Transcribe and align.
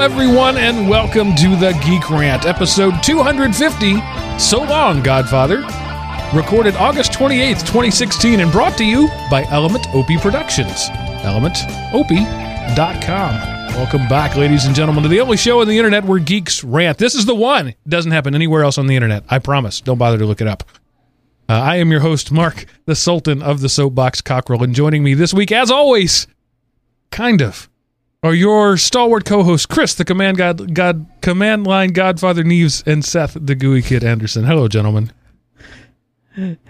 Everyone, 0.00 0.56
and 0.56 0.88
welcome 0.88 1.34
to 1.34 1.56
the 1.56 1.72
Geek 1.84 2.08
Rant, 2.08 2.46
episode 2.46 3.02
250. 3.02 3.96
So 4.38 4.62
long, 4.62 5.02
Godfather. 5.02 5.58
Recorded 6.34 6.74
August 6.76 7.12
28th, 7.12 7.66
2016, 7.66 8.40
and 8.40 8.50
brought 8.50 8.78
to 8.78 8.84
you 8.86 9.08
by 9.30 9.44
Element 9.50 9.86
Opie 9.92 10.16
Productions. 10.16 10.88
ElementOpie.com. 11.20 13.34
Welcome 13.76 14.08
back, 14.08 14.36
ladies 14.36 14.64
and 14.64 14.74
gentlemen, 14.74 15.02
to 15.02 15.10
the 15.10 15.20
only 15.20 15.36
show 15.36 15.60
on 15.60 15.68
the 15.68 15.76
internet 15.76 16.06
where 16.06 16.18
geeks 16.18 16.64
rant. 16.64 16.96
This 16.96 17.14
is 17.14 17.26
the 17.26 17.34
one. 17.34 17.68
It 17.68 17.76
doesn't 17.86 18.12
happen 18.12 18.34
anywhere 18.34 18.64
else 18.64 18.78
on 18.78 18.86
the 18.86 18.96
internet. 18.96 19.24
I 19.28 19.38
promise. 19.38 19.82
Don't 19.82 19.98
bother 19.98 20.16
to 20.16 20.24
look 20.24 20.40
it 20.40 20.48
up. 20.48 20.62
Uh, 21.46 21.60
I 21.60 21.76
am 21.76 21.90
your 21.90 22.00
host, 22.00 22.32
Mark, 22.32 22.64
the 22.86 22.96
Sultan 22.96 23.42
of 23.42 23.60
the 23.60 23.68
Soapbox 23.68 24.22
Cockerill, 24.22 24.62
and 24.62 24.74
joining 24.74 25.04
me 25.04 25.12
this 25.12 25.34
week, 25.34 25.52
as 25.52 25.70
always, 25.70 26.26
kind 27.10 27.42
of, 27.42 27.68
are 28.22 28.34
your 28.34 28.76
stalwart 28.76 29.24
co-hosts, 29.24 29.66
Chris, 29.66 29.94
the 29.94 30.04
command 30.04 30.36
god, 30.36 30.74
god, 30.74 31.06
command 31.22 31.66
line 31.66 31.90
Godfather 31.90 32.44
Neves, 32.44 32.86
and 32.86 33.04
Seth, 33.04 33.36
the 33.40 33.54
GUI 33.54 33.82
Kid 33.82 34.04
Anderson. 34.04 34.44
Hello, 34.44 34.68
gentlemen. 34.68 35.12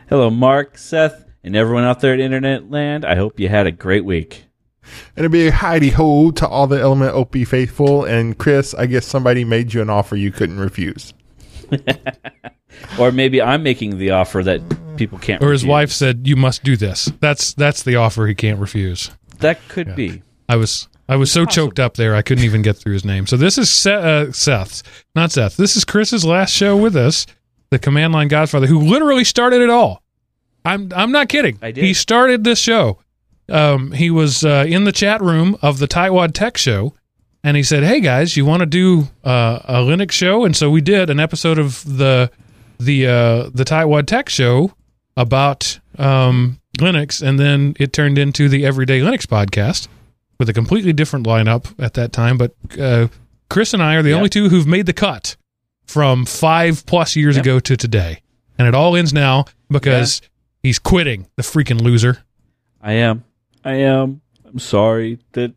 Hello, 0.09 0.31
Mark, 0.31 0.79
Seth, 0.79 1.25
and 1.45 1.57
everyone 1.57 1.85
out 1.85 2.01
there 2.01 2.15
at 2.15 2.21
Internet 2.21 2.71
Land. 2.71 3.05
I 3.05 3.15
hope 3.15 3.39
you 3.39 3.49
had 3.49 3.67
a 3.67 3.73
great 3.73 4.05
week. 4.05 4.45
And 5.17 5.27
a 5.27 5.29
big 5.29 5.53
hidey 5.53 5.93
ho 5.93 6.31
to 6.33 6.49
all 6.49 6.67
the 6.67 6.81
Element 6.81 7.15
OP 7.15 7.37
faithful. 7.47 8.05
And 8.05 8.37
Chris, 8.37 8.75
I 8.75 8.87
guess 8.87 9.07
somebody 9.07 9.45
made 9.45 9.73
you 9.73 9.83
an 9.83 9.91
offer 9.91 10.17
you 10.17 10.33
couldn't 10.33 10.59
refuse. 10.59 11.15
Or 12.99 13.13
maybe 13.13 13.43
I'm 13.43 13.63
making 13.63 13.99
the 13.99 14.11
offer 14.11 14.43
that 14.43 14.61
people 14.97 15.19
can't. 15.19 15.43
Or 15.43 15.53
his 15.53 15.63
refuse. 15.63 15.71
wife 15.71 15.91
said, 15.91 16.27
"You 16.27 16.37
must 16.37 16.63
do 16.63 16.77
this." 16.77 17.13
That's 17.21 17.53
that's 17.55 17.83
the 17.83 17.97
offer 17.97 18.27
he 18.27 18.35
can't 18.35 18.61
refuse. 18.61 19.11
That 19.39 19.59
could 19.69 19.95
be. 19.95 20.23
I 20.49 20.57
was 20.57 20.89
I 21.11 21.17
was 21.17 21.33
so 21.33 21.45
choked 21.45 21.81
up 21.81 21.95
there 21.95 22.15
I 22.15 22.23
couldn't 22.23 22.45
even 22.45 22.63
get 22.63 22.77
through 22.77 22.93
his 22.93 23.05
name. 23.05 23.27
So 23.27 23.37
this 23.37 23.59
is 23.59 23.69
Se- 23.69 23.93
uh, 24.29 24.31
Seth's, 24.31 24.85
not 25.17 25.33
Seth. 25.33 25.57
This 25.57 25.77
is 25.77 25.85
Chris's 25.85 26.25
last 26.25 26.53
show 26.53 26.77
with 26.77 26.95
us, 26.95 27.27
the 27.71 27.81
Command 27.81 28.13
Line 28.13 28.29
Godfather, 28.29 28.69
who 28.69 28.79
literally 28.79 29.25
started 29.25 29.61
it 29.61 29.71
all. 29.71 30.05
I'm 30.65 30.93
I'm 30.95 31.11
not 31.11 31.29
kidding. 31.29 31.59
I 31.61 31.73
did. 31.73 31.83
He 31.83 31.95
started 31.95 32.45
this 32.45 32.61
show. 32.61 33.01
Um, 33.49 33.91
he 33.91 34.09
was 34.09 34.45
uh, 34.45 34.65
in 34.69 34.85
the 34.85 34.93
chat 34.93 35.21
room 35.21 35.57
of 35.63 35.81
the 35.81 35.89
Tightwad 35.89 36.33
Tech 36.33 36.57
Show, 36.57 36.95
and 37.43 37.57
he 37.57 37.65
said, 37.65 37.83
"Hey 37.83 38.01
guys, 38.01 38.37
you 38.37 38.45
want 38.45 38.61
to 38.61 38.67
do 38.67 39.09
uh, 39.25 39.59
a 39.65 39.75
Linux 39.79 40.13
show?" 40.13 40.45
And 40.45 40.55
so 40.55 40.71
we 40.71 40.81
did 40.81 41.11
an 41.11 41.19
episode 41.19 41.59
of 41.59 41.83
the 41.85 42.31
the 42.79 43.09
uh, 43.09 43.51
the 43.53 43.65
Tightwad 43.65 44.07
Tech 44.07 44.29
Show 44.29 44.75
about 45.17 45.81
um, 45.99 46.61
Linux, 46.79 47.21
and 47.21 47.37
then 47.41 47.75
it 47.81 47.93
turned 47.93 48.17
into 48.17 48.49
the 48.49 48.65
Everyday 48.65 49.01
Linux 49.01 49.27
podcast 49.27 49.89
with 50.41 50.49
a 50.49 50.53
completely 50.53 50.93
different 50.93 51.25
lineup 51.27 51.73
at 51.79 51.95
that 51.95 52.13
time. 52.13 52.37
But 52.37 52.55
uh, 52.81 53.07
Chris 53.49 53.73
and 53.75 53.81
I 53.83 53.95
are 53.95 54.03
the 54.03 54.09
Yeah. 54.11 54.17
only 54.17 54.29
two 54.29 54.49
who've 54.49 54.67
made 54.67 54.87
the 54.87 54.93
cut 54.93 55.37
from 55.85 56.25
five 56.27 56.85
plus 56.87 57.15
years 57.15 57.37
Yep. 57.37 57.45
ago 57.45 57.61
to 57.61 57.77
today, 57.77 58.23
and 58.59 58.67
it 58.67 58.75
all 58.75 58.97
ends 58.97 59.13
now 59.13 59.45
because 59.71 60.21
he's 60.63 60.79
quitting. 60.81 61.27
The 61.37 61.43
freaking 61.45 61.81
loser. 61.81 62.25
I 62.83 62.95
am. 62.95 63.23
I 63.65 63.75
am. 63.75 64.23
I'm 64.45 64.59
sorry 64.59 65.19
that 65.33 65.53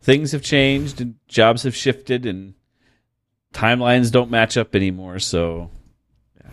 things 0.00 0.32
have 0.32 0.42
changed 0.42 1.00
and 1.00 1.14
jobs 1.28 1.62
have 1.62 1.76
shifted 1.76 2.24
and 2.26 2.54
timelines 3.52 4.10
don't 4.10 4.30
match 4.30 4.56
up 4.56 4.74
anymore. 4.74 5.18
So 5.18 5.70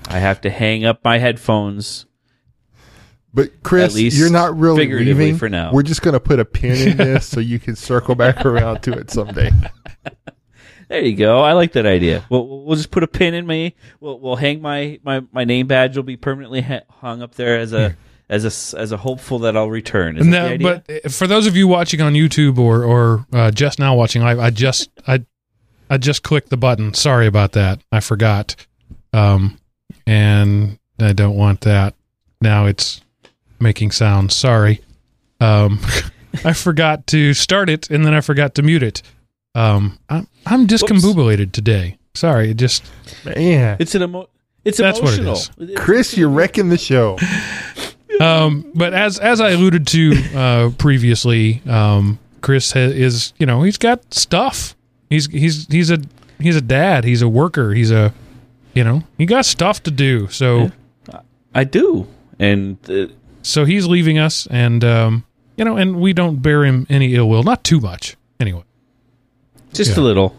I 0.08 0.20
have 0.20 0.42
to 0.42 0.50
hang 0.50 0.84
up 0.86 1.03
my 1.03 1.18
headphones. 1.20 2.06
But 3.34 3.64
Chris, 3.64 3.94
At 3.94 3.96
least 3.96 4.18
you're 4.18 4.30
not 4.30 4.58
really 4.58 4.78
figuratively 4.84 5.25
leaving 5.25 5.38
for 5.40 5.47
now. 5.47 5.72
We're 5.72 5.84
just 5.84 6.02
going 6.02 6.14
to 6.16 6.19
put 6.19 6.40
a 6.40 6.46
pin 6.46 6.90
in 6.90 6.97
this 6.97 7.25
so 7.25 7.40
you 7.40 7.59
can 7.59 7.75
circle 7.78 8.14
back 8.16 8.46
around 8.46 8.81
to 8.84 8.92
it 8.94 9.09
someday. 9.09 9.52
There 10.90 11.02
you 11.06 11.16
go. 11.16 11.40
I 11.40 11.53
like 11.53 11.72
that 11.74 11.86
idea. 11.86 12.25
We'll 12.30 12.66
we'll 12.66 12.75
just 12.75 12.91
put 12.91 13.02
a 13.02 13.08
pin 13.08 13.34
in 13.34 13.47
me. 13.47 13.75
We'll 14.02 14.20
we'll 14.20 14.36
hang 14.36 14.62
my 14.62 15.00
my, 15.03 15.22
my 15.31 15.46
name 15.46 15.66
badge 15.68 15.96
will 15.96 16.03
be 16.03 16.18
permanently 16.18 16.59
ha- 16.59 16.81
hung 16.90 17.22
up 17.22 17.36
there 17.36 17.58
as 17.58 17.72
a 17.72 17.96
as 18.28 18.44
a 18.44 18.47
s- 18.47 18.74
as 18.74 18.91
a 18.91 18.97
hopeful 18.97 19.40
that 19.40 19.56
I'll 19.56 19.70
return. 19.70 20.18
Is 20.18 20.25
that 20.25 20.31
the 20.31 20.38
No, 20.38 20.46
idea? 20.47 20.84
but 20.86 21.06
uh, 21.06 21.09
for 21.09 21.28
those 21.28 21.47
of 21.47 21.56
you 21.56 21.66
watching 21.66 22.02
on 22.02 22.12
YouTube 22.12 22.58
or 22.58 22.84
or 22.84 23.25
uh, 23.31 23.52
just 23.52 23.80
now 23.80 23.96
watching 23.96 24.22
live, 24.22 24.38
I 24.40 24.50
just 24.50 24.90
I 25.08 25.24
I 25.90 25.97
just 25.97 26.24
clicked 26.24 26.50
the 26.50 26.58
button. 26.58 26.94
Sorry 26.94 27.25
about 27.25 27.53
that. 27.53 27.80
I 27.90 28.02
forgot, 28.02 28.58
um, 29.14 29.59
and 30.06 30.78
I 31.00 31.14
don't 31.14 31.38
want 31.38 31.62
that. 31.62 31.96
Now 32.41 32.66
it's 32.66 33.00
making 33.62 33.92
sounds. 33.92 34.36
Sorry, 34.36 34.82
um, 35.40 35.80
I 36.46 36.54
forgot 36.54 37.08
to 37.08 37.34
start 37.34 37.70
it 37.70 37.90
and 37.90 38.06
then 38.06 38.14
I 38.14 38.22
forgot 38.22 38.56
to 38.56 38.62
mute 38.62 38.84
it. 38.84 39.02
Um, 39.56 40.00
I'm 40.10 40.28
I'm 40.46 40.68
discombobulated 40.68 41.52
today. 41.52 41.98
Sorry, 42.14 42.52
it 42.52 42.58
just 42.58 42.84
Man, 43.26 43.78
it's 43.80 43.96
an 43.96 44.04
emo- 44.04 44.30
it's 44.64 44.78
That's 44.78 45.02
what 45.02 45.14
it 45.14 45.20
emotional. 45.20 45.76
Chris, 45.76 46.18
you're 46.18 46.30
wrecking 46.30 46.70
the 46.70 46.78
show. 46.78 47.18
Um, 48.20 48.72
but 48.76 48.94
as 48.94 49.18
as 49.18 49.42
I 49.42 49.52
alluded 49.52 49.88
to 49.88 50.14
uh, 50.36 50.70
previously, 50.78 51.62
um, 51.68 52.20
Chris 52.42 52.72
ha- 52.72 52.80
is 52.80 53.34
you 53.40 53.48
know 53.48 53.64
he's 53.64 53.78
got 53.80 54.14
stuff. 54.14 54.76
He's 55.10 55.26
he's 55.28 55.66
he's 55.68 55.90
a 55.90 56.00
he's 56.40 56.56
a 56.56 56.62
dad. 56.62 57.04
He's 57.04 57.24
a 57.24 57.28
worker. 57.28 57.74
He's 57.74 57.90
a 57.90 58.14
you 58.76 58.84
know 58.84 59.02
he 59.18 59.26
got 59.26 59.46
stuff 59.46 59.82
to 59.84 59.92
do. 59.92 60.28
So 60.28 60.72
I 61.56 61.64
do, 61.64 62.06
and 62.38 62.78
uh, 62.90 63.08
so 63.41 63.66
he's 63.66 63.88
leaving 63.88 64.18
us, 64.19 64.47
and 64.50 64.84
um, 64.84 65.25
you 65.57 65.66
know, 65.66 65.78
and 65.78 66.00
we 66.00 66.13
don't 66.13 66.41
bear 66.41 66.63
him 66.66 66.85
any 66.90 67.16
ill 67.16 67.29
will. 67.29 67.44
Not 67.44 67.63
too 67.63 67.79
much, 67.79 68.16
anyway. 68.40 68.63
just 69.74 69.91
Yeah. 69.97 70.02
a 70.02 70.03
little, 70.03 70.35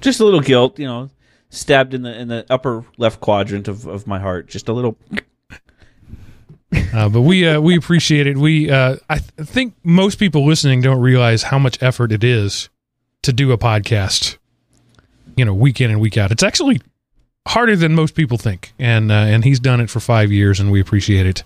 just 0.00 0.20
a 0.20 0.24
little 0.24 0.40
guilt. 0.40 0.78
You 0.78 0.86
know, 0.86 1.10
stabbed 1.50 1.94
in 1.94 2.02
the 2.02 2.18
in 2.18 2.28
the 2.28 2.44
upper 2.50 2.84
left 2.98 3.20
quadrant 3.20 3.68
of, 3.68 3.86
of 3.86 4.06
my 4.06 4.18
heart. 4.18 4.48
Just 4.48 4.68
a 4.68 4.72
little. 4.72 4.96
Uh, 6.92 7.08
but 7.08 7.22
we 7.22 7.46
uh, 7.48 7.60
we 7.60 7.76
appreciate 7.76 8.26
it. 8.26 8.36
We 8.36 8.70
uh, 8.70 8.96
I 9.08 9.18
th- 9.18 9.48
think 9.48 9.74
most 9.82 10.18
people 10.18 10.44
listening 10.46 10.82
don't 10.82 11.00
realize 11.00 11.44
how 11.44 11.58
much 11.58 11.82
effort 11.82 12.12
it 12.12 12.22
is 12.22 12.68
to 13.22 13.32
do 13.32 13.52
a 13.52 13.58
podcast. 13.58 14.36
You 15.36 15.44
know, 15.46 15.54
week 15.54 15.80
in 15.80 15.90
and 15.90 16.00
week 16.00 16.18
out. 16.18 16.30
It's 16.30 16.42
actually 16.42 16.80
harder 17.46 17.74
than 17.76 17.94
most 17.94 18.14
people 18.14 18.36
think, 18.36 18.72
and 18.78 19.10
uh, 19.10 19.14
and 19.14 19.44
he's 19.44 19.60
done 19.60 19.80
it 19.80 19.88
for 19.88 20.00
five 20.00 20.30
years, 20.30 20.60
and 20.60 20.70
we 20.70 20.78
appreciate 20.80 21.24
it. 21.26 21.42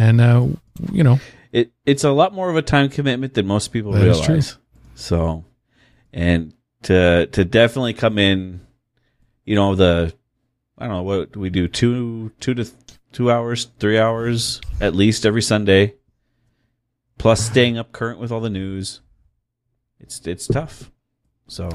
And 0.00 0.18
uh, 0.20 0.46
you 0.90 1.04
know, 1.04 1.20
It 1.52 1.72
it's 1.84 2.04
a 2.04 2.10
lot 2.10 2.32
more 2.32 2.48
of 2.48 2.56
a 2.56 2.62
time 2.62 2.88
commitment 2.88 3.34
than 3.34 3.46
most 3.46 3.68
people 3.68 3.92
That 3.92 4.06
is 4.06 4.18
realize. 4.26 4.52
true. 4.52 4.60
So, 4.94 5.44
and 6.12 6.54
to 6.84 7.26
to 7.26 7.44
definitely 7.44 7.92
come 7.92 8.16
in, 8.18 8.62
you 9.44 9.54
know 9.54 9.74
the, 9.74 10.14
I 10.78 10.86
don't 10.86 10.94
know 10.96 11.02
what 11.02 11.32
do 11.32 11.40
we 11.40 11.50
do 11.50 11.68
two 11.68 12.32
two 12.40 12.54
to 12.54 12.66
two 13.12 13.30
hours 13.30 13.66
three 13.78 13.98
hours 13.98 14.62
at 14.80 14.94
least 14.94 15.26
every 15.26 15.42
Sunday. 15.42 15.96
Plus 17.18 17.44
staying 17.44 17.76
up 17.76 17.92
current 17.92 18.18
with 18.18 18.32
all 18.32 18.40
the 18.40 18.48
news. 18.48 19.02
It's 19.98 20.26
it's 20.26 20.46
tough. 20.46 20.90
So 21.46 21.68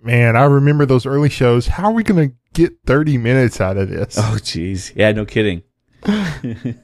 Man, 0.00 0.36
I 0.36 0.44
remember 0.44 0.86
those 0.86 1.04
early 1.04 1.28
shows. 1.28 1.66
How 1.66 1.88
are 1.88 1.92
we 1.92 2.04
going 2.04 2.30
to 2.30 2.36
get 2.54 2.72
30 2.86 3.18
minutes 3.18 3.60
out 3.60 3.76
of 3.76 3.90
this? 3.90 4.16
Oh, 4.16 4.36
jeez. 4.38 4.92
Yeah, 4.94 5.10
no 5.10 5.24
kidding. 5.26 5.64
The 6.02 6.74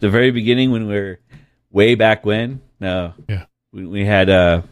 very 0.00 0.30
beginning 0.30 0.70
when 0.70 0.86
we 0.88 0.96
are 0.96 1.20
way 1.70 1.94
back 1.94 2.24
when, 2.26 2.60
no, 2.80 3.12
Yeah. 3.28 3.44
we, 3.72 3.86
we 3.86 4.04
had 4.04 4.30
uh, 4.30 4.62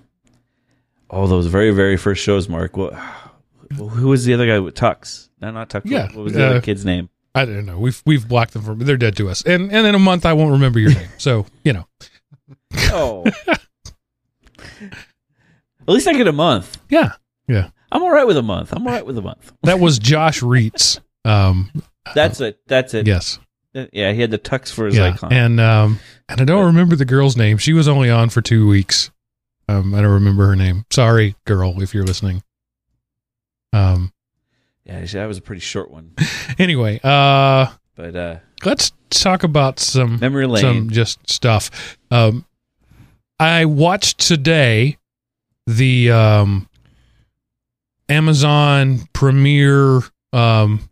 all 1.10 1.26
those 1.26 1.46
very 1.46 1.70
very 1.70 1.96
first 1.96 2.22
shows. 2.22 2.48
Mark, 2.48 2.76
what, 2.76 2.94
who 3.76 4.08
was 4.08 4.24
the 4.24 4.34
other 4.34 4.46
guy 4.46 4.58
with 4.58 4.74
Tux? 4.74 5.28
No, 5.40 5.50
not 5.50 5.68
Tux. 5.70 5.82
Yeah, 5.84 6.06
what 6.06 6.24
was 6.24 6.32
the 6.32 6.44
uh, 6.46 6.50
other 6.50 6.60
kid's 6.60 6.84
name? 6.84 7.08
I 7.34 7.44
don't 7.44 7.66
know. 7.66 7.78
We've 7.78 8.02
we've 8.06 8.26
blocked 8.26 8.54
them 8.54 8.62
from. 8.62 8.78
They're 8.78 8.96
dead 8.96 9.16
to 9.18 9.28
us, 9.28 9.42
and 9.42 9.70
and 9.70 9.86
in 9.86 9.94
a 9.94 9.98
month 9.98 10.24
I 10.24 10.32
won't 10.32 10.52
remember 10.52 10.78
your 10.80 10.92
name. 10.94 11.08
So 11.18 11.44
you 11.64 11.74
know, 11.74 11.86
Oh, 12.92 13.24
at 14.80 14.88
least 15.86 16.08
I 16.08 16.14
get 16.14 16.26
a 16.26 16.32
month. 16.32 16.78
yeah, 16.88 17.12
yeah. 17.46 17.68
I'm 17.92 18.02
all 18.02 18.10
right 18.10 18.26
with 18.26 18.36
a 18.36 18.42
month. 18.42 18.72
I'm 18.72 18.86
all 18.86 18.92
right 18.92 19.06
with 19.06 19.16
a 19.18 19.22
month. 19.22 19.52
That 19.62 19.78
was 19.78 19.98
Josh 19.98 20.40
Reitz. 20.40 20.98
Um, 21.24 21.70
That's 22.14 22.40
it. 22.40 22.58
That's 22.66 22.94
it. 22.94 23.06
yes. 23.06 23.38
Yeah, 23.92 24.12
he 24.12 24.20
had 24.20 24.30
the 24.30 24.38
Tux 24.38 24.72
for 24.72 24.86
his 24.86 24.96
yeah, 24.96 25.06
icon. 25.12 25.32
and 25.32 25.60
um, 25.60 26.00
and 26.28 26.40
I 26.40 26.44
don't 26.44 26.64
remember 26.66 26.96
the 26.96 27.04
girl's 27.04 27.36
name. 27.36 27.58
She 27.58 27.72
was 27.72 27.88
only 27.88 28.08
on 28.10 28.30
for 28.30 28.40
two 28.40 28.66
weeks. 28.66 29.10
Um, 29.68 29.94
I 29.94 30.00
don't 30.00 30.12
remember 30.12 30.46
her 30.46 30.56
name. 30.56 30.84
Sorry, 30.90 31.34
girl, 31.44 31.82
if 31.82 31.92
you're 31.94 32.04
listening. 32.04 32.42
Um. 33.72 34.12
yeah, 34.84 35.04
that 35.04 35.26
was 35.26 35.38
a 35.38 35.42
pretty 35.42 35.60
short 35.60 35.90
one. 35.90 36.12
Anyway, 36.58 36.98
uh, 37.04 37.66
But 37.96 38.16
uh, 38.16 38.36
let's 38.64 38.90
talk 39.10 39.42
about 39.42 39.78
some 39.78 40.18
memory 40.20 40.46
lane. 40.46 40.62
some 40.62 40.88
just 40.90 41.28
stuff. 41.28 41.98
Um, 42.10 42.46
I 43.38 43.66
watched 43.66 44.20
today 44.20 44.96
the 45.66 46.10
um 46.12 46.66
Amazon 48.08 49.00
Premiere 49.12 50.00
um 50.32 50.88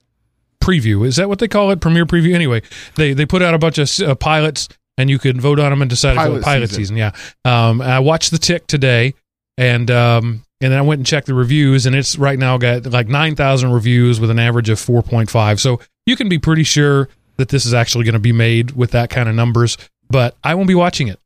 preview. 0.65 1.07
Is 1.07 1.17
that 1.17 1.29
what 1.29 1.39
they 1.39 1.49
call 1.49 1.71
it? 1.71 1.81
Premiere 1.81 2.07
preview. 2.07 2.35
Anyway, 2.35 2.63
they 2.97 3.13
they 3.13 3.27
put 3.27 3.43
out 3.43 3.55
a 3.55 3.59
bunch 3.59 3.79
of 3.79 3.91
uh, 4.01 4.15
pilots, 4.15 4.69
and 4.99 5.11
you 5.11 5.19
could 5.19 5.41
vote 5.41 5.59
on 5.59 5.71
them 5.71 5.83
and 5.83 5.89
decide 5.91 6.13
if 6.13 6.17
Pilot 6.17 6.43
pilot 6.43 6.69
season. 6.71 6.97
season. 6.97 6.97
Yeah. 6.97 7.13
Um, 7.45 7.81
I 7.83 7.99
watched 8.01 8.31
the 8.31 8.39
Tick 8.39 8.67
today, 8.67 9.15
and 9.59 9.91
um, 9.91 10.45
and 10.61 10.73
then 10.73 10.79
I 10.79 10.83
went 10.83 10.99
and 11.01 11.07
checked 11.07 11.27
the 11.27 11.35
reviews, 11.35 11.87
and 11.87 11.95
it's 11.95 12.17
right 12.17 12.39
now 12.39 12.57
got 12.59 12.87
like 12.87 13.09
nine 13.09 13.37
thousand 13.37 13.73
reviews 13.73 14.21
with 14.21 14.31
an 14.31 14.39
average 14.39 14.69
of 14.71 14.79
four 14.81 15.03
point 15.03 15.31
five. 15.31 15.61
So 15.61 15.81
you 16.07 16.17
can 16.17 16.29
be 16.29 16.39
pretty 16.39 16.65
sure 16.65 17.09
that 17.37 17.49
this 17.49 17.67
is 17.67 17.75
actually 17.75 18.05
going 18.05 18.13
to 18.15 18.19
be 18.21 18.33
made 18.33 18.73
with 18.73 18.93
that 18.93 19.11
kind 19.11 19.29
of 19.29 19.35
numbers. 19.35 19.77
But 20.09 20.37
I 20.45 20.55
won't 20.55 20.69
be 20.69 20.75
watching 20.75 21.09
it. 21.09 21.19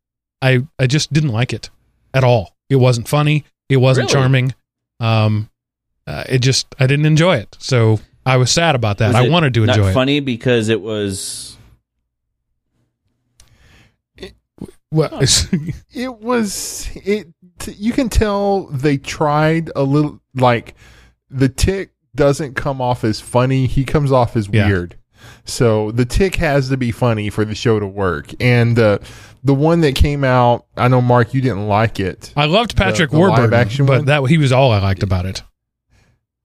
I 0.43 0.65
I 0.79 0.87
just 0.87 1.13
didn't 1.13 1.31
like 1.31 1.53
it 1.53 1.71
at 2.15 2.25
all. 2.25 2.55
It 2.71 2.77
wasn't 2.77 3.09
funny. 3.09 3.45
It 3.69 3.77
wasn't 3.79 4.09
Really? 4.09 4.21
charming. 4.21 4.55
Um, 5.01 5.51
uh, 6.07 6.25
it 6.29 6.39
just 6.39 6.75
I 6.81 6.87
didn't 6.87 7.05
enjoy 7.07 7.37
it. 7.37 7.57
So 7.61 8.01
I 8.29 8.37
was 8.37 8.51
sad 8.51 8.75
about 8.75 8.99
that. 8.99 9.09
Was 9.09 9.17
I 9.17 9.25
it 9.25 9.31
wanted 9.31 9.55
to 9.55 9.67
not 9.67 9.77
enjoy 9.77 9.91
it. 9.91 9.95
funny 9.95 10.21
because 10.21 10.69
it 10.69 10.81
was 10.81 11.57
Well, 14.91 15.21
it 15.93 16.15
was 16.21 16.89
it 16.95 17.29
you 17.77 17.93
can 17.93 18.09
tell 18.09 18.67
they 18.69 18.97
tried 18.97 19.71
a 19.77 19.83
little 19.83 20.21
like 20.35 20.75
the 21.31 21.49
tick 21.51 21.91
doesn't 22.15 22.55
come 22.55 22.81
off 22.81 23.05
as 23.05 23.21
funny 23.21 23.67
he 23.67 23.85
comes 23.85 24.11
off 24.11 24.35
as 24.35 24.49
Yeah. 24.51 24.67
weird 24.67 24.97
so 25.45 25.91
the 25.91 26.07
tick 26.07 26.37
has 26.37 26.71
to 26.71 26.77
be 26.79 26.91
funny 26.91 27.29
for 27.29 27.45
the 27.45 27.55
show 27.55 27.79
to 27.79 27.87
work 27.87 28.31
and 28.41 28.79
uh, 28.79 28.99
the 29.45 29.53
one 29.55 29.83
that 29.83 29.95
came 29.95 30.25
out 30.25 30.65
i 30.77 30.89
know 30.89 31.03
mark 31.03 31.35
you 31.35 31.41
didn't 31.43 31.69
like 31.69 32.01
it 32.01 32.33
I 32.37 32.47
loved 32.47 32.75
Patrick 32.77 33.11
the 33.11 33.19
live 33.19 33.29
Warburton, 33.31 33.55
action 33.55 33.85
but 33.87 33.99
one? 33.99 34.05
that 34.07 34.25
he 34.31 34.39
was 34.39 34.53
all 34.53 34.73
I 34.73 34.79
liked 34.81 35.03
about 35.03 35.27
it. 35.27 35.43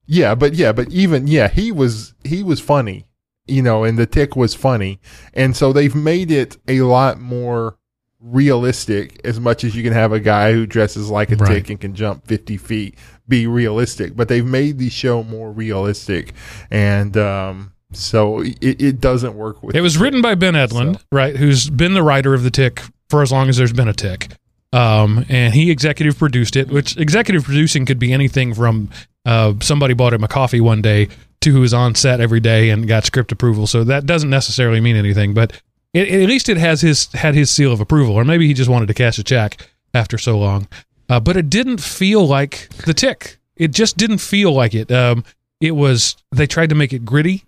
Yeah 0.06 0.34
but 0.34 0.54
yeah 0.54 0.72
but 0.72 0.90
even 0.90 1.26
yeah 1.26 1.48
he 1.48 1.70
was 1.72 2.14
he 2.24 2.42
was 2.42 2.60
funny 2.60 3.06
you 3.46 3.62
know 3.62 3.84
and 3.84 3.98
the 3.98 4.06
tick 4.06 4.36
was 4.36 4.54
funny 4.54 4.98
and 5.32 5.56
so 5.56 5.72
they've 5.72 5.94
made 5.94 6.30
it 6.30 6.56
a 6.68 6.80
lot 6.82 7.18
more 7.20 7.76
realistic 8.20 9.20
as 9.24 9.38
much 9.38 9.64
as 9.64 9.76
you 9.76 9.82
can 9.82 9.92
have 9.92 10.12
a 10.12 10.18
guy 10.20 10.52
who 10.52 10.66
dresses 10.66 11.08
like 11.10 11.30
a 11.30 11.36
Right. 11.36 11.48
tick 11.56 11.70
and 11.70 11.80
can 11.80 11.94
jump 11.94 12.26
50 12.26 12.56
feet 12.56 12.96
be 13.28 13.46
realistic 13.46 14.16
but 14.16 14.28
they've 14.28 14.44
made 14.46 14.78
the 14.78 14.90
show 14.90 15.22
more 15.22 15.52
realistic 15.52 16.32
and 16.70 17.16
um 17.16 17.72
so 17.92 18.40
it, 18.40 18.58
it 18.60 19.00
doesn't 19.00 19.34
work 19.34 19.62
with 19.62 19.76
It 19.76 19.80
was 19.82 19.98
written 19.98 20.20
by 20.20 20.34
Ben 20.34 20.54
Edlund, 20.54 20.96
So- 20.96 21.02
right? 21.12 21.36
Who's 21.36 21.70
been 21.70 21.94
the 21.94 22.02
writer 22.02 22.34
of 22.34 22.42
the 22.42 22.50
Tick 22.50 22.82
for 23.08 23.22
as 23.22 23.30
long 23.30 23.48
as 23.48 23.56
there's 23.56 23.72
been 23.72 23.86
a 23.86 23.92
Tick. 23.92 24.32
Um, 24.72 25.24
and 25.28 25.54
he 25.54 25.70
executive 25.70 26.18
produced 26.18 26.56
it, 26.56 26.70
which 26.70 26.96
executive 26.96 27.44
producing 27.44 27.86
could 27.86 28.00
be 28.00 28.12
anything 28.12 28.52
from 28.52 28.90
uh, 29.24 29.54
somebody 29.60 29.94
bought 29.94 30.12
him 30.12 30.24
a 30.24 30.28
coffee 30.28 30.60
one 30.60 30.82
day 30.82 31.08
to 31.40 31.52
who 31.52 31.60
was 31.60 31.74
on 31.74 31.94
set 31.94 32.20
every 32.20 32.40
day 32.40 32.70
and 32.70 32.88
got 32.88 33.04
script 33.04 33.32
approval. 33.32 33.66
So 33.66 33.84
that 33.84 34.06
doesn't 34.06 34.30
necessarily 34.30 34.80
mean 34.80 34.96
anything, 34.96 35.34
but 35.34 35.60
it, 35.92 36.08
at 36.08 36.28
least 36.28 36.48
it 36.48 36.56
has 36.56 36.80
his 36.80 37.12
had 37.12 37.34
his 37.34 37.50
seal 37.50 37.72
of 37.72 37.80
approval, 37.80 38.14
or 38.14 38.24
maybe 38.24 38.46
he 38.46 38.54
just 38.54 38.70
wanted 38.70 38.86
to 38.86 38.94
cash 38.94 39.18
a 39.18 39.22
check 39.22 39.68
after 39.92 40.18
so 40.18 40.38
long. 40.38 40.66
Uh, 41.08 41.20
but 41.20 41.36
it 41.36 41.50
didn't 41.50 41.80
feel 41.80 42.26
like 42.26 42.68
the 42.86 42.94
Tick. 42.94 43.38
It 43.56 43.70
just 43.70 43.96
didn't 43.96 44.18
feel 44.18 44.52
like 44.52 44.74
it. 44.74 44.90
Um, 44.90 45.24
it 45.60 45.72
was 45.72 46.16
they 46.32 46.46
tried 46.46 46.70
to 46.70 46.74
make 46.74 46.92
it 46.92 47.04
gritty, 47.04 47.44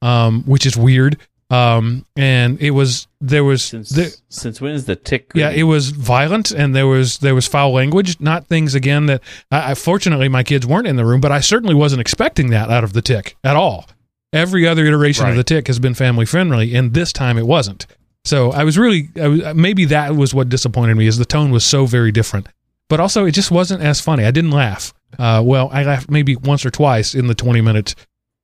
um, 0.00 0.42
which 0.44 0.64
is 0.64 0.76
weird. 0.76 1.18
Um, 1.50 2.06
and 2.16 2.60
it 2.62 2.70
was 2.70 3.08
there 3.20 3.42
was 3.42 3.64
since 3.64 3.90
the, 3.90 4.16
since 4.28 4.60
when 4.60 4.72
is 4.72 4.84
the 4.84 4.94
tick? 4.94 5.32
yeah, 5.34 5.50
it 5.50 5.64
was 5.64 5.90
violent 5.90 6.52
and 6.52 6.76
there 6.76 6.86
was 6.86 7.18
there 7.18 7.34
was 7.34 7.48
foul 7.48 7.72
language, 7.72 8.20
not 8.20 8.46
things 8.46 8.76
again 8.76 9.06
that 9.06 9.20
I, 9.50 9.72
I 9.72 9.74
fortunately 9.74 10.28
my 10.28 10.44
kids 10.44 10.64
weren't 10.64 10.86
in 10.86 10.94
the 10.94 11.04
room, 11.04 11.20
but 11.20 11.32
I 11.32 11.40
certainly 11.40 11.74
wasn't 11.74 12.00
expecting 12.00 12.50
that 12.50 12.70
out 12.70 12.84
of 12.84 12.92
the 12.92 13.02
tick 13.02 13.36
at 13.42 13.56
all. 13.56 13.88
Every 14.32 14.64
other 14.66 14.86
iteration 14.86 15.28
of 15.28 15.34
the 15.34 15.42
tick 15.42 15.66
has 15.66 15.80
been 15.80 15.94
family 15.94 16.24
friendly, 16.24 16.72
and 16.76 16.94
this 16.94 17.12
time 17.12 17.36
it 17.36 17.46
wasn't. 17.48 17.88
So 18.24 18.52
I 18.52 18.62
was 18.62 18.78
really 18.78 19.08
I 19.20 19.26
was, 19.26 19.54
maybe 19.54 19.86
that 19.86 20.14
was 20.14 20.32
what 20.32 20.48
disappointed 20.48 20.94
me 20.94 21.08
is 21.08 21.18
the 21.18 21.24
tone 21.24 21.50
was 21.50 21.64
so 21.64 21.84
very 21.84 22.12
different, 22.12 22.46
but 22.88 23.00
also 23.00 23.24
it 23.24 23.32
just 23.32 23.50
wasn't 23.50 23.82
as 23.82 24.00
funny. 24.00 24.24
I 24.24 24.30
didn't 24.30 24.52
laugh. 24.52 24.94
Uh, 25.18 25.42
well, 25.44 25.68
I 25.72 25.82
laughed 25.82 26.08
maybe 26.10 26.36
once 26.36 26.64
or 26.64 26.70
twice 26.70 27.16
in 27.16 27.26
the 27.26 27.34
twenty 27.34 27.60
minutes, 27.60 27.96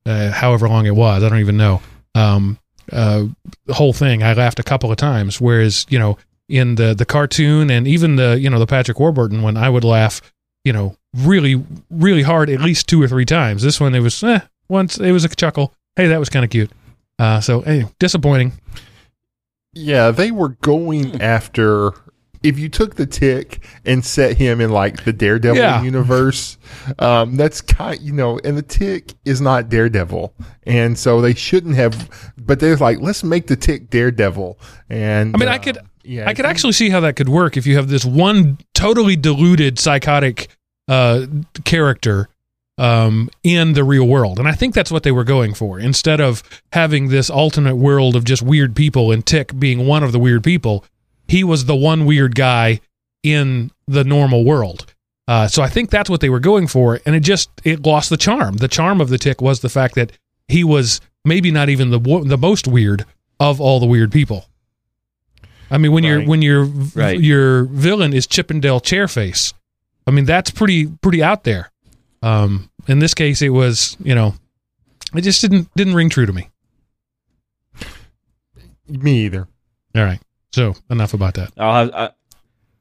uh, 0.06 0.32
however 0.32 0.68
long 0.68 0.86
it 0.86 0.96
was. 0.96 1.22
I 1.22 1.28
don't 1.28 1.38
even 1.38 1.56
know. 1.56 1.82
Um, 2.16 2.58
uh, 2.92 3.26
whole 3.70 3.92
thing. 3.92 4.22
I 4.22 4.32
laughed 4.32 4.58
a 4.58 4.62
couple 4.62 4.90
of 4.90 4.96
times. 4.96 5.40
Whereas, 5.40 5.86
you 5.88 5.98
know, 5.98 6.18
in 6.48 6.76
the 6.76 6.94
the 6.94 7.04
cartoon 7.04 7.70
and 7.70 7.88
even 7.88 8.16
the 8.16 8.38
you 8.38 8.48
know 8.48 8.58
the 8.58 8.66
Patrick 8.66 9.00
Warburton 9.00 9.42
one, 9.42 9.56
I 9.56 9.68
would 9.68 9.84
laugh, 9.84 10.20
you 10.64 10.72
know, 10.72 10.96
really 11.14 11.62
really 11.90 12.22
hard 12.22 12.50
at 12.50 12.60
least 12.60 12.88
two 12.88 13.02
or 13.02 13.08
three 13.08 13.24
times. 13.24 13.62
This 13.62 13.80
one, 13.80 13.94
it 13.94 14.00
was 14.00 14.22
eh, 14.22 14.40
once 14.68 14.98
it 14.98 15.12
was 15.12 15.24
a 15.24 15.28
chuckle. 15.28 15.72
Hey, 15.96 16.06
that 16.08 16.20
was 16.20 16.28
kind 16.28 16.44
of 16.44 16.50
cute. 16.50 16.70
Uh, 17.18 17.40
so 17.40 17.62
anyway, 17.62 17.90
disappointing. 17.98 18.52
Yeah, 19.72 20.10
they 20.10 20.30
were 20.30 20.50
going 20.50 21.20
after. 21.20 21.92
If 22.46 22.58
you 22.58 22.68
took 22.68 22.94
the 22.94 23.06
tick 23.06 23.60
and 23.84 24.04
set 24.04 24.36
him 24.36 24.60
in 24.60 24.70
like 24.70 25.04
the 25.04 25.12
Daredevil 25.12 25.56
Yeah. 25.56 25.82
universe, 25.82 26.58
um, 26.98 27.36
that's 27.36 27.60
kind, 27.60 28.00
you 28.00 28.12
know, 28.12 28.38
and 28.44 28.56
the 28.56 28.62
tick 28.62 29.14
is 29.24 29.40
not 29.40 29.68
Daredevil, 29.68 30.32
and 30.64 30.98
so 30.98 31.20
they 31.20 31.34
shouldn't 31.34 31.74
have. 31.76 32.32
But 32.38 32.60
they're 32.60 32.76
like, 32.76 33.00
let's 33.00 33.24
make 33.24 33.48
the 33.48 33.56
tick 33.56 33.90
Daredevil, 33.90 34.58
and 34.88 35.34
I 35.34 35.38
mean, 35.38 35.48
I 35.48 35.56
uh, 35.56 35.58
could 35.58 35.78
yeah, 36.04 36.28
I 36.28 36.34
could 36.34 36.46
actually 36.46 36.72
see 36.72 36.88
how 36.90 37.00
that 37.00 37.16
could 37.16 37.28
work 37.28 37.56
if 37.56 37.66
you 37.66 37.76
have 37.76 37.88
this 37.88 38.04
one 38.04 38.58
totally 38.74 39.16
deluded 39.16 39.78
psychotic 39.78 40.48
uh, 40.88 41.26
character 41.64 42.28
um, 42.78 43.30
in 43.42 43.72
the 43.72 43.82
real 43.82 44.06
world, 44.06 44.38
and 44.38 44.46
I 44.46 44.52
think 44.52 44.74
that's 44.74 44.92
what 44.92 45.02
they 45.02 45.12
were 45.12 45.24
going 45.24 45.54
for. 45.54 45.80
Instead 45.80 46.20
of 46.20 46.42
having 46.72 47.08
this 47.08 47.30
alternate 47.30 47.76
world 47.76 48.14
of 48.14 48.24
just 48.24 48.42
weird 48.42 48.76
people 48.76 49.10
and 49.10 49.24
Tick 49.24 49.58
being 49.58 49.86
one 49.86 50.04
of 50.04 50.12
the 50.12 50.18
weird 50.18 50.44
people, 50.44 50.84
he 51.28 51.44
was 51.44 51.64
the 51.64 51.76
one 51.76 52.04
weird 52.06 52.34
guy 52.34 52.80
in 53.22 53.70
the 53.86 54.04
normal 54.04 54.44
world. 54.44 54.92
Uh, 55.28 55.48
so 55.48 55.60
I 55.62 55.68
think 55.68 55.90
that's 55.90 56.08
what 56.08 56.20
they 56.20 56.28
were 56.30 56.38
going 56.40 56.66
for, 56.68 57.00
and 57.04 57.16
it 57.16 57.20
just 57.20 57.50
it 57.64 57.84
lost 57.84 58.10
the 58.10 58.16
charm. 58.16 58.58
The 58.58 58.68
charm 58.68 59.00
of 59.00 59.08
the 59.08 59.18
Tick 59.18 59.40
was 59.40 59.60
the 59.60 59.68
fact 59.68 59.96
that 59.96 60.12
he 60.48 60.62
was 60.62 61.00
maybe 61.24 61.50
not 61.50 61.68
even 61.68 61.90
the 61.90 61.98
the 62.24 62.38
most 62.38 62.68
weird 62.68 63.04
of 63.40 63.60
all 63.60 63.80
the 63.80 63.86
weird 63.86 64.12
people. 64.12 64.46
I 65.68 65.78
mean, 65.78 65.90
when 65.90 66.04
Right. 66.04 66.10
your 66.10 66.22
when 66.28 66.42
your 66.42 66.64
Right. 66.64 67.20
your 67.20 67.64
villain 67.64 68.12
is 68.12 68.28
Chippendale 68.28 68.80
Chairface, 68.80 69.52
I 70.06 70.12
mean 70.12 70.26
that's 70.26 70.50
pretty 70.52 70.86
pretty 70.86 71.24
out 71.24 71.42
there. 71.42 71.72
Um, 72.22 72.70
in 72.86 73.00
this 73.00 73.12
case, 73.14 73.42
it 73.42 73.48
was 73.48 73.96
you 74.04 74.14
know, 74.14 74.36
it 75.12 75.22
just 75.22 75.40
didn't 75.40 75.68
didn't 75.74 75.94
ring 75.94 76.08
true 76.08 76.26
to 76.26 76.32
me. 76.32 76.50
me 78.88 79.24
either. 79.24 79.48
All 79.96 80.04
right, 80.04 80.20
so 80.52 80.74
enough 80.90 81.14
about 81.14 81.34
that. 81.34 81.52
I'll 81.58 81.74
have. 81.74 81.94
I, 81.94 82.10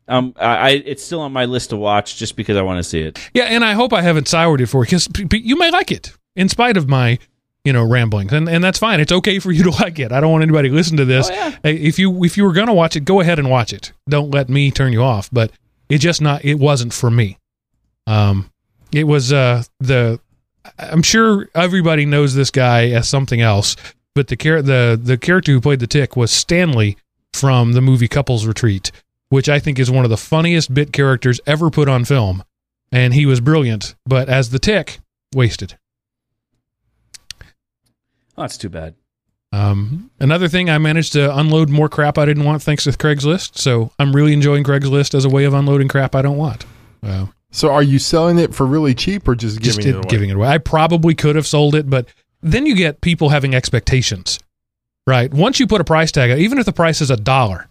um, 0.08 0.34
I, 0.40 0.46
I 0.46 0.70
it's 0.86 1.04
still 1.04 1.22
on 1.22 1.34
my 1.34 1.46
list 1.46 1.72
to 1.72 1.78
watch 1.78 2.18
just 2.18 2.36
because 2.36 2.58
I 2.58 2.62
want 2.62 2.78
to 2.78 2.84
see 2.84 3.02
it. 3.02 3.20
Yeah, 3.34 3.46
and 3.46 3.66
I 3.66 3.74
hope 3.74 3.92
I 3.94 4.02
haven't 4.02 4.28
soured 4.28 4.62
it 4.62 4.68
for 4.68 4.84
you 4.84 4.86
because 4.86 5.08
p- 5.08 5.26
p- 5.26 5.38
you 5.40 5.58
may 5.58 5.72
like 5.72 5.92
it 5.92 6.14
in 6.36 6.48
spite 6.48 6.78
of 6.78 6.88
my 6.88 7.18
you 7.64 7.74
know 7.74 7.84
ramblings, 7.84 8.32
and 8.32 8.48
and 8.48 8.64
that's 8.64 8.78
fine. 8.78 9.00
It's 9.00 9.12
okay 9.12 9.40
for 9.40 9.52
you 9.52 9.64
to 9.64 9.72
like 9.82 9.98
it. 10.00 10.12
I 10.12 10.20
don't 10.22 10.32
want 10.32 10.44
anybody 10.44 10.70
to 10.70 10.76
listen 10.76 10.98
to 10.98 11.06
this. 11.06 11.30
Oh, 11.30 11.34
yeah. 11.34 11.56
If 11.64 11.98
you 11.98 12.24
if 12.24 12.38
you 12.38 12.44
were 12.46 12.54
gonna 12.54 12.74
watch 12.74 12.96
it, 12.96 13.02
go 13.06 13.20
ahead 13.20 13.40
and 13.40 13.50
watch 13.50 13.74
it. 13.74 13.94
Don't 14.08 14.30
let 14.32 14.48
me 14.50 14.70
turn 14.72 14.94
you 14.94 15.02
off. 15.02 15.30
But 15.32 15.52
it 15.90 15.98
just 15.98 16.22
not 16.22 16.46
it 16.46 16.56
wasn't 16.56 16.94
for 16.94 17.10
me. 17.10 17.38
Um, 18.06 18.52
it 18.94 19.06
was 19.06 19.34
uh 19.34 19.64
the 19.80 20.20
I'm 20.78 21.02
sure 21.02 21.50
everybody 21.56 22.06
knows 22.06 22.36
this 22.36 22.52
guy 22.52 22.90
as 22.90 23.08
something 23.10 23.42
else, 23.42 23.76
but 24.14 24.28
the 24.28 24.36
char- 24.36 24.62
the 24.62 25.00
the 25.02 25.18
character 25.18 25.52
who 25.52 25.62
played 25.62 25.80
the 25.80 25.88
Tick 25.88 26.16
was 26.16 26.32
Stanley 26.32 26.98
from 27.36 27.74
the 27.74 27.82
movie 27.82 28.08
Couples 28.08 28.46
Retreat, 28.46 28.92
which 29.30 29.48
I 29.50 29.60
think 29.60 29.78
is 29.80 29.92
one 29.92 30.04
of 30.06 30.10
the 30.10 30.18
funniest 30.18 30.74
bit 30.74 30.92
characters 30.94 31.40
ever 31.46 31.70
put 31.70 31.88
on 31.90 32.06
film, 32.06 32.44
and 32.92 33.14
he 33.14 33.26
was 33.26 33.40
brilliant. 33.42 33.96
But 34.06 34.30
as 34.30 34.50
the 34.50 34.60
Tick, 34.60 35.00
wasted. 35.34 35.78
Oh, 38.38 38.42
that's 38.42 38.58
too 38.58 38.70
bad. 38.70 38.96
Um, 39.52 40.12
another 40.20 40.48
thing, 40.50 40.70
I 40.70 40.78
managed 40.78 41.14
to 41.14 41.34
unload 41.38 41.70
more 41.70 41.88
crap 41.88 42.18
I 42.18 42.26
didn't 42.26 42.44
want 42.44 42.62
thanks 42.62 42.84
to 42.84 42.92
Craigslist. 42.92 43.58
So 43.58 43.92
I'm 44.00 44.14
really 44.14 44.34
enjoying 44.34 44.64
Craigslist 44.66 45.14
as 45.16 45.24
a 45.24 45.30
way 45.30 45.46
of 45.46 45.54
unloading 45.54 45.88
crap 45.88 46.14
I 46.16 46.22
don't 46.22 46.38
want. 46.38 46.66
Uh, 47.02 47.28
So, 47.52 47.72
are 47.72 47.84
you 47.84 48.00
selling 48.00 48.38
it 48.38 48.54
for 48.54 48.66
really 48.66 48.94
cheap 48.94 49.28
or 49.30 49.36
just 49.36 49.62
just 49.62 49.80
giving 49.80 49.94
did- 49.94 49.96
it 49.96 50.06
away? 50.06 50.10
giving 50.10 50.30
it 50.30 50.36
away. 50.36 50.50
I 50.50 50.58
probably 50.58 51.16
could 51.16 51.38
have 51.38 51.48
sold 51.48 51.74
it, 51.76 51.90
but 51.90 52.08
then 52.42 52.66
you 52.66 52.76
get 52.76 53.00
people 53.00 53.30
having 53.30 53.56
expectations, 53.56 54.40
right? 55.08 55.34
Once 55.34 55.60
you 55.60 55.68
put 55.68 55.82
a 55.82 55.86
price 55.86 56.12
tag, 56.12 56.38
even 56.40 56.58
if 56.58 56.66
the 56.66 56.74
price 56.74 57.02
is 57.02 57.10
a 57.12 57.18
dollar, 57.18 57.68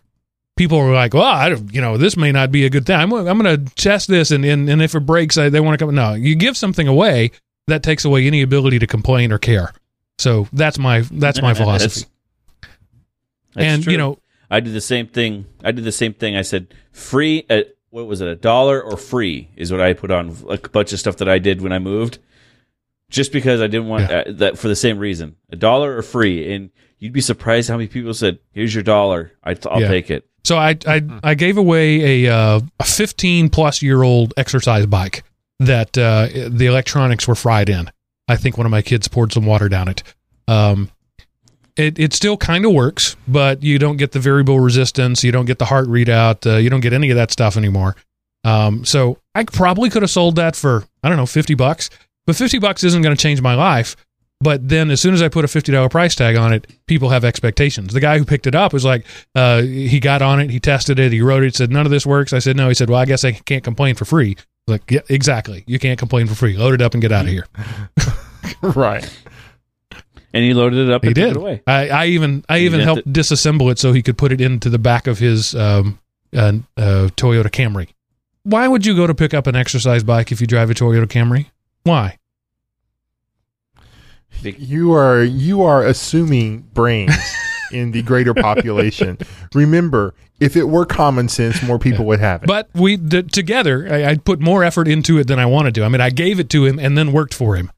people 0.57 0.79
are 0.79 0.93
like, 0.93 1.15
"Well, 1.15 1.23
I 1.25 1.49
you 1.73 1.81
know, 1.81 1.97
this 1.97 2.17
may 2.17 2.33
not 2.33 2.51
be 2.53 2.65
a 2.65 2.71
good 2.71 2.87
thing. 2.87 2.97
I'm, 2.97 3.13
I'm 3.13 3.39
going 3.39 3.65
to 3.67 3.75
test 3.75 4.09
this, 4.09 4.31
and, 4.31 4.45
and 4.45 4.69
and 4.69 4.83
if 4.83 4.95
it 4.95 5.01
breaks, 5.01 5.37
I, 5.39 5.49
they 5.49 5.61
want 5.61 5.79
to 5.79 5.85
come." 5.85 5.95
No, 5.95 6.15
you 6.15 6.35
give 6.35 6.57
something 6.57 6.87
away 6.89 7.31
that 7.67 7.83
takes 7.83 8.05
away 8.05 8.27
any 8.27 8.43
ability 8.43 8.79
to 8.81 8.87
complain 8.87 9.33
or 9.33 9.39
care. 9.39 9.73
So 10.19 10.47
that's 10.53 10.79
my 10.79 11.01
that's 11.11 11.41
my 11.43 11.55
philosophy. 11.55 12.07
That's 13.55 13.67
and 13.67 13.83
true. 13.83 13.93
you 13.93 13.99
know, 13.99 14.19
I 14.51 14.61
did 14.61 14.73
the 14.75 14.81
same 14.81 15.07
thing. 15.07 15.47
I 15.63 15.73
did 15.73 15.85
the 15.85 15.93
same 15.93 16.15
thing. 16.15 16.37
I 16.37 16.43
said 16.43 16.75
free. 16.93 17.45
Uh, 17.49 17.63
what 17.91 18.07
was 18.07 18.21
it? 18.21 18.29
A 18.29 18.35
dollar 18.35 18.81
or 18.83 18.97
free 18.97 19.49
is 19.57 19.71
what 19.71 19.81
I 19.81 19.93
put 19.93 20.11
on 20.11 20.37
a 20.49 20.59
bunch 20.69 20.93
of 20.93 20.99
stuff 20.99 21.17
that 21.19 21.29
I 21.29 21.39
did 21.39 21.63
when 21.63 21.73
I 21.73 21.79
moved, 21.79 22.19
just 23.09 23.31
because 23.33 23.61
I 23.61 23.69
didn't 23.69 23.87
want 23.89 24.11
Yeah. 24.11 24.19
uh, 24.27 24.33
that 24.33 24.59
for 24.59 24.67
the 24.69 24.75
same 24.77 24.99
reason. 24.99 25.37
A 25.51 25.57
dollar 25.57 25.97
or 25.97 26.03
free, 26.03 26.53
and 26.53 26.71
you'd 27.05 27.13
be 27.13 27.21
surprised 27.21 27.69
how 27.69 27.77
many 27.77 27.87
people 27.87 28.15
said, 28.15 28.39
"Here's 28.53 28.75
your 28.75 28.83
dollar. 28.83 29.33
I 29.45 29.55
I'll 29.71 29.81
Yeah. 29.83 29.89
take 29.89 30.11
it." 30.11 30.27
So 30.45 30.57
I 30.59 30.77
I, 30.87 31.03
I 31.23 31.35
gave 31.35 31.57
away 31.59 32.25
a 32.27 32.35
uh, 32.35 32.61
a 32.81 32.85
15 32.85 33.51
plus 33.51 33.83
year 33.83 34.03
old 34.03 34.33
exercise 34.37 34.87
bike 34.87 35.23
that 35.61 35.97
uh, 35.99 36.29
the 36.49 36.67
electronics 36.67 37.29
were 37.29 37.35
fried 37.35 37.69
in. 37.69 37.91
I 38.27 38.37
think 38.37 38.57
one 38.57 38.67
of 38.67 38.71
my 38.71 38.83
kids 38.83 39.07
poured 39.07 39.33
some 39.33 39.45
water 39.47 39.69
down 39.69 39.89
it. 39.89 40.03
Um, 40.49 40.91
it, 41.77 41.99
it 41.99 42.13
still 42.13 42.37
kind 42.37 42.65
of 42.65 42.73
works, 42.73 43.17
but 43.29 43.63
you 43.63 43.79
don't 43.79 43.97
get 43.97 44.13
the 44.13 44.19
variable 44.21 44.61
resistance. 44.61 45.23
You 45.25 45.33
don't 45.33 45.45
get 45.45 45.59
the 45.59 45.65
heart 45.67 45.89
readout. 45.89 46.51
Uh, 46.51 46.57
you 46.57 46.71
don't 46.71 46.81
get 46.81 46.93
any 46.93 47.11
of 47.11 47.17
that 47.17 47.31
stuff 47.31 47.57
anymore. 47.57 47.97
Um, 48.45 48.85
so 48.85 49.19
I 49.35 49.45
probably 49.45 49.91
could 49.91 50.03
have 50.03 50.11
sold 50.11 50.37
that 50.37 50.55
for, 50.57 50.85
I 51.03 51.09
don't 51.09 51.17
know, 51.19 51.27
50 51.27 51.55
bucks, 51.55 51.91
but 52.27 52.37
50 52.37 52.59
bucks 52.59 52.85
isn't 52.85 53.03
going 53.03 53.15
to 53.17 53.21
change 53.21 53.41
my 53.43 53.55
life. 53.55 53.97
But 54.41 54.69
then 54.69 54.91
as 54.91 55.01
soon 55.01 55.15
as 55.15 55.23
I 55.23 55.29
put 55.29 55.45
a 55.45 55.49
$50 55.49 55.91
price 55.91 56.15
tag 56.15 56.37
on 56.37 56.53
it, 56.53 56.67
people 56.87 57.09
have 57.09 57.25
expectations. 57.25 57.95
The 57.95 58.01
guy 58.01 58.19
who 58.19 58.25
picked 58.25 58.47
it 58.47 58.55
up 58.55 58.73
was 58.73 58.85
like, 58.85 59.07
uh, 59.35 59.63
he 59.63 60.01
got 60.01 60.21
on 60.21 60.39
it, 60.41 60.51
he 60.51 60.61
tested 60.61 60.99
it, 60.99 61.13
he 61.13 61.23
wrote 61.23 61.43
it, 61.45 61.57
said, 61.57 61.71
none 61.71 61.87
of 61.87 61.91
this 61.91 62.05
works. 62.05 62.33
I 62.33 62.41
said, 62.41 62.57
no. 62.57 62.69
He 62.69 62.75
said, 62.75 62.91
well, 62.91 63.01
I 63.01 63.07
guess 63.07 63.25
I 63.25 63.33
can't 63.33 63.65
complain 63.65 63.95
for 63.95 64.05
free. 64.05 64.37
Like, 64.67 64.91
yeah, 64.91 65.01
exactly. 65.09 65.65
You 65.67 65.79
can't 65.79 65.99
complain 65.99 66.27
for 66.27 66.35
free. 66.35 66.57
Load 66.57 66.75
it 66.75 66.83
up 66.83 66.95
and 66.95 67.01
get 67.01 67.13
out 67.13 67.25
of 67.27 67.31
here. 67.31 67.47
right. 68.63 69.09
And 70.35 70.43
he 70.43 70.53
loaded 70.53 70.89
it 70.89 70.93
up 70.93 71.05
He 71.05 71.15
did. 71.15 71.31
it 71.31 71.37
away. 71.37 71.63
I, 71.67 71.89
I 71.89 72.07
even 72.07 72.45
I 72.49 72.57
You 72.57 72.67
even 72.67 72.81
helped 72.81 73.11
disassemble 73.11 73.71
it 73.71 73.79
so 73.79 73.93
he 73.93 74.03
could 74.03 74.19
put 74.19 74.33
it 74.33 74.41
into 74.41 74.69
the 74.69 74.79
back 74.81 75.07
of 75.07 75.19
his 75.21 75.55
um, 75.55 75.99
uh, 76.35 76.53
uh, 76.77 77.09
Toyota 77.17 77.47
Camry. 77.51 77.89
Why 78.43 78.67
would 78.69 78.85
you 78.85 78.97
go 78.97 79.07
to 79.07 79.15
pick 79.15 79.33
up 79.33 79.47
an 79.47 79.55
exercise 79.55 80.03
bike 80.03 80.33
if 80.33 80.41
you 80.41 80.47
drive 80.47 80.71
a 80.71 80.75
Toyota 80.75 81.07
Camry? 81.07 81.47
Why? 81.85 82.19
You 84.59 84.93
are 84.95 85.23
you 85.23 85.63
are 85.63 85.85
assuming 85.87 86.63
brains 86.75 87.15
in 87.73 87.93
the 87.93 88.03
greater 88.03 88.35
population. 88.35 89.19
Remember, 89.55 90.15
if 90.41 90.57
it 90.57 90.65
were 90.65 90.85
common 90.85 91.29
sense, 91.29 91.63
more 91.63 91.79
people 91.79 92.05
would 92.07 92.21
have 92.21 92.43
it. 92.43 92.47
But 92.47 92.69
we 92.75 92.97
the, 92.97 93.23
together, 93.23 93.89
I, 93.91 94.05
I 94.11 94.17
put 94.17 94.41
more 94.41 94.63
effort 94.65 94.87
into 94.89 95.19
it 95.19 95.27
than 95.29 95.39
I 95.39 95.47
wanted 95.47 95.75
to. 95.77 95.85
I 95.85 95.89
mean, 95.89 96.01
I 96.01 96.11
gave 96.11 96.39
it 96.41 96.51
to 96.51 96.65
him 96.67 96.79
and 96.79 96.97
then 96.99 97.13
worked 97.13 97.33
for 97.35 97.57
him, 97.57 97.71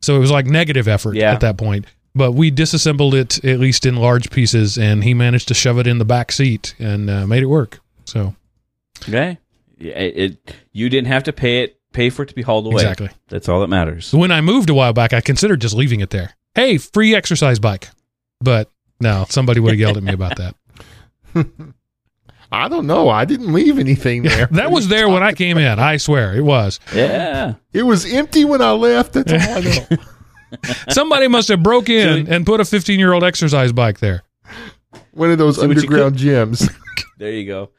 so 0.00 0.16
it 0.16 0.18
was 0.18 0.30
like 0.30 0.46
negative 0.46 0.88
effort 0.88 1.14
Yeah. 1.16 1.32
at 1.32 1.40
that 1.40 1.56
point. 1.58 1.86
But 2.14 2.32
we 2.32 2.50
disassembled 2.50 3.14
it 3.14 3.44
at 3.44 3.58
least 3.58 3.84
in 3.84 3.96
large 3.96 4.30
pieces, 4.30 4.78
and 4.78 5.02
he 5.04 5.14
managed 5.14 5.48
to 5.48 5.54
shove 5.54 5.78
it 5.78 5.86
in 5.86 5.98
the 5.98 6.04
back 6.04 6.30
seat 6.32 6.74
and 6.78 7.10
uh, 7.10 7.26
made 7.26 7.42
it 7.42 7.46
work. 7.46 7.80
So 8.04 8.34
Okay. 9.08 9.38
Yeah, 9.78 9.92
It, 9.98 10.16
it 10.32 10.54
you 10.72 10.88
didn't 10.88 11.08
have 11.08 11.24
to 11.24 11.32
pay 11.32 11.64
it 11.64 11.78
pay 11.94 12.10
for 12.10 12.24
it 12.24 12.26
to 12.26 12.34
be 12.34 12.42
hauled 12.42 12.66
away. 12.66 12.82
exactly. 12.82 13.10
That's 13.28 13.48
all 13.48 13.60
that 13.60 13.68
matters. 13.68 14.12
When 14.12 14.30
I 14.30 14.42
moved 14.42 14.68
a 14.68 14.74
while 14.74 14.92
back, 14.92 15.14
I 15.14 15.20
considered 15.22 15.60
just 15.60 15.74
leaving 15.74 16.00
it 16.00 16.10
there. 16.10 16.34
Hey, 16.54 16.76
free 16.76 17.14
exercise 17.14 17.58
bike. 17.58 17.88
But 18.40 18.70
no, 19.00 19.24
somebody 19.30 19.60
would 19.60 19.70
have 19.72 19.80
yelled 19.80 19.96
at 19.96 20.02
me 20.02 20.12
about 20.12 20.36
that. 20.36 20.54
I 22.52 22.68
don't 22.68 22.86
know. 22.86 23.08
I 23.08 23.24
didn't 23.24 23.52
leave 23.52 23.78
anything 23.78 24.22
there. 24.22 24.46
That 24.52 24.70
was 24.70 24.86
there 24.88 25.08
when 25.08 25.22
I 25.22 25.32
came 25.32 25.58
in. 25.58 25.78
I 25.78 25.96
swear 25.96 26.36
it 26.36 26.42
was. 26.42 26.78
Yeah. 26.94 27.54
It 27.72 27.82
was 27.82 28.04
empty 28.12 28.44
when 28.44 28.62
I 28.62 28.72
left. 28.72 29.14
That's 29.14 29.32
all 29.32 29.38
I 29.40 29.60
know. 29.60 30.02
Somebody 30.90 31.26
must 31.26 31.48
have 31.48 31.62
broke 31.62 31.88
in 31.88 32.32
and 32.32 32.46
put 32.46 32.60
a 32.60 32.64
15 32.64 33.00
year 33.00 33.12
old 33.12 33.24
exercise 33.24 33.72
bike 33.72 33.98
there. 33.98 34.22
One 35.12 35.30
of 35.30 35.38
those 35.38 35.56
See 35.56 35.62
underground 35.62 36.16
gyms. 36.16 36.72
There 37.18 37.30
you 37.32 37.46
go. 37.46 37.70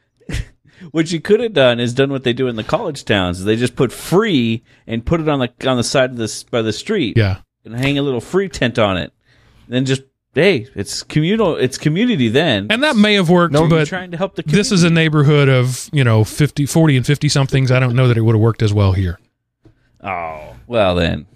What 0.92 1.10
you 1.12 1.20
could 1.20 1.40
have 1.40 1.52
done 1.52 1.80
is 1.80 1.94
done 1.94 2.10
what 2.10 2.24
they 2.24 2.32
do 2.32 2.48
in 2.48 2.56
the 2.56 2.64
college 2.64 3.04
towns. 3.04 3.44
They 3.44 3.56
just 3.56 3.76
put 3.76 3.92
free 3.92 4.62
and 4.86 5.04
put 5.04 5.20
it 5.20 5.28
on 5.28 5.38
the 5.40 5.68
on 5.68 5.76
the 5.76 5.84
side 5.84 6.10
of 6.10 6.16
this 6.16 6.42
by 6.44 6.62
the 6.62 6.72
street 6.72 7.16
Yeah. 7.16 7.38
and 7.64 7.74
hang 7.74 7.98
a 7.98 8.02
little 8.02 8.20
free 8.20 8.48
tent 8.48 8.78
on 8.78 8.96
it. 8.96 9.12
then 9.68 9.84
just 9.84 10.02
hey, 10.34 10.68
it's 10.74 11.02
communal. 11.02 11.56
It's 11.56 11.78
community 11.78 12.28
then. 12.28 12.66
And 12.68 12.82
that 12.82 12.94
may 12.94 13.14
have 13.14 13.30
worked, 13.30 13.54
No, 13.54 13.66
but 13.68 13.86
trying 13.88 14.10
to 14.10 14.16
help 14.18 14.34
the. 14.34 14.42
Community. 14.42 14.58
this 14.60 14.70
is 14.72 14.82
a 14.84 14.90
neighborhood 14.90 15.48
of, 15.48 15.88
you 15.92 16.04
know, 16.04 16.24
50, 16.24 16.66
40 16.66 16.96
and 16.98 17.06
50 17.06 17.28
somethings. 17.30 17.70
I 17.72 17.80
don't 17.80 17.96
know 17.96 18.06
that 18.08 18.18
it 18.18 18.20
would 18.20 18.34
have 18.34 18.42
worked 18.42 18.62
as 18.62 18.72
well 18.74 18.92
here. 18.92 19.18
Oh 20.02 20.54
well, 20.66 20.94
then 20.94 21.26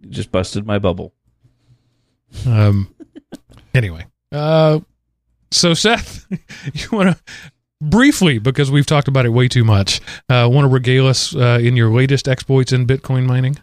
you 0.00 0.10
just 0.10 0.32
busted 0.32 0.66
my 0.66 0.78
bubble. 0.80 1.12
Um, 2.46 2.92
anyway, 3.74 4.06
uh, 4.32 4.80
so 5.50 5.72
Seth, 5.74 6.26
you 6.74 6.88
want 6.90 7.16
to 7.16 7.22
briefly, 7.80 8.38
because 8.38 8.70
we've 8.70 8.86
talked 8.86 9.08
about 9.08 9.26
it 9.26 9.30
way 9.30 9.48
too 9.48 9.64
much, 9.64 10.00
uh, 10.28 10.48
want 10.50 10.64
to 10.64 10.68
regale 10.68 11.06
us 11.06 11.34
uh, 11.34 11.58
in 11.60 11.76
your 11.76 11.90
latest 11.90 12.28
exploits 12.28 12.72
in 12.72 12.86
Bitcoin 12.86 13.26
mining? 13.26 13.58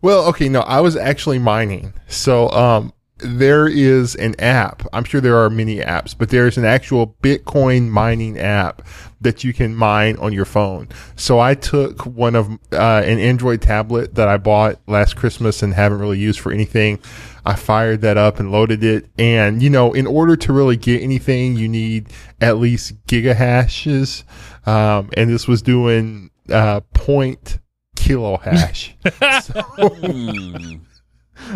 Well, 0.00 0.26
okay, 0.26 0.48
no, 0.48 0.60
I 0.60 0.80
was 0.80 0.96
actually 0.96 1.38
mining. 1.38 1.92
So, 2.06 2.50
um, 2.50 2.92
there 3.20 3.66
is 3.66 4.14
an 4.14 4.38
app. 4.40 4.82
I'm 4.92 5.04
sure 5.04 5.20
there 5.20 5.38
are 5.38 5.50
many 5.50 5.78
apps, 5.78 6.14
but 6.16 6.30
there's 6.30 6.56
an 6.56 6.64
actual 6.64 7.16
Bitcoin 7.22 7.88
mining 7.88 8.38
app 8.38 8.82
that 9.20 9.42
you 9.42 9.52
can 9.52 9.74
mine 9.74 10.16
on 10.18 10.32
your 10.32 10.44
phone. 10.44 10.88
So 11.16 11.40
I 11.40 11.54
took 11.54 12.06
one 12.06 12.36
of 12.36 12.48
uh, 12.72 13.02
an 13.04 13.18
Android 13.18 13.60
tablet 13.60 14.14
that 14.14 14.28
I 14.28 14.36
bought 14.36 14.78
last 14.86 15.16
Christmas 15.16 15.62
and 15.62 15.74
haven't 15.74 15.98
really 15.98 16.18
used 16.18 16.38
for 16.38 16.52
anything. 16.52 17.00
I 17.48 17.54
fired 17.54 18.02
that 18.02 18.18
up 18.18 18.38
and 18.38 18.52
loaded 18.52 18.84
it. 18.84 19.06
And, 19.18 19.62
you 19.62 19.70
know, 19.70 19.94
in 19.94 20.06
order 20.06 20.36
to 20.36 20.52
really 20.52 20.76
get 20.76 21.02
anything, 21.02 21.56
you 21.56 21.66
need 21.66 22.08
at 22.42 22.58
least 22.58 22.92
gigahashes. 23.06 24.24
Um, 24.66 25.08
and 25.16 25.30
this 25.30 25.48
was 25.48 25.62
doing, 25.62 26.30
uh, 26.50 26.80
point 26.92 27.58
kilo 27.96 28.36
hash. 28.36 28.94
so, 29.42 29.62
Hmm. 29.78 30.74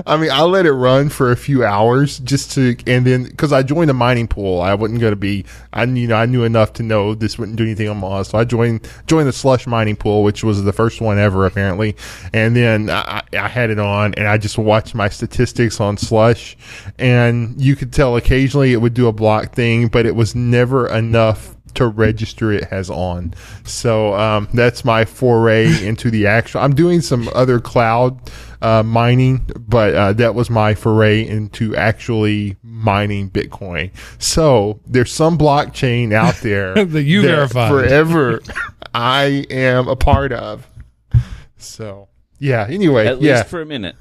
I 0.06 0.16
mean, 0.16 0.30
I 0.30 0.42
let 0.42 0.66
it 0.66 0.72
run 0.72 1.08
for 1.08 1.30
a 1.30 1.36
few 1.36 1.64
hours 1.64 2.18
just 2.20 2.52
to, 2.52 2.76
and 2.86 3.06
then 3.06 3.24
because 3.24 3.52
I 3.52 3.62
joined 3.62 3.90
a 3.90 3.94
mining 3.94 4.28
pool, 4.28 4.60
I 4.60 4.74
wasn't 4.74 5.00
going 5.00 5.12
to 5.12 5.16
be, 5.16 5.44
I 5.72 5.84
you 5.84 6.06
know 6.06 6.16
I 6.16 6.26
knew 6.26 6.44
enough 6.44 6.72
to 6.74 6.82
know 6.82 7.14
this 7.14 7.38
wouldn't 7.38 7.56
do 7.56 7.64
anything 7.64 7.88
on 7.88 7.98
Mars, 7.98 8.28
so 8.28 8.38
I 8.38 8.44
joined 8.44 8.88
joined 9.06 9.28
the 9.28 9.32
slush 9.32 9.66
mining 9.66 9.96
pool, 9.96 10.22
which 10.22 10.42
was 10.44 10.62
the 10.62 10.72
first 10.72 11.00
one 11.00 11.18
ever 11.18 11.46
apparently, 11.46 11.96
and 12.32 12.56
then 12.56 12.90
I, 12.90 13.22
I 13.32 13.48
had 13.48 13.70
it 13.70 13.78
on 13.78 14.14
and 14.14 14.26
I 14.26 14.38
just 14.38 14.58
watched 14.58 14.94
my 14.94 15.08
statistics 15.08 15.80
on 15.80 15.96
slush, 15.96 16.56
and 16.98 17.60
you 17.60 17.76
could 17.76 17.92
tell 17.92 18.16
occasionally 18.16 18.72
it 18.72 18.78
would 18.78 18.94
do 18.94 19.08
a 19.08 19.12
block 19.12 19.52
thing, 19.52 19.88
but 19.88 20.06
it 20.06 20.14
was 20.14 20.34
never 20.34 20.88
enough 20.88 21.56
to 21.74 21.86
register 21.86 22.52
it 22.52 22.64
has 22.64 22.90
on. 22.90 23.34
So 23.64 24.14
um, 24.14 24.48
that's 24.54 24.84
my 24.84 25.04
foray 25.04 25.84
into 25.86 26.10
the 26.10 26.26
actual. 26.26 26.60
I'm 26.60 26.74
doing 26.74 27.00
some 27.00 27.28
other 27.34 27.60
cloud 27.60 28.20
uh, 28.60 28.82
mining, 28.82 29.46
but 29.58 29.94
uh, 29.94 30.12
that 30.14 30.34
was 30.34 30.50
my 30.50 30.74
foray 30.74 31.26
into 31.26 31.74
actually 31.76 32.56
mining 32.62 33.30
Bitcoin. 33.30 33.90
So 34.18 34.80
there's 34.86 35.12
some 35.12 35.36
blockchain 35.38 36.12
out 36.12 36.36
there 36.36 36.74
That 36.84 37.02
you 37.02 37.22
verified. 37.22 37.70
forever. 37.70 38.40
I 38.94 39.46
am 39.50 39.88
a 39.88 39.96
part 39.96 40.32
of. 40.32 40.68
So 41.56 42.08
yeah. 42.38 42.66
Anyway, 42.68 43.06
At 43.06 43.20
yeah. 43.20 43.36
least 43.38 43.48
for 43.48 43.60
a 43.60 43.66
minute. 43.66 43.96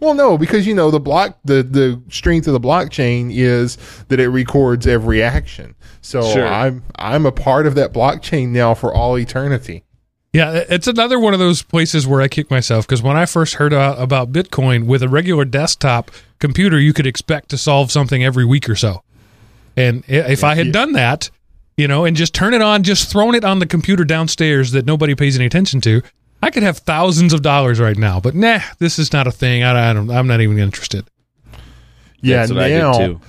Well, 0.00 0.14
no, 0.14 0.38
because 0.38 0.66
you 0.66 0.74
know 0.74 0.90
the 0.90 1.00
block 1.00 1.38
the 1.44 1.62
the 1.62 2.00
strength 2.10 2.46
of 2.46 2.52
the 2.52 2.60
blockchain 2.60 3.30
is 3.32 3.76
that 4.08 4.20
it 4.20 4.28
records 4.28 4.86
every 4.86 5.22
action. 5.22 5.74
So 6.00 6.22
Sure. 6.32 6.46
I'm 6.46 6.82
I'm 6.96 7.26
a 7.26 7.32
part 7.32 7.66
of 7.66 7.74
that 7.76 7.92
blockchain 7.92 8.48
now 8.48 8.74
for 8.74 8.94
all 8.94 9.18
eternity. 9.18 9.82
Yeah, 10.32 10.64
it's 10.68 10.86
another 10.86 11.18
one 11.18 11.32
of 11.32 11.38
those 11.40 11.62
places 11.62 12.06
where 12.06 12.20
I 12.20 12.28
kick 12.28 12.50
myself 12.50 12.86
because 12.86 13.02
when 13.02 13.16
I 13.16 13.24
first 13.24 13.54
heard 13.54 13.72
about, 13.72 13.98
about 14.00 14.32
Bitcoin 14.32 14.84
with 14.84 15.02
a 15.02 15.08
regular 15.08 15.46
desktop 15.46 16.10
computer, 16.40 16.78
you 16.78 16.92
could 16.92 17.06
expect 17.06 17.48
to 17.50 17.58
solve 17.58 17.90
something 17.90 18.22
every 18.22 18.44
week 18.44 18.68
or 18.68 18.76
so. 18.76 19.02
And 19.78 20.04
i- 20.08 20.12
if 20.12 20.44
I 20.44 20.54
had 20.54 20.66
yeah. 20.66 20.72
done 20.72 20.92
that, 20.92 21.30
you 21.78 21.88
know, 21.88 22.04
and 22.04 22.14
just 22.16 22.34
turn 22.34 22.52
it 22.52 22.60
on, 22.60 22.82
just 22.82 23.10
thrown 23.10 23.34
it 23.34 23.44
on 23.44 23.60
the 23.60 23.66
computer 23.66 24.04
downstairs 24.04 24.72
that 24.72 24.84
nobody 24.84 25.14
pays 25.14 25.36
any 25.36 25.46
attention 25.46 25.80
to, 25.82 26.02
I 26.42 26.50
could 26.50 26.62
have 26.62 26.78
thousands 26.78 27.32
of 27.32 27.42
dollars 27.42 27.80
right 27.80 27.96
now. 27.96 28.20
But 28.20 28.34
nah, 28.34 28.60
this 28.78 28.98
is 28.98 29.12
not 29.12 29.26
a 29.26 29.32
thing. 29.32 29.62
I, 29.62 29.90
I 29.90 29.92
don't. 29.92 30.10
I'm 30.10 30.26
not 30.26 30.40
even 30.40 30.58
interested. 30.58 31.06
Yeah, 32.20 32.38
That's 32.38 32.52
what 32.52 32.62
I 32.62 32.68
did 32.68 32.78
now 32.78 32.92
too. 32.98 33.20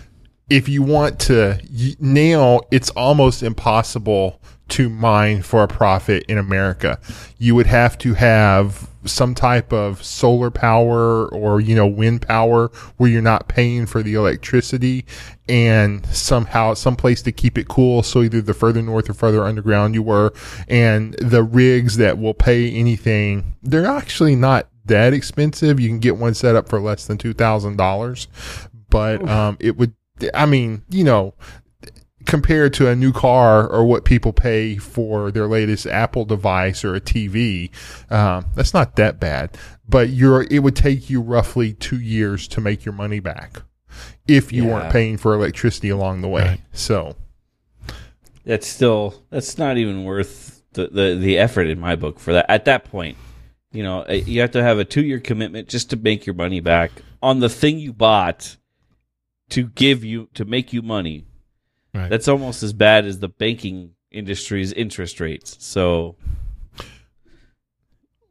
If 0.50 0.70
you 0.70 0.82
want 0.82 1.20
to 1.20 1.60
now 2.00 2.62
it's 2.72 2.90
almost 2.92 3.44
impossible 3.44 4.42
to 4.70 4.90
mine 4.90 5.42
for 5.42 5.64
a 5.64 5.68
profit 5.68 6.24
in 6.28 6.38
America. 6.38 7.00
You 7.38 7.56
would 7.56 7.68
have 7.68 7.98
to 8.00 8.14
have 8.16 8.90
some 9.06 9.34
type 9.34 9.72
of 9.72 10.04
solar 10.04 10.52
power 10.52 11.30
or 11.30 11.62
you 11.62 11.74
know 11.74 11.88
wind 11.88 12.22
power 12.22 12.70
where 12.98 13.10
you're 13.10 13.22
not 13.22 13.48
paying 13.48 13.86
for 13.86 14.04
the 14.04 14.16
electricity 14.16 15.06
and 15.48 16.06
somehow 16.08 16.74
some 16.74 16.98
place 16.98 17.22
to 17.22 17.32
keep 17.32 17.58
it 17.58 17.70
cool. 17.70 18.04
So 18.04 18.24
either 18.24 18.42
the 18.42 18.54
further 18.54 18.82
north 18.82 19.10
or 19.10 19.14
further 19.14 19.44
underground 19.44 19.96
you 19.96 20.04
were 20.04 20.34
and 20.68 21.14
the 21.16 21.44
rigs 21.44 21.98
that 21.98 22.18
will 22.18 22.34
pay 22.34 22.72
anything 22.72 23.56
they're 23.64 23.86
actually 23.86 24.36
not 24.36 24.68
that 24.86 25.14
expensive. 25.14 25.80
You 25.80 25.90
can 25.90 26.00
get 26.00 26.18
one 26.18 26.34
set 26.34 26.56
up 26.56 26.68
for 26.68 26.80
less 26.82 27.08
than 27.08 27.18
$2000 27.18 28.28
but 28.90 29.28
um 29.28 29.58
it 29.60 29.78
would 29.78 29.94
I 30.34 30.46
mean, 30.46 30.84
you 30.90 31.04
know, 31.04 31.34
compared 32.26 32.74
to 32.74 32.90
a 32.90 32.96
new 32.96 33.14
car 33.14 33.68
or 33.68 33.86
what 33.86 34.04
people 34.04 34.34
pay 34.34 34.78
for 34.78 35.32
their 35.32 35.48
latest 35.48 35.86
Apple 35.88 36.26
device 36.26 36.84
or 36.84 36.96
a 36.96 37.02
TV, 37.02 37.70
um, 38.12 38.46
that's 38.56 38.74
not 38.74 38.96
that 38.98 39.20
bad. 39.20 39.58
But 39.88 40.10
you're, 40.10 40.44
it 40.52 40.60
would 40.60 40.76
take 40.76 41.10
you 41.10 41.22
roughly 41.22 41.74
two 41.74 42.00
years 42.00 42.48
to 42.50 42.62
make 42.62 42.84
your 42.84 42.94
money 42.94 43.20
back 43.22 43.62
if 44.28 44.52
you 44.52 44.66
Yeah. 44.66 44.74
weren't 44.74 44.92
paying 44.92 45.18
for 45.18 45.34
electricity 45.34 45.90
along 45.90 46.22
the 46.22 46.28
way. 46.28 46.44
Right. 46.44 46.62
So, 46.74 47.16
That's 48.46 48.68
still 48.68 49.24
that's 49.30 49.58
not 49.58 49.78
even 49.78 50.04
worth 50.04 50.62
the, 50.74 50.88
the 50.88 51.16
the 51.16 51.38
effort 51.38 51.68
in 51.68 51.80
my 51.80 51.96
book 51.96 52.20
for 52.20 52.34
that 52.34 52.46
at 52.50 52.66
that 52.66 52.86
point. 52.86 53.18
You 53.72 53.84
know, 53.84 54.02
uh, 54.08 54.14
you 54.14 54.42
have 54.42 54.52
to 54.52 54.64
have 54.64 54.80
a 54.80 54.86
two 54.86 55.04
year 55.04 55.20
commitment 55.20 55.68
just 55.68 55.90
to 55.92 55.96
make 55.98 56.26
your 56.26 56.36
money 56.36 56.60
back 56.62 56.92
on 57.22 57.40
the 57.40 57.50
thing 57.50 57.80
you 57.80 57.92
bought 57.94 58.56
to 59.50 59.68
give 59.68 60.04
you 60.04 60.30
to 60.34 60.46
make 60.46 60.74
you 60.74 60.82
money. 60.82 61.26
Right. 61.94 62.10
That's 62.10 62.28
almost 62.28 62.64
as 62.64 62.74
bad 62.74 63.06
as 63.06 63.20
the 63.20 63.30
banking 63.30 63.92
industry's 64.12 64.74
interest 64.74 65.20
rates. 65.20 65.58
So 65.60 66.16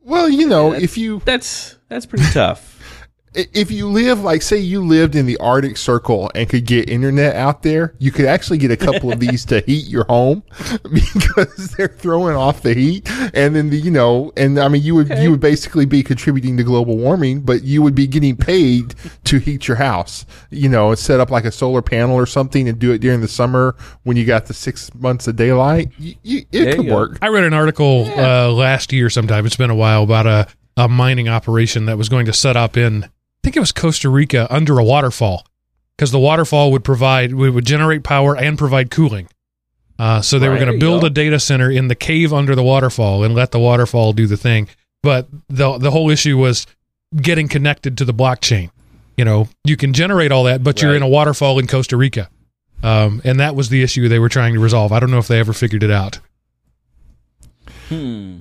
Well, 0.02 0.28
you 0.28 0.46
know, 0.46 0.72
if 0.72 0.96
you 0.96 1.20
that's 1.24 1.76
that's 1.88 2.06
pretty 2.06 2.30
tough. 2.32 2.75
I- 3.36 3.46
if 3.52 3.70
you 3.70 3.88
live 3.88 4.20
like 4.22 4.42
say 4.42 4.58
you 4.58 4.82
lived 4.84 5.14
in 5.14 5.26
the 5.26 5.36
Arctic 5.38 5.76
Circle 5.76 6.30
and 6.34 6.48
could 6.48 6.64
get 6.66 6.88
internet 6.88 7.36
out 7.36 7.62
there, 7.62 7.94
you 7.98 8.10
could 8.10 8.24
actually 8.26 8.58
get 8.58 8.70
a 8.70 8.76
couple 8.76 9.12
of 9.12 9.20
these 9.20 9.44
to 9.46 9.60
heat 9.60 9.86
your 9.86 10.04
home 10.04 10.42
because 10.92 11.68
they're 11.76 11.88
throwing 11.88 12.36
off 12.36 12.62
the 12.62 12.74
heat, 12.74 13.08
and 13.34 13.54
then 13.54 13.70
the 13.70 13.76
you 13.78 13.90
know, 13.90 14.32
and 14.36 14.58
I 14.58 14.68
mean 14.68 14.82
you 14.82 14.94
would 14.94 15.10
Okay. 15.10 15.22
you 15.22 15.30
would 15.30 15.40
basically 15.40 15.84
be 15.86 16.02
contributing 16.02 16.56
to 16.56 16.64
global 16.64 16.96
warming, 16.96 17.40
but 17.40 17.62
you 17.62 17.82
would 17.82 17.94
be 17.94 18.06
getting 18.06 18.36
paid 18.36 18.94
to 19.24 19.38
heat 19.38 19.68
your 19.68 19.76
house. 19.76 20.26
You 20.50 20.68
know, 20.68 20.90
and 20.90 20.98
set 20.98 21.20
up 21.20 21.30
like 21.30 21.44
a 21.44 21.52
solar 21.52 21.82
panel 21.82 22.16
or 22.16 22.26
something 22.26 22.68
and 22.68 22.78
do 22.78 22.92
it 22.92 22.98
during 22.98 23.20
the 23.20 23.28
summer 23.28 23.76
when 24.04 24.16
you 24.16 24.24
got 24.24 24.46
the 24.46 24.54
six 24.54 24.92
months 24.94 25.26
of 25.28 25.36
daylight. 25.36 25.90
You, 25.98 26.14
you, 26.22 26.38
it 26.52 26.64
There 26.64 26.76
could 26.76 26.84
you 26.86 26.94
work. 26.94 27.18
I 27.22 27.28
read 27.28 27.44
an 27.44 27.54
article 27.54 28.06
uh, 28.16 28.50
last 28.50 28.92
year 28.92 29.10
sometime. 29.10 29.46
It's 29.46 29.56
been 29.56 29.70
a 29.70 29.74
while 29.74 30.02
about 30.02 30.26
a, 30.26 30.46
a 30.76 30.88
mining 30.88 31.28
operation 31.28 31.86
that 31.86 31.96
was 31.98 32.08
going 32.08 32.26
to 32.26 32.32
set 32.32 32.56
up 32.56 32.76
in, 32.76 33.04
I 33.04 33.08
think 33.46 33.56
it 33.56 33.60
was 33.60 33.70
Costa 33.70 34.10
Rica, 34.10 34.52
under 34.52 34.76
a 34.80 34.82
waterfall, 34.82 35.46
because 35.96 36.10
the 36.10 36.18
waterfall 36.18 36.72
would 36.72 36.82
provide 36.82 37.32
would, 37.32 37.54
would 37.54 37.64
generate 37.64 38.02
power 38.02 38.36
and 38.36 38.58
provide 38.58 38.90
cooling. 38.90 39.28
Uh, 40.00 40.20
so 40.20 40.40
they 40.40 40.48
were 40.48 40.58
going 40.58 40.72
to 40.72 40.78
build 40.78 41.04
a 41.04 41.10
data 41.10 41.38
center 41.38 41.70
in 41.70 41.86
the 41.86 41.94
cave 41.94 42.32
under 42.32 42.56
the 42.56 42.62
waterfall 42.64 43.22
and 43.22 43.36
let 43.36 43.52
the 43.52 43.60
waterfall 43.60 44.12
do 44.12 44.26
the 44.26 44.36
thing. 44.36 44.68
But 45.00 45.28
the 45.48 45.78
the 45.78 45.92
whole 45.92 46.10
issue 46.10 46.36
was 46.36 46.66
getting 47.14 47.46
connected 47.46 47.96
to 47.98 48.04
the 48.04 48.12
blockchain. 48.12 48.72
You 49.16 49.24
know, 49.24 49.48
you 49.64 49.76
can 49.76 49.92
generate 49.92 50.32
all 50.32 50.42
that, 50.44 50.64
but 50.64 50.82
you're 50.82 50.96
in 50.96 51.02
a 51.02 51.08
waterfall 51.08 51.60
in 51.60 51.68
Costa 51.68 51.96
Rica. 51.96 52.28
Um, 52.82 53.22
and 53.24 53.38
that 53.38 53.54
was 53.54 53.68
the 53.68 53.80
issue 53.80 54.08
they 54.08 54.18
were 54.18 54.28
trying 54.28 54.54
to 54.54 54.60
resolve. 54.60 54.90
I 54.90 54.98
don't 54.98 55.12
know 55.12 55.18
if 55.18 55.28
they 55.28 55.38
ever 55.38 55.52
figured 55.52 55.84
it 55.84 55.92
out. 55.92 56.18
Hmm. 57.88 58.38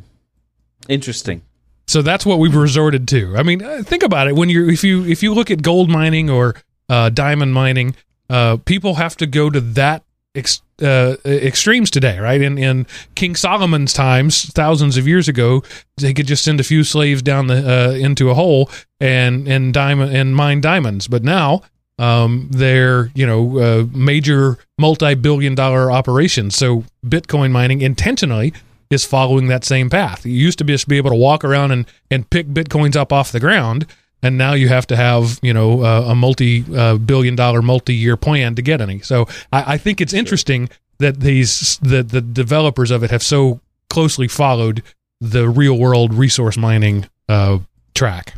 Interesting. 0.90 1.44
So 1.88 2.02
that's 2.02 2.26
what 2.26 2.40
we've 2.40 2.56
resorted 2.56 3.08
to. 3.10 3.38
I 3.38 3.44
mean, 3.44 3.64
uh, 3.64 3.84
think 3.84 4.04
about 4.04 4.28
it. 4.28 4.36
When 4.36 4.50
you 4.50 4.70
if 4.70 4.84
you 4.84 5.06
if 5.06 5.22
you 5.22 5.34
look 5.34 5.52
at 5.52 5.62
gold 5.62 5.90
mining 5.90 6.30
or 6.30 6.56
uh, 6.90 7.10
diamond 7.10 7.54
mining, 7.54 7.96
uh, 8.30 8.58
people 8.58 8.96
have 8.96 9.16
to 9.18 9.28
go 9.28 9.50
to 9.50 9.62
that 9.62 10.04
ex- 10.34 10.62
uh, 10.82 11.16
extremes 11.26 11.90
today, 11.90 12.20
right? 12.20 12.42
In 12.42 12.58
in 12.58 12.88
King 13.16 13.36
Solomon's 13.36 13.94
times, 13.94 14.46
thousands 14.52 14.98
of 14.98 15.08
years 15.08 15.28
ago, 15.28 15.64
they 15.98 16.14
could 16.14 16.28
just 16.28 16.44
send 16.44 16.60
a 16.60 16.64
few 16.64 16.84
slaves 16.84 17.22
down 17.22 17.48
the 17.48 17.90
uh, 17.90 17.92
into 17.94 18.30
a 18.30 18.34
hole 18.34 18.70
and 19.00 19.48
and 19.48 19.74
diamond 19.74 20.16
and 20.16 20.36
mine 20.36 20.62
diamonds. 20.62 21.08
But 21.08 21.24
now 21.24 21.62
um, 22.00 22.48
they're 22.52 23.12
you 23.16 23.26
know 23.26 23.60
uh, 23.60 23.86
major 23.92 24.58
multi-billion 24.78 25.56
dollar 25.56 25.92
operations. 25.92 26.56
So 26.56 26.84
Bitcoin 27.06 27.52
mining 27.52 27.82
intentionally 27.82 28.54
is 28.90 29.06
following 29.06 29.48
that 29.48 29.64
same 29.64 29.90
path. 29.90 30.26
You 30.26 30.34
used 30.34 30.58
to 30.60 30.64
just 30.64 30.88
be 30.88 30.98
able 30.98 31.10
to 31.10 31.16
walk 31.16 31.44
around 31.44 31.72
and, 31.72 31.86
and 32.12 32.30
pick 32.30 32.48
bitcoins 32.48 32.96
up 32.96 33.12
off 33.12 33.32
the 33.32 33.40
ground, 33.40 33.86
and 34.22 34.38
now 34.38 34.54
you 34.54 34.68
have 34.68 34.88
to 34.88 34.96
have 34.96 35.40
you 35.42 35.54
know 35.54 35.84
uh, 35.84 36.06
a 36.10 36.16
multi 36.16 36.64
uh, 36.76 36.98
billion 36.98 37.36
dollar 37.36 37.62
multi 37.62 37.94
year 37.94 38.18
plan 38.18 38.56
to 38.56 38.62
get 38.62 38.82
any. 38.82 39.00
So 39.00 39.28
I, 39.52 39.74
I 39.74 39.78
think 39.78 40.02
it's 40.02 40.14
interesting 40.14 40.70
that 41.00 41.20
these 41.20 41.78
the 41.82 42.04
the 42.04 42.22
developers 42.22 42.92
of 42.92 43.04
it 43.04 43.12
have 43.12 43.24
so 43.24 43.60
closely 43.90 44.28
followed 44.28 44.84
the 45.22 45.48
real 45.48 45.78
world 45.78 46.14
resource 46.14 46.58
mining 46.58 47.08
uh, 47.30 47.60
track. 47.94 48.36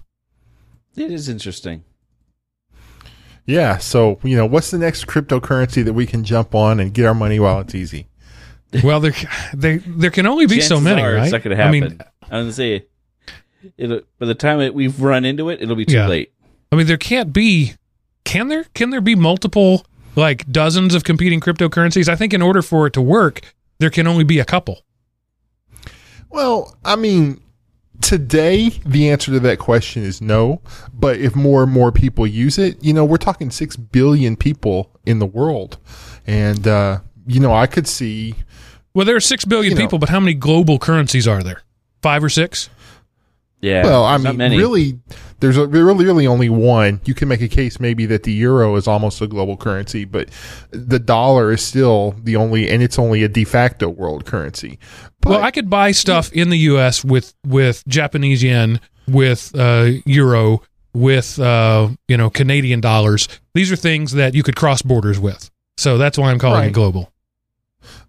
It 0.95 1.11
is 1.11 1.29
interesting. 1.29 1.83
Yeah. 3.45 3.77
So, 3.77 4.19
you 4.23 4.35
know, 4.35 4.45
what's 4.45 4.71
the 4.71 4.77
next 4.77 5.07
cryptocurrency 5.07 5.83
that 5.85 5.93
we 5.93 6.05
can 6.05 6.23
jump 6.23 6.53
on 6.53 6.79
and 6.79 6.93
get 6.93 7.05
our 7.05 7.13
money 7.13 7.39
while 7.39 7.59
it's 7.61 7.73
easy? 7.73 8.07
Well, 8.83 8.99
there 8.99 9.13
there 9.53 9.79
there 9.85 10.11
can 10.11 10.25
only 10.25 10.45
be 10.45 10.61
so 10.61 10.79
many, 10.79 11.01
are 11.01 11.13
right? 11.13 11.23
It's 11.23 11.31
not 11.31 11.43
going 11.43 11.55
to 11.55 11.61
I 11.63 11.65
happen. 11.65 11.79
mean, 11.81 11.99
I 12.29 12.37
was 12.37 12.43
gonna 12.43 12.53
say, 12.53 12.85
it'll, 13.77 14.01
by 14.19 14.25
the 14.25 14.35
time 14.35 14.59
it, 14.59 14.73
we've 14.73 14.99
run 15.01 15.23
into 15.25 15.49
it, 15.49 15.61
it'll 15.61 15.75
be 15.75 15.85
too 15.85 15.95
Yeah. 15.95 16.07
late. 16.07 16.33
I 16.71 16.75
mean, 16.75 16.85
there 16.87 16.97
can't 16.97 17.31
be. 17.31 17.73
Can 18.25 18.49
there? 18.49 18.65
Can 18.73 18.89
there 18.89 18.99
be 19.01 19.15
multiple, 19.15 19.85
like 20.17 20.51
dozens 20.51 20.93
of 20.95 21.05
competing 21.05 21.39
cryptocurrencies? 21.39 22.09
I 22.09 22.15
think 22.17 22.33
in 22.33 22.41
order 22.41 22.61
for 22.61 22.85
it 22.87 22.93
to 22.93 23.01
work, 23.01 23.41
there 23.79 23.89
can 23.89 24.05
only 24.05 24.25
be 24.25 24.37
a 24.39 24.45
couple. 24.45 24.81
Well, 26.29 26.75
I 26.83 26.97
mean, 26.97 27.41
today 28.01 28.69
the 28.85 29.09
answer 29.09 29.31
to 29.31 29.39
that 29.39 29.59
question 29.59 30.03
is 30.03 30.21
no. 30.21 30.61
But 30.93 31.17
if 31.17 31.35
more 31.35 31.63
and 31.63 31.71
more 31.71 31.91
people 31.93 32.27
use 32.27 32.57
it, 32.57 32.83
you 32.83 32.93
know, 32.93 33.05
we're 33.05 33.17
talking 33.17 33.49
six 33.49 33.75
billion 33.77 34.35
people 34.35 34.91
in 35.05 35.19
the 35.19 35.25
world, 35.25 35.77
and 36.25 36.67
uh, 36.67 36.99
you 37.25 37.39
know, 37.39 37.53
I 37.53 37.67
could 37.67 37.87
see. 37.87 38.35
Well, 38.97 39.05
there 39.05 39.15
are 39.15 39.19
six 39.19 39.45
billion 39.45 39.73
You 39.73 39.75
know. 39.75 39.81
people, 39.85 39.99
but 39.99 40.09
how 40.09 40.19
many 40.19 40.33
global 40.33 40.79
currencies 40.79 41.27
are 41.27 41.43
there? 41.43 41.61
Five 42.01 42.23
or 42.23 42.29
six? 42.29 42.67
Yeah. 43.61 43.83
Well, 43.83 44.03
I 44.03 44.17
mean, 44.17 44.37
many. 44.37 44.57
really, 44.57 44.97
there's 45.39 45.55
a, 45.55 45.67
really, 45.67 46.03
really 46.03 46.25
only 46.25 46.49
one. 46.49 47.01
You 47.05 47.13
can 47.13 47.27
make 47.27 47.41
a 47.41 47.47
case 47.47 47.79
maybe 47.79 48.07
that 48.07 48.23
the 48.23 48.33
euro 48.33 48.75
is 48.75 48.87
almost 48.87 49.21
a 49.21 49.27
global 49.27 49.55
currency, 49.55 50.03
but 50.03 50.29
the 50.71 50.97
dollar 50.97 51.51
is 51.51 51.61
still 51.61 52.15
the 52.23 52.37
only, 52.37 52.71
and 52.71 52.81
it's 52.81 52.97
only 52.97 53.21
a 53.21 53.27
de 53.27 53.43
facto 53.43 53.87
world 53.87 54.25
currency. 54.25 54.79
But, 55.21 55.29
well, 55.29 55.43
I 55.43 55.51
could 55.51 55.69
buy 55.69 55.91
stuff 55.91 56.33
in 56.33 56.49
the 56.49 56.57
U.S. 56.57 57.05
with 57.05 57.35
with 57.45 57.83
Japanese 57.87 58.41
yen, 58.41 58.79
with 59.07 59.51
uh, 59.53 59.91
euro, 60.07 60.63
with 60.95 61.37
uh, 61.37 61.89
you 62.07 62.17
know 62.17 62.31
Canadian 62.31 62.81
dollars. 62.81 63.27
These 63.53 63.71
are 63.71 63.75
things 63.75 64.13
that 64.13 64.33
you 64.33 64.41
could 64.41 64.55
cross 64.55 64.81
borders 64.81 65.19
with. 65.19 65.51
So 65.77 65.99
that's 65.99 66.17
why 66.17 66.31
I'm 66.31 66.39
calling 66.39 66.69
it 66.69 66.73
global. 66.73 67.11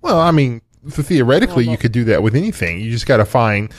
Well, 0.00 0.18
I 0.18 0.30
mean, 0.30 0.62
th- 0.90 1.06
theoretically, 1.06 1.68
you 1.68 1.76
could 1.76 1.92
do 1.92 2.04
that 2.04 2.22
with 2.22 2.34
anything. 2.34 2.80
You 2.80 2.90
just 2.90 3.06
got 3.06 3.18
to 3.18 3.24
find, 3.24 3.70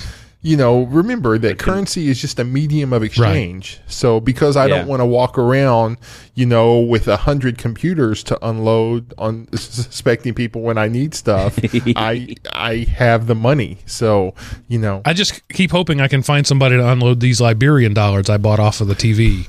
you 0.41 0.56
know, 0.56 0.84
remember 0.84 1.38
that 1.38 1.60
currency 1.60 2.08
is 2.10 2.19
just 2.22 2.39
a 2.39 2.43
medium 2.43 2.93
of 2.93 3.04
exchange. 3.04 3.80
So 3.88 4.19
because 4.19 4.56
I 4.56 4.65
Yeah. 4.67 4.78
don't 4.78 4.88
want 4.88 5.02
to 5.02 5.06
walk 5.06 5.38
around, 5.38 5.98
you 6.36 6.45
know, 6.45 6.80
with 6.80 7.08
a 7.08 7.17
hundred 7.17 7.58
computers 7.58 8.24
to 8.24 8.48
unload 8.48 9.13
on 9.17 9.48
suspecting 9.54 10.34
people 10.34 10.62
when 10.62 10.78
I 10.78 10.88
need 10.88 11.13
stuff, 11.13 11.60
I 11.95 12.36
I 12.54 12.88
have 12.95 13.28
the 13.28 13.36
money. 13.36 13.80
So 13.86 14.34
you 14.67 14.80
know, 14.80 15.02
I 15.06 15.13
just 15.13 15.48
keep 15.50 15.72
hoping 15.72 16.00
I 16.02 16.08
can 16.08 16.22
find 16.24 16.48
somebody 16.48 16.78
to 16.78 16.88
unload 16.88 17.19
these 17.19 17.41
Liberian 17.41 17.93
dollars 17.93 18.30
I 18.30 18.38
bought 18.38 18.60
off 18.60 18.80
of 18.82 18.88
the 18.88 18.95
TV. 18.95 19.48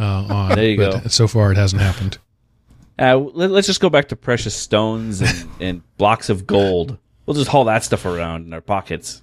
Uh, 0.00 0.04
on, 0.28 0.56
There 0.56 0.70
you 0.70 0.76
but 0.76 1.02
go. 1.02 1.08
So 1.08 1.28
far, 1.28 1.52
it 1.52 1.56
hasn't 1.56 1.80
happened. 1.80 2.18
Uh, 2.98 3.16
let, 3.16 3.50
us 3.52 3.66
just 3.66 3.80
go 3.80 3.88
back 3.88 4.08
to 4.08 4.16
precious 4.16 4.54
stones 4.54 5.20
and, 5.22 5.48
and 5.60 5.96
blocks 5.96 6.28
of 6.28 6.46
gold. 6.46 6.98
We'll 7.26 7.34
just 7.34 7.48
haul 7.48 7.64
that 7.64 7.84
stuff 7.84 8.04
around 8.04 8.46
in 8.46 8.52
our 8.52 8.60
pockets. 8.60 9.22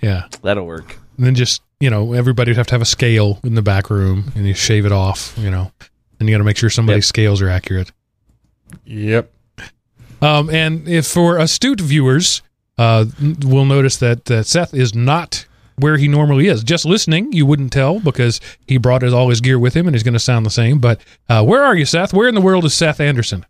Yeah. 0.00 0.28
That'll 0.42 0.66
work. 0.66 0.96
And 1.16 1.26
then 1.26 1.34
just 1.34 1.62
you 1.80 1.90
know, 1.90 2.12
everybody 2.12 2.50
would 2.50 2.56
have 2.56 2.68
to 2.68 2.74
have 2.74 2.82
a 2.82 2.86
scale 2.86 3.40
in 3.42 3.54
the 3.56 3.62
back 3.62 3.90
room, 3.90 4.30
and 4.36 4.46
you 4.46 4.54
shave 4.54 4.86
it 4.86 4.92
off. 4.92 5.34
You 5.36 5.50
know, 5.50 5.72
and 6.20 6.28
you 6.28 6.34
got 6.34 6.38
to 6.38 6.44
make 6.44 6.56
sure 6.56 6.70
somebody's 6.70 7.04
Yep. 7.06 7.08
scales 7.08 7.42
are 7.42 7.48
accurate. 7.48 7.90
yep. 8.84 9.32
Um, 10.20 10.48
and 10.50 10.86
if 10.88 11.06
for 11.06 11.38
astute 11.38 11.80
viewers, 11.80 12.42
uh, 12.78 13.06
will 13.44 13.64
notice 13.64 13.96
that 13.96 14.30
uh, 14.30 14.42
Seth 14.44 14.72
is 14.72 14.94
not 14.94 15.46
where 15.76 15.96
he 15.96 16.06
normally 16.06 16.46
is. 16.46 16.62
Just 16.62 16.84
listening, 16.84 17.32
you 17.32 17.44
wouldn't 17.44 17.72
tell 17.72 17.98
because 17.98 18.40
he 18.68 18.76
brought 18.76 19.02
his, 19.02 19.12
all 19.12 19.28
his 19.30 19.40
gear 19.40 19.58
with 19.58 19.74
him, 19.74 19.88
and 19.88 19.96
he's 19.96 20.04
going 20.04 20.12
to 20.14 20.20
sound 20.20 20.46
the 20.46 20.50
same. 20.50 20.78
But 20.78 21.00
uh, 21.28 21.44
where 21.44 21.64
are 21.64 21.74
you, 21.74 21.84
Seth? 21.84 22.14
Where 22.14 22.28
in 22.28 22.36
the 22.36 22.40
world 22.40 22.64
is 22.64 22.72
Seth 22.74 23.00
Anderson? 23.00 23.44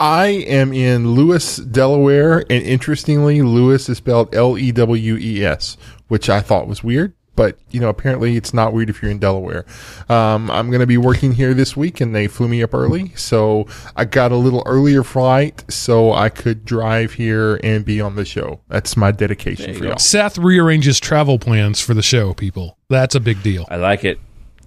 I 0.00 0.26
am 0.26 0.72
in 0.72 1.12
Lewes, 1.12 1.56
Delaware, 1.56 2.40
and 2.40 2.62
interestingly, 2.62 3.42
Lewes 3.42 3.88
is 3.88 3.98
spelled 3.98 4.34
L 4.34 4.58
E 4.58 4.72
W 4.72 5.16
E 5.16 5.44
S, 5.44 5.76
which 6.08 6.28
I 6.28 6.40
thought 6.40 6.66
was 6.66 6.82
weird. 6.82 7.14
But 7.36 7.58
you 7.70 7.80
know, 7.80 7.88
apparently, 7.88 8.36
it's 8.36 8.54
not 8.54 8.72
weird 8.72 8.90
if 8.90 9.02
you're 9.02 9.10
in 9.10 9.18
Delaware. 9.18 9.64
Um, 10.08 10.50
I'm 10.50 10.70
going 10.70 10.80
to 10.80 10.86
be 10.86 10.98
working 10.98 11.32
here 11.32 11.52
this 11.52 11.76
week, 11.76 12.00
and 12.00 12.14
they 12.14 12.28
flew 12.28 12.46
me 12.46 12.62
up 12.62 12.74
early, 12.74 13.12
so 13.16 13.66
I 13.96 14.04
got 14.04 14.30
a 14.30 14.36
little 14.36 14.62
earlier 14.66 15.02
flight 15.02 15.64
so 15.68 16.12
I 16.12 16.28
could 16.28 16.64
drive 16.64 17.14
here 17.14 17.58
and 17.64 17.84
be 17.84 18.00
on 18.00 18.14
the 18.14 18.24
show. 18.24 18.60
That's 18.68 18.96
my 18.96 19.10
dedication 19.10 19.70
you 19.70 19.74
for 19.74 19.82
go. 19.82 19.88
y'all. 19.90 19.98
Seth 19.98 20.38
rearranges 20.38 21.00
travel 21.00 21.38
plans 21.38 21.80
for 21.80 21.92
the 21.92 22.02
show. 22.02 22.34
People, 22.34 22.78
that's 22.88 23.16
a 23.16 23.20
big 23.20 23.42
deal. 23.42 23.66
I 23.68 23.76
like 23.76 24.04
it. 24.04 24.20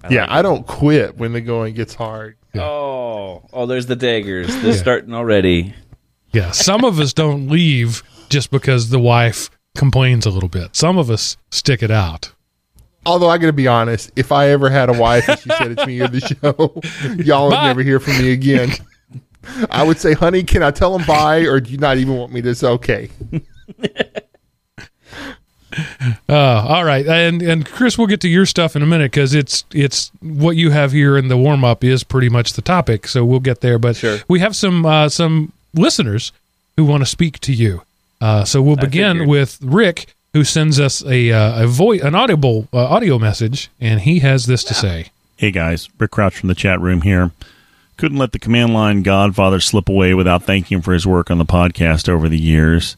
I 0.04 0.12
Yeah, 0.12 0.22
like 0.22 0.30
I 0.30 0.42
don't 0.42 0.66
quit 0.66 1.16
when 1.16 1.32
the 1.32 1.40
going 1.40 1.74
gets 1.74 1.94
hard. 1.94 2.36
It. 2.58 2.62
Oh, 2.62 3.42
oh, 3.52 3.66
there's 3.66 3.86
the 3.86 3.96
daggers. 3.96 4.48
They're 4.62 4.72
starting 4.74 5.14
already. 5.14 5.74
Yeah, 6.32 6.50
some 6.50 6.84
of 6.84 7.00
us 7.00 7.12
don't 7.12 7.48
leave 7.48 8.02
just 8.28 8.50
because 8.50 8.90
the 8.90 8.98
wife 8.98 9.50
complains 9.76 10.26
a 10.26 10.30
little 10.30 10.48
bit. 10.48 10.76
Some 10.76 10.98
of 10.98 11.10
us 11.10 11.36
stick 11.50 11.82
it 11.82 11.90
out. 11.90 12.32
Although 13.06 13.30
I 13.30 13.38
got 13.38 13.46
to 13.46 13.52
be 13.52 13.66
honest, 13.66 14.10
if 14.16 14.32
I 14.32 14.48
ever 14.50 14.68
had 14.68 14.90
a 14.90 14.92
wife 14.92 15.28
and 15.28 15.38
she 15.38 15.48
said 15.50 15.72
it's 15.72 15.86
me 15.86 16.00
on 16.02 16.12
the 16.12 16.20
show, 16.42 17.14
y'all 17.22 17.48
would 17.48 17.62
never 17.62 17.82
hear 17.82 18.00
from 18.00 18.18
me 18.18 18.32
again. 18.32 18.70
I 19.70 19.82
would 19.82 19.98
say, 19.98 20.12
"Honey, 20.12 20.42
can 20.42 20.62
I 20.62 20.70
tell 20.70 20.96
them 20.96 21.06
bye, 21.06 21.40
or 21.40 21.60
do 21.60 21.70
you 21.70 21.78
not 21.78 21.96
even 21.96 22.16
want 22.16 22.32
me 22.32 22.42
to 22.42 22.54
say 22.54 22.66
okay?" 22.68 23.08
Uh, 26.30 26.34
all 26.68 26.84
right, 26.84 27.06
and 27.06 27.40
and 27.40 27.64
Chris, 27.64 27.96
we'll 27.96 28.06
get 28.06 28.20
to 28.20 28.28
your 28.28 28.44
stuff 28.44 28.76
in 28.76 28.82
a 28.82 28.86
minute 28.86 29.10
because 29.10 29.32
it's 29.34 29.64
it's 29.72 30.10
what 30.20 30.56
you 30.56 30.70
have 30.70 30.92
here 30.92 31.16
in 31.16 31.28
the 31.28 31.36
warm 31.38 31.64
up 31.64 31.82
is 31.82 32.04
pretty 32.04 32.28
much 32.28 32.52
the 32.52 32.60
topic. 32.62 33.08
So 33.08 33.24
we'll 33.24 33.40
get 33.40 33.62
there, 33.62 33.78
but 33.78 33.96
Sure. 33.96 34.18
we 34.28 34.40
have 34.40 34.54
some 34.54 34.84
uh, 34.84 35.08
some 35.08 35.52
listeners 35.74 36.32
who 36.76 36.84
want 36.84 37.00
to 37.02 37.06
speak 37.06 37.38
to 37.40 37.52
you. 37.54 37.82
Uh, 38.20 38.44
so 38.44 38.60
we'll 38.60 38.76
begin 38.76 39.26
with 39.26 39.58
Rick, 39.62 40.14
who 40.34 40.44
sends 40.44 40.78
us 40.78 41.02
a 41.06 41.32
uh, 41.32 41.64
a 41.64 41.66
voice 41.66 42.02
an 42.02 42.14
audible 42.14 42.68
uh, 42.74 42.84
audio 42.84 43.18
message, 43.18 43.70
and 43.80 44.00
he 44.00 44.18
has 44.18 44.44
this 44.46 44.62
to 44.64 44.74
say. 44.74 45.06
Hey 45.38 45.50
guys, 45.50 45.88
Rick 45.98 46.10
Crouch 46.10 46.36
from 46.38 46.48
the 46.48 46.54
chat 46.54 46.78
room 46.80 47.02
here. 47.02 47.30
Couldn't 47.96 48.18
let 48.18 48.32
the 48.32 48.38
command 48.38 48.74
line 48.74 49.02
Godfather 49.02 49.60
slip 49.60 49.88
away 49.88 50.12
without 50.14 50.42
thanking 50.44 50.76
him 50.76 50.82
for 50.82 50.92
his 50.92 51.06
work 51.06 51.30
on 51.30 51.38
the 51.38 51.44
podcast 51.46 52.08
over 52.08 52.28
the 52.28 52.38
years. 52.38 52.96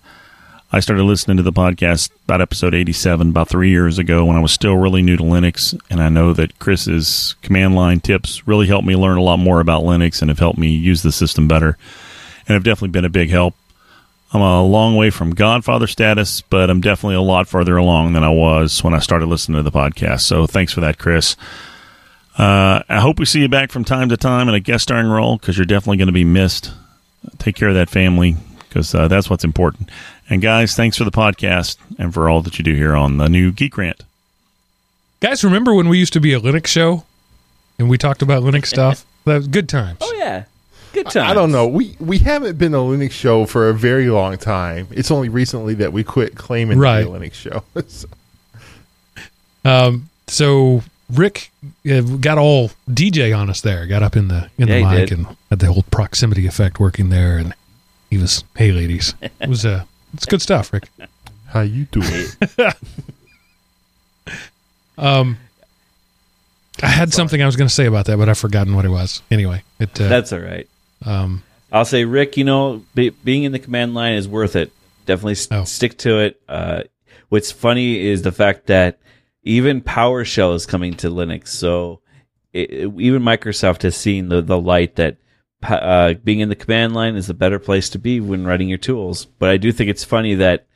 I 0.73 0.79
started 0.79 1.03
listening 1.03 1.37
to 1.39 1.43
the 1.43 1.53
podcast 1.53 2.11
about 2.27 2.41
episode 2.41 2.77
87 2.77 3.31
about 3.31 3.49
three 3.49 3.71
years 3.71 3.99
ago 3.99 4.25
when 4.25 4.37
I 4.37 4.41
was 4.41 4.53
still 4.53 4.77
really 4.77 5.03
new 5.03 5.17
to 5.17 5.23
Linux, 5.25 5.77
and 5.91 6.01
I 6.01 6.11
know 6.11 6.33
that 6.33 6.61
Chris's 6.61 7.35
command 7.43 7.75
line 7.75 7.99
tips 7.99 8.47
really 8.47 8.69
helped 8.69 8.87
me 8.87 8.95
learn 8.95 9.19
a 9.19 9.23
lot 9.23 9.39
more 9.39 9.59
about 9.59 9.83
Linux 9.83 10.23
and 10.23 10.29
have 10.29 10.39
helped 10.39 10.61
me 10.61 10.69
use 10.69 11.03
the 11.03 11.11
system 11.11 11.49
better, 11.49 11.77
and 12.47 12.55
have 12.55 12.63
definitely 12.63 12.91
been 12.91 13.05
a 13.05 13.09
big 13.09 13.31
help. 13.31 13.57
I'm 14.33 14.43
a 14.43 14.65
long 14.65 14.95
way 14.95 15.11
from 15.11 15.35
Godfather 15.35 15.89
status, 15.89 16.41
but 16.41 16.71
I'm 16.71 16.81
definitely 16.81 17.17
a 17.17 17.21
lot 17.21 17.49
farther 17.49 17.77
along 17.77 18.13
than 18.13 18.23
I 18.23 18.31
was 18.31 18.85
when 18.85 18.95
I 18.95 19.01
started 19.01 19.27
listening 19.27 19.57
to 19.57 19.69
the 19.69 19.77
podcast. 19.77 20.21
So 20.21 20.47
thanks 20.47 20.73
for 20.73 20.83
that, 20.83 20.99
Chris. 20.99 21.35
Uh, 22.39 22.85
I 22.89 23.01
hope 23.01 23.19
we 23.19 23.25
see 23.25 23.41
you 23.41 23.49
back 23.49 23.73
from 23.73 23.85
time 23.85 24.09
to 24.11 24.17
time 24.17 24.49
in 24.49 24.55
a 24.55 24.61
guest 24.61 24.85
starring 24.85 25.09
role 25.09 25.37
because 25.37 25.59
you're 25.59 25.67
definitely 25.67 25.97
going 25.97 26.07
to 26.07 26.13
be 26.13 26.23
missed. 26.23 26.71
Take 27.39 27.57
care 27.57 27.69
of 27.71 27.75
that 27.75 27.91
family 27.91 28.37
because 28.71 28.95
uh, 28.95 29.07
that's 29.09 29.29
what's 29.29 29.45
important. 29.45 29.91
And 30.31 30.41
guys, 30.41 30.75
thanks 30.75 30.97
for 30.97 31.05
the 31.05 31.11
podcast 31.11 31.77
and 31.99 32.15
for 32.15 32.31
all 32.31 32.41
that 32.43 32.57
you 32.59 32.65
do 32.65 32.75
here 32.75 32.95
on 32.95 33.19
the 33.19 33.29
new 33.29 33.53
Geek 33.53 33.77
Rant. 33.77 34.03
Guys, 35.21 35.45
remember 35.45 35.75
when 35.75 35.89
we 35.91 35.99
used 35.99 36.15
to 36.15 36.21
be 36.21 36.33
a 36.33 36.41
Linux 36.41 36.69
show 36.69 37.05
and 37.79 37.91
we 37.91 37.99
talked 37.99 38.23
about 38.23 38.43
Linux 38.43 38.67
stuff? 38.69 39.05
That 39.27 39.35
was 39.37 39.49
good 39.49 39.69
times. 39.69 39.99
Oh 40.01 40.15
yeah, 40.17 40.45
good 40.95 41.05
times. 41.11 41.31
I 41.31 41.35
don't 41.35 41.53
know. 41.53 41.67
We 41.69 41.95
we 42.01 42.19
haven't 42.19 42.57
been 42.57 42.73
a 42.73 42.79
Linux 42.79 43.11
show 43.11 43.45
for 43.45 43.69
a 43.69 43.75
very 43.75 44.09
long 44.09 44.39
time. 44.39 44.87
It's 44.93 45.11
only 45.11 45.29
recently 45.29 45.75
that 45.75 45.93
we 45.93 46.03
quit 46.05 46.37
claiming 46.37 46.79
Right. 46.79 47.03
to 47.05 47.11
be 47.11 47.17
a 47.17 47.19
Linux 47.21 47.35
show. 47.35 47.63
So- 47.89 48.09
Um, 49.65 50.09
so 50.27 50.83
Rick 51.13 51.51
uh, 51.91 52.01
got 52.01 52.39
all 52.39 52.71
DJ 52.89 53.37
on 53.37 53.51
us 53.51 53.61
there, 53.61 53.87
got 53.87 54.03
up 54.03 54.17
in 54.17 54.29
the 54.29 54.49
in 54.57 54.69
Yeah, 54.69 54.79
the 54.79 54.85
mic 54.87 55.09
did. 55.11 55.19
and 55.19 55.37
had 55.51 55.59
the 55.59 55.67
whole 55.73 55.83
proximity 55.91 56.47
effect 56.47 56.81
working 56.81 57.11
there, 57.11 57.37
and 57.37 57.53
he 58.11 58.19
was, 58.19 58.45
"Hey, 58.57 58.73
ladies," 58.73 59.15
it 59.23 59.49
was 59.49 59.65
uh, 59.65 59.85
it's 60.13 60.27
good 60.27 60.43
stuff, 60.43 60.73
Rick. 60.73 60.89
How 61.47 61.61
you 61.63 61.85
doing? 61.87 62.27
Um, 64.99 65.39
I 66.83 66.89
had 66.89 67.13
something 67.15 67.43
I 67.43 67.47
was 67.47 67.57
going 67.57 67.69
to 67.69 67.75
say 67.75 67.87
about 67.87 68.07
that, 68.07 68.19
but 68.19 68.29
I've 68.29 68.39
forgotten 68.39 68.75
what 68.75 68.85
it 68.85 68.91
was. 68.91 69.23
Anyway, 69.31 69.63
it 69.79 69.99
uh, 70.01 70.09
That's 70.09 70.33
all 70.33 70.41
right. 70.41 70.69
um, 71.05 71.43
I'll 71.73 71.85
say, 71.87 72.05
Rick, 72.05 72.37
you 72.37 72.45
know, 72.45 72.85
be, 72.95 73.11
being 73.11 73.45
in 73.45 73.53
the 73.53 73.59
command 73.59 73.95
line 73.95 74.15
is 74.15 74.29
worth 74.29 74.57
it. 74.57 74.73
Definitely 75.07 75.33
s 75.33 75.49
Oh. 75.51 75.65
stick 75.65 75.97
to 75.99 76.19
it. 76.19 76.41
Uh, 76.49 76.83
what's 77.31 77.51
funny 77.51 77.99
is 78.07 78.23
the 78.23 78.33
fact 78.33 78.67
that 78.67 78.99
even 79.43 79.81
PowerShell 79.81 80.55
is 80.55 80.67
coming 80.67 80.95
to 80.97 81.09
Linux. 81.09 81.49
So 81.49 82.01
it, 82.53 82.71
it- 82.71 82.93
even 83.01 83.23
Microsoft 83.23 83.83
has 83.83 83.97
seen 83.97 84.29
the, 84.29 84.43
the 84.43 84.61
light 84.61 84.97
that 84.97 85.17
pa- 85.17 85.21
uh, 85.63 86.15
being 86.25 86.41
in 86.41 86.49
the 86.49 86.57
command 86.57 86.95
line 86.95 87.17
is 87.17 87.29
a 87.29 87.35
better 87.35 87.59
place 87.59 87.89
to 87.91 87.99
be 87.99 88.21
when 88.21 88.47
writing 88.47 88.69
your 88.69 88.79
tools. 88.79 89.27
But 89.27 89.51
I 89.51 89.57
do 89.57 89.73
think 89.73 89.91
it's 89.91 90.05
funny 90.05 90.35
that 90.37 90.67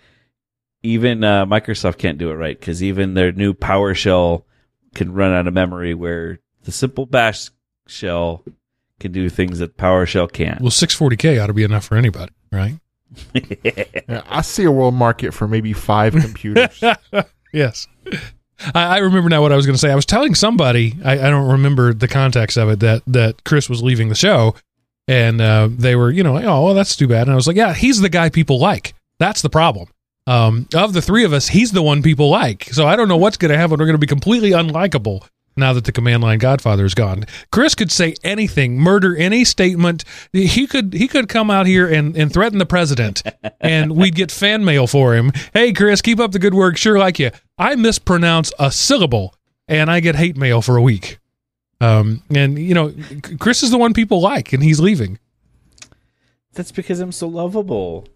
even 0.83 1.25
uh, 1.25 1.47
Microsoft 1.47 1.99
can't 1.99 2.19
do 2.19 2.31
it 2.31 2.35
right 2.35 2.59
because 2.59 2.83
even 2.83 3.15
their 3.15 3.33
new 3.33 3.55
PowerShell 3.55 4.45
can 4.95 5.13
run 5.13 5.33
out 5.33 5.47
of 5.47 5.55
memory 5.55 5.95
where 5.95 6.41
the 6.65 6.73
simple 6.73 7.07
bash 7.07 7.51
shell 7.87 8.45
can 9.01 9.13
do 9.13 9.29
things 9.29 9.59
that 9.59 9.77
PowerShell 9.77 10.31
can't. 10.31 10.61
well, 10.61 10.71
640k 10.71 11.43
ought 11.43 11.49
to 11.49 11.55
be 11.55 11.65
enough 11.65 11.85
for 11.87 11.97
anybody, 11.97 12.33
right? 12.53 12.79
Yeah, 13.63 14.23
I 14.29 14.43
see 14.43 14.65
a 14.65 14.71
world 14.73 14.95
market 14.95 15.33
for 15.33 15.47
maybe 15.49 15.73
five 15.73 16.15
computers. 16.21 16.83
Yes. 17.53 17.87
I, 18.75 18.85
I 18.85 18.99
remember 18.99 19.31
now 19.31 19.41
what 19.41 19.53
I 19.53 19.57
was 19.57 19.67
going 19.67 19.75
to 19.75 19.79
say. 19.81 19.91
I 19.91 19.95
was 19.95 20.07
telling 20.07 20.35
somebody, 20.35 20.97
I, 21.05 21.13
I 21.13 21.31
don't 21.31 21.51
remember 21.51 21.95
the 21.95 22.09
context 22.09 22.57
of 22.57 22.69
it, 22.69 22.81
that, 22.81 23.03
that 23.07 23.45
Chris 23.45 23.69
was 23.71 23.83
leaving 23.83 24.09
the 24.09 24.15
show. 24.15 24.55
And 25.07 25.41
uh, 25.41 25.69
they 25.71 25.97
were, 25.97 26.11
you 26.11 26.23
know, 26.23 26.37
oh, 26.39 26.65
well, 26.65 26.75
that's 26.75 26.97
too 26.97 27.07
bad. 27.07 27.23
And 27.23 27.33
I 27.33 27.35
was 27.35 27.47
like, 27.47 27.57
yeah, 27.57 27.75
he's 27.75 28.01
the 28.01 28.09
guy 28.09 28.31
people 28.31 28.59
like. 28.59 28.95
That's 29.19 29.43
the 29.43 29.51
problem. 29.51 29.89
Um, 30.27 30.67
of 30.75 30.95
the 30.95 31.03
three 31.03 31.25
of 31.25 31.33
us, 31.33 31.49
he's 31.49 31.73
the 31.73 31.83
one 31.83 32.03
people 32.03 32.31
like. 32.31 32.65
So 32.73 32.87
I 32.87 32.97
don't 32.97 33.09
know 33.09 33.17
what's 33.17 33.37
going 33.37 33.51
to 33.51 33.59
happen. 33.59 33.79
We're 33.79 33.87
going 33.87 33.93
to 33.93 33.99
be 33.99 34.07
completely 34.07 34.51
unlikable 34.51 35.27
now 35.57 35.73
that 35.73 35.85
the 35.85 35.93
command 35.93 36.23
line 36.23 36.39
Godfather 36.39 36.85
is 36.85 36.95
gone. 36.95 37.25
Chris 37.53 37.75
could 37.75 37.93
say 37.93 38.15
anything, 38.25 38.79
murder 38.79 39.17
any 39.17 39.45
statement. 39.45 40.05
He 40.33 40.67
could 40.67 40.95
he 40.95 41.09
could 41.09 41.29
come 41.29 41.51
out 41.51 41.67
here 41.67 41.87
and, 41.87 42.17
and 42.17 42.33
threaten 42.33 42.59
the 42.59 42.67
president, 42.67 43.23
and 43.61 43.97
we'd 43.97 44.15
get 44.15 44.33
fan 44.33 44.65
mail 44.65 44.87
for 44.87 45.15
him. 45.15 45.33
Hey, 45.53 45.73
Chris, 45.73 46.01
keep 46.01 46.19
up 46.19 46.33
the 46.33 46.39
good 46.39 46.55
work. 46.55 46.77
Sure, 46.77 46.99
like 46.99 47.19
you. 47.19 47.31
I 47.59 47.77
mispronounce 47.77 48.53
a 48.59 48.73
syllable, 48.73 49.35
and 49.69 49.91
I 49.91 50.01
get 50.01 50.17
hate 50.17 50.37
mail 50.37 50.63
for 50.63 50.77
a 50.77 50.83
week. 50.83 51.19
Um, 51.81 52.23
and 52.35 52.59
you 52.59 52.75
know, 52.75 52.95
Chris 53.39 53.63
is 53.63 53.71
the 53.71 53.79
one 53.79 53.93
people 53.93 54.21
like, 54.21 54.53
and 54.53 54.63
he's 54.63 54.81
leaving. 54.81 55.19
That's 56.55 56.73
because 56.73 57.01
I'm 57.01 57.13
so 57.13 57.29
lovable. 57.29 58.07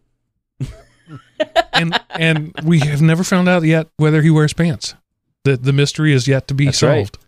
and 1.73 1.99
and 2.11 2.53
we 2.64 2.81
have 2.81 3.01
never 3.03 3.25
found 3.25 3.49
out 3.49 3.62
yet 3.62 3.88
whether 3.97 4.23
he 4.23 4.31
wears 4.31 4.53
pants. 4.53 4.94
The 5.44 5.57
the 5.57 5.73
mystery 5.73 6.12
is 6.12 6.27
yet 6.29 6.49
to 6.49 6.55
be 6.55 6.66
That's 6.66 6.79
solved. 6.79 7.18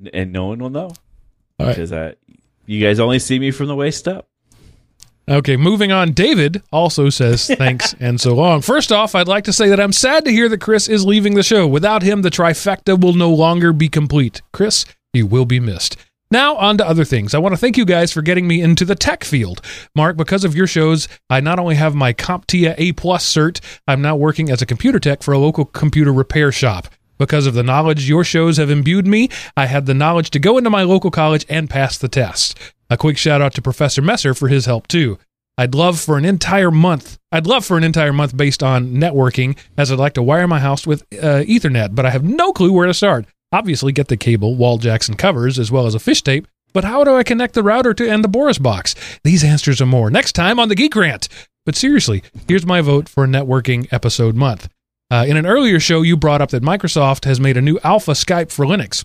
N- 0.00 0.10
And 0.14 0.32
no 0.32 0.46
one 0.46 0.58
will 0.58 0.70
know 0.70 0.86
All 1.58 1.66
right. 1.66 1.68
because 1.68 1.92
uh, 1.92 2.14
you 2.66 2.80
guys 2.84 2.98
only 3.00 3.18
see 3.18 3.38
me 3.38 3.50
from 3.50 3.66
the 3.66 3.76
waist 3.76 4.08
up. 4.08 4.28
Okay, 5.30 5.56
moving 5.56 5.92
on. 5.92 6.10
David 6.10 6.60
also 6.72 7.08
says 7.08 7.46
thanks 7.58 7.94
and 8.00 8.20
so 8.20 8.34
long. 8.34 8.62
First 8.62 8.90
off, 8.90 9.14
I'd 9.14 9.28
like 9.28 9.44
to 9.44 9.52
say 9.52 9.68
that 9.68 9.78
I'm 9.78 9.92
sad 9.92 10.24
to 10.24 10.32
hear 10.32 10.48
that 10.48 10.60
Chris 10.60 10.88
is 10.88 11.06
leaving 11.06 11.34
the 11.34 11.44
show. 11.44 11.68
Without 11.68 12.02
him, 12.02 12.22
the 12.22 12.30
trifecta 12.30 13.00
will 13.00 13.12
no 13.12 13.30
longer 13.30 13.72
be 13.72 13.88
complete. 13.88 14.42
Chris, 14.52 14.84
you 15.12 15.28
will 15.28 15.44
be 15.44 15.60
missed. 15.60 15.96
Now, 16.32 16.56
on 16.56 16.78
to 16.78 16.86
other 16.86 17.04
things. 17.04 17.32
I 17.32 17.38
want 17.38 17.52
to 17.52 17.56
thank 17.56 17.76
you 17.76 17.84
guys 17.84 18.12
for 18.12 18.22
getting 18.22 18.46
me 18.48 18.60
into 18.60 18.84
the 18.84 18.94
tech 18.96 19.22
field. 19.22 19.60
Mark, 19.94 20.16
because 20.16 20.44
of 20.44 20.54
your 20.56 20.66
shows, 20.66 21.08
I 21.28 21.40
not 21.40 21.58
only 21.60 21.76
have 21.76 21.94
my 21.94 22.12
CompTIA 22.12 22.74
A 22.78 22.92
plus 22.92 23.24
cert, 23.32 23.60
I'm 23.86 24.02
now 24.02 24.16
working 24.16 24.50
as 24.50 24.62
a 24.62 24.66
computer 24.66 24.98
tech 24.98 25.22
for 25.22 25.32
a 25.32 25.38
local 25.38 25.64
computer 25.64 26.12
repair 26.12 26.50
shop. 26.50 26.88
Because 27.20 27.46
of 27.46 27.52
the 27.52 27.62
knowledge 27.62 28.08
your 28.08 28.24
shows 28.24 28.56
have 28.56 28.70
imbued 28.70 29.06
me, 29.06 29.28
I 29.54 29.66
had 29.66 29.84
the 29.84 29.92
knowledge 29.92 30.30
to 30.30 30.38
go 30.38 30.56
into 30.56 30.70
my 30.70 30.84
local 30.84 31.10
college 31.10 31.44
and 31.50 31.68
pass 31.68 31.98
the 31.98 32.08
test. 32.08 32.58
A 32.88 32.96
quick 32.96 33.18
shout 33.18 33.42
out 33.42 33.52
to 33.54 33.62
Professor 33.62 34.00
Messer 34.00 34.32
for 34.32 34.48
his 34.48 34.64
help 34.64 34.88
too. 34.88 35.18
I'd 35.58 35.74
love 35.74 36.00
for 36.00 36.16
an 36.16 36.24
entire 36.24 36.70
month. 36.70 37.18
I'd 37.30 37.46
love 37.46 37.66
for 37.66 37.76
an 37.76 37.84
entire 37.84 38.14
month 38.14 38.34
based 38.34 38.62
on 38.62 38.94
networking, 38.94 39.58
as 39.76 39.92
I'd 39.92 39.98
like 39.98 40.14
to 40.14 40.22
wire 40.22 40.48
my 40.48 40.60
house 40.60 40.86
with 40.86 41.02
uh, 41.12 41.44
Ethernet, 41.44 41.94
but 41.94 42.06
I 42.06 42.10
have 42.10 42.24
no 42.24 42.54
clue 42.54 42.72
where 42.72 42.86
to 42.86 42.94
start. 42.94 43.26
Obviously, 43.52 43.92
get 43.92 44.08
the 44.08 44.16
cable, 44.16 44.54
wall 44.54 44.78
jacks, 44.78 45.06
and 45.06 45.18
covers, 45.18 45.58
as 45.58 45.70
well 45.70 45.84
as 45.86 45.94
a 45.94 46.00
fish 46.00 46.22
tape. 46.22 46.48
But 46.72 46.84
how 46.84 47.04
do 47.04 47.16
I 47.16 47.22
connect 47.22 47.52
the 47.52 47.62
router 47.62 47.92
to 47.92 48.10
and 48.10 48.24
the 48.24 48.28
Boris 48.28 48.56
box? 48.56 48.94
These 49.24 49.44
answers 49.44 49.82
are 49.82 49.86
more 49.86 50.08
next 50.08 50.32
time 50.32 50.58
on 50.58 50.70
the 50.70 50.74
Geek 50.74 50.96
Rant. 50.96 51.28
But 51.66 51.76
seriously, 51.76 52.22
here's 52.48 52.64
my 52.64 52.80
vote 52.80 53.10
for 53.10 53.24
a 53.24 53.28
networking 53.28 53.92
episode 53.92 54.36
month. 54.36 54.70
Uh, 55.10 55.24
in 55.26 55.36
an 55.36 55.46
earlier 55.46 55.80
show, 55.80 56.02
you 56.02 56.16
brought 56.16 56.40
up 56.40 56.50
that 56.50 56.62
Microsoft 56.62 57.24
has 57.24 57.40
made 57.40 57.56
a 57.56 57.62
new 57.62 57.78
alpha 57.82 58.12
Skype 58.12 58.52
for 58.52 58.64
Linux. 58.64 59.04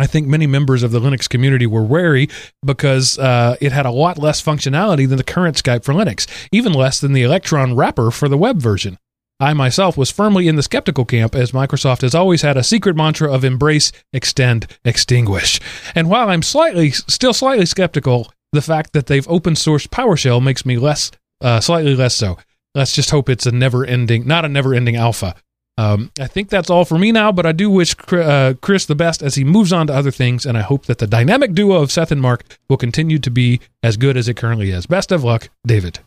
I 0.00 0.06
think 0.06 0.28
many 0.28 0.46
members 0.46 0.82
of 0.82 0.92
the 0.92 1.00
Linux 1.00 1.28
community 1.28 1.66
were 1.66 1.82
wary 1.82 2.28
because 2.64 3.18
uh, 3.18 3.56
it 3.60 3.72
had 3.72 3.86
a 3.86 3.90
lot 3.90 4.18
less 4.18 4.42
functionality 4.42 5.08
than 5.08 5.18
the 5.18 5.24
current 5.24 5.56
Skype 5.56 5.84
for 5.84 5.92
Linux, 5.92 6.26
even 6.52 6.72
less 6.72 7.00
than 7.00 7.12
the 7.12 7.22
Electron 7.22 7.74
wrapper 7.74 8.10
for 8.10 8.28
the 8.28 8.38
web 8.38 8.58
version. 8.58 8.98
I 9.40 9.54
myself 9.54 9.96
was 9.96 10.10
firmly 10.10 10.48
in 10.48 10.56
the 10.56 10.64
skeptical 10.64 11.04
camp 11.04 11.34
as 11.34 11.52
Microsoft 11.52 12.02
has 12.02 12.14
always 12.14 12.42
had 12.42 12.56
a 12.56 12.64
secret 12.64 12.96
mantra 12.96 13.32
of 13.32 13.44
embrace, 13.44 13.92
extend, 14.12 14.66
extinguish. 14.84 15.60
And 15.94 16.10
while 16.10 16.28
I'm 16.28 16.42
slightly, 16.42 16.90
still 16.90 17.32
slightly 17.32 17.66
skeptical, 17.66 18.32
the 18.52 18.62
fact 18.62 18.92
that 18.94 19.06
they've 19.06 19.28
open 19.28 19.54
sourced 19.54 19.88
PowerShell 19.88 20.42
makes 20.42 20.66
me 20.66 20.76
less, 20.76 21.12
uh, 21.40 21.60
slightly 21.60 21.94
less 21.94 22.16
so. 22.16 22.38
Let's 22.74 22.92
just 22.92 23.10
hope 23.10 23.28
it's 23.28 23.46
a 23.46 23.52
never 23.52 23.84
ending, 23.84 24.26
not 24.26 24.44
a 24.44 24.48
never 24.48 24.74
ending 24.74 24.96
alpha. 24.96 25.34
Um, 25.78 26.10
I 26.18 26.26
think 26.26 26.48
that's 26.48 26.70
all 26.70 26.84
for 26.84 26.98
me 26.98 27.12
now, 27.12 27.30
but 27.30 27.46
I 27.46 27.52
do 27.52 27.70
wish 27.70 27.94
uh, 28.12 28.54
Chris 28.60 28.84
the 28.84 28.96
best 28.96 29.22
as 29.22 29.36
he 29.36 29.44
moves 29.44 29.72
on 29.72 29.86
to 29.86 29.94
other 29.94 30.10
things, 30.10 30.44
and 30.44 30.58
I 30.58 30.62
hope 30.62 30.86
that 30.86 30.98
the 30.98 31.06
dynamic 31.06 31.52
duo 31.52 31.80
of 31.80 31.92
Seth 31.92 32.10
and 32.10 32.20
Mark 32.20 32.58
will 32.68 32.76
continue 32.76 33.20
to 33.20 33.30
be 33.30 33.60
as 33.80 33.96
good 33.96 34.16
as 34.16 34.28
it 34.28 34.34
currently 34.34 34.70
is. 34.70 34.86
Best 34.86 35.12
of 35.12 35.22
luck, 35.22 35.50
David. 35.64 36.00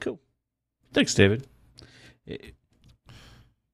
Cool. 0.00 0.18
Thanks, 0.92 1.14
David. 1.14 1.46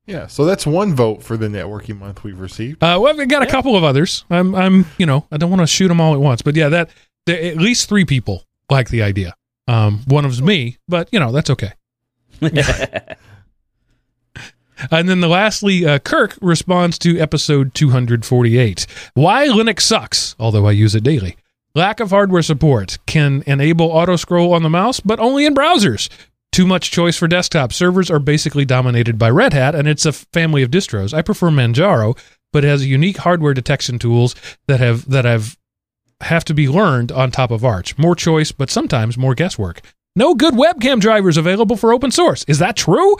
yeah, 0.05 0.27
so 0.27 0.45
that's 0.45 0.67
one 0.67 0.95
vote 0.95 1.23
for 1.23 1.39
the 1.39 1.49
networking 1.49 1.99
month 1.99 2.23
we've 2.23 2.39
received. 2.39 2.83
Uh, 2.83 2.99
well, 3.01 3.19
I've 3.19 3.29
got 3.29 3.43
a 3.43 3.47
couple 3.47 3.77
of 3.77 3.83
others. 3.83 4.27
I'm, 4.29 4.55
I'm, 4.55 4.85
you 4.99 5.07
know, 5.07 5.27
I 5.33 5.39
don't 5.39 5.49
want 5.49 5.63
to 5.63 5.67
shoot 5.67 5.89
them 5.89 6.03
all 6.03 6.13
at 6.13 6.21
once, 6.21 6.43
but 6.43 6.55
yeah, 6.55 6.69
that 6.69 6.91
there, 7.25 7.43
at 7.43 7.57
least 7.57 7.89
three 7.89 8.05
people 8.05 8.45
like 8.69 8.91
the 8.91 9.03
idea. 9.03 9.35
Um, 9.67 10.01
one 10.07 10.25
of 10.25 10.31
them's 10.33 10.43
me, 10.43 10.77
but 10.89 11.09
you 11.13 11.19
know 11.19 11.33
that's 11.33 11.51
okay. 11.51 11.73
And 14.91 15.09
then 15.09 15.21
the 15.21 15.29
lastly, 15.29 15.87
uh, 15.87 15.99
Kirk 15.99 16.37
responds 16.41 16.99
to 17.01 17.19
episode 17.19 17.75
248. 17.75 18.87
Why 19.15 19.47
Linux 19.47 19.81
sucks, 19.83 20.35
although 20.39 20.67
I 20.67 20.73
use 20.73 20.95
it 20.95 21.05
daily. 21.05 21.37
Lack 21.75 22.01
of 22.01 22.11
hardware 22.11 22.43
support 22.43 22.99
can 23.07 23.43
enable 23.47 23.87
auto 23.87 24.17
scroll 24.17 24.53
on 24.53 24.63
the 24.63 24.71
mouse, 24.71 25.01
but 25.01 25.19
only 25.19 25.45
in 25.45 25.55
browsers. 25.55 26.09
Too 26.53 26.67
much 26.67 26.93
choice 26.93 27.17
for 27.17 27.27
desktop. 27.27 27.73
Servers 27.73 28.11
are 28.11 28.21
basically 28.21 28.65
dominated 28.65 29.19
by 29.19 29.29
Red 29.29 29.53
Hat, 29.53 29.75
and 29.75 29.89
it's 29.89 30.07
a 30.07 30.13
family 30.13 30.63
of 30.63 30.71
distros. 30.71 31.13
I 31.13 31.23
prefer 31.23 31.51
Manjaro, 31.51 32.17
but 32.53 32.65
it 32.65 32.69
has 32.69 32.87
unique 32.87 33.17
hardware 33.17 33.55
detection 33.55 33.99
tools 33.99 34.37
that 34.69 34.79
have 34.79 35.09
that 35.11 35.25
have 35.25 35.59
have 36.25 36.45
to 36.47 36.55
be 36.55 36.69
learned 36.69 37.11
on 37.13 37.31
top 37.31 37.51
of 37.51 37.65
Arch. 37.65 37.97
More 37.99 38.15
choice, 38.15 38.53
but 38.53 38.71
sometimes 38.71 39.17
more 39.19 39.35
guesswork. 39.35 39.81
No 40.17 40.35
good 40.35 40.55
webcam 40.55 41.01
drivers 41.01 41.37
available 41.37 41.77
for 41.77 41.93
open 41.93 42.11
source. 42.11 42.45
Is 42.49 42.59
that 42.59 42.77
true? 42.77 43.17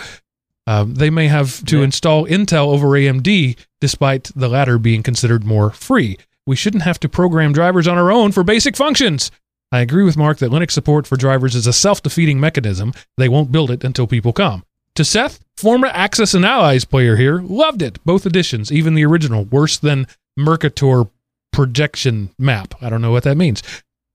Um, 0.67 0.95
they 0.95 1.11
may 1.11 1.29
have 1.29 1.65
to 1.67 1.79
Yeah. 1.79 1.85
install 1.85 2.27
Intel 2.27 2.69
over 2.69 2.89
AMD, 2.97 3.57
despite 3.81 4.31
the 4.35 4.49
latter 4.49 4.79
being 4.79 5.03
considered 5.03 5.45
more 5.45 5.71
free. 5.71 6.17
We 6.47 6.57
shouldn't 6.57 6.85
have 6.85 7.01
to 7.01 7.09
program 7.09 7.53
drivers 7.53 7.87
on 7.89 7.99
our 7.99 8.11
own 8.13 8.33
for 8.33 8.43
basic 8.45 8.77
functions. 8.77 9.31
I 9.73 9.81
agree 9.81 10.05
with 10.05 10.17
Mark 10.17 10.39
that 10.39 10.51
Linux 10.53 10.71
support 10.71 11.07
for 11.07 11.17
drivers 11.17 11.55
is 11.55 11.67
a 11.67 11.73
self 11.73 12.03
defeating 12.03 12.39
mechanism. 12.39 12.93
They 13.17 13.29
won't 13.29 13.51
build 13.53 13.71
it 13.71 13.83
until 13.85 14.07
people 14.07 14.33
come. 14.33 14.63
To 14.95 15.05
Seth, 15.05 15.41
former 15.57 15.89
Axis 15.89 16.33
and 16.35 16.45
Allies 16.45 16.85
player 16.85 17.17
here, 17.17 17.41
loved 17.43 17.83
it. 17.83 17.99
Both 18.05 18.25
editions, 18.25 18.71
even 18.71 18.95
the 18.95 19.05
original, 19.05 19.45
worse 19.45 19.77
than 19.77 20.07
Mercator 20.37 21.05
projection 21.55 22.31
map. 22.39 22.75
I 22.83 22.91
don't 22.91 23.01
know 23.01 23.13
what 23.13 23.23
that 23.25 23.37
means. 23.37 23.63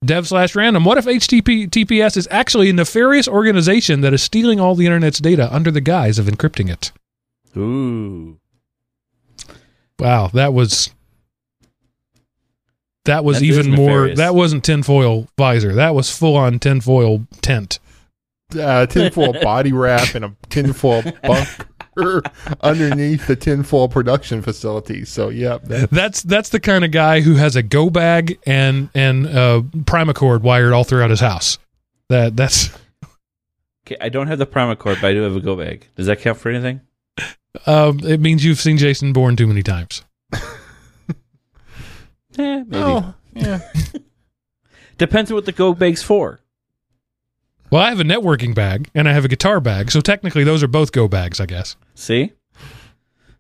Dev 0.06 0.28
slash 0.28 0.56
random. 0.56 0.86
What 0.86 0.98
if 0.98 1.06
HTTPS 1.06 1.70
TPS 1.70 2.16
is 2.18 2.28
actually 2.32 2.70
a 2.70 2.74
nefarious 2.74 3.28
organization 3.28 4.02
that 4.02 4.14
is 4.14 4.22
stealing 4.22 4.60
all 4.60 4.76
the 4.76 4.86
internet's 4.86 5.20
data 5.20 5.54
under 5.54 5.72
the 5.72 5.82
guise 5.82 6.20
of 6.20 6.28
encrypting 6.28 6.70
it? 6.70 6.92
Ooh. 7.58 8.40
Wow, 9.98 10.28
that 10.34 10.54
was 10.54 10.92
that 13.06 13.24
was 13.26 13.40
That 13.40 13.46
is 13.46 13.58
even 13.58 13.72
more. 13.76 14.14
That 14.14 14.36
wasn't 14.36 14.64
tinfoil 14.64 15.28
visor. 15.38 15.74
That 15.76 15.96
was 15.96 16.16
full 16.16 16.36
on 16.36 16.60
tinfoil 16.60 17.26
tent. 17.42 17.80
uh, 18.58 18.86
tinfoil 18.86 19.34
body 19.42 19.74
wrap 19.74 20.16
and 20.16 20.26
a 20.26 20.36
tinfoil 20.50 21.04
bunker 21.24 21.66
underneath 22.62 23.28
the 23.28 23.36
tinfoil 23.36 23.88
production 23.90 24.42
facility. 24.42 25.06
So, 25.06 25.30
yep, 25.30 25.64
that, 25.66 25.90
That's 25.90 26.24
that's 26.24 26.50
the 26.50 26.60
kind 26.60 26.84
of 26.86 26.92
guy 26.92 27.22
who 27.22 27.36
has 27.36 27.56
a 27.56 27.64
go 27.64 27.90
bag 27.90 28.40
and 28.46 28.90
and 28.94 29.28
uh, 29.28 29.62
primacord 29.84 30.42
wired 30.42 30.74
all 30.74 30.84
throughout 30.84 31.10
his 31.10 31.20
house. 31.20 31.58
That 32.10 32.36
that's 32.36 32.70
Okay, 33.88 33.98
I 34.00 34.10
don't 34.10 34.28
have 34.28 34.38
the 34.38 34.46
Primacord, 34.46 35.02
but 35.02 35.06
I 35.06 35.14
do 35.14 35.22
have 35.24 35.36
a 35.36 35.40
Go 35.40 35.56
bag. 35.56 35.88
Does 35.96 36.06
that 36.06 36.20
count 36.20 36.38
for 36.38 36.50
anything? 36.50 36.82
um, 37.66 38.00
it 38.04 38.20
means 38.20 38.46
you've 38.46 38.60
seen 38.60 38.78
Jason 38.78 39.14
Bourne 39.14 39.36
too 39.36 39.48
many 39.48 39.64
times. 39.64 40.04
Eh, 42.38 42.64
maybe. 42.68 42.78
oh, 42.78 43.14
yeah. 43.34 43.60
Depends 44.98 45.30
on 45.32 45.36
what 45.36 45.46
the 45.46 45.52
Go 45.52 45.74
bag's 45.74 46.04
for. 46.04 46.40
Well, 47.72 47.82
I 47.84 47.90
have 47.90 48.00
a 48.00 48.04
networking 48.04 48.56
bag 48.56 48.90
and 48.96 49.08
I 49.08 49.14
have 49.14 49.26
a 49.26 49.28
guitar 49.28 49.60
bag, 49.60 49.92
so 49.92 50.02
technically 50.02 50.44
those 50.44 50.64
are 50.64 50.68
both 50.68 50.92
go 50.92 51.08
bags, 51.08 51.40
I 51.40 51.46
guess. 51.46 51.76
See? 51.96 52.34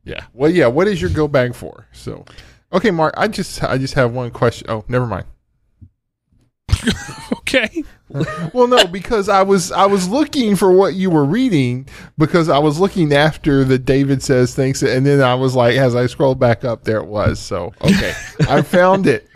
Yeah. 0.03 0.25
Well, 0.33 0.51
yeah. 0.51 0.67
What 0.67 0.87
is 0.87 1.01
your 1.01 1.09
go 1.09 1.27
bag 1.27 1.55
for? 1.55 1.87
So, 1.91 2.25
okay, 2.71 2.91
Mark. 2.91 3.13
I 3.17 3.27
just, 3.27 3.63
I 3.63 3.77
just 3.77 3.95
have 3.95 4.11
one 4.13 4.31
question. 4.31 4.69
Oh, 4.69 4.85
never 4.87 5.05
mind. 5.05 5.25
Okay. 7.49 7.83
Well, 8.53 8.67
no, 8.67 8.85
because 8.85 9.27
I 9.27 9.41
was, 9.41 9.71
I 9.71 9.87
was 9.87 10.07
looking 10.07 10.55
for 10.55 10.71
what 10.71 10.93
you 10.93 11.09
were 11.09 11.25
reading 11.25 11.87
because 12.15 12.47
I 12.47 12.59
was 12.59 12.79
looking 12.79 13.11
after 13.11 13.63
the 13.63 13.79
David 13.79 14.21
says 14.21 14.53
things, 14.53 14.83
and 14.83 15.03
then 15.03 15.19
I 15.19 15.33
was 15.33 15.55
like, 15.55 15.75
as 15.75 15.95
I 15.95 16.05
scrolled 16.05 16.39
back 16.39 16.63
up, 16.63 16.83
there 16.83 16.97
it 16.99 17.07
was. 17.07 17.39
So, 17.39 17.73
okay, 17.81 18.13
I 18.47 18.61
found 18.61 19.07
it. 19.07 19.27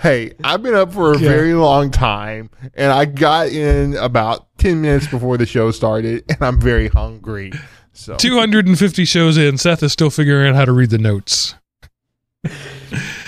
Hey, 0.00 0.32
I've 0.44 0.62
been 0.62 0.74
up 0.74 0.92
for 0.92 1.12
a 1.12 1.18
Yeah. 1.18 1.28
very 1.28 1.54
long 1.54 1.90
time, 1.90 2.50
and 2.74 2.92
I 2.92 3.04
got 3.04 3.48
in 3.48 3.96
about 3.96 4.46
ten 4.58 4.80
minutes 4.80 5.08
before 5.08 5.36
the 5.36 5.46
show 5.46 5.70
started, 5.72 6.24
and 6.28 6.38
I'm 6.40 6.60
very 6.60 6.88
hungry. 6.88 7.52
So, 7.92 8.14
250 8.16 9.04
shows 9.04 9.36
in, 9.36 9.58
Seth 9.58 9.82
is 9.82 9.92
still 9.92 10.10
figuring 10.10 10.48
out 10.50 10.54
how 10.54 10.64
to 10.64 10.72
read 10.72 10.90
the 10.90 10.98
notes. 10.98 11.54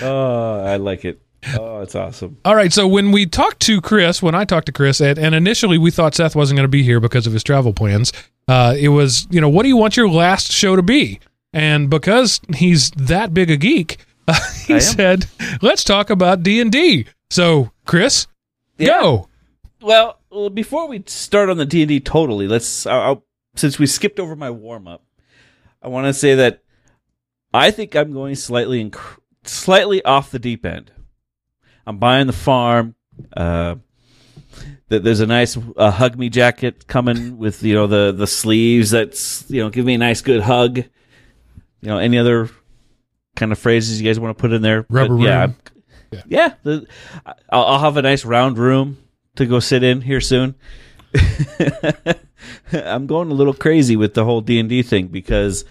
Oh, 0.02 0.64
I 0.64 0.76
like 0.76 1.04
it. 1.04 1.20
Oh, 1.58 1.80
it's 1.82 1.94
awesome. 1.94 2.38
All 2.46 2.54
right, 2.56 2.72
so 2.72 2.88
when 2.88 3.12
we 3.12 3.26
talked 3.26 3.60
to 3.60 3.82
Chris, 3.82 4.22
when 4.22 4.34
I 4.34 4.46
talked 4.46 4.64
to 4.66 4.72
Chris, 4.72 4.98
and, 4.98 5.18
and 5.18 5.34
initially 5.34 5.76
we 5.76 5.90
thought 5.90 6.14
Seth 6.14 6.34
wasn't 6.34 6.56
going 6.56 6.64
to 6.64 6.68
be 6.68 6.82
here 6.82 7.00
because 7.00 7.26
of 7.26 7.34
his 7.34 7.44
travel 7.44 7.74
plans, 7.74 8.14
uh, 8.48 8.74
it 8.78 8.88
was, 8.88 9.26
you 9.30 9.42
know, 9.42 9.48
what 9.50 9.64
do 9.64 9.68
you 9.68 9.76
want 9.76 9.98
your 9.98 10.08
last 10.08 10.52
show 10.52 10.74
to 10.74 10.80
be? 10.82 11.20
And 11.52 11.90
because 11.90 12.40
he's 12.56 12.90
that 12.92 13.34
big 13.34 13.50
a 13.50 13.58
geek, 13.58 13.98
he 14.66 14.80
said, 14.80 15.26
let's 15.62 15.84
talk 15.84 16.10
about 16.10 16.42
D&D. 16.42 17.06
So, 17.30 17.70
Chris, 17.86 18.26
Yeah. 18.78 18.86
go. 19.00 19.28
Well, 19.82 20.18
well, 20.30 20.50
before 20.50 20.88
we 20.88 21.02
start 21.06 21.48
on 21.48 21.56
the 21.56 21.64
D 21.64 21.82
and 21.82 21.88
D 21.88 22.00
totally, 22.00 22.46
let's. 22.46 22.86
Since 23.56 23.78
we 23.78 23.86
skipped 23.86 24.20
over 24.20 24.36
my 24.36 24.50
warm 24.50 24.86
up, 24.86 25.02
I 25.82 25.88
want 25.88 26.06
to 26.06 26.12
say 26.12 26.34
that 26.36 26.62
I 27.54 27.70
think 27.70 27.96
I'm 27.96 28.12
going 28.12 28.34
slightly 28.34 28.84
inc- 28.84 29.18
slightly 29.44 30.04
off 30.04 30.30
the 30.30 30.38
deep 30.38 30.64
end. 30.66 30.92
I'm 31.86 31.96
buying 31.98 32.26
the 32.26 32.32
farm. 32.34 32.94
Uh, 33.34 33.76
th- 34.90 35.02
there's 35.02 35.20
a 35.20 35.26
nice 35.26 35.56
uh, 35.76 35.90
hug 35.90 36.16
me 36.18 36.28
jacket 36.28 36.86
coming 36.86 37.38
with 37.38 37.62
you 37.62 37.74
know 37.74 37.86
the 37.86 38.12
the 38.12 38.26
sleeves 38.26 38.90
that's 38.90 39.50
you 39.50 39.62
know 39.62 39.70
give 39.70 39.84
me 39.86 39.94
a 39.94 39.98
nice 39.98 40.20
good 40.20 40.42
hug. 40.42 40.76
You 40.76 40.84
know 41.82 41.98
any 41.98 42.18
other 42.18 42.50
kind 43.40 43.50
of 43.52 43.58
phrases 43.58 44.00
you 44.00 44.06
guys 44.08 44.20
want 44.20 44.36
to 44.36 44.40
put 44.40 44.52
in 44.52 44.62
there? 44.62 44.82
But 44.84 44.94
Rubber 44.94 45.18
yeah, 45.18 45.40
room. 45.42 45.56
I'm- 46.12 46.22
yeah. 46.28 46.54
the, 46.62 46.86
I'll, 47.50 47.64
I'll 47.64 47.78
have 47.80 47.96
a 47.96 48.02
nice 48.02 48.24
round 48.24 48.58
room 48.58 48.98
to 49.36 49.46
go 49.46 49.58
sit 49.60 49.82
in 49.82 50.00
here 50.02 50.20
soon. 50.20 50.54
I'm 52.72 53.06
going 53.06 53.30
a 53.30 53.34
little 53.34 53.54
crazy 53.54 53.96
with 53.96 54.14
the 54.14 54.24
whole 54.24 54.40
D 54.40 54.58
and 54.60 54.68
D 54.68 54.82
thing 54.82 55.08
because 55.08 55.64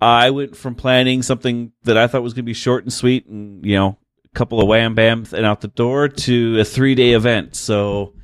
I 0.00 0.30
went 0.30 0.56
from 0.56 0.74
planning 0.74 1.22
something 1.22 1.72
that 1.84 1.96
I 1.96 2.06
thought 2.06 2.22
was 2.22 2.32
going 2.34 2.44
to 2.44 2.50
be 2.50 2.54
short 2.54 2.84
and 2.84 2.92
sweet, 2.92 3.26
and 3.26 3.64
you 3.64 3.76
know, 3.76 3.98
a 4.24 4.28
couple 4.38 4.60
of 4.60 4.66
wham 4.68 4.94
bam 4.94 5.26
and 5.32 5.44
out 5.46 5.60
the 5.60 5.68
door 5.68 6.08
to 6.08 6.60
a 6.60 6.64
three 6.64 6.94
day 6.94 7.12
event. 7.12 7.54
So 7.56 8.14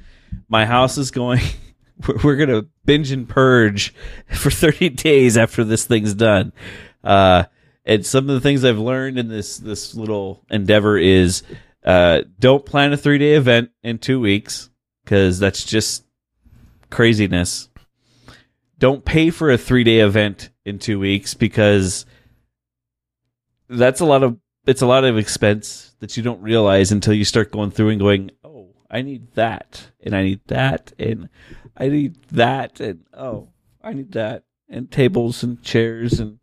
my 0.48 0.66
house 0.66 0.98
is 0.98 1.11
going. 1.11 1.40
we're- 2.07 2.20
We're 2.22 2.37
gonna 2.37 2.62
binge 2.85 3.11
and 3.11 3.28
purge 3.28 3.92
for 4.33 4.50
30 4.50 4.90
days 4.90 5.37
after 5.37 5.64
this 5.64 5.85
thing's 5.85 6.14
done. 6.14 6.52
Uh, 7.02 7.44
and 7.88 8.05
some 8.05 8.29
of 8.29 8.35
the 8.35 8.40
things 8.40 8.64
I've 8.64 8.79
learned 8.79 9.18
in 9.18 9.29
this 9.29 9.57
this 9.57 9.94
little 9.94 10.44
endeavor 10.51 10.98
is 10.98 11.42
uh, 11.85 12.20
don't 12.38 12.64
plan 12.64 12.92
a 12.92 12.98
three 12.98 13.18
day 13.18 13.33
event 13.33 13.70
in 13.83 13.98
two 13.98 14.20
weeks 14.20 14.68
because 15.03 15.38
that's 15.38 15.64
just 15.64 16.05
craziness. 16.90 17.70
Don't 18.79 19.05
pay 19.05 19.31
for 19.31 19.51
a 19.51 19.59
three 19.59 19.85
day 19.85 20.01
event 20.01 20.51
in 20.66 20.79
two 20.79 21.01
weeks 21.01 21.33
because 21.33 22.05
that's 23.70 24.01
a 24.01 24.07
lot 24.07 24.22
of 24.22 24.38
it's 24.66 24.83
a 24.83 24.87
lot 24.87 25.05
of 25.05 25.16
expense 25.16 25.96
that 26.01 26.14
you 26.14 26.22
don't 26.22 26.42
realize 26.42 26.92
until 26.92 27.14
you 27.14 27.24
start 27.24 27.51
going 27.51 27.70
through 27.70 27.88
and 27.88 27.98
going, 27.98 28.31
oh, 28.44 28.74
I 28.90 29.01
need 29.01 29.33
that 29.33 29.90
and 30.05 30.14
I 30.14 30.24
need 30.24 30.40
that 30.48 30.92
and 30.98 31.31
I 31.74 31.88
need 31.88 32.16
that 32.33 32.81
and 32.81 33.07
oh, 33.14 33.48
I 33.83 33.94
need 33.94 34.12
that 34.12 34.44
and 34.68 34.90
tables 34.90 35.42
and 35.42 35.62
chairs 35.62 36.20
and 36.20 36.38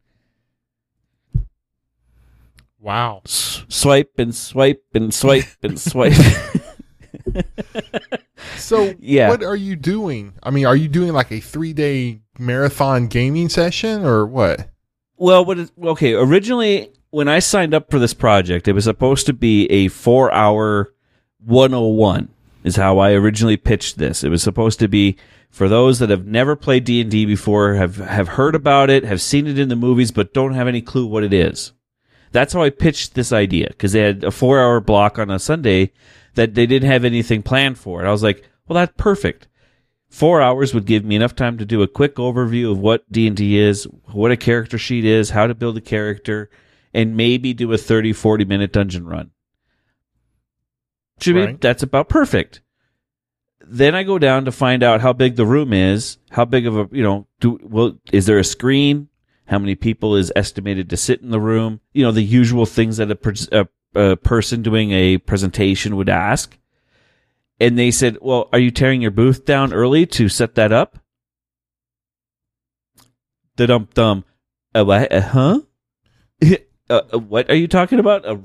wow. 2.86 3.22
s- 3.26 3.66
swipe 3.68 4.12
and 4.18 4.34
swipe 4.34 4.84
and 4.94 5.14
swipe 5.14 5.46
and 5.64 5.80
swipe. 5.80 6.14
So, 8.58 8.94
Yeah. 9.00 9.30
what 9.30 9.44
are 9.44 9.56
you 9.56 9.76
doing? 9.76 10.34
I 10.44 10.50
mean, 10.52 10.66
are 10.66 10.76
you 10.76 10.88
doing 10.88 11.14
like 11.14 11.32
a 11.32 11.40
three 11.40 11.74
day 11.74 12.22
marathon 12.38 13.08
gaming 13.08 13.50
session 13.50 14.06
or 14.06 14.26
what? 14.26 14.70
Well, 15.18 15.44
what 15.46 15.58
is, 15.60 15.72
okay, 15.82 16.14
originally 16.14 16.92
when 17.10 17.28
I 17.28 17.40
signed 17.40 17.74
up 17.74 17.90
for 17.90 18.00
this 18.00 18.14
project, 18.14 18.68
it 18.68 18.74
was 18.74 18.84
supposed 18.86 19.26
to 19.28 19.34
be 19.34 19.66
a 19.68 19.88
4-hour 19.90 20.94
101 21.46 22.30
is 22.64 22.76
how 22.76 22.98
I 23.00 23.12
originally 23.14 23.58
pitched 23.58 23.98
this. 23.98 24.24
It 24.24 24.30
was 24.30 24.44
supposed 24.44 24.80
to 24.80 24.88
be 24.88 25.16
for 25.50 25.70
those 25.70 26.00
that 26.00 26.10
have 26.10 26.26
never 26.26 26.56
played 26.56 26.84
D&D 26.84 27.26
before, 27.26 27.76
have 27.76 27.98
have 27.98 28.28
heard 28.30 28.56
about 28.56 28.90
it, 28.90 29.04
have 29.06 29.22
seen 29.22 29.48
it 29.48 29.58
in 29.60 29.70
the 29.70 29.76
movies 29.76 30.12
but 30.12 30.34
don't 30.34 30.54
have 30.54 30.68
any 30.68 30.82
clue 30.82 31.06
what 31.08 31.24
it 31.24 31.34
is. 31.34 31.72
That's 32.36 32.54
how 32.54 32.62
I 32.62 32.70
pitched 32.70 33.14
this 33.14 33.32
idea 33.32 33.68
because 33.70 33.94
they 33.94 34.02
had 34.02 34.24
a 34.24 34.28
4-hour 34.28 34.82
block 34.82 35.18
on 35.18 35.32
a 35.32 35.40
Sunday 35.40 35.94
that 36.36 36.54
they 36.54 36.66
didn't 36.66 36.90
have 36.90 37.06
anything 37.06 37.42
planned 37.42 37.78
for. 37.78 38.00
And 38.00 38.08
I 38.08 38.12
was 38.12 38.24
like, 38.24 38.44
"Well, 38.68 38.76
that's 38.76 38.94
perfect." 38.98 39.48
four 40.10 40.42
hours 40.42 40.74
would 40.74 40.86
give 40.86 41.04
me 41.04 41.16
enough 41.16 41.36
time 41.36 41.58
to 41.58 41.66
do 41.66 41.82
a 41.82 41.88
quick 41.88 42.16
overview 42.16 42.72
of 42.72 42.78
what 42.78 43.12
d&d 43.12 43.58
is 43.58 43.84
what 44.14 44.32
a 44.32 44.38
character 44.38 44.78
sheet 44.78 45.04
is 45.04 45.32
how 45.32 45.46
to 45.46 45.54
build 45.54 45.76
a 45.76 45.82
character 45.82 46.50
and 46.94 47.18
maybe 47.18 47.54
do 47.54 47.74
a 47.74 47.78
30 47.78 48.14
40 48.14 48.46
minute 48.46 48.72
dungeon 48.72 49.06
run 49.06 49.32
should 51.20 51.34
be 51.34 51.42
Right. 51.42 51.60
that's 51.60 51.84
about 51.84 52.08
perfect 52.08 52.62
then 53.68 53.96
I 53.96 54.04
go 54.04 54.20
down 54.20 54.46
to 54.46 54.52
find 54.52 54.84
out 54.84 55.02
how 55.02 55.12
big 55.14 55.36
the 55.36 55.46
room 55.46 55.74
is, 55.74 56.18
how 56.30 56.46
big 56.46 56.68
of 56.68 56.78
a, 56.78 56.88
you 56.92 57.04
know, 57.04 57.28
do, 57.40 57.60
well, 57.64 57.98
is 58.12 58.26
there 58.26 58.38
a 58.38 58.44
screen? 58.44 59.10
How 59.48 59.60
many 59.60 59.76
people 59.76 60.16
is 60.16 60.32
estimated 60.36 60.90
to 60.90 60.98
sit 60.98 61.22
in 61.22 61.30
the 61.30 61.40
room? 61.40 61.82
You 61.94 62.04
know, 62.04 62.12
the 62.12 62.24
usual 62.24 62.66
things 62.66 62.98
that 62.98 63.12
a, 63.12 63.68
a, 63.96 64.12
a 64.12 64.18
person 64.18 64.64
doing 64.64 64.92
a 64.92 65.18
presentation 65.20 65.96
would 65.96 66.10
ask. 66.10 66.58
And 67.60 67.78
they 67.78 67.92
said, 67.92 68.18
well, 68.22 68.50
are 68.52 68.60
you 68.60 68.72
tearing 68.72 69.02
your 69.02 69.12
booth 69.12 69.46
down 69.46 69.74
early 69.74 70.06
to 70.08 70.28
set 70.30 70.56
that 70.56 70.72
up? 70.72 71.00
Da 73.56 73.68
dum 73.68 73.88
dum. 73.94 74.26
Uh. 74.74 74.86
Uh, 74.86 75.22
huh? 75.22 75.62
uh, 76.90 77.02
uh, 77.14 77.20
what 77.20 77.50
are 77.50 77.56
you 77.56 77.68
talking 77.68 78.00
about? 78.00 78.26
A, 78.26 78.40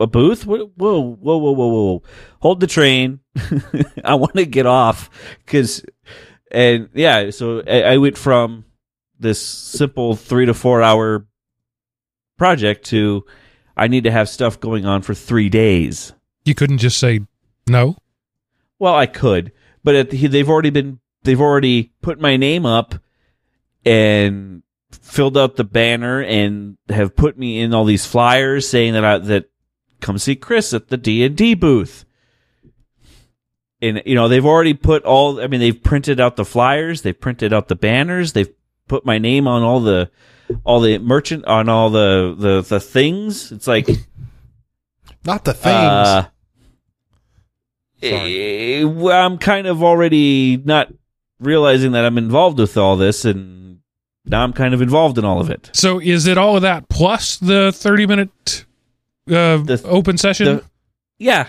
a 0.00 0.06
booth? 0.06 0.44
Whoa, 0.44 0.72
whoa, 0.76 1.00
whoa, 1.00 1.36
whoa, 1.36 1.52
whoa, 1.52 1.68
whoa! 1.68 2.02
Hold 2.40 2.60
the 2.60 2.66
train. 2.66 3.20
I 4.04 4.16
want 4.16 4.34
to 4.34 4.46
get 4.46 4.66
off 4.66 5.10
because, 5.44 5.84
and 6.50 6.88
yeah. 6.94 7.30
So 7.30 7.62
I, 7.66 7.82
I 7.82 7.96
went 7.98 8.18
from 8.18 8.64
this 9.18 9.44
simple 9.44 10.16
three 10.16 10.46
to 10.46 10.54
four 10.54 10.82
hour 10.82 11.26
project 12.36 12.86
to 12.86 13.24
I 13.76 13.88
need 13.88 14.04
to 14.04 14.10
have 14.10 14.28
stuff 14.28 14.58
going 14.58 14.86
on 14.86 15.02
for 15.02 15.14
three 15.14 15.48
days. 15.48 16.12
You 16.44 16.54
couldn't 16.54 16.78
just 16.78 16.98
say 16.98 17.20
no. 17.66 17.96
Well, 18.78 18.94
I 18.94 19.06
could, 19.06 19.52
but 19.84 19.94
at 19.94 20.10
the, 20.10 20.26
they've 20.26 20.48
already 20.48 20.70
been 20.70 21.00
they've 21.22 21.40
already 21.40 21.92
put 22.00 22.20
my 22.20 22.36
name 22.36 22.64
up 22.64 22.94
and 23.84 24.62
filled 24.90 25.36
out 25.36 25.56
the 25.56 25.64
banner 25.64 26.22
and 26.22 26.76
have 26.88 27.16
put 27.16 27.38
me 27.38 27.60
in 27.60 27.74
all 27.74 27.84
these 27.84 28.06
flyers 28.06 28.68
saying 28.68 28.94
that 28.94 29.04
I 29.04 29.18
that 29.18 29.50
come 30.00 30.18
see 30.18 30.36
Chris 30.36 30.72
at 30.72 30.88
the 30.88 30.96
D 30.96 31.24
and 31.24 31.36
D 31.36 31.54
booth. 31.54 32.04
And 33.80 34.02
you 34.04 34.14
know 34.16 34.28
they've 34.28 34.44
already 34.44 34.74
put 34.74 35.04
all. 35.04 35.40
I 35.40 35.46
mean, 35.46 35.60
they've 35.60 35.82
printed 35.82 36.18
out 36.18 36.36
the 36.36 36.44
flyers, 36.44 37.02
they've 37.02 37.18
printed 37.18 37.52
out 37.52 37.68
the 37.68 37.76
banners, 37.76 38.32
they've 38.32 38.52
put 38.88 39.04
my 39.06 39.18
name 39.18 39.46
on 39.46 39.62
all 39.62 39.80
the 39.80 40.10
all 40.64 40.80
the 40.80 40.98
merchant 40.98 41.44
on 41.44 41.68
all 41.68 41.90
the 41.90 42.34
the 42.38 42.62
the 42.62 42.80
things. 42.80 43.52
It's 43.52 43.66
like 43.66 43.88
Not 45.24 45.44
the 45.44 45.54
things. 45.54 45.74
uh, 45.74 46.26
Sorry. 48.02 48.82
eh, 48.84 49.10
I'm 49.12 49.38
kind 49.38 49.66
of 49.66 49.82
already 49.82 50.56
not 50.56 50.92
realizing 51.40 51.92
that 51.92 52.04
I'm 52.04 52.16
involved 52.18 52.58
with 52.58 52.76
all 52.76 52.96
this, 52.96 53.24
and 53.24 53.80
now 54.24 54.42
I'm 54.44 54.52
kind 54.52 54.72
of 54.72 54.80
involved 54.82 55.18
in 55.18 55.24
all 55.24 55.40
of 55.40 55.50
it. 55.50 55.70
So 55.72 55.98
is 56.00 56.26
it 56.26 56.38
all 56.38 56.56
of 56.56 56.62
that 56.62 56.88
plus 56.88 57.36
the 57.38 57.72
30 57.72 58.06
minute 58.06 58.64
uh, 59.28 59.58
The- 59.58 59.82
open 59.84 60.16
session? 60.16 60.46
the- 60.46 60.64
Yeah, 61.18 61.48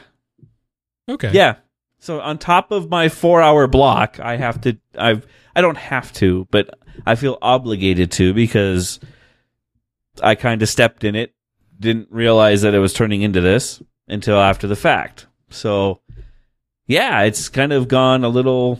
okay. 1.08 1.32
yeah. 1.32 1.56
So 2.00 2.20
on 2.22 2.38
top 2.38 2.72
of 2.72 2.90
my 2.90 3.10
four 3.10 3.42
hour 3.42 3.68
block, 3.68 4.20
I 4.20 4.38
have 4.38 4.62
to. 4.62 4.78
I've. 4.98 5.28
I 5.56 5.62
don't 5.62 5.78
have 5.78 6.14
to, 6.14 6.48
but 6.52 6.70
I 7.06 7.16
feel 7.16 7.38
obligated 7.42 8.12
to 8.14 8.34
because 8.34 9.00
I 10.22 10.36
kind 10.36 10.62
of 10.62 10.70
stepped 10.70 11.04
in 11.04 11.16
it. 11.16 11.34
Didn't 11.80 12.10
realize 12.12 12.62
that 12.64 12.74
it 12.74 12.80
was 12.80 12.94
turning 12.94 13.22
into 13.22 13.42
this 13.42 13.82
until 14.08 14.38
after 14.38 14.68
the 14.68 14.76
fact. 14.76 15.28
So, 15.50 16.02
yeah, 16.88 17.22
it's 17.24 17.50
kind 17.50 17.72
of 17.72 17.88
gone 17.88 18.24
a 18.24 18.30
little 18.30 18.80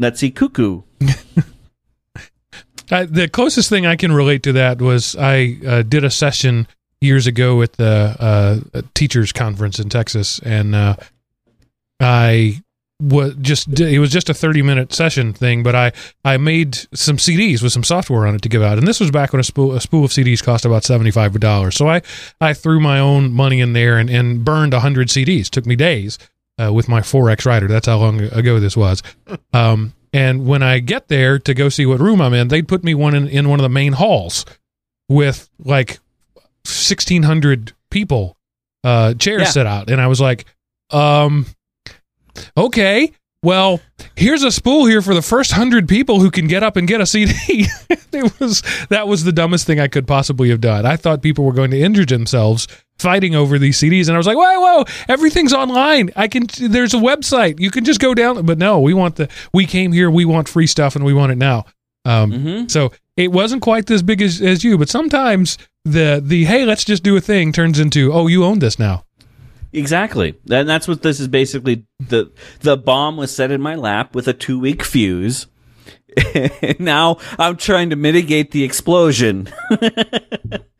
nutsy 0.00 0.34
cuckoo. 0.34 0.82
The 2.88 3.26
closest 3.32 3.70
thing 3.70 3.86
I 3.86 3.96
can 3.96 4.12
relate 4.12 4.42
to 4.42 4.52
that 4.52 4.82
was 4.82 5.16
I 5.16 5.56
uh, 5.66 5.80
did 5.80 6.04
a 6.04 6.10
session 6.10 6.68
years 7.00 7.26
ago 7.26 7.62
at 7.62 7.72
the 7.74 8.16
uh, 8.74 8.82
teachers 8.92 9.32
conference 9.32 9.78
in 9.78 9.88
Texas, 9.88 10.38
and 10.40 10.74
uh, 10.74 10.96
I 12.00 12.62
was 13.02 13.34
just 13.40 13.80
it 13.80 13.98
was 13.98 14.10
just 14.10 14.28
a 14.30 14.34
30 14.34 14.62
minute 14.62 14.92
session 14.92 15.32
thing, 15.32 15.62
but 15.62 15.74
I 15.74 15.92
I 16.24 16.36
made 16.36 16.76
some 16.94 17.16
CDs 17.16 17.62
with 17.62 17.72
some 17.72 17.82
software 17.84 18.26
on 18.26 18.34
it 18.36 18.42
to 18.42 18.48
give 18.48 18.62
out, 18.62 18.78
and 18.78 18.86
this 18.86 19.00
was 19.00 19.10
back 19.10 19.32
when 19.32 19.40
a 19.40 19.44
spool 19.44 19.72
a 19.72 19.80
spool 19.80 20.04
of 20.04 20.10
CDs 20.12 20.42
cost 20.42 20.64
about 20.64 20.84
75 20.84 21.40
dollars. 21.40 21.76
So 21.76 21.88
I 21.88 22.02
I 22.40 22.54
threw 22.54 22.80
my 22.80 22.98
own 23.00 23.32
money 23.32 23.60
in 23.60 23.72
there 23.72 23.98
and 23.98 24.08
and 24.08 24.44
burned 24.44 24.72
100 24.72 25.08
CDs. 25.08 25.50
Took 25.50 25.66
me 25.66 25.76
days. 25.76 26.18
Uh, 26.60 26.70
with 26.70 26.86
my 26.86 27.00
4X 27.00 27.46
writer. 27.46 27.66
That's 27.66 27.86
how 27.86 27.96
long 27.96 28.20
ago 28.20 28.60
this 28.60 28.76
was. 28.76 29.02
Um, 29.54 29.94
and 30.12 30.46
when 30.46 30.62
I 30.62 30.80
get 30.80 31.08
there 31.08 31.38
to 31.38 31.54
go 31.54 31.70
see 31.70 31.86
what 31.86 31.98
room 31.98 32.20
I'm 32.20 32.34
in, 32.34 32.48
they'd 32.48 32.68
put 32.68 32.84
me 32.84 32.94
one 32.94 33.14
in, 33.14 33.26
in 33.26 33.48
one 33.48 33.58
of 33.58 33.62
the 33.62 33.70
main 33.70 33.94
halls 33.94 34.44
with 35.08 35.48
like 35.58 35.98
1,600 36.66 37.72
people, 37.90 38.36
uh, 38.84 39.14
chairs 39.14 39.42
Yeah. 39.42 39.48
set 39.48 39.66
out. 39.66 39.90
And 39.90 40.00
I 40.00 40.06
was 40.06 40.20
like, 40.20 40.44
um, 40.90 41.46
okay, 42.56 43.12
well, 43.42 43.80
here's 44.14 44.44
a 44.44 44.52
spool 44.52 44.86
here 44.86 45.02
for 45.02 45.14
the 45.14 45.22
first 45.22 45.50
hundred 45.52 45.88
people 45.88 46.20
who 46.20 46.30
can 46.30 46.46
get 46.46 46.62
up 46.62 46.76
and 46.76 46.86
get 46.86 47.00
a 47.00 47.06
CD. 47.06 47.32
it 48.12 48.40
was 48.40 48.62
that 48.88 49.08
was 49.08 49.24
the 49.24 49.32
dumbest 49.32 49.66
thing 49.66 49.80
I 49.80 49.88
could 49.88 50.06
possibly 50.06 50.50
have 50.50 50.60
done. 50.60 50.86
I 50.86 50.96
thought 50.96 51.22
people 51.22 51.44
were 51.44 51.52
going 51.52 51.72
to 51.72 51.80
injure 51.80 52.04
themselves 52.06 52.68
fighting 52.98 53.34
over 53.34 53.58
these 53.58 53.78
CDs, 53.80 54.06
and 54.06 54.14
I 54.14 54.18
was 54.18 54.28
like, 54.28 54.36
whoa, 54.36 54.60
whoa, 54.60 54.84
everything's 55.08 55.52
online. 55.52 56.10
I 56.14 56.28
can. 56.28 56.46
There's 56.60 56.94
a 56.94 56.98
website. 56.98 57.58
You 57.58 57.72
can 57.72 57.84
just 57.84 57.98
go 57.98 58.14
down. 58.14 58.46
But 58.46 58.58
no, 58.58 58.78
we 58.78 58.94
want 58.94 59.16
the. 59.16 59.28
We 59.52 59.66
came 59.66 59.90
here. 59.90 60.08
We 60.08 60.24
want 60.24 60.48
free 60.48 60.68
stuff, 60.68 60.94
and 60.94 61.04
we 61.04 61.12
want 61.12 61.32
it 61.32 61.38
now. 61.38 61.64
Um, 62.04 62.32
Mm-hmm. 62.32 62.66
so 62.68 62.92
it 63.16 63.30
wasn't 63.30 63.62
quite 63.62 63.88
as 63.90 64.02
big 64.02 64.22
as, 64.22 64.40
as 64.42 64.64
you, 64.64 64.76
but 64.78 64.88
sometimes 64.88 65.56
the 65.84 66.20
the 66.24 66.44
hey, 66.44 66.64
let's 66.64 66.84
just 66.84 67.02
do 67.02 67.16
a 67.16 67.20
thing 67.20 67.52
turns 67.52 67.78
into 67.80 68.12
oh, 68.12 68.28
you 68.28 68.44
own 68.44 68.60
this 68.60 68.78
now. 68.78 69.04
Exactly. 69.72 70.34
And 70.50 70.68
that's 70.68 70.86
what 70.86 71.02
this 71.02 71.18
is 71.18 71.28
basically 71.28 71.86
the 71.98 72.30
the 72.60 72.76
bomb 72.76 73.16
was 73.16 73.34
set 73.34 73.50
in 73.50 73.60
my 73.62 73.74
lap 73.74 74.14
with 74.14 74.28
a 74.28 74.34
2 74.34 74.58
week 74.60 74.82
fuse. 74.82 75.46
now 76.78 77.16
I'm 77.38 77.56
trying 77.56 77.90
to 77.90 77.96
mitigate 77.96 78.50
the 78.50 78.64
explosion. 78.64 79.48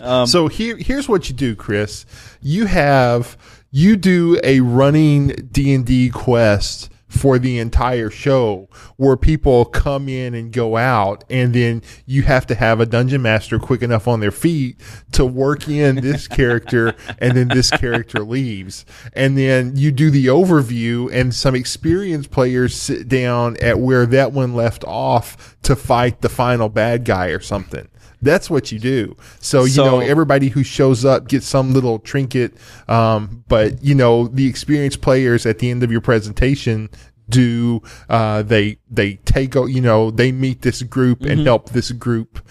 Um, 0.00 0.26
so 0.26 0.48
here, 0.48 0.76
here's 0.76 1.08
what 1.08 1.28
you 1.28 1.34
do, 1.34 1.54
Chris. 1.54 2.06
You 2.40 2.66
have 2.66 3.36
you 3.70 3.96
do 3.96 4.38
a 4.42 4.60
running 4.60 5.48
D 5.50 5.74
and 5.74 5.84
D 5.84 6.10
quest 6.10 6.90
for 7.10 7.38
the 7.38 7.58
entire 7.58 8.08
show, 8.08 8.68
where 8.96 9.16
people 9.16 9.64
come 9.66 10.08
in 10.08 10.32
and 10.32 10.52
go 10.52 10.76
out, 10.76 11.24
and 11.28 11.52
then 11.52 11.82
you 12.06 12.22
have 12.22 12.46
to 12.46 12.54
have 12.54 12.80
a 12.80 12.86
dungeon 12.86 13.20
master 13.20 13.58
quick 13.58 13.82
enough 13.82 14.08
on 14.08 14.20
their 14.20 14.30
feet 14.30 14.80
to 15.12 15.26
work 15.26 15.68
in 15.68 15.96
this 15.96 16.26
character, 16.40 16.94
and 17.18 17.36
then 17.36 17.48
this 17.48 17.70
character 17.70 18.20
leaves, 18.20 18.86
and 19.12 19.36
then 19.36 19.76
you 19.76 19.90
do 19.90 20.08
the 20.08 20.26
overview, 20.26 21.12
and 21.12 21.34
some 21.34 21.54
experienced 21.54 22.30
players 22.30 22.74
sit 22.74 23.08
down 23.08 23.56
at 23.58 23.80
where 23.80 24.06
that 24.06 24.32
one 24.32 24.54
left 24.54 24.84
off 24.84 25.56
to 25.62 25.74
fight 25.74 26.20
the 26.20 26.28
final 26.28 26.68
bad 26.68 27.04
guy 27.04 27.26
or 27.26 27.40
something. 27.40 27.88
That's 28.22 28.50
what 28.50 28.70
you 28.70 28.78
do. 28.78 29.16
So, 29.40 29.64
you 29.64 29.70
So- 29.70 29.84
know, 29.84 30.00
everybody 30.00 30.48
who 30.48 30.62
shows 30.62 31.04
up 31.04 31.28
gets 31.28 31.46
some 31.46 31.72
little 31.72 31.98
trinket. 31.98 32.54
Um, 32.88 33.44
but 33.48 33.82
you 33.82 33.94
know, 33.94 34.28
the 34.28 34.46
experienced 34.46 35.00
players 35.00 35.46
at 35.46 35.58
the 35.58 35.70
end 35.70 35.82
of 35.82 35.90
your 35.90 36.00
presentation 36.00 36.90
do, 37.28 37.80
uh, 38.08 38.42
they, 38.42 38.78
they 38.90 39.14
take, 39.24 39.54
you 39.54 39.80
know, 39.80 40.10
they 40.10 40.32
meet 40.32 40.62
this 40.62 40.82
group 40.82 41.22
and 41.22 41.40
help 41.46 41.70
this 41.70 41.92
group 41.92 42.44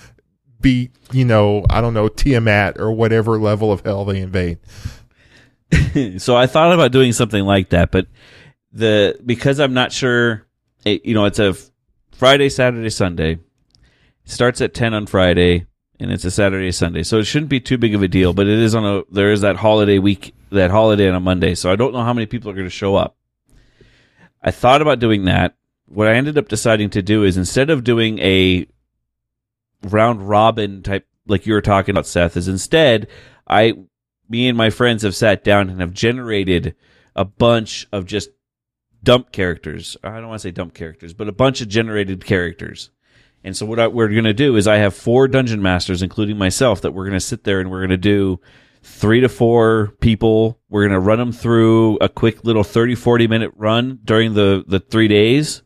beat, 0.62 0.92
you 1.12 1.26
know, 1.26 1.66
I 1.70 1.82
don't 1.82 1.94
know, 1.94 2.08
Tiamat 2.08 2.80
or 2.80 2.92
whatever 2.92 3.38
level 3.40 3.72
of 3.72 3.82
hell 3.82 4.06
they 4.06 4.20
invade. 4.22 4.60
so 6.18 6.36
I 6.36 6.48
thought 6.48 6.74
about 6.74 6.92
doing 6.92 7.14
something 7.14 7.44
like 7.44 7.70
that, 7.70 7.92
but 7.92 8.08
the 8.72 9.20
because 9.26 9.60
I'm 9.60 9.74
not 9.74 9.92
sure, 9.92 10.48
it, 10.86 11.06
you 11.06 11.14
know, 11.14 11.26
it's 11.26 11.40
a 11.40 11.56
Friday, 12.12 12.50
Saturday, 12.50 12.90
Sunday. 12.90 13.40
Starts 14.30 14.62
at 14.62 14.76
ten 14.76 14.94
on 14.94 15.08
Friday, 15.08 15.66
and 16.00 16.12
it's 16.12 16.24
a 16.24 16.30
Saturday, 16.30 16.72
Sunday, 16.72 17.02
so 17.02 17.18
it 17.18 17.24
shouldn't 17.24 17.50
be 17.50 17.60
too 17.60 17.80
big 17.80 17.96
of 17.96 18.04
a 18.04 18.08
deal. 18.08 18.32
But 18.32 18.46
it 18.46 18.60
is 18.60 18.76
on 18.76 18.86
a 18.86 19.02
there 19.12 19.32
is 19.32 19.42
that 19.42 19.56
holiday 19.56 19.98
week, 19.98 20.36
that 20.52 20.70
holiday 20.70 21.10
on 21.10 21.16
a 21.16 21.20
Monday, 21.20 21.56
so 21.56 21.72
I 21.72 21.76
don't 21.76 21.94
know 21.94 22.04
how 22.04 22.14
many 22.14 22.28
people 22.28 22.52
are 22.52 22.54
going 22.54 22.68
to 22.68 22.70
show 22.70 22.96
up. 22.96 23.18
I 24.44 24.52
thought 24.52 24.84
about 24.84 25.00
doing 25.00 25.26
that. 25.26 25.56
What 25.88 26.08
I 26.08 26.14
ended 26.14 26.38
up 26.38 26.48
deciding 26.48 26.92
to 26.92 27.02
do 27.02 27.24
is 27.24 27.38
instead 27.38 27.72
of 27.72 27.84
doing 27.84 28.20
a 28.20 28.68
round 29.82 30.30
robin 30.30 30.84
type 30.84 31.08
like 31.26 31.48
you 31.48 31.54
were 31.54 31.62
talking 31.62 31.94
about 31.94 32.06
Seth 32.06 32.38
is 32.38 32.48
instead 32.48 33.08
I 33.48 33.74
me 34.30 34.48
and 34.48 34.56
my 34.56 34.70
friends 34.70 35.02
have 35.02 35.16
sat 35.16 35.44
down 35.44 35.72
and 35.72 35.82
have 35.82 35.92
generated 35.92 36.76
a 37.16 37.26
bunch 37.26 37.88
of 37.92 38.06
just 38.06 38.30
dump 39.02 39.32
characters. 39.32 39.98
I 40.04 40.20
don't 40.20 40.28
want 40.28 40.40
to 40.42 40.48
say 40.48 40.52
dump 40.52 40.76
characters, 40.76 41.16
but 41.16 41.28
a 41.28 41.32
bunch 41.34 41.62
of 41.62 41.68
generated 41.68 42.24
characters. 42.24 42.92
And 43.44 43.56
so 43.56 43.66
what 43.66 43.80
I, 43.80 43.88
we're 43.88 44.10
going 44.10 44.24
to 44.26 44.34
do 44.34 44.56
is 44.56 44.68
I 44.68 44.78
have 44.78 44.94
four 44.94 45.28
dungeon 45.28 45.62
masters, 45.62 46.02
including 46.02 46.38
myself, 46.38 46.82
that 46.82 46.94
we're 46.94 47.06
going 47.06 47.14
to 47.14 47.20
sit 47.20 47.44
there 47.44 47.60
and 47.60 47.72
we're 47.72 47.80
going 47.80 47.90
to 47.90 47.98
do 47.98 48.40
three 48.84 49.22
to 49.22 49.30
four 49.30 49.94
people. 50.02 50.60
We're 50.70 50.84
going 50.84 50.94
to 50.94 51.00
run 51.00 51.20
them 51.20 51.32
through 51.32 51.98
a 51.98 52.10
quick 52.10 52.44
little 52.44 52.64
30, 52.64 52.96
40 52.96 53.28
minute 53.28 53.52
run 53.56 54.00
during 54.04 54.34
the, 54.34 54.64
the 54.68 54.80
three 54.80 55.08
days, 55.08 55.64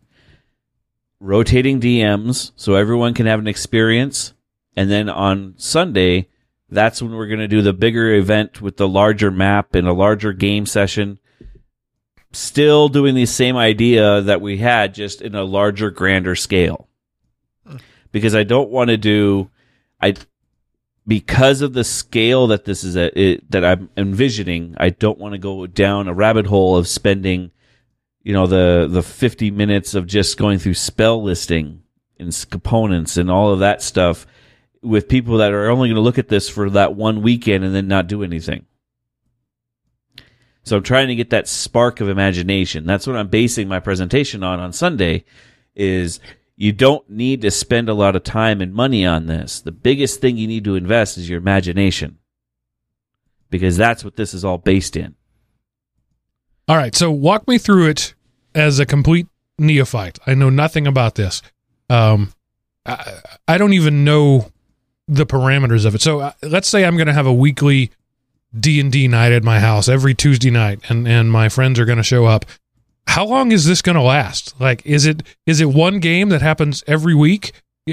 rotating 1.20 1.80
DMs 1.80 2.52
so 2.56 2.76
everyone 2.76 3.14
can 3.14 3.26
have 3.26 3.40
an 3.40 3.48
experience. 3.48 4.34
And 4.76 4.90
then 4.90 5.10
on 5.10 5.54
Sunday, 5.58 6.30
that's 6.70 7.02
when 7.02 7.12
we're 7.12 7.28
going 7.28 7.40
to 7.40 7.48
do 7.48 7.62
the 7.62 7.74
bigger 7.74 8.14
event 8.14 8.62
with 8.62 8.78
the 8.78 8.88
larger 8.88 9.32
map 9.32 9.76
and 9.76 9.88
a 9.88 9.94
larger 9.94 10.34
game 10.34 10.66
session. 10.66 11.20
still 12.32 12.90
doing 12.90 13.14
the 13.14 13.28
same 13.28 13.56
idea 13.56 14.22
that 14.22 14.42
we 14.42 14.58
had, 14.58 14.96
just 14.96 15.22
in 15.22 15.36
a 15.36 15.44
larger, 15.44 15.92
grander 15.92 16.36
scale. 16.36 16.90
Because 18.14 18.34
I 18.34 18.44
don't 18.44 18.70
want 18.70 18.90
to 18.90 18.96
do, 18.96 19.50
I 20.02 20.14
because 21.06 21.62
of 21.62 21.74
the 21.74 21.84
scale 21.84 22.48
that 22.48 22.64
this 22.64 22.86
is 22.86 22.96
at, 22.96 23.18
it, 23.18 23.52
that 23.52 23.66
I'm 23.66 23.90
envisioning. 23.98 24.76
I 24.78 24.90
don't 24.90 25.20
want 25.20 25.34
to 25.34 25.38
go 25.38 25.68
down 25.68 26.08
a 26.08 26.14
rabbit 26.14 26.46
hole 26.46 26.78
of 26.78 26.88
spending, 26.88 27.52
you 28.22 28.32
know, 28.32 28.48
the 28.48 28.88
the 28.90 29.04
50 29.04 29.52
minutes 29.52 29.96
of 29.96 30.08
just 30.08 30.38
going 30.38 30.60
through 30.60 30.76
spell 30.76 31.22
listing 31.22 31.84
and 32.18 32.46
components 32.50 33.18
and 33.18 33.30
all 33.30 33.52
of 33.52 33.60
that 33.60 33.82
stuff 33.82 34.26
with 34.82 35.10
people 35.10 35.38
that 35.38 35.52
are 35.52 35.70
only 35.70 35.90
going 35.90 35.96
to 35.96 36.02
look 36.02 36.18
at 36.18 36.30
this 36.30 36.50
for 36.50 36.70
that 36.70 36.96
one 36.96 37.22
weekend 37.22 37.64
and 37.64 37.74
then 37.74 37.88
not 37.88 38.08
do 38.08 38.24
anything. 38.24 38.66
So 40.64 40.78
I'm 40.78 40.84
trying 40.84 41.10
to 41.10 41.16
get 41.16 41.32
that 41.32 41.48
spark 41.48 42.00
of 42.00 42.08
imagination. 42.08 42.86
That's 42.86 43.06
what 43.06 43.18
I'm 43.18 43.28
basing 43.28 43.68
my 43.68 43.80
presentation 43.80 44.44
on 44.44 44.60
on 44.60 44.72
Sunday 44.72 45.26
is 45.76 46.20
you 46.64 46.72
don't 46.72 47.10
need 47.10 47.42
to 47.42 47.52
spend 47.52 47.90
a 47.90 47.94
lot 47.94 48.16
of 48.16 48.24
time 48.24 48.62
and 48.62 48.74
money 48.74 49.06
on 49.06 49.26
this. 49.26 49.60
The 49.60 49.74
biggest 49.74 50.22
thing 50.22 50.38
you 50.38 50.48
need 50.48 50.64
to 50.64 50.76
invest 50.76 51.18
is 51.18 51.28
your 51.28 51.38
imagination. 51.38 52.20
Because 53.50 53.76
that's 53.76 54.02
what 54.02 54.16
this 54.16 54.34
is 54.34 54.46
all 54.46 54.58
based 54.58 54.96
in. 54.96 55.16
All 56.70 56.78
right, 56.78 56.96
so 56.96 57.12
walk 57.12 57.50
me 57.50 57.58
through 57.58 57.90
it 57.90 58.14
as 58.56 58.80
a 58.80 58.86
complete 58.86 59.28
neophyte. 59.60 60.20
I 60.26 60.36
know 60.36 60.50
nothing 60.50 60.88
about 60.88 61.16
this. 61.16 61.42
Um, 61.90 62.32
I, 62.86 63.16
I 63.46 63.58
don't 63.58 63.74
even 63.74 64.06
know 64.06 64.50
the 65.10 65.26
parameters 65.26 65.86
of 65.86 65.96
it. 65.96 66.02
So 66.02 66.22
uh, 66.22 66.32
let's 66.42 66.70
say 66.70 66.86
I'm 66.86 66.96
going 66.96 67.08
to 67.08 67.14
have 67.14 67.28
a 67.28 67.34
weekly 67.34 67.92
D 68.58 68.80
and 68.80 68.90
D 68.90 69.10
night 69.10 69.34
at 69.34 69.44
my 69.44 69.60
house 69.60 69.90
every 69.90 70.14
Tuesday 70.14 70.50
night, 70.50 70.80
and 70.88 71.06
and 71.10 71.30
my 71.30 71.50
friends 71.50 71.78
are 71.78 71.86
going 71.86 71.98
to 71.98 72.04
show 72.04 72.24
up. 72.24 72.46
How 73.08 73.26
long 73.26 73.52
is 73.52 73.66
this 73.66 73.82
going 73.82 73.96
to 73.96 74.02
last? 74.02 74.60
Like, 74.60 74.86
is 74.86 75.06
it 75.06 75.24
is 75.46 75.62
it 75.62 75.70
one 75.70 76.00
game 76.00 76.30
that 76.30 76.42
happens 76.42 76.84
every 76.88 77.14
week, 77.14 77.52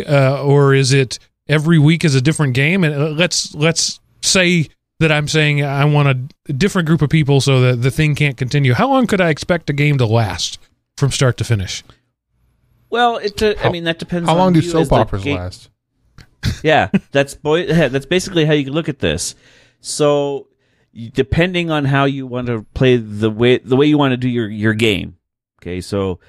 uh, 0.09 0.43
or 0.43 0.75
is 0.75 0.93
it 0.93 1.19
every 1.49 1.79
week 1.79 2.05
is 2.05 2.15
a 2.15 2.21
different 2.21 2.55
game? 2.55 2.85
And 2.85 2.95
uh, 2.95 3.09
let's 3.11 3.55
let's 3.55 4.01
say 4.23 4.69
that 5.01 5.11
I'm 5.13 5.29
saying 5.29 5.63
I 5.65 5.85
want 5.87 6.09
a 6.47 6.53
different 6.53 6.87
group 6.87 7.03
of 7.03 7.11
people 7.11 7.41
so 7.41 7.61
that 7.61 7.83
the 7.83 7.91
thing 7.91 8.15
can't 8.15 8.37
continue. 8.37 8.73
How 8.75 8.89
long 8.89 9.07
could 9.07 9.21
I 9.21 9.29
expect 9.31 9.69
a 9.71 9.73
game 9.73 9.99
to 9.99 10.07
last 10.07 10.59
from 10.97 11.11
start 11.11 11.37
to 11.39 11.45
finish? 11.45 11.83
Well, 12.91 13.19
it. 13.19 13.43
Uh, 13.43 13.55
I 13.63 13.71
mean, 13.71 13.85
that 13.85 13.99
depends. 13.99 14.29
How 14.29 14.35
on 14.35 14.39
long 14.39 14.53
do 14.53 14.61
you 14.61 14.69
soap 14.71 14.93
operas 14.93 15.25
ga- 15.25 15.35
last? 15.37 15.71
yeah, 16.63 16.89
that's 17.13 17.35
boy. 17.35 17.67
That's 17.89 18.07
basically 18.07 18.45
how 18.47 18.53
you 18.55 18.73
look 18.73 18.89
at 18.89 18.99
this. 19.01 19.35
So, 19.81 20.47
you- 20.50 20.50
depending 21.13 21.71
on 21.71 21.85
how 21.85 22.05
you 22.05 22.27
want 22.27 22.49
to 22.49 22.67
play 22.75 22.97
the 22.97 23.31
way 23.31 23.59
the 23.59 23.77
way 23.77 23.87
you 23.87 23.99
want 23.99 24.13
to 24.13 24.17
do 24.17 24.29
your 24.29 24.49
your 24.49 24.75
game. 24.75 25.17
Okay, 25.61 25.81
so 25.81 26.21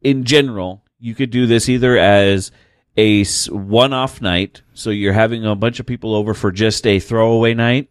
in 0.00 0.24
general, 0.24 0.84
you 0.98 1.14
could 1.14 1.30
do 1.30 1.46
this 1.46 1.68
either 1.68 1.98
as 1.98 2.50
a 2.96 3.24
one-off 3.48 4.22
night. 4.22 4.62
So 4.72 4.90
you're 4.90 5.12
having 5.12 5.44
a 5.44 5.54
bunch 5.54 5.80
of 5.80 5.86
people 5.86 6.14
over 6.14 6.34
for 6.34 6.50
just 6.50 6.86
a 6.86 7.00
throwaway 7.00 7.52
night, 7.54 7.90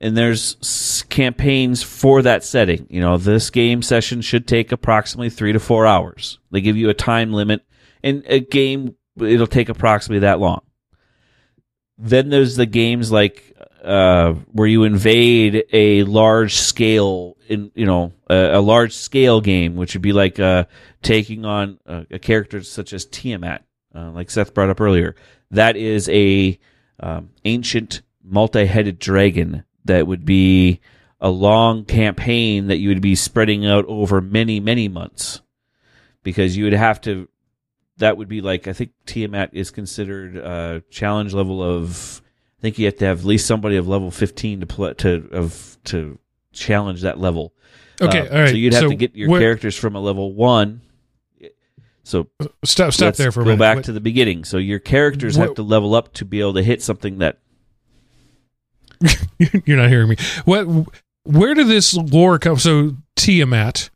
and 0.00 0.16
there's 0.16 1.04
campaigns 1.10 1.82
for 1.82 2.22
that 2.22 2.44
setting. 2.44 2.86
You 2.88 3.00
know, 3.00 3.16
this 3.16 3.50
game 3.50 3.82
session 3.82 4.20
should 4.22 4.46
take 4.46 4.72
approximately 4.72 5.30
three 5.30 5.52
to 5.52 5.60
four 5.60 5.86
hours. 5.86 6.38
They 6.50 6.60
give 6.60 6.76
you 6.76 6.88
a 6.88 6.94
time 6.94 7.32
limit, 7.32 7.62
and 8.02 8.22
a 8.26 8.40
game 8.40 8.96
it'll 9.18 9.46
take 9.46 9.68
approximately 9.68 10.20
that 10.20 10.40
long. 10.40 10.62
Then 11.98 12.30
there's 12.30 12.56
the 12.56 12.66
games 12.66 13.12
like 13.12 13.49
uh, 13.84 14.34
where 14.52 14.68
you 14.68 14.84
invade 14.84 15.64
a 15.72 16.04
large 16.04 16.54
scale 16.54 17.36
in 17.48 17.70
you 17.74 17.86
know 17.86 18.12
a, 18.28 18.58
a 18.58 18.60
large 18.60 18.94
scale 18.94 19.40
game, 19.40 19.76
which 19.76 19.94
would 19.94 20.02
be 20.02 20.12
like 20.12 20.38
uh, 20.38 20.64
taking 21.02 21.44
on 21.44 21.78
a, 21.86 22.06
a 22.12 22.18
character 22.18 22.62
such 22.62 22.92
as 22.92 23.04
Tiamat, 23.04 23.64
uh, 23.94 24.10
like 24.10 24.30
Seth 24.30 24.54
brought 24.54 24.70
up 24.70 24.80
earlier. 24.80 25.16
That 25.50 25.76
is 25.76 26.08
a 26.08 26.58
um, 27.00 27.30
ancient 27.44 28.02
multi-headed 28.22 28.98
dragon 28.98 29.64
that 29.84 30.06
would 30.06 30.24
be 30.24 30.80
a 31.20 31.30
long 31.30 31.84
campaign 31.84 32.68
that 32.68 32.78
you 32.78 32.88
would 32.88 33.02
be 33.02 33.14
spreading 33.14 33.66
out 33.66 33.84
over 33.86 34.20
many 34.20 34.60
many 34.60 34.88
months 34.88 35.42
because 36.22 36.56
you 36.56 36.64
would 36.64 36.72
have 36.72 37.00
to 37.00 37.28
that 37.98 38.16
would 38.16 38.28
be 38.28 38.40
like 38.40 38.68
I 38.68 38.72
think 38.72 38.92
Tiamat 39.06 39.50
is 39.52 39.70
considered 39.70 40.36
a 40.36 40.82
challenge 40.90 41.34
level 41.34 41.62
of 41.62 42.22
I 42.60 42.62
think 42.62 42.78
you 42.78 42.84
have 42.86 42.96
to 42.96 43.06
have 43.06 43.20
at 43.20 43.24
least 43.24 43.46
somebody 43.46 43.76
of 43.76 43.88
level 43.88 44.10
15 44.10 44.60
to 44.60 44.66
play 44.66 44.92
to 44.94 45.26
of 45.32 45.78
to 45.84 46.18
challenge 46.52 47.00
that 47.02 47.18
level. 47.18 47.54
Okay, 48.02 48.20
Uh, 48.28 48.34
all 48.34 48.40
right. 48.42 48.48
So 48.50 48.54
you'd 48.56 48.74
have 48.74 48.82
So 48.82 48.88
to 48.90 48.94
get 48.96 49.16
your 49.16 49.30
where- 49.30 49.40
characters 49.40 49.76
from 49.76 49.94
a 49.96 50.00
level 50.00 50.32
1 50.34 50.82
so 52.02 52.26
Stop, 52.64 52.92
stop 52.92 53.14
there 53.14 53.30
for 53.30 53.42
a 53.42 53.44
go 53.44 53.50
minute. 53.50 53.60
back 53.60 53.76
What- 53.76 53.84
to 53.86 53.92
the 53.92 54.00
beginning. 54.00 54.44
So 54.44 54.58
your 54.58 54.78
characters 54.78 55.38
What- 55.38 55.48
have 55.48 55.54
to 55.56 55.62
level 55.62 55.94
up 55.94 56.12
to 56.14 56.24
be 56.24 56.40
able 56.40 56.54
to 56.54 56.62
hit 56.62 56.82
something 56.82 57.18
that 57.18 57.38
You're 59.64 59.78
not 59.78 59.88
hearing 59.88 60.08
me. 60.08 60.16
What? 60.44 60.66
Where 61.24 61.54
did 61.54 61.68
this 61.68 61.94
lore 61.94 62.38
come? 62.38 62.58
So 62.58 62.96
Tiamat, 63.16 63.90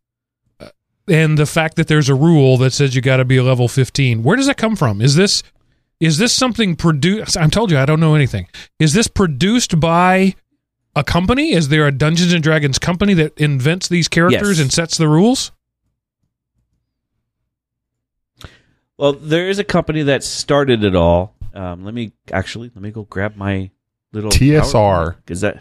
uh, 0.60 0.68
and 1.08 1.36
the 1.36 1.46
fact 1.46 1.76
that 1.76 1.88
there's 1.88 2.08
a 2.08 2.14
rule 2.14 2.56
that 2.58 2.72
says 2.72 2.94
you 2.94 3.02
got 3.02 3.18
to 3.18 3.24
be 3.24 3.36
a 3.36 3.42
level 3.42 3.68
15. 3.68 4.22
Where 4.22 4.36
does 4.36 4.46
that 4.46 4.56
come 4.56 4.76
from? 4.76 5.00
Is 5.02 5.14
this 5.16 5.42
is 6.04 6.18
this 6.18 6.32
something 6.32 6.76
produced? 6.76 7.36
I'm 7.36 7.50
told 7.50 7.70
you 7.70 7.78
I 7.78 7.86
don't 7.86 8.00
know 8.00 8.14
anything. 8.14 8.46
Is 8.78 8.92
this 8.92 9.08
produced 9.08 9.80
by 9.80 10.34
a 10.94 11.02
company? 11.02 11.52
Is 11.52 11.68
there 11.68 11.86
a 11.86 11.92
Dungeons 11.92 12.32
and 12.32 12.42
Dragons 12.42 12.78
company 12.78 13.14
that 13.14 13.38
invents 13.38 13.88
these 13.88 14.06
characters 14.08 14.58
Yes. 14.58 14.60
and 14.60 14.72
sets 14.72 14.96
the 14.98 15.08
rules? 15.08 15.50
Well, 18.96 19.12
there 19.14 19.48
is 19.48 19.58
a 19.58 19.64
company 19.64 20.02
that 20.02 20.22
started 20.22 20.84
it 20.84 20.94
all. 20.94 21.34
Um, 21.52 21.84
let 21.84 21.94
me 21.94 22.12
actually 22.32 22.70
let 22.74 22.82
me 22.82 22.90
go 22.90 23.04
grab 23.04 23.36
my 23.36 23.70
little 24.12 24.30
TSR. 24.30 25.16
Is 25.28 25.40
that? 25.40 25.60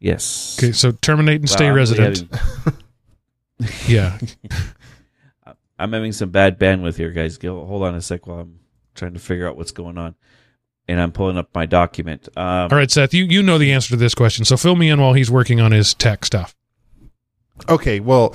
Yes. 0.00 0.56
Okay, 0.58 0.72
so 0.72 0.90
terminate 0.90 1.40
and 1.40 1.48
stay 1.48 1.68
I'm 1.68 1.74
resident. 1.74 2.28
having- 2.32 2.78
yeah. 3.86 4.18
I'm 5.78 5.92
having 5.92 6.12
some 6.12 6.30
bad 6.30 6.58
bandwidth 6.58 6.96
here, 6.96 7.10
guys. 7.10 7.38
Go, 7.38 7.64
hold 7.64 7.82
on 7.84 7.94
a 7.94 8.00
sec 8.00 8.26
while 8.26 8.40
I'm 8.40 8.58
trying 8.94 9.14
to 9.14 9.20
figure 9.20 9.48
out 9.48 9.56
what's 9.56 9.72
going 9.72 9.98
on, 9.98 10.14
and 10.88 11.00
I'm 11.00 11.12
pulling 11.12 11.38
up 11.38 11.50
my 11.54 11.66
document. 11.66 12.28
Um, 12.36 12.68
All 12.70 12.78
right, 12.78 12.90
Seth, 12.90 13.14
you 13.14 13.24
you 13.24 13.42
know 13.42 13.58
the 13.58 13.72
answer 13.72 13.90
to 13.90 13.96
this 13.96 14.14
question, 14.14 14.44
so 14.44 14.56
fill 14.56 14.76
me 14.76 14.88
in 14.88 15.00
while 15.00 15.12
he's 15.12 15.30
working 15.30 15.60
on 15.60 15.72
his 15.72 15.94
tech 15.94 16.24
stuff. 16.24 16.54
Okay, 17.68 18.00
well, 18.00 18.34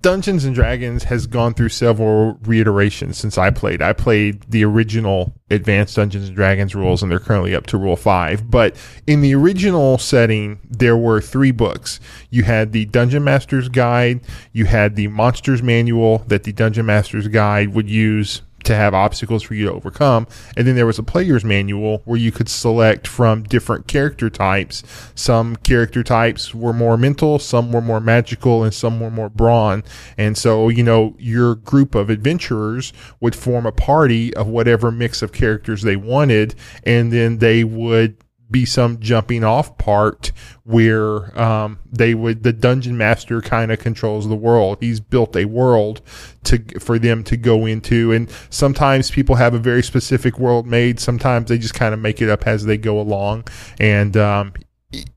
Dungeons 0.00 0.44
and 0.44 0.54
Dragons 0.54 1.02
has 1.04 1.26
gone 1.26 1.54
through 1.54 1.70
several 1.70 2.38
reiterations 2.42 3.18
since 3.18 3.36
I 3.36 3.50
played. 3.50 3.82
I 3.82 3.92
played 3.92 4.42
the 4.48 4.64
original 4.64 5.34
Advanced 5.50 5.96
Dungeons 5.96 6.28
and 6.28 6.36
Dragons 6.36 6.72
rules, 6.72 7.02
and 7.02 7.10
they're 7.10 7.18
currently 7.18 7.52
up 7.52 7.66
to 7.66 7.78
Rule 7.78 7.96
5. 7.96 8.48
But 8.48 8.76
in 9.08 9.22
the 9.22 9.34
original 9.34 9.98
setting, 9.98 10.60
there 10.70 10.96
were 10.96 11.20
three 11.20 11.50
books. 11.50 11.98
You 12.30 12.44
had 12.44 12.70
the 12.70 12.84
Dungeon 12.84 13.24
Master's 13.24 13.68
Guide, 13.68 14.20
you 14.52 14.66
had 14.66 14.94
the 14.94 15.08
Monsters 15.08 15.64
Manual 15.64 16.18
that 16.28 16.44
the 16.44 16.52
Dungeon 16.52 16.86
Master's 16.86 17.26
Guide 17.26 17.74
would 17.74 17.90
use 17.90 18.42
to 18.68 18.76
have 18.76 18.94
obstacles 18.94 19.42
for 19.42 19.54
you 19.54 19.64
to 19.64 19.72
overcome. 19.72 20.26
And 20.56 20.66
then 20.66 20.76
there 20.76 20.86
was 20.86 20.98
a 20.98 21.02
player's 21.02 21.44
manual 21.44 22.02
where 22.04 22.18
you 22.18 22.30
could 22.30 22.48
select 22.48 23.06
from 23.06 23.42
different 23.42 23.86
character 23.86 24.30
types. 24.30 24.82
Some 25.14 25.56
character 25.56 26.02
types 26.02 26.54
were 26.54 26.74
more 26.74 26.96
mental, 26.96 27.38
some 27.38 27.72
were 27.72 27.80
more 27.80 28.00
magical, 28.00 28.62
and 28.62 28.72
some 28.72 29.00
were 29.00 29.10
more 29.10 29.30
brawn. 29.30 29.84
And 30.16 30.36
so, 30.36 30.68
you 30.68 30.82
know, 30.82 31.16
your 31.18 31.54
group 31.54 31.94
of 31.94 32.10
adventurers 32.10 32.92
would 33.20 33.34
form 33.34 33.64
a 33.64 33.72
party 33.72 34.34
of 34.34 34.46
whatever 34.46 34.92
mix 34.92 35.22
of 35.22 35.32
characters 35.32 35.82
they 35.82 35.96
wanted, 35.96 36.54
and 36.84 37.10
then 37.12 37.38
they 37.38 37.64
would 37.64 38.16
be 38.50 38.64
some 38.64 38.98
jumping 39.00 39.44
off 39.44 39.76
part 39.78 40.32
where 40.64 41.38
um, 41.38 41.78
they 41.90 42.14
would 42.14 42.42
the 42.42 42.52
dungeon 42.52 42.96
master 42.96 43.40
kind 43.40 43.70
of 43.70 43.78
controls 43.78 44.28
the 44.28 44.36
world. 44.36 44.78
He's 44.80 45.00
built 45.00 45.36
a 45.36 45.44
world 45.44 46.00
to 46.44 46.58
for 46.80 46.98
them 46.98 47.24
to 47.24 47.36
go 47.36 47.66
into, 47.66 48.12
and 48.12 48.30
sometimes 48.50 49.10
people 49.10 49.36
have 49.36 49.54
a 49.54 49.58
very 49.58 49.82
specific 49.82 50.38
world 50.38 50.66
made. 50.66 51.00
Sometimes 51.00 51.48
they 51.48 51.58
just 51.58 51.74
kind 51.74 51.94
of 51.94 52.00
make 52.00 52.22
it 52.22 52.28
up 52.28 52.46
as 52.46 52.64
they 52.64 52.78
go 52.78 53.00
along, 53.00 53.44
and 53.78 54.16
um, 54.16 54.52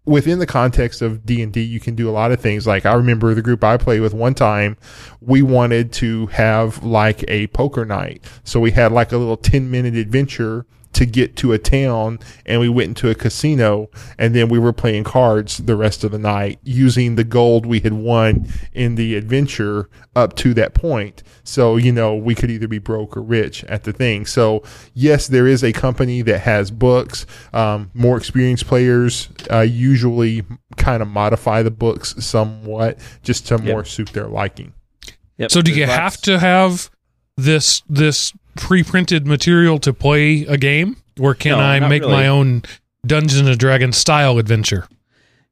within 0.04 0.40
the 0.40 0.46
context 0.46 1.02
of 1.02 1.26
D&D 1.26 1.62
you 1.62 1.80
can 1.80 1.96
do 1.96 2.10
a 2.10 2.12
lot 2.12 2.34
of 2.34 2.42
things 2.42 2.68
like 2.68 2.86
I 2.86 2.94
remember 2.94 3.34
the 3.34 3.42
group 3.42 3.64
I 3.64 3.78
played 3.78 4.02
with 4.02 4.14
one 4.14 4.34
time 4.34 4.76
we 5.22 5.42
wanted 5.42 5.94
to 5.94 6.28
have 6.28 6.84
like 6.84 7.24
a 7.30 7.48
poker 7.48 7.86
night 7.86 8.22
so 8.44 8.60
we 8.60 8.72
had 8.72 8.92
like 8.92 9.14
a 9.14 9.18
little 9.18 9.38
10 9.38 9.72
minute 9.72 9.96
adventure 9.96 10.66
to 10.94 11.06
get 11.06 11.36
to 11.38 11.54
a 11.54 11.58
town 11.58 12.20
and 12.46 12.60
we 12.60 12.70
went 12.70 12.90
into 12.90 13.10
a 13.10 13.16
casino 13.16 13.90
and 14.18 14.36
then 14.36 14.50
we 14.50 14.60
were 14.60 14.74
playing 14.74 15.04
cards 15.04 15.58
the 15.58 15.76
rest 15.76 16.04
of 16.04 16.12
the 16.12 16.20
night 16.20 16.60
using 16.64 17.16
the 17.16 17.24
gold 17.24 17.66
we 17.66 17.80
had 17.80 17.94
won 17.94 18.48
in 18.74 18.96
the 18.96 19.16
adventure 19.16 19.90
up 20.16 20.36
to 20.36 20.54
that 20.54 20.74
point. 20.74 21.24
So, 21.44 21.78
you 21.78 21.92
know, 21.92 22.16
we 22.16 22.36
could 22.36 22.52
either 22.52 22.68
be 22.68 22.80
broke 22.80 23.16
or 23.16 23.22
rich 23.22 23.64
at 23.66 23.84
the 23.84 23.94
thing. 23.94 24.26
So, 24.26 24.64
yes, 24.94 25.28
there 25.28 25.48
is 25.48 25.64
a 25.64 25.72
company 25.72 26.22
that 26.24 26.40
has 26.40 26.72
books. 26.72 27.26
Um, 27.54 27.92
more 27.94 28.18
experienced 28.18 28.68
players 28.68 29.30
uh, 29.50 29.60
usually 29.60 30.44
kind 30.78 31.02
of 31.02 31.08
modify 31.08 31.64
the 31.64 31.72
books 31.72 32.16
somewhat 32.24 33.00
just 33.24 33.48
to 33.48 33.58
more 33.58 33.86
suit 33.86 34.14
their 34.14 34.28
liking. 34.28 34.74
Yep. 35.38 35.52
So 35.52 35.62
do 35.62 35.72
you 35.72 35.86
There's 35.86 35.98
have 35.98 36.18
to 36.22 36.40
have 36.40 36.90
this 37.38 37.82
this 37.90 38.34
pre-printed 38.62 39.26
material 39.28 39.80
to 39.80 39.92
play 39.92 40.46
a 40.46 40.58
game, 40.58 40.96
or 41.20 41.34
can 41.36 41.58
No, 41.58 41.60
I 41.60 41.80
make 41.88 42.04
really. 42.04 42.14
my 42.14 42.28
own 42.28 42.64
Dungeons 43.06 43.48
and 43.48 43.58
Dragons 43.58 43.98
style 43.98 44.38
adventure? 44.38 44.88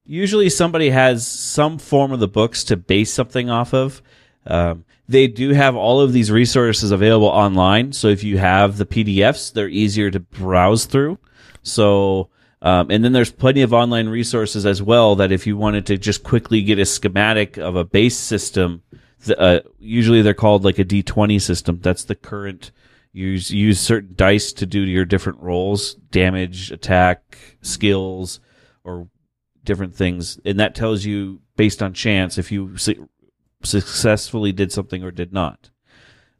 usually 0.06 0.50
somebody 0.50 0.90
has 0.90 1.28
some 1.28 1.78
form 1.78 2.12
of 2.12 2.20
the 2.20 2.28
books 2.28 2.64
to 2.64 2.76
base 2.76 3.14
something 3.14 3.48
off 3.52 3.76
of. 3.76 4.02
Um, 4.48 4.84
they 5.08 5.28
do 5.28 5.54
have 5.54 5.76
all 5.76 6.02
of 6.02 6.14
these 6.14 6.32
resources 6.32 6.90
available 6.90 7.28
online. 7.28 7.92
So 7.94 8.08
if 8.08 8.24
you 8.24 8.40
have 8.40 8.78
the 8.78 8.88
PDFs, 8.88 9.54
they're 9.54 9.70
easier 9.70 10.10
to 10.10 10.20
browse 10.20 10.86
through. 10.86 11.20
So, 11.62 12.30
um, 12.64 12.90
and 12.90 13.04
then 13.04 13.12
there's 13.14 13.32
plenty 13.32 13.62
of 13.62 13.72
online 13.72 14.10
resources 14.10 14.66
as 14.66 14.82
well 14.82 15.16
that 15.18 15.32
if 15.32 15.46
you 15.46 15.56
wanted 15.56 15.86
to 15.86 15.98
just 16.00 16.24
quickly 16.24 16.64
get 16.64 16.80
a 16.80 16.86
schematic 16.86 17.58
of 17.58 17.76
a 17.76 17.84
base 17.86 18.18
system, 18.18 18.82
the, 19.26 19.40
uh, 19.40 19.60
usually 19.78 20.24
they're 20.24 20.34
called 20.34 20.66
like 20.66 20.80
a 20.80 20.86
D20 20.86 21.40
system. 21.40 21.80
That's 21.84 22.06
the 22.06 22.16
current. 22.16 22.72
Use 23.12 23.50
use 23.50 23.80
certain 23.80 24.14
dice 24.16 24.54
to 24.54 24.66
do 24.66 24.82
your 24.82 25.06
different 25.06 25.40
rolls, 25.40 25.96
damage, 25.96 26.72
attack, 26.72 27.58
skills, 27.62 28.40
or 28.84 29.08
different 29.64 29.96
things, 29.96 30.40
and 30.46 30.60
that 30.60 30.76
tells 30.76 31.06
you 31.06 31.42
based 31.58 31.82
on 31.82 31.94
chance 31.94 32.38
if 32.38 32.52
you 32.52 32.78
su- 32.78 33.10
successfully 33.64 34.52
did 34.52 34.72
something 34.72 35.04
or 35.04 35.12
did 35.12 35.34
not. 35.34 35.72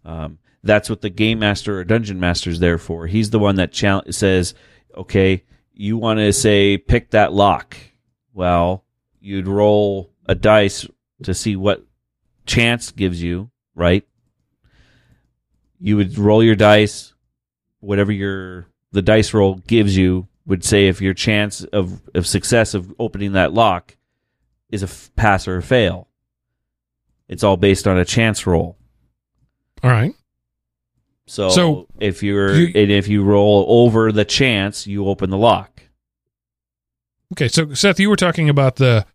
Um, 0.06 0.38
that's 0.64 0.90
what 0.90 1.02
the 1.02 1.10
game 1.10 1.40
master 1.40 1.80
or 1.80 1.84
dungeon 1.84 2.20
master 2.20 2.50
is 2.50 2.60
there 2.60 2.78
for. 2.78 3.08
He's 3.08 3.32
the 3.32 3.40
one 3.40 3.56
that 3.56 3.72
chal- 3.72 4.04
says, 4.12 4.54
"Okay, 4.96 5.44
you 5.74 5.98
want 5.98 6.20
to 6.20 6.32
say 6.32 6.78
pick 6.78 7.10
that 7.12 7.34
lock." 7.34 7.78
Well, 8.34 8.86
you'd 9.20 9.48
roll 9.48 10.14
a 10.26 10.36
dice 10.36 10.88
to 11.24 11.34
see 11.34 11.56
what 11.56 11.86
chance 12.46 12.92
gives 12.92 13.22
you, 13.22 13.50
right? 13.76 14.06
You 15.80 15.98
would 15.98 16.18
roll 16.18 16.44
your 16.44 16.56
dice, 16.56 17.14
whatever 17.80 18.12
your 18.12 18.68
the 18.92 19.02
dice 19.02 19.34
roll 19.34 19.56
gives 19.68 19.96
you 19.96 20.28
would 20.46 20.64
say 20.66 20.88
if 20.88 21.00
your 21.02 21.14
chance 21.14 21.64
of, 21.66 22.02
of 22.16 22.26
success 22.26 22.74
of 22.74 22.94
opening 23.00 23.34
that 23.34 23.54
lock 23.54 23.96
is 24.72 24.82
a 24.82 24.88
f- 24.88 25.12
pass 25.16 25.48
or 25.48 25.58
a 25.58 25.62
fail. 25.62 26.08
It's 27.28 27.44
all 27.44 27.56
based 27.58 27.88
on 27.88 27.98
a 27.98 28.06
chance 28.06 28.48
roll. 28.48 28.76
All 29.84 29.92
right. 29.92 30.14
So, 31.28 31.50
So, 31.50 31.88
if 32.00 32.24
you're 32.24 32.56
you- 32.56 32.72
and 32.82 32.92
if 32.92 33.08
you 33.08 33.24
roll 33.24 33.66
over 33.70 34.12
the 34.12 34.26
chance, 34.26 34.88
you 34.88 35.08
open 35.08 35.30
the 35.30 35.38
lock. 35.38 35.84
Okay, 37.34 37.48
so 37.48 37.74
Seth, 37.76 38.00
you 38.00 38.10
were 38.10 38.16
talking 38.16 38.50
about 38.50 38.78
the 38.78 39.06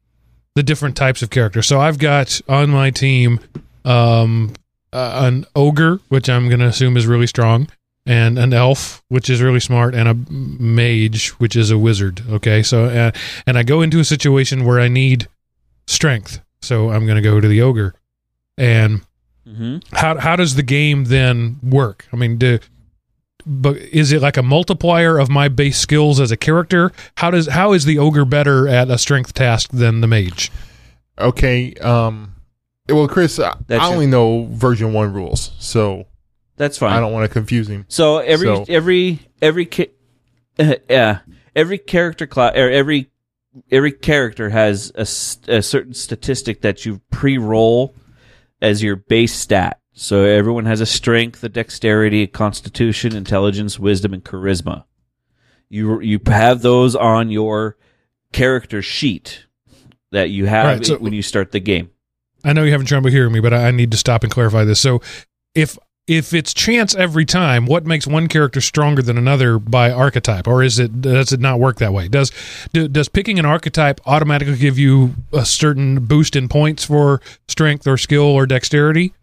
the 0.54 0.62
different 0.62 0.96
types 0.96 1.20
of 1.20 1.30
characters. 1.30 1.66
So 1.66 1.80
I've 1.80 1.98
got 1.98 2.40
on 2.48 2.70
my 2.70 2.90
team 2.92 3.40
um, 3.84 4.52
uh, 4.94 5.26
an 5.26 5.44
ogre, 5.54 6.00
which 6.08 6.28
I'm 6.30 6.48
going 6.48 6.60
to 6.60 6.66
assume 6.66 6.96
is 6.96 7.06
really 7.06 7.26
strong, 7.26 7.68
and 8.06 8.38
an 8.38 8.52
elf, 8.52 9.02
which 9.08 9.28
is 9.28 9.42
really 9.42 9.60
smart, 9.60 9.94
and 9.94 10.08
a 10.08 10.14
mage, 10.30 11.30
which 11.40 11.56
is 11.56 11.70
a 11.70 11.76
wizard. 11.78 12.22
Okay, 12.30 12.62
so 12.62 12.84
uh, 12.86 13.10
and 13.46 13.58
I 13.58 13.62
go 13.62 13.82
into 13.82 13.98
a 14.00 14.04
situation 14.04 14.64
where 14.64 14.80
I 14.80 14.88
need 14.88 15.28
strength, 15.86 16.40
so 16.62 16.90
I'm 16.90 17.04
going 17.06 17.16
to 17.16 17.22
go 17.22 17.40
to 17.40 17.48
the 17.48 17.60
ogre. 17.60 17.94
And 18.56 19.02
Mm-hmm. 19.46 19.94
how 19.94 20.16
how 20.18 20.36
does 20.36 20.54
the 20.54 20.62
game 20.62 21.04
then 21.04 21.58
work? 21.62 22.06
I 22.14 22.16
mean, 22.16 22.38
do 22.38 22.60
but 23.44 23.76
is 23.76 24.10
it 24.10 24.22
like 24.22 24.38
a 24.38 24.42
multiplier 24.42 25.18
of 25.18 25.28
my 25.28 25.48
base 25.48 25.78
skills 25.78 26.18
as 26.18 26.30
a 26.32 26.36
character? 26.38 26.92
How 27.18 27.30
does 27.30 27.48
how 27.48 27.74
is 27.74 27.84
the 27.84 27.98
ogre 27.98 28.24
better 28.24 28.66
at 28.66 28.88
a 28.88 28.96
strength 28.96 29.34
task 29.34 29.68
than 29.70 30.00
the 30.00 30.06
mage? 30.06 30.50
Okay. 31.18 31.74
Um, 31.74 32.36
well, 32.88 33.08
Chris, 33.08 33.38
I, 33.38 33.56
That's 33.66 33.82
I 33.82 33.92
only 33.92 34.06
know 34.06 34.44
version 34.46 34.92
one 34.92 35.12
rules, 35.12 35.52
so 35.58 36.06
That's 36.56 36.78
fine. 36.78 36.92
I 36.92 37.00
don't 37.00 37.12
want 37.12 37.28
to 37.28 37.32
confuse 37.32 37.68
him. 37.68 37.86
So 37.88 38.18
every 38.18 38.46
So- 38.46 38.64
every 38.68 39.20
every 39.40 39.66
ca- 39.66 39.90
uh, 40.58 40.74
yeah 40.90 41.20
every 41.56 41.78
character 41.78 42.26
class 42.26 42.54
or 42.56 42.70
every 42.70 43.10
every 43.70 43.92
character 43.92 44.50
has 44.50 44.90
a, 44.96 45.02
a 45.52 45.62
certain 45.62 45.94
statistic 45.94 46.60
that 46.62 46.84
you 46.84 47.00
pre-roll 47.10 47.94
as 48.60 48.82
your 48.82 48.96
base 48.96 49.34
stat. 49.34 49.80
So 49.92 50.24
everyone 50.24 50.64
has 50.66 50.80
a 50.80 50.86
strength, 50.86 51.44
a 51.44 51.48
dexterity, 51.48 52.22
a 52.22 52.26
constitution, 52.26 53.14
intelligence, 53.14 53.78
wisdom, 53.78 54.12
and 54.12 54.24
charisma. 54.24 54.84
You 55.68 56.00
you 56.00 56.20
have 56.26 56.62
those 56.62 56.94
on 56.96 57.30
your 57.30 57.76
character 58.32 58.82
sheet 58.82 59.46
that 60.10 60.30
you 60.30 60.46
have 60.46 60.66
Right, 60.66 60.86
so- 60.86 60.98
when 60.98 61.12
you 61.12 61.22
start 61.22 61.52
the 61.52 61.60
game. 61.60 61.90
I 62.44 62.52
know 62.52 62.62
you 62.62 62.70
haven't 62.72 62.86
trouble 62.86 63.10
hearing 63.10 63.32
me, 63.32 63.40
but 63.40 63.52
I 63.52 63.68
I 63.68 63.70
need 63.70 63.90
to 63.90 63.96
stop 63.96 64.22
and 64.22 64.32
clarify 64.32 64.64
this. 64.64 64.80
So 64.80 65.00
if 65.54 65.78
if 66.06 66.34
it's 66.34 66.52
chance 66.52 66.94
every 66.94 67.24
time, 67.24 67.64
what 67.64 67.86
makes 67.86 68.06
one 68.06 68.28
character 68.28 68.60
stronger 68.60 69.00
than 69.00 69.16
another 69.16 69.58
by 69.58 69.90
archetype, 69.90 70.46
or 70.46 70.62
is 70.62 70.78
it 70.78 71.00
does 71.00 71.32
it 71.32 71.40
not 71.40 71.58
work 71.58 71.78
that 71.78 71.92
way? 71.92 72.08
Does 72.08 72.30
do, 72.72 72.88
does 72.88 73.08
picking 73.08 73.38
an 73.38 73.46
archetype 73.46 74.00
automatically 74.06 74.56
give 74.56 74.78
you 74.78 75.14
a 75.32 75.46
certain 75.46 76.04
boost 76.04 76.36
in 76.36 76.48
points 76.48 76.84
for 76.84 77.22
strength 77.48 77.86
or 77.86 77.96
skill 77.96 78.24
or 78.24 78.46
dexterity? 78.46 79.14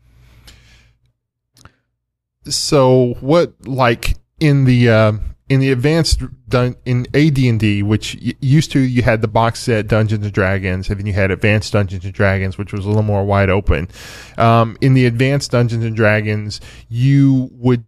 So 2.46 3.16
what, 3.20 3.54
like 3.68 4.18
in 4.40 4.64
the 4.64 4.90
uh, 4.90 5.12
in 5.52 5.60
the 5.60 5.70
advanced 5.70 6.22
dun- 6.48 6.78
in 6.86 7.06
AD&D, 7.14 7.84
which 7.84 8.18
y- 8.24 8.34
used 8.40 8.72
to 8.72 8.80
you 8.80 9.02
had 9.02 9.22
the 9.22 9.28
box 9.28 9.60
set 9.60 9.86
Dungeons 9.86 10.24
and 10.24 10.34
Dragons, 10.34 10.90
and 10.90 10.98
then 10.98 11.06
you 11.06 11.12
had 11.12 11.30
Advanced 11.30 11.74
Dungeons 11.74 12.06
and 12.06 12.14
Dragons, 12.14 12.58
which 12.58 12.72
was 12.72 12.86
a 12.86 12.88
little 12.88 13.04
more 13.04 13.26
wide 13.26 13.50
open. 13.50 13.90
Um, 14.38 14.78
in 14.80 14.94
the 14.94 15.06
Advanced 15.06 15.52
Dungeons 15.52 15.84
and 15.84 15.94
Dragons, 15.94 16.62
you 16.88 17.50
would 17.52 17.84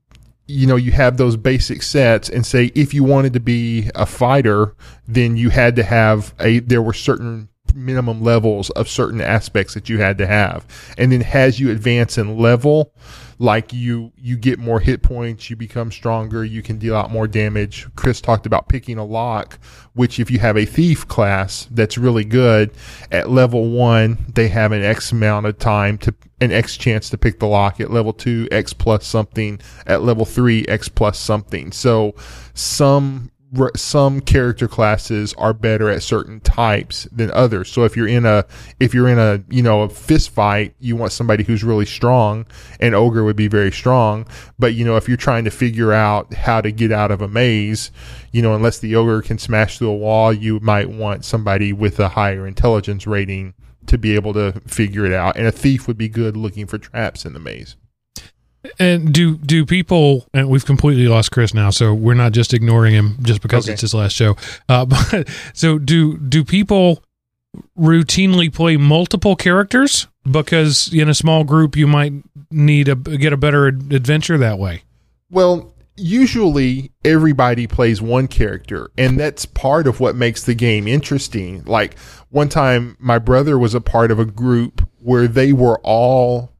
you 0.45 0.67
know 0.67 0.75
you 0.75 0.91
have 0.91 1.15
those 1.15 1.37
basic 1.37 1.83
sets 1.83 2.27
and 2.27 2.45
say 2.45 2.69
if 2.75 2.93
you 2.93 3.01
wanted 3.01 3.31
to 3.31 3.39
be 3.39 3.89
a 3.95 4.05
fighter 4.05 4.75
then 5.07 5.37
you 5.37 5.49
had 5.49 5.73
to 5.77 5.83
have 5.83 6.33
a 6.41 6.59
there 6.59 6.81
were 6.81 6.91
certain 6.91 7.47
minimum 7.73 8.21
levels 8.21 8.69
of 8.71 8.87
certain 8.87 9.21
aspects 9.21 9.73
that 9.73 9.89
you 9.89 9.99
had 9.99 10.17
to 10.17 10.27
have. 10.27 10.65
And 10.97 11.11
then 11.11 11.23
as 11.23 11.59
you 11.59 11.71
advance 11.71 12.17
in 12.17 12.37
level 12.37 12.93
like 13.39 13.73
you 13.73 14.11
you 14.15 14.37
get 14.37 14.59
more 14.59 14.79
hit 14.79 15.01
points 15.01 15.49
you 15.49 15.55
become 15.55 15.91
stronger 15.91 16.45
you 16.45 16.61
can 16.61 16.77
deal 16.77 16.95
out 16.95 17.11
more 17.11 17.27
damage. 17.27 17.87
Chris 17.95 18.21
talked 18.21 18.45
about 18.45 18.69
picking 18.69 18.97
a 18.97 19.03
lock 19.03 19.57
which 19.93 20.19
if 20.19 20.29
you 20.29 20.39
have 20.39 20.55
a 20.55 20.65
thief 20.65 21.07
class 21.07 21.67
that's 21.71 21.97
really 21.97 22.23
good. 22.25 22.71
At 23.11 23.29
level 23.29 23.69
one 23.69 24.25
they 24.33 24.49
have 24.49 24.71
an 24.71 24.83
x 24.83 25.11
amount 25.11 25.47
of 25.47 25.57
time 25.57 25.97
to 25.99 26.13
an 26.41 26.51
x 26.51 26.77
chance 26.77 27.09
to 27.09 27.17
pick 27.17 27.39
the 27.39 27.47
lock. 27.47 27.79
At 27.79 27.91
level 27.91 28.13
two 28.13 28.47
x 28.51 28.73
plus 28.73 29.07
something. 29.07 29.59
At 29.87 30.03
level 30.03 30.25
three 30.25 30.65
x 30.67 30.89
plus 30.89 31.17
something. 31.17 31.71
So 31.71 32.15
some 32.53 33.31
some 33.75 34.19
character 34.19 34.67
classes 34.67 35.33
are 35.37 35.53
better 35.53 35.89
at 35.89 36.01
certain 36.01 36.39
types 36.39 37.07
than 37.11 37.29
others. 37.31 37.71
So 37.71 37.83
if 37.83 37.95
you're 37.95 38.07
in 38.07 38.25
a 38.25 38.45
if 38.79 38.93
you're 38.93 39.07
in 39.07 39.19
a 39.19 39.43
you 39.49 39.61
know 39.61 39.81
a 39.83 39.89
fist 39.89 40.31
fight, 40.31 40.75
you 40.79 40.95
want 40.95 41.11
somebody 41.11 41.43
who's 41.43 41.63
really 41.63 41.85
strong, 41.85 42.45
and 42.79 42.95
ogre 42.95 43.23
would 43.23 43.35
be 43.35 43.47
very 43.47 43.71
strong. 43.71 44.27
But 44.57 44.73
you 44.73 44.85
know 44.85 44.97
if 44.97 45.07
you're 45.07 45.17
trying 45.17 45.43
to 45.45 45.51
figure 45.51 45.93
out 45.93 46.33
how 46.33 46.61
to 46.61 46.71
get 46.71 46.91
out 46.91 47.11
of 47.11 47.21
a 47.21 47.27
maze, 47.27 47.91
you 48.31 48.41
know 48.41 48.55
unless 48.55 48.79
the 48.79 48.95
ogre 48.95 49.21
can 49.21 49.37
smash 49.37 49.77
through 49.77 49.89
a 49.89 49.95
wall, 49.95 50.33
you 50.33 50.59
might 50.59 50.89
want 50.89 51.25
somebody 51.25 51.73
with 51.73 51.99
a 51.99 52.09
higher 52.09 52.47
intelligence 52.47 53.05
rating 53.05 53.53
to 53.85 53.97
be 53.97 54.15
able 54.15 54.33
to 54.33 54.53
figure 54.65 55.05
it 55.05 55.13
out. 55.13 55.35
And 55.35 55.45
a 55.45 55.51
thief 55.51 55.87
would 55.87 55.97
be 55.97 56.09
good 56.09 56.37
looking 56.37 56.65
for 56.65 56.77
traps 56.77 57.25
in 57.25 57.33
the 57.33 57.39
maze. 57.39 57.75
And 58.79 59.13
do 59.13 59.35
do 59.37 59.65
people? 59.65 60.25
And 60.33 60.49
we've 60.49 60.65
completely 60.65 61.07
lost 61.07 61.31
Chris 61.31 61.53
now, 61.53 61.69
so 61.69 61.93
we're 61.93 62.13
not 62.13 62.31
just 62.31 62.53
ignoring 62.53 62.93
him 62.93 63.17
just 63.21 63.41
because 63.41 63.65
Okay. 63.65 63.73
it's 63.73 63.81
his 63.81 63.93
last 63.93 64.13
show. 64.13 64.37
Uh, 64.69 64.85
but 65.11 65.27
so 65.53 65.77
do 65.77 66.17
do 66.17 66.43
people 66.45 67.03
routinely 67.77 68.51
play 68.53 68.77
multiple 68.77 69.35
characters 69.35 70.07
because 70.29 70.91
in 70.93 71.09
a 71.09 71.13
small 71.13 71.43
group 71.43 71.75
you 71.75 71.85
might 71.87 72.13
need 72.49 72.87
a 72.87 72.95
get 72.95 73.33
a 73.33 73.37
better 73.37 73.67
adventure 73.67 74.37
that 74.37 74.57
way. 74.57 74.83
Well, 75.29 75.73
usually 75.97 76.91
everybody 77.03 77.67
plays 77.67 78.01
one 78.01 78.27
character, 78.27 78.89
and 78.97 79.19
that's 79.19 79.45
part 79.45 79.87
of 79.87 79.99
what 79.99 80.15
makes 80.15 80.43
the 80.43 80.55
game 80.55 80.87
interesting. 80.87 81.63
Like 81.65 81.97
one 82.29 82.49
time, 82.49 82.95
my 82.99 83.19
brother 83.19 83.59
was 83.59 83.73
a 83.75 83.81
part 83.81 84.09
of 84.11 84.19
a 84.19 84.25
group 84.25 84.87
where 84.99 85.27
they 85.27 85.51
were 85.53 85.79
all 85.83 86.52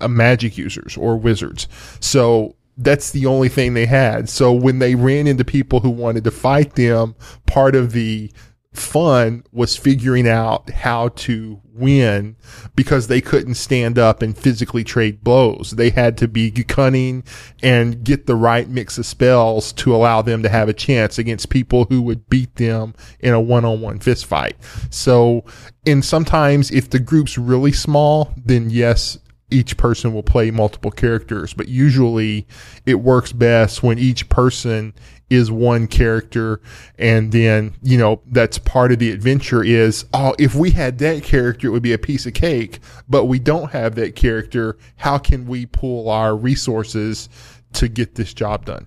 uh, 0.00 0.08
magic 0.08 0.58
users 0.58 0.96
or 0.96 1.16
wizards. 1.16 1.68
So 2.00 2.56
that's 2.76 3.10
the 3.10 3.26
only 3.26 3.48
thing 3.48 3.74
they 3.74 3.86
had. 3.86 4.28
So 4.28 4.52
when 4.52 4.78
they 4.78 4.94
ran 4.94 5.26
into 5.26 5.44
people 5.44 5.80
who 5.80 5.90
wanted 5.90 6.24
to 6.24 6.30
fight 6.30 6.74
them, 6.74 7.14
part 7.46 7.74
of 7.74 7.92
the 7.92 8.30
fun 8.72 9.42
was 9.52 9.76
figuring 9.76 10.28
out 10.28 10.68
how 10.70 11.08
to 11.08 11.60
win 11.72 12.36
because 12.74 13.08
they 13.08 13.20
couldn't 13.20 13.54
stand 13.54 13.98
up 13.98 14.22
and 14.22 14.36
physically 14.36 14.84
trade 14.84 15.24
blows. 15.24 15.72
They 15.72 15.90
had 15.90 16.18
to 16.18 16.28
be 16.28 16.50
cunning 16.50 17.24
and 17.62 18.04
get 18.04 18.26
the 18.26 18.34
right 18.34 18.68
mix 18.68 18.98
of 18.98 19.06
spells 19.06 19.72
to 19.74 19.94
allow 19.94 20.22
them 20.22 20.42
to 20.42 20.48
have 20.48 20.68
a 20.68 20.74
chance 20.74 21.18
against 21.18 21.48
people 21.48 21.86
who 21.86 22.02
would 22.02 22.28
beat 22.28 22.56
them 22.56 22.94
in 23.20 23.32
a 23.34 23.40
one-on-one 23.40 24.00
fist 24.00 24.26
fight. 24.26 24.56
So, 24.90 25.44
and 25.86 26.04
sometimes 26.04 26.70
if 26.70 26.90
the 26.90 27.00
group's 27.00 27.38
really 27.38 27.72
small, 27.72 28.34
then 28.36 28.70
yes, 28.70 29.18
each 29.50 29.76
person 29.76 30.12
will 30.12 30.22
play 30.22 30.50
multiple 30.50 30.90
characters, 30.90 31.54
but 31.54 31.68
usually 31.68 32.46
it 32.84 32.96
works 32.96 33.32
best 33.32 33.82
when 33.82 33.98
each 33.98 34.28
person 34.28 34.92
is 35.30 35.50
one 35.50 35.86
character 35.86 36.60
and 36.98 37.32
then, 37.32 37.74
you 37.82 37.98
know, 37.98 38.20
that's 38.26 38.58
part 38.58 38.92
of 38.92 38.98
the 38.98 39.10
adventure 39.10 39.62
is, 39.62 40.04
oh, 40.12 40.34
if 40.38 40.54
we 40.54 40.70
had 40.70 40.98
that 40.98 41.22
character, 41.22 41.66
it 41.68 41.70
would 41.70 41.82
be 41.82 41.92
a 41.92 41.98
piece 41.98 42.26
of 42.26 42.34
cake, 42.34 42.80
but 43.08 43.24
we 43.24 43.38
don't 43.38 43.70
have 43.72 43.94
that 43.96 44.14
character. 44.14 44.76
How 44.96 45.18
can 45.18 45.46
we 45.46 45.66
pool 45.66 46.08
our 46.08 46.36
resources 46.36 47.28
to 47.74 47.88
get 47.88 48.14
this 48.14 48.32
job 48.34 48.64
done? 48.64 48.86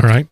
All 0.00 0.08
right. 0.08 0.28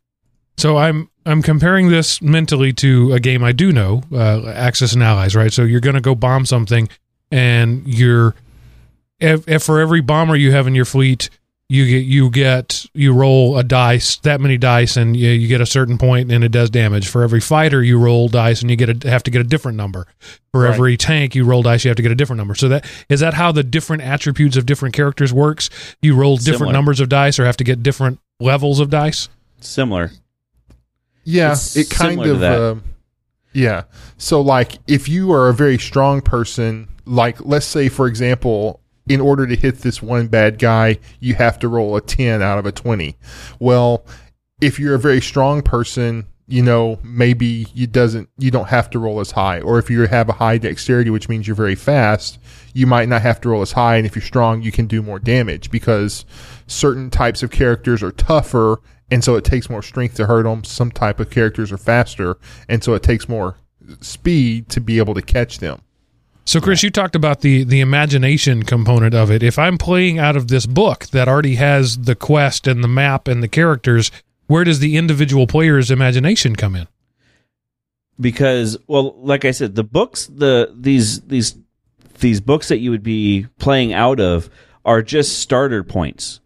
So 0.56 0.76
I'm 0.76 1.08
I'm 1.24 1.42
comparing 1.42 1.88
this 1.88 2.22
mentally 2.22 2.72
to 2.74 3.12
a 3.12 3.20
game 3.20 3.44
I 3.44 3.52
do 3.52 3.70
know, 3.70 4.02
uh, 4.12 4.48
Axis 4.48 4.92
and 4.92 5.02
Allies, 5.02 5.36
right? 5.36 5.52
So 5.52 5.62
you're 5.62 5.80
going 5.80 5.94
to 5.94 6.00
go 6.00 6.14
bomb 6.14 6.46
something, 6.46 6.88
and 7.30 7.86
you're 7.86 8.34
if, 9.20 9.48
if 9.48 9.62
for 9.62 9.80
every 9.80 10.00
bomber 10.00 10.36
you 10.36 10.52
have 10.52 10.66
in 10.66 10.74
your 10.74 10.84
fleet, 10.84 11.28
you 11.68 11.86
get 11.86 12.04
you 12.06 12.30
get 12.30 12.86
you 12.94 13.12
roll 13.12 13.58
a 13.58 13.62
dice 13.64 14.16
that 14.18 14.40
many 14.40 14.56
dice 14.56 14.96
and 14.96 15.14
you, 15.16 15.28
you 15.30 15.48
get 15.48 15.60
a 15.60 15.66
certain 15.66 15.98
point 15.98 16.32
and 16.32 16.42
it 16.42 16.48
does 16.50 16.70
damage 16.70 17.08
for 17.08 17.22
every 17.22 17.40
fighter 17.40 17.82
you 17.82 17.98
roll 17.98 18.28
dice 18.28 18.62
and 18.62 18.70
you 18.70 18.76
get 18.76 19.04
a, 19.04 19.10
have 19.10 19.22
to 19.24 19.30
get 19.30 19.40
a 19.42 19.44
different 19.44 19.76
number 19.76 20.06
for 20.50 20.62
Right. 20.62 20.72
every 20.72 20.96
tank 20.96 21.34
you 21.34 21.44
roll 21.44 21.62
dice 21.62 21.84
you 21.84 21.90
have 21.90 21.96
to 21.96 22.02
get 22.02 22.10
a 22.10 22.14
different 22.14 22.38
number 22.38 22.54
so 22.54 22.68
that 22.70 22.86
is 23.10 23.20
that 23.20 23.34
how 23.34 23.52
the 23.52 23.62
different 23.62 24.02
attributes 24.02 24.56
of 24.56 24.64
different 24.64 24.94
characters 24.94 25.30
works 25.30 25.68
you 26.00 26.14
roll 26.14 26.36
different 26.38 26.58
Similar. 26.60 26.72
numbers 26.72 27.00
of 27.00 27.10
dice 27.10 27.38
or 27.38 27.44
have 27.44 27.58
to 27.58 27.64
get 27.64 27.82
different 27.82 28.18
levels 28.40 28.80
of 28.80 28.88
dice 28.88 29.28
Similar. 29.60 30.12
Yeah, 31.24 31.52
It's 31.52 31.76
it 31.76 31.90
kind 31.90 32.24
of. 32.24 32.40
that. 32.40 32.58
Um, 32.60 32.84
yeah. 33.52 33.82
So, 34.16 34.40
like, 34.40 34.78
if 34.86 35.08
you 35.08 35.32
are 35.32 35.48
a 35.48 35.52
very 35.54 35.76
strong 35.78 36.20
person, 36.22 36.88
like, 37.08 37.44
let's 37.44 37.66
say, 37.66 37.88
for 37.88 38.06
example, 38.06 38.80
in 39.08 39.20
order 39.20 39.46
to 39.46 39.56
hit 39.56 39.78
this 39.78 40.02
one 40.02 40.28
bad 40.28 40.58
guy, 40.58 40.98
you 41.20 41.34
have 41.34 41.58
to 41.60 41.68
roll 41.68 41.96
a 41.96 42.00
10 42.00 42.42
out 42.42 42.58
of 42.58 42.66
a 42.66 42.72
20. 42.72 43.16
Well, 43.58 44.04
if 44.60 44.78
you're 44.78 44.94
a 44.94 44.98
very 44.98 45.20
strong 45.20 45.62
person, 45.62 46.26
you 46.46 46.62
know, 46.62 46.98
maybe 47.02 47.66
you 47.74 47.86
doesn't 47.86 48.30
you 48.38 48.50
don't 48.50 48.68
have 48.68 48.88
to 48.90 48.98
roll 48.98 49.20
as 49.20 49.30
high. 49.30 49.60
Or 49.60 49.78
if 49.78 49.90
you 49.90 50.06
have 50.06 50.28
a 50.28 50.32
high 50.32 50.56
dexterity, 50.58 51.10
which 51.10 51.28
means 51.28 51.46
you're 51.46 51.54
very 51.54 51.74
fast, 51.74 52.38
you 52.72 52.86
might 52.86 53.08
not 53.08 53.22
have 53.22 53.40
to 53.42 53.50
roll 53.50 53.62
as 53.62 53.72
high. 53.72 53.96
And 53.96 54.06
if 54.06 54.16
you're 54.16 54.22
strong, 54.22 54.62
you 54.62 54.72
can 54.72 54.86
do 54.86 55.02
more 55.02 55.18
damage 55.18 55.70
because 55.70 56.24
certain 56.66 57.10
types 57.10 57.42
of 57.42 57.50
characters 57.50 58.02
are 58.02 58.12
tougher, 58.12 58.80
and 59.10 59.22
so 59.22 59.36
it 59.36 59.44
takes 59.44 59.68
more 59.68 59.82
strength 59.82 60.14
to 60.16 60.26
hurt 60.26 60.44
them. 60.44 60.64
Some 60.64 60.90
type 60.90 61.20
of 61.20 61.30
characters 61.30 61.70
are 61.70 61.78
faster, 61.78 62.38
and 62.66 62.82
so 62.82 62.94
it 62.94 63.02
takes 63.02 63.28
more 63.28 63.56
speed 64.00 64.70
to 64.70 64.80
be 64.80 64.98
able 64.98 65.14
to 65.14 65.22
catch 65.22 65.58
them. 65.58 65.82
So, 66.48 66.60
Chris, 66.62 66.82
you 66.82 66.90
talked 66.90 67.14
about 67.14 67.42
the 67.42 67.62
the 67.62 67.80
imagination 67.80 68.62
component 68.62 69.14
of 69.14 69.30
it. 69.30 69.42
If 69.42 69.58
I'm 69.58 69.76
playing 69.76 70.18
out 70.18 70.34
of 70.34 70.48
this 70.48 70.64
book 70.64 71.06
that 71.08 71.28
already 71.28 71.56
has 71.56 71.98
the 71.98 72.14
quest 72.14 72.66
and 72.66 72.82
the 72.82 72.88
map 72.88 73.28
and 73.28 73.42
the 73.42 73.48
characters, 73.48 74.10
where 74.46 74.64
does 74.64 74.78
the 74.78 74.96
individual 74.96 75.46
player's 75.46 75.90
imagination 75.90 76.56
come 76.56 76.74
in? 76.74 76.88
because 78.20 78.76
well 78.86 79.14
like 79.18 79.44
i 79.44 79.50
said 79.50 79.74
the 79.74 79.84
books 79.84 80.26
the 80.26 80.74
these 80.76 81.20
these 81.22 81.56
these 82.20 82.40
books 82.40 82.68
that 82.68 82.78
you 82.78 82.90
would 82.90 83.02
be 83.02 83.46
playing 83.58 83.92
out 83.92 84.20
of 84.20 84.50
are 84.84 85.02
just 85.02 85.38
starter 85.38 85.84
points 85.84 86.40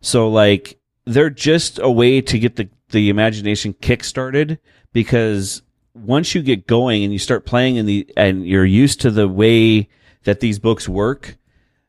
so 0.00 0.28
like 0.28 0.78
they're 1.04 1.30
just 1.30 1.78
a 1.78 1.90
way 1.90 2.20
to 2.20 2.38
get 2.38 2.56
the 2.56 2.68
the 2.90 3.08
imagination 3.08 3.72
kick 3.80 4.04
started 4.04 4.58
because 4.92 5.62
once 5.94 6.34
you 6.34 6.42
get 6.42 6.66
going 6.66 7.04
and 7.04 7.12
you 7.12 7.18
start 7.18 7.44
playing 7.44 7.76
in 7.76 7.86
the 7.86 8.08
and 8.16 8.46
you're 8.46 8.64
used 8.64 9.00
to 9.00 9.10
the 9.10 9.28
way 9.28 9.88
that 10.24 10.40
these 10.40 10.58
books 10.58 10.88
work 10.88 11.36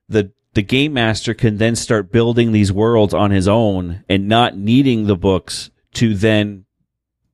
the 0.09 0.31
the 0.53 0.61
game 0.61 0.93
master 0.93 1.33
can 1.33 1.57
then 1.57 1.75
start 1.75 2.11
building 2.11 2.51
these 2.51 2.71
worlds 2.71 3.13
on 3.13 3.31
his 3.31 3.47
own 3.47 4.03
and 4.07 4.27
not 4.27 4.57
needing 4.57 5.07
the 5.07 5.15
books 5.15 5.71
to 5.93 6.13
then 6.13 6.65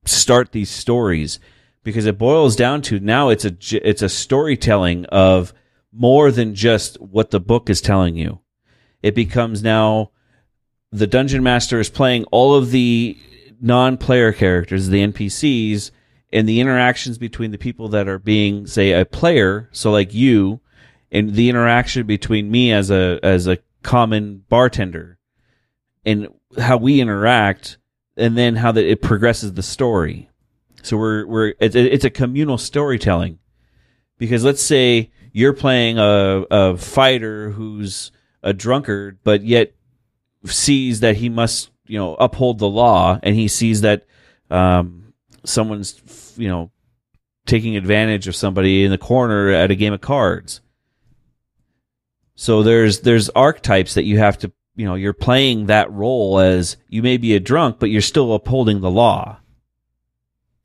start 0.06 0.52
these 0.52 0.70
stories 0.70 1.40
because 1.84 2.06
it 2.06 2.18
boils 2.18 2.56
down 2.56 2.82
to 2.82 3.00
now 3.00 3.30
it's 3.30 3.46
a 3.46 3.56
it's 3.72 4.02
a 4.02 4.10
storytelling 4.10 5.06
of 5.06 5.54
more 5.92 6.32
than 6.32 6.56
just 6.56 7.00
what 7.02 7.32
the 7.32 7.40
book 7.40 7.70
is 7.70 7.82
telling 7.82 8.16
you. 8.16 8.40
It 9.02 9.16
becomes 9.16 9.64
now 9.64 10.12
the 10.92 11.08
dungeon 11.08 11.44
master 11.44 11.80
is 11.80 11.90
playing 11.90 12.26
all 12.26 12.56
of 12.56 12.72
the 12.72 13.18
non-player 13.62 14.32
characters, 14.32 14.88
the 14.88 15.06
NPCs, 15.06 15.92
and 16.32 16.48
the 16.48 16.60
interactions 16.60 17.18
between 17.18 17.52
the 17.52 17.58
people 17.58 17.90
that 17.90 18.08
are 18.08 18.20
being, 18.20 18.68
say, 18.68 18.92
a 18.92 19.06
player, 19.06 19.70
so 19.72 19.92
like 19.92 20.14
you, 20.14 20.60
and 21.12 21.34
the 21.34 21.50
interaction 21.50 22.06
between 22.06 22.52
me 22.52 22.72
as 22.72 22.92
a 22.92 23.20
as 23.24 23.48
a 23.48 23.58
common 23.82 24.44
bartender, 24.50 25.18
and 26.06 26.28
how 26.58 26.78
we 26.78 27.02
interact, 27.02 27.78
and 28.16 28.38
then 28.38 28.56
how 28.56 28.72
that 28.72 28.86
it 28.86 29.02
progresses 29.02 29.54
the 29.54 29.64
story. 29.64 30.30
So 30.84 30.98
we're 30.98 31.26
we're 31.26 31.54
it's 31.60 31.76
a, 31.76 31.94
it's 31.94 32.06
a 32.06 32.10
communal 32.10 32.58
storytelling 32.58 33.40
because 34.18 34.44
let's 34.44 34.62
say 34.62 35.12
you're 35.32 35.54
playing 35.54 35.98
a 35.98 36.46
a 36.52 36.78
fighter 36.78 37.52
who's 37.52 38.12
a 38.44 38.54
drunkard, 38.54 39.20
but 39.24 39.44
yet 39.44 39.74
sees 40.46 41.00
that 41.00 41.18
he 41.18 41.28
must 41.28 41.72
you 41.88 41.98
know 41.98 42.16
uphold 42.16 42.60
the 42.60 42.70
law, 42.70 43.20
and 43.24 43.36
he 43.36 43.48
sees 43.48 43.82
that 43.82 44.06
um, 44.52 45.09
someone's 45.44 46.34
you 46.38 46.48
know 46.48 46.72
taking 47.46 47.76
advantage 47.76 48.28
of 48.28 48.36
somebody 48.36 48.84
in 48.84 48.92
the 48.92 48.98
corner 48.98 49.50
at 49.50 49.72
a 49.72 49.76
game 49.76 49.94
of 49.94 50.02
cards. 50.02 50.62
So 52.36 52.64
there's 52.64 53.02
there's 53.02 53.30
archetypes 53.30 53.96
that 53.96 54.04
you 54.04 54.18
have 54.20 54.38
to 54.40 54.52
you 54.76 54.86
know 54.86 54.96
you're 54.96 55.14
playing 55.14 55.66
that 55.68 55.92
role 55.92 56.40
as 56.40 56.78
you 56.88 57.02
may 57.04 57.18
be 57.18 57.36
a 57.36 57.40
drunk, 57.40 57.80
but 57.80 57.90
you're 57.90 58.02
still 58.02 58.34
upholding 58.34 58.82
the 58.82 58.92
law. 58.92 59.38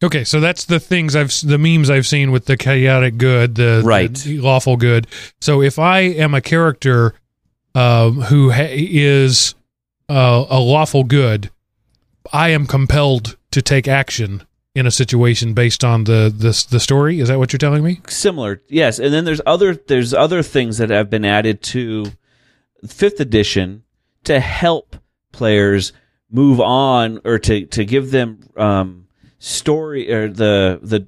Okay, 0.03 0.25
so 0.25 0.39
that's 0.39 0.65
the 0.67 0.79
things 0.81 1.17
I've 1.17 1.33
the 1.43 1.59
memes 1.59 1.89
I've 1.89 2.07
seen 2.07 2.31
with 2.31 2.45
the 2.45 2.57
chaotic 2.57 3.17
good, 3.17 3.55
the, 3.55 3.81
Right. 3.85 4.13
the 4.15 4.39
lawful 4.39 4.77
good. 4.77 5.07
So 5.41 5.63
if 5.63 5.79
I 5.79 6.01
am 6.01 6.35
a 6.35 6.43
character 6.43 7.15
um, 7.75 8.21
who 8.23 8.51
ha- 8.51 8.69
is 8.71 9.55
uh, 10.11 10.45
a 10.51 10.61
lawful 10.61 11.05
good, 11.05 11.51
I 12.33 12.51
am 12.51 12.67
compelled 12.67 13.37
to 13.53 13.63
take 13.63 13.89
action 13.89 14.47
in 14.75 14.87
a 14.87 14.91
situation 14.91 15.55
based 15.55 15.85
on 15.85 16.05
the 16.05 16.33
the 16.37 16.67
the 16.71 16.81
story. 16.81 17.21
Is 17.21 17.29
that 17.29 17.39
what 17.39 17.53
you're 17.53 17.59
telling 17.59 17.85
me? 17.85 18.01
similar 18.09 18.63
yes 18.69 18.99
and 18.99 19.15
then 19.15 19.25
there's 19.25 19.41
other 19.47 19.75
there's 19.75 20.13
other 20.13 20.43
things 20.43 20.79
that 20.79 20.91
have 20.91 21.09
been 21.11 21.25
added 21.25 21.63
to 21.63 22.07
fifth 22.87 23.21
edition 23.21 23.85
to 24.25 24.41
help 24.41 24.97
players 25.33 25.93
move 26.31 26.61
on 26.61 27.21
or 27.25 27.39
to 27.39 27.67
to 27.67 27.85
give 27.85 28.11
them 28.11 28.41
um 28.57 29.07
story 29.39 30.13
or 30.13 30.29
the 30.29 30.81
the 30.83 31.07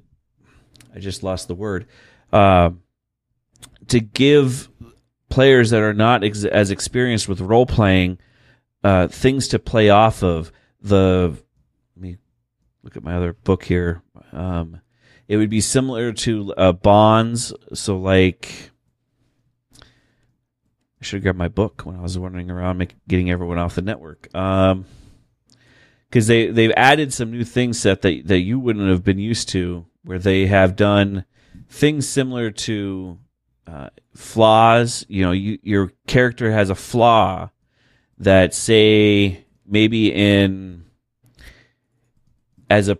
i 0.95 0.99
just 0.99 1.23
lost 1.23 1.47
the 1.47 1.55
word 1.55 1.85
um 2.31 2.81
to 3.87 3.99
give 3.99 4.69
players 5.29 5.69
that 5.71 5.81
are 5.81 5.93
not 5.93 6.23
ex- 6.23 6.45
as 6.45 6.71
experienced 6.71 7.27
with 7.27 7.41
role 7.41 7.65
playing 7.65 8.17
uh 8.83 9.07
things 9.07 9.47
to 9.49 9.59
play 9.59 9.89
off 9.89 10.23
of 10.23 10.51
the 10.81 11.35
look 12.87 12.97
at 12.97 13.03
my 13.03 13.15
other 13.15 13.33
book 13.33 13.65
here 13.65 14.01
um 14.31 14.81
it 15.27 15.37
would 15.37 15.49
be 15.49 15.61
similar 15.61 16.13
to 16.13 16.53
uh, 16.55 16.71
bonds. 16.71 17.53
So, 17.73 17.97
like, 17.97 18.71
I 19.81 19.85
should 21.01 21.17
have 21.17 21.23
grabbed 21.23 21.37
my 21.37 21.49
book 21.49 21.81
when 21.83 21.95
I 21.95 22.01
was 22.01 22.17
wandering 22.17 22.49
around, 22.49 22.77
make, 22.77 22.95
getting 23.07 23.29
everyone 23.29 23.57
off 23.57 23.75
the 23.75 23.81
network. 23.81 24.33
Um, 24.33 24.85
because 26.09 26.27
they 26.27 26.47
they've 26.47 26.71
added 26.77 27.13
some 27.13 27.31
new 27.31 27.43
things 27.43 27.79
set 27.79 28.01
that 28.03 28.27
that 28.27 28.39
you 28.39 28.59
wouldn't 28.59 28.89
have 28.89 29.03
been 29.03 29.19
used 29.19 29.49
to, 29.49 29.85
where 30.03 30.19
they 30.19 30.45
have 30.47 30.77
done 30.77 31.25
things 31.67 32.07
similar 32.07 32.49
to 32.49 33.19
uh, 33.67 33.89
flaws. 34.15 35.05
You 35.09 35.23
know, 35.23 35.31
you, 35.33 35.59
your 35.61 35.91
character 36.07 36.53
has 36.53 36.69
a 36.69 36.75
flaw 36.75 37.49
that, 38.19 38.53
say, 38.53 39.45
maybe 39.65 40.13
in 40.13 40.85
as 42.69 42.89
a 42.89 42.97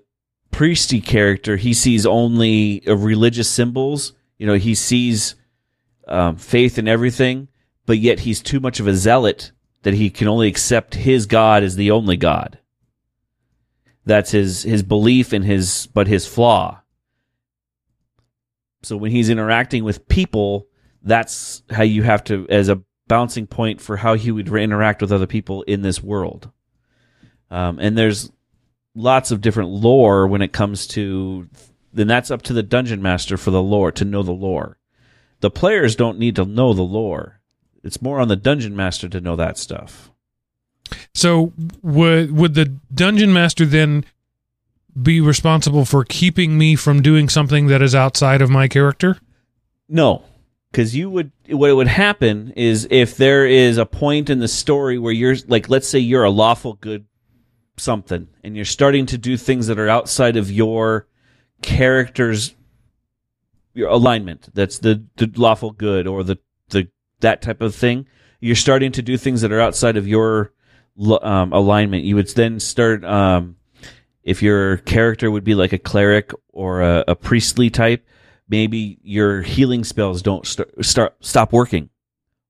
priesty 0.51 1.01
character, 1.01 1.57
he 1.57 1.73
sees 1.73 2.05
only 2.05 2.85
uh, 2.87 2.95
religious 2.95 3.49
symbols. 3.49 4.13
You 4.37 4.47
know, 4.47 4.55
he 4.55 4.75
sees 4.75 5.35
um, 6.07 6.37
faith 6.37 6.77
in 6.77 6.87
everything, 6.87 7.47
but 7.85 7.97
yet 7.97 8.21
he's 8.21 8.41
too 8.41 8.59
much 8.59 8.79
of 8.79 8.87
a 8.87 8.95
zealot 8.95 9.51
that 9.83 9.93
he 9.93 10.09
can 10.09 10.27
only 10.27 10.47
accept 10.47 10.95
his 10.95 11.25
God 11.25 11.63
as 11.63 11.75
the 11.75 11.91
only 11.91 12.17
God. 12.17 12.59
That's 14.05 14.31
his 14.31 14.63
his 14.63 14.83
belief 14.83 15.33
and 15.33 15.43
his 15.43 15.87
but 15.93 16.07
his 16.07 16.25
flaw. 16.25 16.81
So 18.83 18.95
when 18.95 19.11
he's 19.11 19.29
interacting 19.29 19.83
with 19.83 20.07
people, 20.07 20.67
that's 21.03 21.63
how 21.69 21.83
you 21.83 22.03
have 22.03 22.23
to 22.25 22.47
as 22.49 22.69
a 22.69 22.81
bouncing 23.07 23.47
point 23.47 23.81
for 23.81 23.97
how 23.97 24.13
he 24.15 24.31
would 24.31 24.47
interact 24.47 25.01
with 25.01 25.11
other 25.11 25.27
people 25.27 25.63
in 25.63 25.81
this 25.81 26.01
world. 26.01 26.51
Um, 27.49 27.79
and 27.79 27.97
there's 27.97 28.31
lots 28.97 29.31
of 29.31 29.41
different 29.41 29.69
lore 29.69 30.27
when 30.27 30.41
it 30.41 30.51
comes 30.51 30.87
to 30.87 31.47
then 31.93 32.07
that's 32.07 32.31
up 32.31 32.41
to 32.43 32.53
the 32.53 32.63
dungeon 32.63 33.01
master 33.01 33.37
for 33.37 33.51
the 33.51 33.61
lore 33.61 33.91
to 33.93 34.05
know 34.05 34.21
the 34.23 34.31
lore. 34.31 34.77
The 35.39 35.49
players 35.49 35.95
don't 35.95 36.19
need 36.19 36.35
to 36.35 36.45
know 36.45 36.73
the 36.73 36.81
lore. 36.81 37.39
It's 37.83 38.01
more 38.01 38.19
on 38.19 38.27
the 38.27 38.35
dungeon 38.35 38.75
master 38.75 39.07
to 39.09 39.21
know 39.21 39.35
that 39.35 39.57
stuff. 39.57 40.11
So 41.13 41.53
would 41.81 42.31
would 42.31 42.53
the 42.53 42.65
dungeon 42.93 43.33
master 43.33 43.65
then 43.65 44.05
be 44.99 45.21
responsible 45.21 45.85
for 45.85 46.03
keeping 46.03 46.57
me 46.57 46.75
from 46.75 47.01
doing 47.01 47.29
something 47.29 47.67
that 47.67 47.81
is 47.81 47.95
outside 47.95 48.41
of 48.41 48.49
my 48.49 48.67
character? 48.67 49.17
No, 49.89 50.23
because 50.71 50.95
you 50.95 51.09
would. 51.09 51.31
What 51.49 51.75
would 51.75 51.87
happen 51.87 52.51
is 52.55 52.87
if 52.91 53.17
there 53.17 53.45
is 53.45 53.77
a 53.77 53.85
point 53.85 54.29
in 54.29 54.39
the 54.39 54.47
story 54.47 54.97
where 54.97 55.13
you're 55.13 55.35
like, 55.47 55.69
let's 55.69 55.87
say 55.87 55.99
you're 55.99 56.23
a 56.23 56.29
lawful 56.29 56.73
good 56.73 57.05
something, 57.77 58.27
and 58.43 58.55
you're 58.55 58.65
starting 58.65 59.05
to 59.07 59.17
do 59.17 59.37
things 59.37 59.67
that 59.67 59.79
are 59.79 59.89
outside 59.89 60.37
of 60.37 60.51
your 60.51 61.07
character's 61.61 62.55
your 63.73 63.89
alignment. 63.89 64.49
That's 64.53 64.79
the, 64.79 65.03
the 65.17 65.31
lawful 65.35 65.71
good 65.71 66.07
or 66.07 66.23
the 66.23 66.37
the 66.69 66.89
that 67.19 67.41
type 67.41 67.61
of 67.61 67.75
thing. 67.75 68.07
You're 68.39 68.55
starting 68.55 68.91
to 68.93 69.01
do 69.01 69.17
things 69.17 69.41
that 69.41 69.51
are 69.51 69.61
outside 69.61 69.97
of 69.97 70.07
your 70.07 70.51
um, 71.21 71.53
alignment. 71.53 72.03
You 72.03 72.15
would 72.15 72.27
then 72.29 72.59
start. 72.59 73.03
Um, 73.03 73.55
if 74.23 74.43
your 74.43 74.77
character 74.77 75.31
would 75.31 75.45
be 75.45 75.55
like 75.55 75.71
a 75.71 75.77
cleric 75.77 76.33
or 76.49 76.81
a, 76.81 77.05
a 77.07 77.15
priestly 77.15 77.69
type, 77.69 78.05
maybe 78.49 78.99
your 79.01 79.41
healing 79.41 79.85
spells 79.85 80.21
don't 80.21 80.45
start, 80.45 80.69
start 80.83 81.15
stop 81.21 81.53
working, 81.53 81.89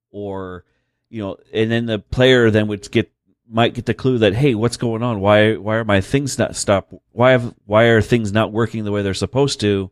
or 0.09 0.65
you 1.09 1.21
know, 1.21 1.38
and 1.53 1.69
then 1.69 1.86
the 1.86 1.99
player 1.99 2.49
then 2.49 2.67
would 2.67 2.89
get 2.89 3.11
might 3.49 3.73
get 3.73 3.85
the 3.85 3.93
clue 3.93 4.17
that 4.19 4.33
hey, 4.33 4.55
what's 4.55 4.77
going 4.77 5.03
on? 5.03 5.19
Why 5.19 5.55
why 5.55 5.75
are 5.75 5.85
my 5.85 6.01
things 6.01 6.37
not 6.37 6.55
stop? 6.55 6.93
Why 7.11 7.31
have 7.31 7.53
why 7.65 7.85
are 7.85 8.01
things 8.01 8.31
not 8.31 8.51
working 8.51 8.83
the 8.83 8.91
way 8.91 9.01
they're 9.01 9.13
supposed 9.13 9.59
to? 9.61 9.91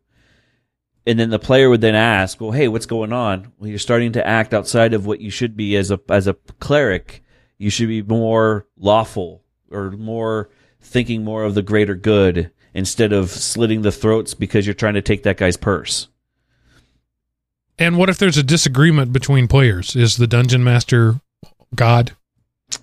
And 1.07 1.19
then 1.19 1.29
the 1.29 1.39
player 1.39 1.69
would 1.69 1.81
then 1.81 1.95
ask, 1.95 2.41
well, 2.41 2.51
hey, 2.51 2.67
what's 2.67 2.87
going 2.87 3.13
on? 3.13 3.51
Well, 3.59 3.69
you're 3.69 3.77
starting 3.77 4.13
to 4.13 4.25
act 4.25 4.53
outside 4.53 4.93
of 4.93 5.05
what 5.05 5.21
you 5.21 5.29
should 5.29 5.55
be 5.55 5.75
as 5.75 5.91
a 5.91 5.99
as 6.09 6.27
a 6.27 6.33
cleric. 6.59 7.23
You 7.57 7.69
should 7.69 7.87
be 7.87 8.01
more 8.01 8.67
lawful 8.77 9.43
or 9.71 9.91
more 9.91 10.49
thinking 10.81 11.23
more 11.23 11.43
of 11.43 11.55
the 11.55 11.61
greater 11.61 11.95
good 11.95 12.51
instead 12.73 13.13
of 13.13 13.29
slitting 13.29 13.81
the 13.81 13.91
throats 13.91 14.33
because 14.33 14.67
you're 14.67 14.73
trying 14.73 14.93
to 14.95 15.01
take 15.01 15.23
that 15.23 15.37
guy's 15.37 15.57
purse. 15.57 16.09
And 17.77 17.97
what 17.97 18.09
if 18.09 18.17
there's 18.17 18.37
a 18.37 18.43
disagreement 18.43 19.11
between 19.11 19.47
players? 19.47 19.95
Is 19.95 20.17
the 20.17 20.27
dungeon 20.27 20.63
master 20.63 21.21
God? 21.73 22.15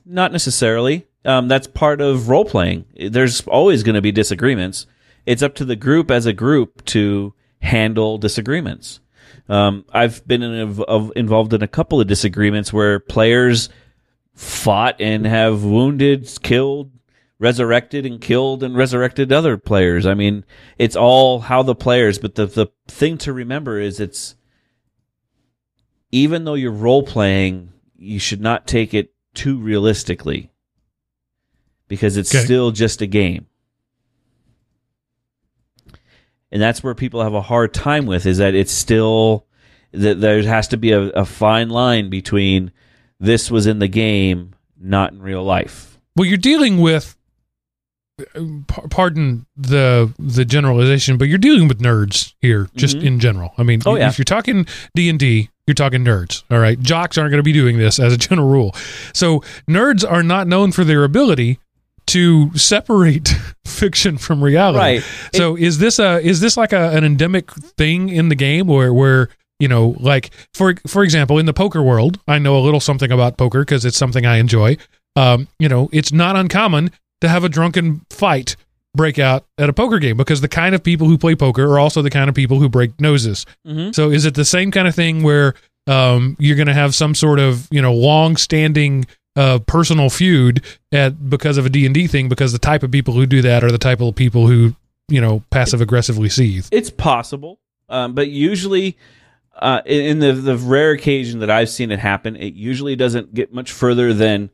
Not 0.04 0.32
necessarily. 0.32 1.06
Um, 1.24 1.48
that's 1.48 1.66
part 1.66 2.00
of 2.00 2.28
role 2.28 2.44
playing. 2.44 2.84
There's 2.96 3.42
always 3.42 3.82
going 3.82 3.94
to 3.94 4.02
be 4.02 4.12
disagreements. 4.12 4.86
It's 5.24 5.42
up 5.42 5.54
to 5.56 5.64
the 5.64 5.76
group 5.76 6.10
as 6.10 6.26
a 6.26 6.32
group 6.32 6.84
to 6.86 7.34
handle 7.60 8.18
disagreements. 8.18 9.00
Um, 9.48 9.84
I've 9.92 10.26
been 10.26 10.42
in, 10.42 10.80
of, 10.82 11.12
involved 11.14 11.52
in 11.52 11.62
a 11.62 11.68
couple 11.68 12.00
of 12.00 12.08
disagreements 12.08 12.72
where 12.72 12.98
players 12.98 13.68
fought 14.34 15.00
and 15.00 15.26
have 15.26 15.62
wounded, 15.62 16.28
killed, 16.42 16.90
resurrected 17.38 18.06
and 18.06 18.20
killed 18.20 18.62
and 18.62 18.76
resurrected 18.76 19.32
other 19.32 19.56
players. 19.56 20.06
I 20.06 20.14
mean, 20.14 20.44
it's 20.78 20.96
all 20.96 21.40
how 21.40 21.62
the 21.62 21.74
players, 21.74 22.18
but 22.18 22.34
the, 22.34 22.46
the 22.46 22.66
thing 22.88 23.18
to 23.18 23.32
remember 23.32 23.78
is 23.78 24.00
it's, 24.00 24.36
even 26.10 26.44
though 26.44 26.54
you're 26.54 26.70
role 26.70 27.02
playing, 27.02 27.72
you 27.96 28.18
should 28.18 28.40
not 28.40 28.66
take 28.66 28.94
it 28.94 29.11
too 29.34 29.58
realistically 29.58 30.50
because 31.88 32.16
it's 32.16 32.34
okay. 32.34 32.44
still 32.44 32.70
just 32.70 33.02
a 33.02 33.06
game. 33.06 33.46
And 36.50 36.60
that's 36.60 36.82
where 36.82 36.94
people 36.94 37.22
have 37.22 37.34
a 37.34 37.40
hard 37.40 37.72
time 37.72 38.06
with 38.06 38.26
is 38.26 38.38
that 38.38 38.54
it's 38.54 38.72
still 38.72 39.46
that 39.92 40.20
there 40.20 40.42
has 40.42 40.68
to 40.68 40.76
be 40.76 40.92
a, 40.92 41.00
a 41.00 41.24
fine 41.24 41.70
line 41.70 42.10
between 42.10 42.72
this 43.20 43.50
was 43.50 43.66
in 43.66 43.78
the 43.78 43.88
game, 43.88 44.54
not 44.78 45.12
in 45.12 45.22
real 45.22 45.42
life. 45.42 45.98
Well, 46.16 46.26
you're 46.26 46.38
dealing 46.38 46.78
with 46.78 47.16
pardon 48.90 49.46
the 49.56 50.12
the 50.18 50.44
generalization, 50.44 51.16
but 51.16 51.28
you're 51.28 51.38
dealing 51.38 51.68
with 51.68 51.80
nerds 51.80 52.34
here, 52.40 52.68
just 52.76 52.96
mm-hmm. 52.96 53.06
in 53.06 53.20
general. 53.20 53.52
I 53.56 53.62
mean, 53.62 53.80
oh, 53.86 53.96
yeah. 53.96 54.08
if 54.08 54.18
you're 54.18 54.24
talking 54.24 54.66
D 54.94 55.08
and 55.08 55.18
D, 55.18 55.50
you're 55.66 55.74
talking 55.74 56.04
nerds. 56.04 56.42
All 56.50 56.58
right, 56.58 56.78
jocks 56.80 57.18
aren't 57.18 57.30
going 57.30 57.38
to 57.38 57.44
be 57.44 57.52
doing 57.52 57.78
this 57.78 57.98
as 57.98 58.12
a 58.12 58.16
general 58.16 58.48
rule. 58.48 58.74
So 59.12 59.40
nerds 59.68 60.08
are 60.08 60.22
not 60.22 60.46
known 60.46 60.72
for 60.72 60.84
their 60.84 61.04
ability 61.04 61.58
to 62.08 62.56
separate 62.56 63.28
fiction 63.64 64.18
from 64.18 64.42
reality. 64.42 64.78
Right. 64.78 65.04
So 65.34 65.56
it, 65.56 65.62
is 65.62 65.78
this 65.78 65.98
a 65.98 66.20
is 66.20 66.40
this 66.40 66.56
like 66.56 66.72
a, 66.72 66.90
an 66.90 67.04
endemic 67.04 67.50
thing 67.52 68.08
in 68.08 68.28
the 68.28 68.34
game 68.34 68.66
where 68.66 68.92
where 68.92 69.28
you 69.58 69.68
know 69.68 69.94
like 70.00 70.30
for 70.52 70.74
for 70.86 71.04
example 71.04 71.38
in 71.38 71.46
the 71.46 71.54
poker 71.54 71.82
world, 71.82 72.18
I 72.26 72.38
know 72.38 72.58
a 72.58 72.60
little 72.60 72.80
something 72.80 73.12
about 73.12 73.36
poker 73.36 73.60
because 73.60 73.84
it's 73.84 73.96
something 73.96 74.26
I 74.26 74.36
enjoy. 74.36 74.76
Um, 75.14 75.48
you 75.58 75.68
know, 75.68 75.88
it's 75.92 76.12
not 76.12 76.36
uncommon 76.36 76.90
to 77.20 77.28
have 77.28 77.44
a 77.44 77.48
drunken 77.48 78.04
fight 78.10 78.56
break 78.94 79.18
out 79.18 79.46
at 79.58 79.68
a 79.68 79.72
poker 79.72 79.98
game 79.98 80.16
because 80.16 80.40
the 80.40 80.48
kind 80.48 80.74
of 80.74 80.82
people 80.82 81.06
who 81.06 81.16
play 81.16 81.34
poker 81.34 81.64
are 81.64 81.78
also 81.78 82.02
the 82.02 82.10
kind 82.10 82.28
of 82.28 82.34
people 82.34 82.58
who 82.58 82.68
break 82.68 83.00
noses. 83.00 83.46
Mm-hmm. 83.66 83.92
So 83.92 84.10
is 84.10 84.24
it 84.24 84.34
the 84.34 84.44
same 84.44 84.70
kind 84.70 84.86
of 84.86 84.94
thing 84.94 85.22
where 85.22 85.54
um, 85.86 86.36
you're 86.38 86.56
going 86.56 86.68
to 86.68 86.74
have 86.74 86.94
some 86.94 87.14
sort 87.14 87.38
of 87.38 87.68
you 87.70 87.82
know 87.82 87.92
long 87.92 88.36
standing 88.36 89.06
uh, 89.36 89.58
personal 89.66 90.10
feud 90.10 90.62
at 90.92 91.28
because 91.30 91.56
of 91.56 91.66
a 91.66 91.70
D 91.70 91.86
and 91.86 91.94
D 91.94 92.06
thing 92.06 92.28
because 92.28 92.52
the 92.52 92.58
type 92.58 92.82
of 92.82 92.90
people 92.90 93.14
who 93.14 93.26
do 93.26 93.42
that 93.42 93.64
are 93.64 93.72
the 93.72 93.78
type 93.78 94.00
of 94.00 94.14
people 94.14 94.46
who 94.46 94.74
you 95.08 95.20
know 95.20 95.42
passive 95.50 95.80
aggressively 95.80 96.28
seethe. 96.28 96.68
It's 96.70 96.90
possible, 96.90 97.58
um, 97.88 98.14
but 98.14 98.28
usually. 98.28 98.96
Uh, 99.54 99.82
in 99.84 100.18
the 100.18 100.32
the 100.32 100.56
rare 100.56 100.92
occasion 100.92 101.40
that 101.40 101.50
I've 101.50 101.68
seen 101.68 101.90
it 101.90 101.98
happen, 101.98 102.36
it 102.36 102.54
usually 102.54 102.96
doesn't 102.96 103.34
get 103.34 103.52
much 103.52 103.70
further 103.70 104.14
than 104.14 104.48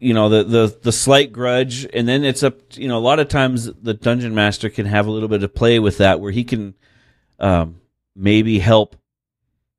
you 0.00 0.14
know 0.14 0.28
the 0.28 0.42
the 0.42 0.78
the 0.82 0.92
slight 0.92 1.32
grudge. 1.32 1.86
And 1.92 2.08
then 2.08 2.24
it's 2.24 2.42
up 2.42 2.56
you 2.76 2.88
know 2.88 2.98
a 2.98 3.00
lot 3.00 3.20
of 3.20 3.28
times 3.28 3.70
the 3.72 3.94
dungeon 3.94 4.34
master 4.34 4.68
can 4.70 4.86
have 4.86 5.06
a 5.06 5.10
little 5.10 5.28
bit 5.28 5.44
of 5.44 5.54
play 5.54 5.78
with 5.78 5.98
that 5.98 6.20
where 6.20 6.32
he 6.32 6.42
can 6.42 6.74
um, 7.38 7.80
maybe 8.16 8.58
help 8.58 8.96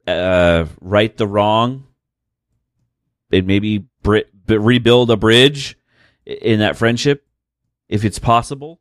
uh, 0.08 0.66
right 0.80 1.16
the 1.18 1.28
wrong 1.28 1.86
and 3.32 3.48
maybe 3.48 3.86
br- 4.04 4.20
rebuild 4.48 5.12
a 5.12 5.18
bridge 5.18 5.78
in 6.26 6.60
that 6.60 6.78
friendship 6.78 7.26
if 7.90 8.06
it's 8.06 8.20
possible. 8.20 8.80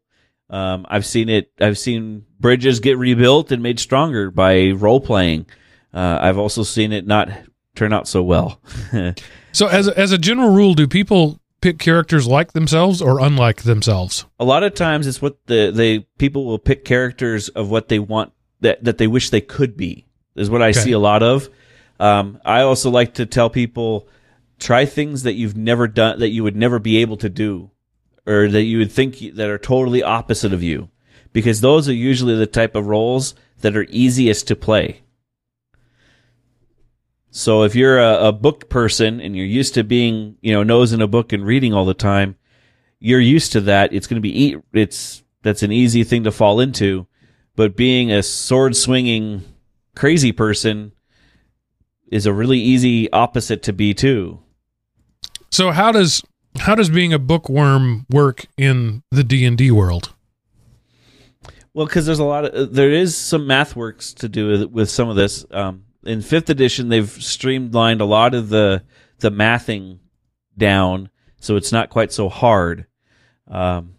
Um, 0.53 0.85
i've 0.89 1.07
seen 1.07 1.29
it 1.29 1.53
i've 1.61 1.79
seen 1.79 2.25
bridges 2.41 2.81
get 2.81 2.99
rebuilt 2.99 3.53
and 3.53 3.63
made 3.63 3.79
stronger 3.79 4.33
by 4.33 4.71
role 4.71 5.01
playing. 5.01 5.47
Uh, 5.95 6.19
i've 6.21 6.39
also 6.39 6.65
seen 6.65 6.93
it 6.93 7.07
not 7.07 7.31
turn 7.77 7.93
out 7.93 8.09
so 8.09 8.21
well 8.23 8.61
So, 9.53 9.67
as 9.67 9.89
a, 9.89 9.99
as 9.99 10.13
a 10.13 10.19
general 10.19 10.51
rule, 10.51 10.75
do 10.75 10.87
people 10.87 11.41
pick 11.61 11.79
characters 11.79 12.27
like 12.27 12.53
themselves 12.53 13.03
or 13.03 13.21
unlike 13.21 13.63
themselves? 13.63 14.27
A 14.39 14.45
lot 14.45 14.63
of 14.63 14.75
times, 14.75 15.07
it's 15.07 15.21
what 15.21 15.45
the 15.47 15.71
they 15.73 16.01
people 16.19 16.45
will 16.45 16.59
pick 16.59 16.85
characters 16.85 17.49
of 17.51 17.71
what 17.71 17.89
they 17.89 17.99
want 17.99 18.33
that 18.61 18.85
that 18.85 18.99
they 18.99 19.07
wish 19.07 19.31
they 19.31 19.41
could 19.41 19.77
be. 19.77 20.07
Is 20.37 20.51
what 20.51 20.63
I 20.63 20.71
okay. 20.71 20.81
see 20.81 20.93
a 20.93 20.99
lot 20.99 21.23
of. 21.23 21.49
Um, 21.99 22.41
I 22.45 22.63
also 22.63 22.91
like 22.91 23.15
to 23.15 23.27
tell 23.27 23.51
people 23.51 24.09
try 24.59 24.87
things 24.87 25.25
that 25.25 25.35
you've 25.35 25.57
never 25.57 25.89
done 25.89 26.19
that 26.21 26.31
you 26.31 26.43
would 26.43 26.57
never 26.57 26.79
be 26.79 26.99
able 26.99 27.17
to 27.19 27.29
do, 27.29 27.71
or 28.27 28.49
that 28.49 28.63
you 28.63 28.79
would 28.79 28.93
think 28.93 29.19
that 29.35 29.49
are 29.49 29.59
totally 29.59 30.03
opposite 30.03 30.53
of 30.53 30.63
you, 30.63 30.89
because 31.33 31.61
those 31.61 31.89
are 31.89 31.95
usually 31.95 32.37
the 32.37 32.47
type 32.47 32.75
of 32.75 32.87
roles 32.87 33.35
that 33.61 33.77
are 33.77 33.87
easiest 33.91 34.47
to 34.49 34.57
play. 34.57 35.03
So 37.31 37.63
if 37.63 37.75
you're 37.75 37.99
a, 37.99 38.29
a, 38.29 38.33
book 38.33 38.69
person 38.69 39.21
and 39.21 39.37
you're 39.37 39.47
used 39.47 39.75
to 39.75 39.85
being, 39.85 40.37
you 40.41 40.53
know, 40.53 40.65
nose 40.65 40.93
in 40.93 41.01
a 41.01 41.07
book 41.07 41.33
and 41.33 41.45
reading 41.45 41.73
all 41.73 41.85
the 41.85 41.95
time, 41.95 42.37
you're 42.99 43.21
used 43.21 43.53
to 43.53 43.61
that. 43.63 43.93
It's 43.93 44.07
going 44.07 44.21
to 44.21 44.29
be 44.29 44.57
it's 44.73 45.23
that's 45.43 45.63
an 45.63 45.73
easy 45.73 46.05
thing 46.05 46.25
to 46.25 46.33
fall 46.33 46.61
into. 46.61 47.07
But 47.57 47.77
being 47.77 48.11
a 48.11 48.23
sword 48.23 48.77
swinging 48.77 49.43
crazy 49.95 50.33
person 50.33 50.93
is 52.11 52.27
a 52.27 52.33
really 52.33 52.59
easy 52.59 53.11
opposite 53.13 53.63
to 53.65 53.73
be 53.73 53.95
too. 53.95 54.41
So 55.51 55.71
how 55.71 55.93
does 55.93 56.23
how 56.59 56.75
does 56.75 56.91
being 56.91 57.13
a 57.13 57.19
bookworm 57.19 58.07
work 58.11 58.47
in 58.57 59.03
the 59.11 59.25
D 59.25 59.45
and 59.45 59.57
D 59.57 59.71
world? 59.71 60.15
Well, 61.73 61.87
because 61.87 62.07
there's 62.07 62.19
a 62.19 62.25
lot 62.25 62.45
of 62.45 62.75
there 62.75 62.91
is 62.91 63.17
some 63.17 63.47
math 63.47 63.77
works 63.77 64.13
to 64.15 64.29
do 64.29 64.49
with, 64.49 64.63
with 64.65 64.91
some 64.91 65.09
of 65.09 65.17
this. 65.17 65.45
Um, 65.51 65.85
in 66.05 66.23
fifth 66.23 66.51
edition 66.51 66.89
they've 66.89 67.11
streamlined 67.11 68.01
a 68.01 68.07
lot 68.07 68.35
of 68.35 68.49
the 68.49 68.85
the 69.19 69.31
mathing 69.31 69.99
down, 70.57 71.11
so 71.39 71.57
it's 71.57 71.73
not 71.73 71.91
quite 71.91 72.13
so 72.13 72.29
hard. 72.29 72.87
Um, 73.49 73.95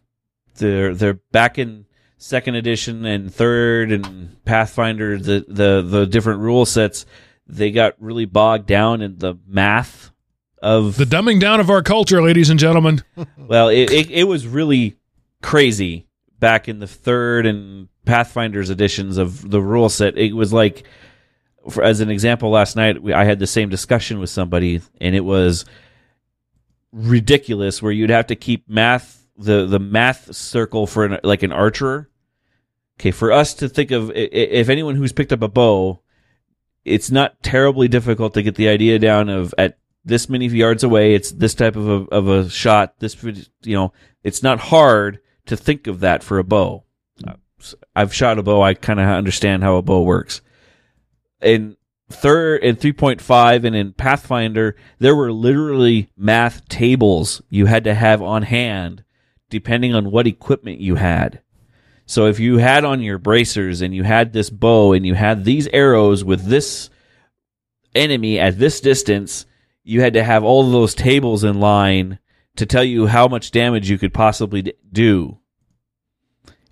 they're 0.55 0.93
they're 0.95 1.19
back 1.31 1.57
in 1.57 1.85
second 2.17 2.55
edition 2.55 3.05
and 3.05 3.33
third 3.33 3.91
and 3.91 4.43
Pathfinder. 4.45 5.17
The 5.17 5.45
the 5.47 5.81
the 5.81 6.05
different 6.05 6.39
rule 6.39 6.65
sets 6.65 7.05
they 7.47 7.71
got 7.71 7.95
really 7.99 8.25
bogged 8.25 8.65
down 8.65 9.01
in 9.01 9.17
the 9.17 9.35
math 9.45 10.11
of 10.61 10.95
The 10.95 11.05
dumbing 11.05 11.39
down 11.39 11.59
of 11.59 11.69
our 11.69 11.81
culture, 11.81 12.21
ladies 12.21 12.49
and 12.49 12.59
gentlemen. 12.59 13.03
well, 13.37 13.67
it, 13.67 13.91
it, 13.91 14.11
it 14.11 14.23
was 14.25 14.47
really 14.47 14.97
crazy 15.41 16.07
back 16.39 16.69
in 16.69 16.79
the 16.79 16.87
third 16.87 17.45
and 17.45 17.89
Pathfinder's 18.05 18.69
editions 18.69 19.17
of 19.17 19.49
the 19.49 19.61
rule 19.61 19.89
set. 19.89 20.17
It 20.17 20.33
was 20.33 20.53
like, 20.53 20.83
for, 21.69 21.83
as 21.83 21.99
an 21.99 22.09
example, 22.09 22.49
last 22.49 22.75
night 22.75 23.01
we, 23.01 23.13
I 23.13 23.23
had 23.23 23.39
the 23.39 23.47
same 23.47 23.69
discussion 23.69 24.19
with 24.19 24.29
somebody, 24.29 24.81
and 24.99 25.15
it 25.15 25.25
was 25.25 25.65
ridiculous. 26.91 27.81
Where 27.81 27.91
you'd 27.91 28.09
have 28.09 28.27
to 28.27 28.35
keep 28.35 28.67
math 28.69 29.25
the 29.37 29.65
the 29.65 29.79
math 29.79 30.35
circle 30.35 30.87
for 30.87 31.05
an, 31.05 31.19
like 31.23 31.43
an 31.43 31.51
archer. 31.51 32.09
Okay, 32.99 33.11
for 33.11 33.31
us 33.31 33.53
to 33.55 33.69
think 33.69 33.91
of 33.91 34.11
if 34.13 34.69
anyone 34.69 34.95
who's 34.95 35.11
picked 35.11 35.33
up 35.33 35.41
a 35.41 35.47
bow, 35.47 36.01
it's 36.85 37.09
not 37.09 37.41
terribly 37.41 37.87
difficult 37.87 38.33
to 38.35 38.43
get 38.43 38.55
the 38.55 38.67
idea 38.67 38.99
down 38.99 39.29
of 39.29 39.55
at 39.57 39.77
this 40.03 40.29
many 40.29 40.47
yards 40.47 40.83
away, 40.83 41.13
it's 41.13 41.31
this 41.31 41.53
type 41.53 41.75
of 41.75 41.87
a, 41.87 42.05
of 42.13 42.27
a 42.27 42.49
shot. 42.49 42.99
This, 42.99 43.21
you 43.23 43.75
know, 43.75 43.93
it's 44.23 44.43
not 44.43 44.59
hard 44.59 45.19
to 45.45 45.55
think 45.55 45.87
of 45.87 45.99
that 45.99 46.23
for 46.23 46.39
a 46.39 46.43
bow. 46.43 46.83
Uh, 47.25 47.33
I've 47.95 48.13
shot 48.13 48.39
a 48.39 48.43
bow. 48.43 48.61
I 48.61 48.73
kind 48.73 48.99
of 48.99 49.07
understand 49.07 49.63
how 49.63 49.75
a 49.75 49.81
bow 49.81 50.01
works. 50.01 50.41
In 51.41 51.77
third 52.09 52.63
and 52.63 52.77
3.5 52.77 53.63
and 53.63 53.75
in 53.75 53.93
Pathfinder, 53.93 54.75
there 54.99 55.15
were 55.15 55.31
literally 55.31 56.09
math 56.17 56.67
tables 56.67 57.41
you 57.49 57.65
had 57.65 57.83
to 57.85 57.93
have 57.93 58.21
on 58.21 58.43
hand 58.43 59.03
depending 59.49 59.93
on 59.93 60.11
what 60.11 60.27
equipment 60.27 60.79
you 60.79 60.95
had. 60.95 61.41
So 62.05 62.25
if 62.25 62.39
you 62.39 62.57
had 62.57 62.83
on 62.83 63.01
your 63.01 63.17
bracers 63.17 63.81
and 63.81 63.93
you 63.93 64.03
had 64.03 64.33
this 64.33 64.49
bow 64.49 64.93
and 64.93 65.05
you 65.05 65.13
had 65.13 65.43
these 65.43 65.67
arrows 65.67 66.23
with 66.23 66.45
this 66.45 66.89
enemy 67.93 68.39
at 68.39 68.57
this 68.57 68.81
distance, 68.81 69.45
you 69.83 70.01
had 70.01 70.13
to 70.13 70.23
have 70.23 70.43
all 70.43 70.65
of 70.65 70.71
those 70.71 70.95
tables 70.95 71.43
in 71.43 71.59
line 71.59 72.19
to 72.55 72.65
tell 72.65 72.83
you 72.83 73.07
how 73.07 73.27
much 73.27 73.51
damage 73.51 73.89
you 73.89 73.97
could 73.97 74.13
possibly 74.13 74.73
do. 74.91 75.37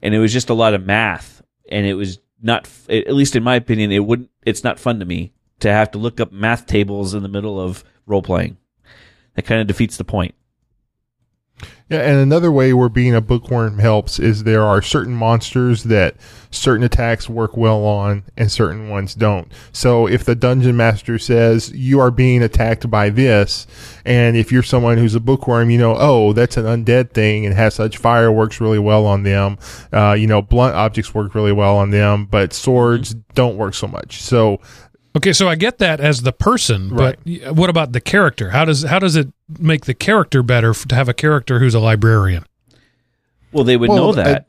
And 0.02 0.14
it 0.14 0.20
was 0.20 0.34
just 0.34 0.50
a 0.50 0.54
lot 0.54 0.74
of 0.74 0.86
math, 0.86 1.42
and 1.70 1.86
it 1.86 1.94
was 1.94 2.20
not, 2.42 2.70
at 2.90 3.14
least 3.14 3.36
in 3.36 3.44
my 3.44 3.56
opinion, 3.56 3.92
it 3.92 4.06
wouldn't. 4.06 4.30
It's 4.46 4.64
not 4.64 4.80
fun 4.80 5.00
to 5.00 5.06
me 5.06 5.34
to 5.60 5.72
have 5.72 5.92
to 5.92 5.98
look 5.98 6.20
up 6.20 6.32
math 6.32 6.66
tables 6.66 7.14
in 7.14 7.24
the 7.24 7.30
middle 7.30 7.60
of 7.60 7.84
role 8.06 8.22
playing. 8.22 8.58
That 9.36 9.46
kind 9.46 9.62
of 9.62 9.68
defeats 9.68 9.98
the 9.98 10.04
point. 10.04 10.36
Yeah, 11.90 12.02
and 12.02 12.20
another 12.20 12.52
way 12.52 12.72
where 12.72 12.88
being 12.88 13.16
a 13.16 13.22
bookworm 13.22 13.80
helps 13.80 14.20
is 14.20 14.44
there 14.44 14.62
are 14.62 14.80
certain 14.80 15.16
monsters 15.16 15.86
that 15.86 16.16
certain 16.52 16.84
attacks 16.84 17.28
work 17.28 17.58
well 17.58 17.84
on 17.84 18.24
and 18.38 18.52
certain 18.52 18.90
ones 18.90 19.16
don't. 19.16 19.52
So 19.72 20.08
if 20.08 20.24
the 20.24 20.36
dungeon 20.36 20.78
master 20.78 21.18
says 21.18 21.72
you 21.72 22.00
are 22.00 22.12
being 22.12 22.44
attacked 22.44 22.92
by 22.92 23.10
this, 23.10 23.66
and 24.06 24.38
if 24.38 24.52
you're 24.52 24.62
someone 24.62 25.00
who's 25.00 25.16
a 25.16 25.20
bookworm, 25.20 25.72
you 25.72 25.80
know, 25.80 25.96
oh, 25.98 26.32
that's 26.34 26.58
an 26.58 26.66
undead 26.66 27.12
thing 27.12 27.48
and 27.48 27.56
has 27.56 27.74
such 27.74 27.98
fire 27.98 28.32
works 28.32 28.62
really 28.62 28.80
well 28.80 29.08
on 29.08 29.24
them. 29.24 29.58
Uh, 29.92 30.14
you 30.14 30.28
know, 30.28 30.44
blunt 30.44 30.76
objects 30.76 31.16
work 31.16 31.34
really 31.34 31.54
well 31.54 31.76
on 31.76 31.90
them, 31.90 32.28
but 32.28 32.54
swords 32.54 33.16
don't 33.34 33.58
work 33.58 33.74
so 33.74 33.88
much. 33.88 34.22
So 34.22 34.62
Okay, 35.18 35.34
so 35.34 35.48
I 35.50 35.56
get 35.56 35.80
that 35.80 36.00
as 36.00 36.22
the 36.22 36.32
person, 36.32 36.90
but 36.96 37.18
y- 37.26 37.40
what 37.52 37.70
about 37.70 37.94
the 37.94 38.00
character? 38.02 38.52
How 38.52 38.64
does 38.66 38.84
how 38.84 39.00
does 39.00 39.16
it 39.16 39.28
make 39.58 39.86
the 39.86 39.94
character 39.96 40.44
better 40.44 40.74
to 40.74 40.96
have 40.96 41.10
a 41.10 41.14
character 41.14 41.60
who's 41.60 41.74
a 41.74 41.80
librarian? 41.80 42.46
Well, 43.52 43.64
they 43.64 43.76
would 43.78 43.90
Well, 43.90 43.98
know 43.98 44.10
uh, 44.22 44.24
that. 44.24 44.46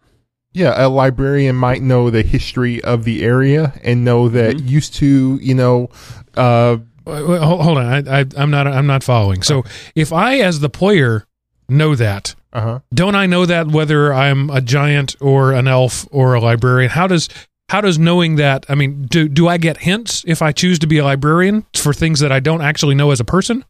Yeah, 0.53 0.75
a 0.77 0.89
librarian 0.89 1.57
might 1.57 1.81
know 1.81 2.11
the 2.11 2.23
history 2.23 2.83
of 2.83 3.05
the 3.05 3.23
area 3.25 3.73
and 3.85 4.05
know 4.05 4.29
that 4.29 4.57
Mm-hmm. 4.57 4.67
used 4.69 4.95
to, 4.97 5.39
you 5.41 5.55
know, 5.55 5.89
uh, 6.37 6.77
Wait, 7.07 7.27
wait, 7.27 7.41
Hold, 7.41 7.63
hold 7.63 7.79
on, 7.79 8.07
I, 8.09 8.21
I, 8.21 8.25
I'm 8.37 8.51
not 8.51 8.67
I'm 8.67 8.87
not 8.87 9.03
following. 9.03 9.43
So 9.43 9.65
if 9.95 10.13
I, 10.13 10.39
as 10.41 10.61
the 10.61 10.69
player, 10.69 11.25
know 11.69 11.95
that, 11.95 12.35
uh 12.53 12.61
huh. 12.61 12.79
don't 12.93 13.15
I 13.15 13.27
know 13.27 13.47
that 13.47 13.69
whether 13.69 14.13
I'm 14.13 14.51
a 14.51 14.61
giant 14.61 15.17
or 15.21 15.53
an 15.53 15.67
elf 15.67 16.07
or 16.11 16.35
a 16.35 16.41
librarian? 16.41 16.91
How 16.91 17.07
does 17.07 17.29
how 17.71 17.81
does 17.81 17.99
knowing 17.99 18.35
that? 18.37 18.67
I 18.69 18.75
mean, 18.75 19.07
do 19.07 19.29
do 19.29 19.47
I 19.47 19.57
get 19.57 19.79
hints 19.79 20.25
if 20.27 20.43
I 20.43 20.51
choose 20.53 20.79
to 20.81 20.87
be 20.89 20.99
a 20.99 21.05
librarian 21.05 21.65
for 21.77 21.93
things 21.95 22.19
that 22.21 22.33
I 22.33 22.41
don't 22.41 22.63
actually 22.63 22.97
know 22.97 23.11
as 23.13 23.21
a 23.21 23.25
person? 23.25 23.65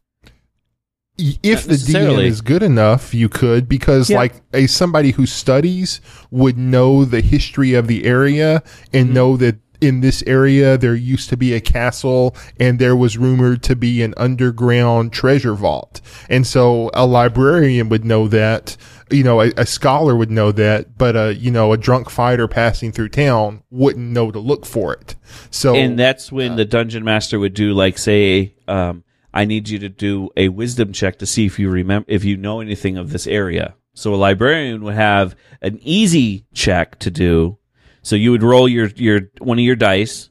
If 1.17 1.65
the 1.65 1.75
DM 1.75 2.23
is 2.23 2.41
good 2.41 2.63
enough, 2.63 3.13
you 3.13 3.29
could 3.29 3.69
because 3.69 4.09
Yeah. 4.09 4.17
like 4.17 4.33
a 4.53 4.65
somebody 4.65 5.11
who 5.11 5.25
studies 5.27 6.01
would 6.31 6.57
know 6.57 7.05
the 7.05 7.21
history 7.21 7.75
of 7.75 7.85
the 7.87 8.05
area 8.05 8.63
and 8.91 9.07
Mm-hmm. 9.07 9.13
know 9.13 9.37
that 9.37 9.57
in 9.81 10.01
this 10.01 10.23
area 10.25 10.77
there 10.77 10.95
used 10.95 11.29
to 11.29 11.37
be 11.37 11.53
a 11.53 11.59
castle 11.59 12.35
and 12.59 12.79
there 12.79 12.95
was 12.95 13.17
rumored 13.17 13.61
to 13.63 13.75
be 13.75 14.01
an 14.03 14.13
underground 14.17 15.11
treasure 15.11 15.53
vault. 15.55 16.01
And 16.29 16.45
so 16.47 16.89
a 16.93 17.05
librarian 17.05 17.89
would 17.89 18.05
know 18.05 18.27
that, 18.29 18.77
you 19.11 19.23
know, 19.23 19.41
a, 19.41 19.51
a 19.57 19.65
scholar 19.65 20.15
would 20.15 20.31
know 20.31 20.51
that, 20.51 20.97
but 20.97 21.15
a, 21.15 21.35
you 21.35 21.51
know, 21.51 21.73
a 21.73 21.77
drunk 21.77 22.09
fighter 22.09 22.47
passing 22.47 22.91
through 22.91 23.09
town 23.09 23.63
wouldn't 23.69 24.11
know 24.11 24.31
to 24.31 24.39
look 24.39 24.65
for 24.65 24.93
it. 24.93 25.15
So 25.49 25.75
and 25.75 25.97
that's 25.97 26.31
when 26.31 26.55
the 26.55 26.65
dungeon 26.65 27.03
master 27.03 27.39
would 27.39 27.53
do 27.53 27.73
like 27.73 27.97
say 27.97 28.55
um, 28.67 29.03
i 29.33 29.45
need 29.45 29.69
you 29.69 29.79
to 29.79 29.89
do 29.89 30.29
a 30.37 30.49
wisdom 30.49 30.93
check 30.93 31.17
to 31.19 31.25
see 31.25 31.45
if 31.45 31.59
you 31.59 31.69
remember 31.69 32.05
if 32.09 32.23
you 32.23 32.37
know 32.37 32.59
anything 32.59 32.97
of 32.97 33.11
this 33.11 33.27
area 33.27 33.75
so 33.93 34.13
a 34.13 34.15
librarian 34.15 34.83
would 34.83 34.93
have 34.93 35.35
an 35.61 35.79
easy 35.81 36.45
check 36.53 36.97
to 36.99 37.11
do 37.11 37.57
so 38.01 38.15
you 38.15 38.31
would 38.31 38.43
roll 38.43 38.67
your 38.67 38.87
your 38.95 39.21
one 39.39 39.57
of 39.57 39.65
your 39.65 39.75
dice 39.75 40.29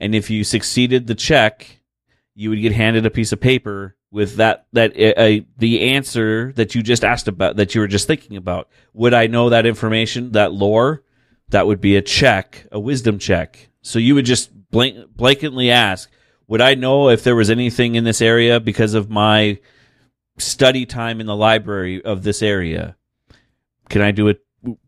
and 0.00 0.14
if 0.14 0.30
you 0.30 0.44
succeeded 0.44 1.06
the 1.06 1.14
check 1.14 1.80
you 2.34 2.50
would 2.50 2.60
get 2.60 2.72
handed 2.72 3.06
a 3.06 3.10
piece 3.10 3.32
of 3.32 3.40
paper 3.40 3.96
with 4.12 4.36
that 4.36 4.66
that 4.72 4.92
uh, 4.92 5.44
the 5.58 5.80
answer 5.80 6.52
that 6.52 6.74
you 6.74 6.82
just 6.82 7.04
asked 7.04 7.26
about 7.26 7.56
that 7.56 7.74
you 7.74 7.80
were 7.80 7.88
just 7.88 8.06
thinking 8.06 8.36
about 8.36 8.68
would 8.92 9.14
i 9.14 9.26
know 9.26 9.48
that 9.48 9.66
information 9.66 10.32
that 10.32 10.52
lore 10.52 11.02
that 11.52 11.66
would 11.66 11.80
be 11.80 11.96
a 11.96 12.02
check, 12.02 12.66
a 12.72 12.80
wisdom 12.80 13.18
check. 13.18 13.68
So 13.82 13.98
you 13.98 14.14
would 14.14 14.24
just 14.24 14.50
blank, 14.70 14.96
blanketly 15.16 15.70
ask, 15.70 16.10
would 16.48 16.60
I 16.60 16.74
know 16.74 17.08
if 17.08 17.22
there 17.22 17.36
was 17.36 17.50
anything 17.50 17.94
in 17.94 18.04
this 18.04 18.20
area 18.20 18.58
because 18.58 18.94
of 18.94 19.08
my 19.08 19.60
study 20.38 20.84
time 20.84 21.20
in 21.20 21.26
the 21.26 21.36
library 21.36 22.02
of 22.02 22.22
this 22.22 22.42
area? 22.42 22.96
Can 23.88 24.02
I 24.02 24.10
do 24.10 24.28
it? 24.28 24.42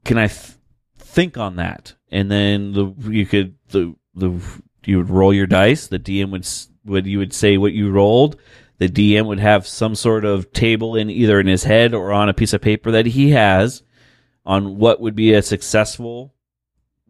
Can 0.04 0.18
I 0.18 0.26
th- 0.26 0.52
think 0.98 1.38
on 1.38 1.56
that? 1.56 1.94
And 2.10 2.30
then 2.30 2.72
the 2.72 2.94
you 3.10 3.26
could 3.26 3.56
the 3.68 3.94
the 4.14 4.40
you 4.84 4.98
would 4.98 5.10
roll 5.10 5.32
your 5.32 5.46
dice. 5.46 5.86
The 5.86 5.98
DM 5.98 6.30
would 6.30 6.46
would 6.84 7.06
you 7.06 7.18
would 7.18 7.32
say 7.32 7.56
what 7.56 7.72
you 7.72 7.90
rolled. 7.90 8.36
The 8.78 8.88
DM 8.88 9.26
would 9.26 9.40
have 9.40 9.66
some 9.66 9.94
sort 9.94 10.24
of 10.24 10.52
table 10.52 10.96
in 10.96 11.08
either 11.08 11.38
in 11.38 11.46
his 11.46 11.64
head 11.64 11.94
or 11.94 12.12
on 12.12 12.28
a 12.28 12.34
piece 12.34 12.52
of 12.52 12.60
paper 12.60 12.90
that 12.90 13.06
he 13.06 13.30
has 13.30 13.82
on 14.44 14.78
what 14.78 15.00
would 15.00 15.14
be 15.14 15.32
a 15.32 15.42
successful 15.42 16.34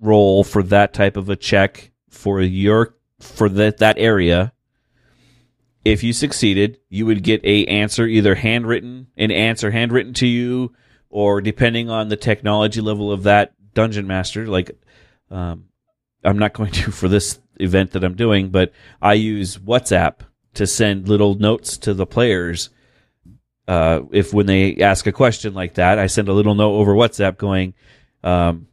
roll 0.01 0.45
for 0.45 0.63
that 0.63 0.93
type 0.93 1.17
of 1.17 1.29
a 1.29 1.37
check 1.37 1.91
for 2.11 2.41
your 2.41 2.95
for 3.19 3.49
that 3.49 3.79
that 3.79 3.99
area. 3.99 4.53
If 5.85 6.03
you 6.03 6.13
succeeded 6.13 6.79
you 6.89 7.07
would 7.07 7.23
get 7.23 7.45
a 7.45 7.65
answer 7.67 8.07
either 8.07 8.35
handwritten 8.35 9.09
an 9.17 9.31
answer 9.31 9.71
handwritten 9.71 10.15
to 10.15 10.27
you 10.27 10.75
or 11.15 11.41
depending 11.41 11.89
on 11.89 12.09
the 12.09 12.17
technology 12.17 12.81
level 12.81 13.13
of 13.13 13.23
that 13.23 13.55
dungeon 13.75 14.07
master 14.07 14.47
like 14.47 14.71
um, 15.31 15.65
i'm 16.25 16.39
not 16.39 16.53
going 16.53 16.73
to 16.73 16.91
for 16.93 17.09
this 17.09 17.39
event 17.61 17.93
that 17.93 18.05
i'm 18.05 18.15
doing 18.15 18.49
but 18.49 18.73
i 19.03 19.13
use 19.15 19.59
whatsapp 19.59 20.21
to 20.55 20.67
send 20.67 21.09
little 21.09 21.35
notes 21.35 21.77
to 21.79 21.95
the 21.95 22.07
players 22.07 22.71
uh, 23.67 24.03
if 24.11 24.33
when 24.33 24.47
they 24.47 24.77
ask 24.77 25.07
a 25.07 25.13
question 25.13 25.55
like 25.55 25.75
that, 25.75 25.99
I 25.99 26.07
send 26.07 26.29
a 26.29 26.33
little 26.33 26.55
note 26.55 26.75
over 26.75 26.95
WhatsApp 26.95 27.39
going, 27.39 27.75
um, 28.23 28.69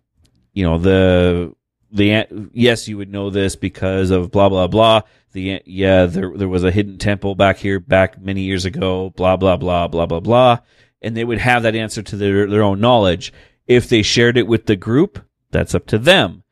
you 0.54 0.66
know, 0.66 0.78
the 0.78 1.56
the 1.92 2.50
yes, 2.54 2.88
you 2.88 2.98
would 2.98 3.12
know 3.12 3.30
this 3.30 3.56
because 3.56 4.12
of 4.12 4.32
blah 4.32 4.50
blah 4.50 4.68
blah. 4.68 5.02
The 5.32 5.62
yeah, 5.66 6.06
there 6.06 6.36
there 6.36 6.50
was 6.50 6.66
a 6.66 6.72
hidden 6.72 6.98
temple 6.98 7.36
back 7.36 7.58
here 7.58 7.80
back 7.80 8.22
many 8.22 8.42
years 8.42 8.66
ago. 8.66 9.12
Blah 9.12 9.38
blah 9.38 9.56
blah 9.56 9.88
blah 9.88 10.06
blah 10.06 10.20
blah, 10.20 10.60
and 11.02 11.16
they 11.16 11.24
would 11.24 11.40
have 11.40 11.64
that 11.64 11.76
answer 11.76 12.02
to 12.02 12.18
their 12.18 12.48
their 12.48 12.64
own 12.64 12.82
knowledge. 12.82 13.32
If 13.68 13.88
they 13.88 14.02
shared 14.02 14.38
it 14.38 14.48
with 14.48 14.66
the 14.66 14.76
group, 14.76 15.24
that's 15.52 15.74
up 15.74 15.86
to 15.88 15.98
them. 15.98 16.44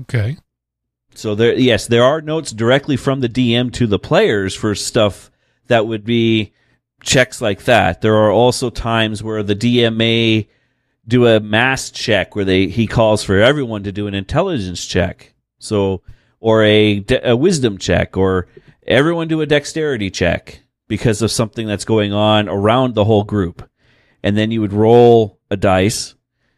Okay. 0.00 0.38
So 1.14 1.34
there, 1.34 1.54
yes, 1.54 1.86
there 1.86 2.04
are 2.04 2.20
notes 2.20 2.52
directly 2.52 2.96
from 2.96 3.20
the 3.20 3.28
DM 3.28 3.72
to 3.74 3.86
the 3.86 3.98
players 3.98 4.54
for 4.54 4.74
stuff 4.74 5.30
that 5.66 5.86
would 5.86 6.04
be 6.04 6.52
checks 7.02 7.40
like 7.40 7.64
that. 7.64 8.00
There 8.00 8.16
are 8.16 8.30
also 8.30 8.70
times 8.70 9.22
where 9.22 9.42
the 9.42 9.56
DM 9.56 9.96
may 9.96 10.48
do 11.06 11.26
a 11.26 11.40
mass 11.40 11.90
check 11.90 12.36
where 12.36 12.44
they 12.44 12.68
he 12.68 12.86
calls 12.86 13.24
for 13.24 13.38
everyone 13.40 13.82
to 13.84 13.92
do 13.92 14.06
an 14.06 14.14
intelligence 14.14 14.84
check. 14.86 15.34
So 15.58 16.02
or 16.40 16.62
a, 16.62 17.00
de- 17.00 17.30
a 17.30 17.36
wisdom 17.36 17.78
check 17.78 18.16
or 18.16 18.48
everyone 18.86 19.28
do 19.28 19.40
a 19.40 19.46
dexterity 19.46 20.10
check 20.10 20.62
because 20.88 21.22
of 21.22 21.30
something 21.30 21.66
that's 21.66 21.84
going 21.84 22.12
on 22.12 22.48
around 22.48 22.94
the 22.94 23.04
whole 23.04 23.24
group. 23.24 23.68
And 24.22 24.36
then 24.36 24.50
you 24.50 24.60
would 24.60 24.72
roll 24.72 25.38
a 25.50 25.56
dice, 25.56 26.14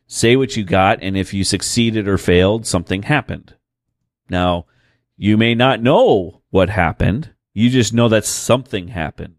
say 0.06 0.36
what 0.36 0.56
you 0.56 0.64
got, 0.64 1.02
and 1.02 1.16
if 1.16 1.34
you 1.34 1.44
succeeded 1.44 2.08
or 2.08 2.18
failed, 2.18 2.66
something 2.66 3.02
happened. 3.02 3.54
Now, 4.28 4.66
you 5.16 5.36
may 5.36 5.54
not 5.54 5.82
know 5.82 6.42
what 6.50 6.68
happened. 6.68 7.30
You 7.54 7.70
just 7.70 7.92
know 7.92 8.08
that 8.08 8.24
something 8.24 8.88
happened. 8.88 9.36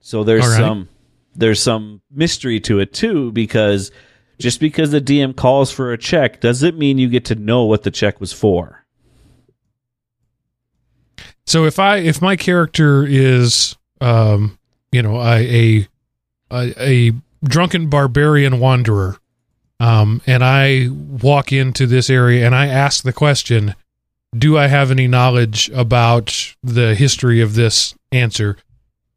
So 0.00 0.22
there's 0.22 0.46
right. 0.46 0.58
some 0.58 0.88
there's 1.34 1.62
some 1.62 2.00
mystery 2.10 2.60
to 2.60 2.78
it 2.78 2.92
too 2.92 3.32
because 3.32 3.90
just 4.38 4.60
because 4.60 4.90
the 4.90 5.00
DM 5.00 5.34
calls 5.34 5.70
for 5.72 5.92
a 5.92 5.98
check 5.98 6.40
doesn't 6.40 6.78
mean 6.78 6.98
you 6.98 7.08
get 7.08 7.24
to 7.26 7.34
know 7.34 7.64
what 7.64 7.82
the 7.82 7.90
check 7.90 8.20
was 8.20 8.32
for. 8.32 8.86
So 11.44 11.64
if 11.64 11.78
I 11.78 11.98
if 11.98 12.22
my 12.22 12.36
character 12.36 13.04
is 13.04 13.76
um 14.00 14.58
you 14.92 15.02
know 15.02 15.20
a, 15.20 15.88
a 16.52 17.12
drunken 17.44 17.88
barbarian 17.88 18.60
wanderer 18.60 19.18
um 19.80 20.22
and 20.26 20.44
I 20.44 20.88
walk 20.90 21.52
into 21.52 21.86
this 21.86 22.08
area 22.08 22.46
and 22.46 22.54
I 22.54 22.66
ask 22.66 23.02
the 23.02 23.12
question 23.12 23.74
do 24.36 24.58
I 24.58 24.66
have 24.66 24.90
any 24.90 25.06
knowledge 25.06 25.70
about 25.70 26.54
the 26.62 26.94
history 26.94 27.40
of 27.40 27.54
this 27.54 27.94
answer 28.12 28.56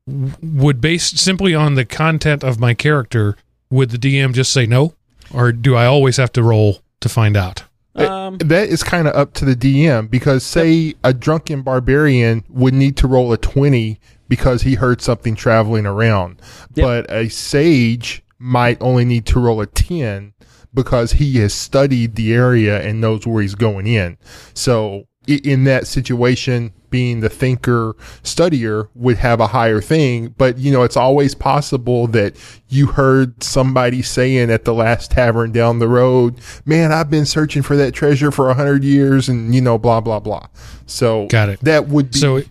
would 0.07 0.82
based 0.82 1.18
simply 1.18 1.53
on 1.53 1.76
the 1.76 1.86
content 1.86 2.43
of 2.43 2.60
my 2.60 2.74
character 2.74 3.36
would 3.70 3.91
the 3.91 3.97
DM 3.97 4.34
just 4.34 4.51
say 4.51 4.66
no 4.66 4.93
or 5.34 5.51
do 5.51 5.76
I 5.76 5.86
always 5.86 6.18
have 6.18 6.32
to 6.34 6.43
roll 6.43 6.80
to 7.01 7.10
find 7.10 7.38
out 7.38 7.64
Um, 7.95 8.38
that 8.38 8.70
is 8.70 8.84
kind 8.84 9.07
of 9.07 9.16
up 9.16 9.34
to 9.36 9.45
the 9.45 9.55
DM 9.55 10.10
because 10.10 10.43
say 10.43 10.93
a 11.03 11.14
drunken 11.14 11.62
barbarian 11.62 12.43
would 12.49 12.74
need 12.74 12.95
to 12.97 13.07
roll 13.07 13.34
a 13.34 13.38
20 13.38 13.99
because 14.30 14.62
he 14.62 14.76
heard 14.76 15.01
something 15.01 15.36
traveling 15.36 15.86
around. 15.86 16.41
Yep. 16.76 16.86
But 16.86 17.12
a 17.12 17.30
sage 17.30 18.24
might 18.38 18.78
only 18.80 19.03
need 19.03 19.26
to 19.28 19.39
roll 19.39 19.60
a 19.60 19.66
10 19.66 20.34
because 20.74 21.13
he 21.13 21.38
has 21.38 21.53
studied 21.53 22.15
the 22.15 22.34
area 22.34 22.82
and 22.82 23.01
knows 23.01 23.26
where 23.26 23.41
he's 23.41 23.55
going 23.55 23.88
in. 23.88 24.17
So 24.53 25.07
in 25.28 25.63
that 25.65 25.88
situation, 25.88 26.74
being 26.89 27.20
the 27.20 27.30
thinker 27.30 27.95
studier 28.24 28.89
would 28.95 29.17
have 29.17 29.39
a 29.39 29.47
higher 29.47 29.82
thing, 29.82 30.34
but 30.38 30.57
you 30.57 30.72
know, 30.72 30.84
it's 30.84 30.97
always 30.97 31.36
possible 31.36 32.07
that 32.07 32.36
you 32.67 32.88
heard 32.88 33.43
somebody 33.43 34.01
saying 34.01 34.49
at 34.49 34.65
the 34.65 34.74
last 34.74 35.11
tavern 35.11 35.51
down 35.51 35.80
the 35.80 35.88
road, 35.88 36.39
man, 36.65 36.91
I've 36.91 37.09
been 37.09 37.26
searching 37.26 37.61
for 37.61 37.76
that 37.78 37.93
treasure 37.93 38.32
for 38.32 38.49
a 38.49 38.53
hundred 38.55 38.84
years 38.84 39.30
and 39.30 39.53
you 39.53 39.61
know, 39.61 39.78
blah, 39.78 40.01
blah, 40.01 40.20
blah. 40.20 40.47
So 40.88 41.28
Got 41.28 41.49
it. 41.49 41.59
that 41.61 41.88
would 41.88 42.11
be, 42.11 42.17
so 42.17 42.41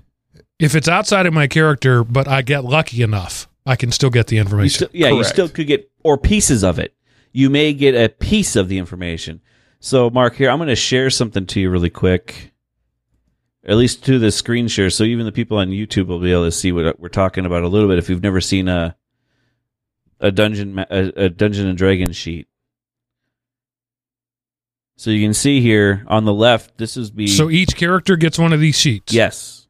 if 0.58 0.74
it's 0.74 0.88
outside 0.88 1.26
of 1.26 1.32
my 1.32 1.46
character 1.46 2.04
but 2.04 2.28
I 2.28 2.42
get 2.42 2.64
lucky 2.64 3.02
enough 3.02 3.48
I 3.66 3.76
can 3.76 3.92
still 3.92 4.10
get 4.10 4.28
the 4.28 4.36
you 4.36 4.40
information 4.40 4.88
still, 4.88 4.88
yeah, 4.92 5.10
you 5.10 5.22
still 5.24 5.48
could 5.48 5.66
get 5.66 5.90
or 6.02 6.16
pieces 6.16 6.64
of 6.64 6.78
it. 6.78 6.94
You 7.32 7.50
may 7.50 7.72
get 7.72 7.94
a 7.94 8.08
piece 8.08 8.56
of 8.56 8.68
the 8.68 8.78
information. 8.78 9.40
So, 9.80 10.10
Mark, 10.10 10.34
here 10.34 10.50
I'm 10.50 10.58
going 10.58 10.68
to 10.68 10.76
share 10.76 11.10
something 11.10 11.46
to 11.46 11.60
you 11.60 11.70
really 11.70 11.90
quick, 11.90 12.52
at 13.64 13.76
least 13.76 14.04
to 14.06 14.18
the 14.18 14.32
screen 14.32 14.66
share, 14.66 14.90
so 14.90 15.04
even 15.04 15.24
the 15.24 15.32
people 15.32 15.58
on 15.58 15.68
YouTube 15.68 16.06
will 16.06 16.18
be 16.18 16.32
able 16.32 16.44
to 16.44 16.52
see 16.52 16.72
what 16.72 16.98
we're 16.98 17.08
talking 17.08 17.46
about 17.46 17.62
a 17.62 17.68
little 17.68 17.88
bit. 17.88 17.98
If 17.98 18.08
you've 18.08 18.22
never 18.22 18.40
seen 18.40 18.68
a 18.68 18.96
a 20.20 20.32
dungeon 20.32 20.78
a, 20.90 21.12
a 21.16 21.28
dungeon 21.28 21.68
and 21.68 21.78
dragon 21.78 22.12
sheet, 22.12 22.48
so 24.96 25.10
you 25.10 25.24
can 25.24 25.34
see 25.34 25.60
here 25.60 26.04
on 26.08 26.24
the 26.24 26.34
left, 26.34 26.76
this 26.76 26.96
is 26.96 27.10
be 27.10 27.28
So 27.28 27.50
each 27.50 27.76
character 27.76 28.16
gets 28.16 28.36
one 28.36 28.52
of 28.52 28.58
these 28.58 28.76
sheets. 28.76 29.12
Yes. 29.12 29.68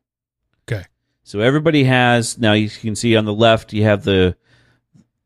Okay. 0.66 0.86
So 1.22 1.40
everybody 1.40 1.84
has 1.84 2.38
now 2.38 2.54
you 2.54 2.70
can 2.70 2.96
see 2.96 3.14
on 3.14 3.26
the 3.26 3.34
left 3.34 3.74
you 3.74 3.84
have 3.84 4.04
the 4.04 4.36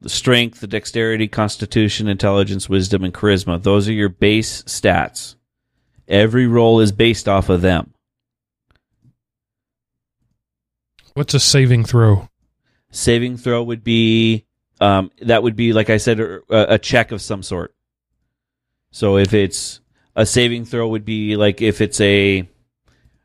the 0.03 0.09
strength, 0.09 0.61
the 0.61 0.66
dexterity, 0.66 1.28
constitution, 1.28 2.09
intelligence, 2.09 2.68
wisdom, 2.68 3.05
and 3.05 3.14
charisma. 3.14 3.62
Those 3.62 3.88
are 3.88 3.92
your 3.92 4.09
base 4.09 4.62
stats. 4.64 5.36
Every 6.09 6.46
roll 6.46 6.80
is 6.80 6.92
based 6.92 7.28
off 7.28 7.48
of 7.48 7.62
them. 7.62 7.94
What's 11.14 11.34
a 11.34 11.40
saving 11.40 11.84
throw? 11.84 12.28
Saving 12.90 13.36
throw 13.36 13.62
would 13.62 13.84
be 13.84 14.44
um, 14.80 15.11
that 15.20 15.42
would 15.42 15.57
be 15.57 15.72
like 15.72 15.88
I 15.88 15.98
said 15.98 16.18
a, 16.18 16.40
a 16.50 16.78
check 16.78 17.12
of 17.12 17.22
some 17.22 17.42
sort. 17.42 17.74
So 18.90 19.16
if 19.16 19.32
it's 19.32 19.80
a 20.16 20.26
saving 20.26 20.64
throw 20.64 20.88
would 20.88 21.05
be 21.05 21.36
like 21.36 21.62
if 21.62 21.80
it's 21.80 22.00
a 22.00 22.48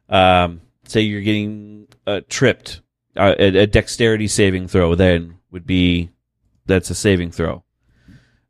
um, 0.09 0.61
say 0.86 1.01
you're 1.01 1.21
getting 1.21 1.88
uh, 2.05 2.21
tripped, 2.30 2.82
uh, 3.15 3.34
a, 3.39 3.57
a 3.61 3.67
dexterity 3.67 4.28
saving 4.28 4.67
throw 4.67 4.95
then 4.95 5.39
would 5.49 5.65
be 5.65 6.09
that's 6.68 6.89
a 6.89 6.95
saving 6.95 7.32
throw. 7.32 7.63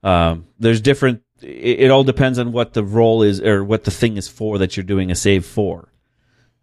Um, 0.04 0.48
there's 0.60 0.82
different. 0.82 1.24
It, 1.42 1.82
it 1.82 1.92
all 1.92 2.04
depends 2.04 2.40
on 2.40 2.52
what 2.52 2.74
the 2.74 2.84
role 2.84 3.22
is 3.22 3.42
or 3.42 3.64
what 3.64 3.84
the 3.84 3.92
thing 3.92 4.18
is 4.18 4.28
for 4.28 4.58
that 4.58 4.76
you're 4.76 4.84
doing 4.84 5.12
a 5.12 5.16
save 5.16 5.46
for. 5.46 5.92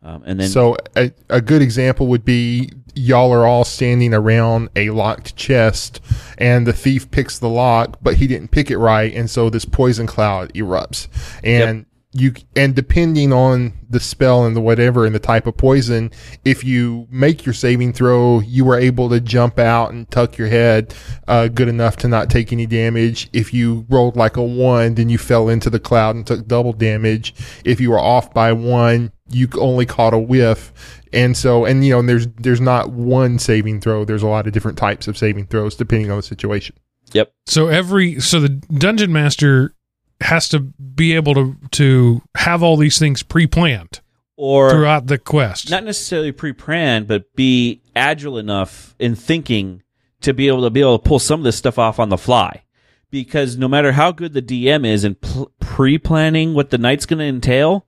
Um, 0.02 0.22
and 0.26 0.38
then 0.38 0.48
so 0.48 0.76
a, 0.96 1.12
a 1.30 1.40
good 1.40 1.62
example 1.62 2.08
would 2.08 2.26
be 2.26 2.70
y'all 2.94 3.32
are 3.32 3.46
all 3.46 3.64
standing 3.64 4.12
around 4.12 4.68
a 4.76 4.90
locked 4.90 5.34
chest 5.34 6.00
and 6.36 6.66
the 6.66 6.74
thief 6.74 7.10
picks 7.10 7.38
the 7.38 7.48
lock, 7.48 7.98
but 8.02 8.16
he 8.16 8.26
didn't 8.26 8.50
pick 8.50 8.70
it 8.70 8.76
right. 8.76 9.14
And 9.14 9.30
so 9.30 9.48
this 9.48 9.64
poison 9.64 10.06
cloud 10.06 10.52
erupts 10.52 11.08
and 11.42 11.86
you, 12.16 12.32
and 12.54 12.76
depending 12.76 13.32
on 13.32 13.72
the 13.90 13.98
spell 13.98 14.46
and 14.46 14.54
the 14.54 14.60
whatever 14.60 15.04
and 15.04 15.12
the 15.12 15.18
type 15.18 15.48
of 15.48 15.56
poison, 15.56 16.12
if 16.44 16.62
you 16.62 17.08
make 17.10 17.44
your 17.44 17.52
saving 17.52 17.92
throw, 17.92 18.38
you 18.38 18.64
were 18.64 18.78
able 18.78 19.10
to 19.10 19.20
jump 19.20 19.58
out 19.58 19.92
and 19.92 20.08
tuck 20.12 20.38
your 20.38 20.46
head, 20.46 20.94
uh, 21.26 21.48
good 21.48 21.66
enough 21.66 21.96
to 21.96 22.08
not 22.08 22.30
take 22.30 22.52
any 22.52 22.66
damage. 22.66 23.28
If 23.32 23.52
you 23.52 23.84
rolled 23.88 24.14
like 24.16 24.36
a 24.36 24.42
one, 24.44 24.94
then 24.94 25.08
you 25.08 25.18
fell 25.18 25.48
into 25.48 25.70
the 25.70 25.80
cloud 25.80 26.14
and 26.14 26.24
took 26.24 26.46
double 26.46 26.72
damage. 26.72 27.34
If 27.64 27.80
you 27.80 27.90
were 27.90 27.98
off 27.98 28.32
by 28.32 28.52
one, 28.52 29.10
you 29.28 29.48
only 29.58 29.84
caught 29.84 30.14
a 30.14 30.18
whiff. 30.18 30.72
And 31.12 31.36
so, 31.36 31.64
and 31.64 31.84
you 31.84 31.94
know, 31.94 31.98
and 31.98 32.08
there's, 32.08 32.28
there's 32.38 32.60
not 32.60 32.92
one 32.92 33.40
saving 33.40 33.80
throw. 33.80 34.04
There's 34.04 34.22
a 34.22 34.28
lot 34.28 34.46
of 34.46 34.52
different 34.52 34.78
types 34.78 35.08
of 35.08 35.18
saving 35.18 35.48
throws 35.48 35.74
depending 35.74 36.12
on 36.12 36.18
the 36.18 36.22
situation. 36.22 36.76
yep, 37.12 37.32
So 37.46 37.66
every 37.66 38.20
so 38.20 38.38
the 38.38 38.50
dungeon 38.50 39.12
master 39.12 39.74
has 40.20 40.48
to 40.50 40.60
be 40.60 41.14
able 41.14 41.34
to 41.34 41.56
to 41.72 42.22
have 42.36 42.62
all 42.62 42.76
these 42.76 42.98
things 42.98 43.22
pre-planned 43.22 44.00
or 44.36 44.70
throughout 44.70 45.06
the 45.06 45.18
quest. 45.18 45.70
not 45.70 45.84
necessarily 45.84 46.32
pre-planned, 46.32 47.06
but 47.06 47.34
be 47.34 47.80
agile 47.94 48.38
enough 48.38 48.94
in 48.98 49.14
thinking 49.14 49.82
to 50.20 50.32
be 50.32 50.48
able 50.48 50.62
to 50.62 50.70
be 50.70 50.80
able 50.80 50.98
to 50.98 51.08
pull 51.08 51.18
some 51.18 51.40
of 51.40 51.44
this 51.44 51.56
stuff 51.56 51.78
off 51.78 51.98
on 51.98 52.08
the 52.08 52.16
fly. 52.18 52.62
Because 53.10 53.56
no 53.56 53.68
matter 53.68 53.92
how 53.92 54.10
good 54.10 54.32
the 54.32 54.42
DM 54.42 54.84
is 54.84 55.04
in 55.04 55.14
pl- 55.14 55.52
pre-planning 55.60 56.54
what 56.54 56.70
the 56.70 56.78
night's 56.78 57.06
going 57.06 57.20
to 57.20 57.24
entail, 57.26 57.86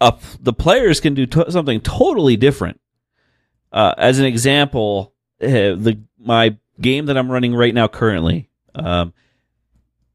uh, 0.00 0.12
the 0.40 0.52
players 0.52 1.00
can 1.00 1.14
do 1.14 1.24
to- 1.26 1.50
something 1.50 1.80
totally 1.80 2.36
different. 2.36 2.78
Uh, 3.72 3.94
as 3.96 4.18
an 4.18 4.26
example, 4.26 5.14
uh, 5.42 5.46
the 5.76 5.98
my 6.18 6.56
game 6.80 7.06
that 7.06 7.16
I'm 7.16 7.30
running 7.30 7.54
right 7.54 7.72
now 7.74 7.88
currently, 7.88 8.50
um, 8.74 9.14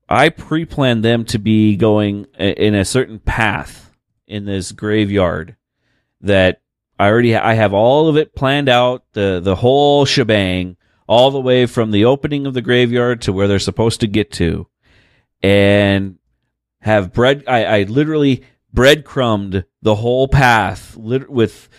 I 0.09 0.29
pre-planned 0.29 1.03
them 1.03 1.25
to 1.25 1.39
be 1.39 1.75
going 1.75 2.25
in 2.37 2.75
a 2.75 2.85
certain 2.85 3.19
path 3.19 3.91
in 4.27 4.45
this 4.45 4.71
graveyard 4.71 5.55
that 6.21 6.61
I 6.99 7.07
already 7.07 7.33
ha- 7.33 7.47
I 7.47 7.53
have 7.53 7.73
all 7.73 8.07
of 8.07 8.17
it 8.17 8.35
planned 8.35 8.69
out 8.69 9.03
the 9.13 9.39
the 9.43 9.55
whole 9.55 10.05
shebang 10.05 10.77
all 11.07 11.31
the 11.31 11.39
way 11.39 11.65
from 11.65 11.91
the 11.91 12.05
opening 12.05 12.45
of 12.45 12.53
the 12.53 12.61
graveyard 12.61 13.21
to 13.21 13.33
where 13.33 13.47
they're 13.47 13.59
supposed 13.59 13.99
to 14.01 14.07
get 14.07 14.31
to. 14.33 14.67
And 15.43 16.17
have 16.81 17.13
bread 17.13 17.43
I, 17.47 17.65
I 17.65 17.83
literally 17.83 18.43
breadcrumbed 18.73 19.65
the 19.81 19.95
whole 19.95 20.27
path 20.27 20.95
lit- 20.95 21.29
with 21.29 21.69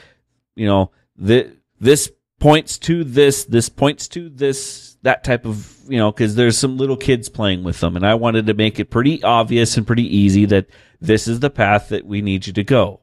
you 0.54 0.66
know 0.66 0.90
th- 1.24 1.50
this 1.80 2.12
points 2.38 2.78
to 2.78 3.04
this 3.04 3.44
this 3.44 3.68
points 3.68 4.08
to 4.08 4.28
this 4.28 4.96
that 5.02 5.24
type 5.24 5.44
of 5.46 5.77
you 5.88 5.98
know 5.98 6.12
because 6.12 6.34
there's 6.34 6.58
some 6.58 6.76
little 6.76 6.96
kids 6.96 7.28
playing 7.28 7.64
with 7.64 7.80
them 7.80 7.96
and 7.96 8.06
I 8.06 8.14
wanted 8.14 8.46
to 8.46 8.54
make 8.54 8.78
it 8.78 8.90
pretty 8.90 9.22
obvious 9.22 9.76
and 9.76 9.86
pretty 9.86 10.16
easy 10.16 10.44
that 10.46 10.66
this 11.00 11.26
is 11.28 11.40
the 11.40 11.50
path 11.50 11.88
that 11.88 12.06
we 12.06 12.22
need 12.22 12.46
you 12.46 12.52
to 12.52 12.64
go 12.64 13.00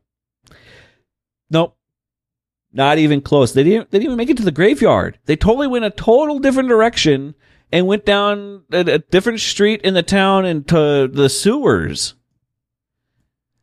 Nope. 1.50 1.78
Not 2.74 2.98
even 2.98 3.22
close. 3.22 3.54
They 3.54 3.64
didn't 3.64 3.92
they 3.92 4.00
didn't 4.00 4.08
even 4.08 4.18
make 4.18 4.30
it 4.30 4.38
to 4.38 4.44
the 4.44 4.52
graveyard. 4.52 5.20
They 5.26 5.36
totally 5.36 5.68
went 5.68 5.86
a 5.86 5.90
total 5.90 6.40
different 6.40 6.70
direction 6.70 7.36
and 7.72 7.88
went 7.88 8.06
down 8.06 8.64
a, 8.72 8.80
a 8.80 9.00
different 9.00 9.40
street 9.40 9.82
in 9.82 9.94
the 9.94 10.04
town 10.04 10.46
into 10.46 11.08
the 11.08 11.30
sewers. 11.30 12.16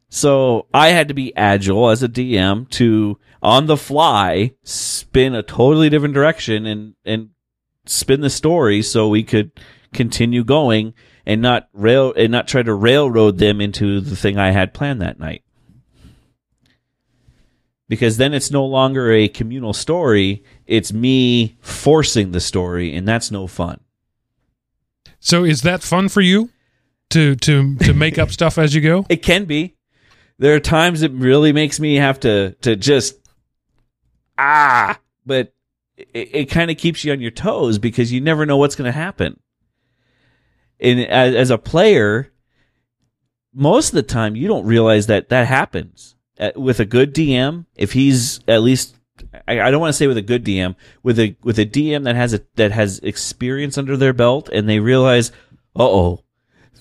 So 0.08 0.66
I 0.72 0.88
had 0.88 1.08
to 1.08 1.14
be 1.14 1.36
agile 1.36 1.90
as 1.90 2.02
a 2.02 2.08
DM 2.08 2.68
to 2.70 3.18
on 3.42 3.66
the 3.66 3.76
fly 3.76 4.52
spin 4.62 5.34
a 5.34 5.42
totally 5.42 5.90
different 5.90 6.14
direction 6.14 6.64
and 6.64 6.94
and 7.04 7.30
spin 7.86 8.20
the 8.20 8.30
story 8.30 8.82
so 8.82 9.08
we 9.08 9.22
could 9.22 9.50
continue 9.92 10.44
going 10.44 10.94
and 11.26 11.42
not 11.42 11.68
rail 11.72 12.12
and 12.16 12.32
not 12.32 12.48
try 12.48 12.62
to 12.62 12.74
railroad 12.74 13.38
them 13.38 13.60
into 13.60 14.00
the 14.00 14.16
thing 14.16 14.38
I 14.38 14.50
had 14.50 14.74
planned 14.74 15.00
that 15.02 15.18
night 15.18 15.42
because 17.92 18.16
then 18.16 18.32
it's 18.32 18.50
no 18.50 18.64
longer 18.64 19.12
a 19.12 19.28
communal 19.28 19.74
story. 19.74 20.42
It's 20.66 20.94
me 20.94 21.58
forcing 21.60 22.32
the 22.32 22.40
story, 22.40 22.94
and 22.94 23.06
that's 23.06 23.30
no 23.30 23.46
fun. 23.46 23.80
So 25.20 25.44
is 25.44 25.60
that 25.60 25.82
fun 25.82 26.08
for 26.08 26.22
you 26.22 26.48
to 27.10 27.36
to 27.36 27.76
to 27.76 27.92
make 27.92 28.16
up 28.16 28.30
stuff 28.30 28.56
as 28.56 28.74
you 28.74 28.80
go? 28.80 29.04
It 29.10 29.22
can 29.22 29.44
be. 29.44 29.76
There 30.38 30.54
are 30.54 30.60
times 30.60 31.02
it 31.02 31.12
really 31.12 31.52
makes 31.52 31.78
me 31.78 31.96
have 31.96 32.18
to 32.20 32.52
to 32.62 32.76
just 32.76 33.16
ah, 34.38 34.98
but 35.26 35.52
it, 36.14 36.30
it 36.32 36.50
kind 36.50 36.70
of 36.70 36.76
keeps 36.76 37.04
you 37.04 37.12
on 37.12 37.20
your 37.20 37.30
toes 37.30 37.78
because 37.78 38.12
you 38.12 38.20
never 38.20 38.46
know 38.46 38.56
what's 38.56 38.76
going 38.76 38.90
to 38.90 38.98
happen. 38.98 39.38
And 40.80 41.00
as, 41.00 41.34
as 41.34 41.50
a 41.50 41.58
player, 41.58 42.32
most 43.54 43.90
of 43.90 43.94
the 43.94 44.02
time 44.02 44.36
you 44.36 44.48
don't 44.48 44.66
realize 44.66 45.06
that 45.06 45.28
that 45.28 45.46
happens 45.46 46.16
Uh, 46.40 46.50
with 46.56 46.80
a 46.80 46.84
good 46.84 47.14
DM. 47.14 47.66
If 47.76 47.92
he's 47.92 48.40
at 48.48 48.62
least, 48.62 48.96
I, 49.46 49.60
I 49.60 49.70
don't 49.70 49.80
want 49.80 49.90
to 49.90 49.98
say 49.98 50.06
with 50.06 50.16
a 50.16 50.22
good 50.22 50.44
DM, 50.44 50.74
with 51.02 51.18
a 51.18 51.36
with 51.44 51.58
a 51.58 51.66
DM 51.66 52.04
that 52.04 52.16
has 52.16 52.32
a 52.34 52.40
that 52.56 52.72
has 52.72 52.98
experience 53.00 53.76
under 53.78 53.96
their 53.96 54.14
belt, 54.14 54.48
and 54.48 54.66
they 54.68 54.80
realize, 54.80 55.30
uh 55.76 55.84
oh, 55.84 56.24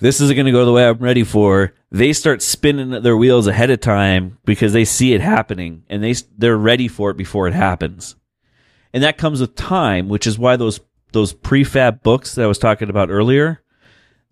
this 0.00 0.20
isn't 0.20 0.34
going 0.34 0.46
to 0.46 0.52
go 0.52 0.64
the 0.64 0.72
way 0.72 0.88
I'm 0.88 0.98
ready 0.98 1.22
for. 1.22 1.74
They 1.90 2.14
start 2.14 2.40
spinning 2.40 3.02
their 3.02 3.16
wheels 3.16 3.46
ahead 3.46 3.70
of 3.70 3.80
time 3.80 4.38
because 4.46 4.72
they 4.72 4.86
see 4.86 5.12
it 5.12 5.20
happening 5.20 5.84
and 5.88 6.02
they 6.02 6.14
they're 6.36 6.56
ready 6.56 6.88
for 6.88 7.10
it 7.10 7.16
before 7.18 7.46
it 7.46 7.54
happens. 7.54 8.16
And 8.92 9.02
that 9.02 9.18
comes 9.18 9.40
with 9.40 9.54
time, 9.54 10.08
which 10.08 10.26
is 10.26 10.38
why 10.38 10.56
those 10.56 10.80
those 11.12 11.32
prefab 11.32 12.02
books 12.02 12.34
that 12.34 12.44
I 12.44 12.48
was 12.48 12.58
talking 12.58 12.88
about 12.90 13.10
earlier, 13.10 13.62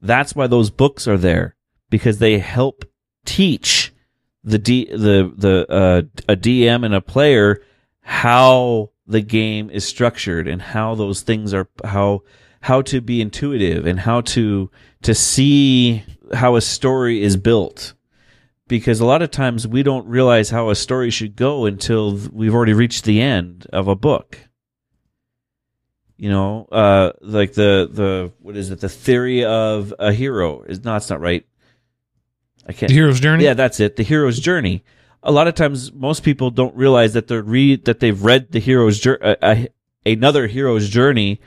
that's 0.00 0.34
why 0.34 0.46
those 0.46 0.70
books 0.70 1.06
are 1.06 1.18
there 1.18 1.56
because 1.90 2.18
they 2.18 2.38
help 2.38 2.84
teach 3.24 3.92
the 4.42 4.58
D, 4.58 4.86
the 4.86 5.32
the 5.36 5.66
uh, 5.70 6.02
a 6.28 6.36
DM 6.36 6.84
and 6.84 6.94
a 6.94 7.00
player 7.00 7.62
how 8.02 8.90
the 9.06 9.20
game 9.20 9.70
is 9.70 9.84
structured 9.84 10.48
and 10.48 10.62
how 10.62 10.94
those 10.94 11.20
things 11.22 11.52
are 11.52 11.68
how 11.84 12.22
how 12.62 12.82
to 12.82 13.00
be 13.00 13.20
intuitive 13.20 13.86
and 13.86 14.00
how 14.00 14.20
to 14.20 14.70
to 15.02 15.14
see 15.14 16.04
how 16.34 16.56
a 16.56 16.61
story 16.61 17.22
is 17.22 17.36
built. 17.36 17.94
Because 18.68 19.00
a 19.00 19.06
lot 19.06 19.20
of 19.20 19.32
times 19.32 19.66
we 19.66 19.82
don't 19.82 20.06
realize 20.06 20.50
how 20.50 20.70
a 20.70 20.76
story 20.76 21.11
should 21.11 21.34
go 21.34 21.66
until 21.66 22.16
we've 22.32 22.54
already 22.54 22.72
reached 22.72 23.04
the 23.04 23.20
end 23.20 23.66
of 23.72 23.88
a 23.88 23.96
book 23.96 24.38
you 26.20 26.28
know 26.28 26.68
uh 26.70 27.12
like 27.22 27.54
the 27.54 27.88
the 27.90 28.30
what 28.40 28.54
is 28.54 28.70
it 28.70 28.80
the 28.80 28.90
theory 28.90 29.42
of 29.42 29.94
a 29.98 30.12
hero 30.12 30.60
is 30.62 30.84
no 30.84 30.94
it's 30.94 31.08
not 31.08 31.18
right 31.18 31.46
i 32.68 32.72
can't 32.74 32.90
The 32.90 32.94
hero's 32.94 33.20
journey. 33.20 33.44
yeah, 33.44 33.54
that's 33.54 33.80
it. 33.80 33.96
The 33.96 34.02
hero's 34.02 34.38
journey. 34.38 34.84
A 35.22 35.32
lot 35.32 35.48
of 35.48 35.54
times, 35.54 35.92
most 35.92 36.22
people 36.22 36.50
don't 36.50 36.76
realize 36.76 37.14
that 37.14 37.26
they're 37.26 37.42
read 37.42 37.86
that 37.86 38.00
they've 38.00 38.22
read 38.22 38.52
the 38.52 38.58
hero's 38.58 38.98
journey, 39.00 39.22
uh, 39.22 39.36
uh, 39.42 39.64
another 40.06 40.46
hero's 40.46 40.88
journey, 40.88 41.40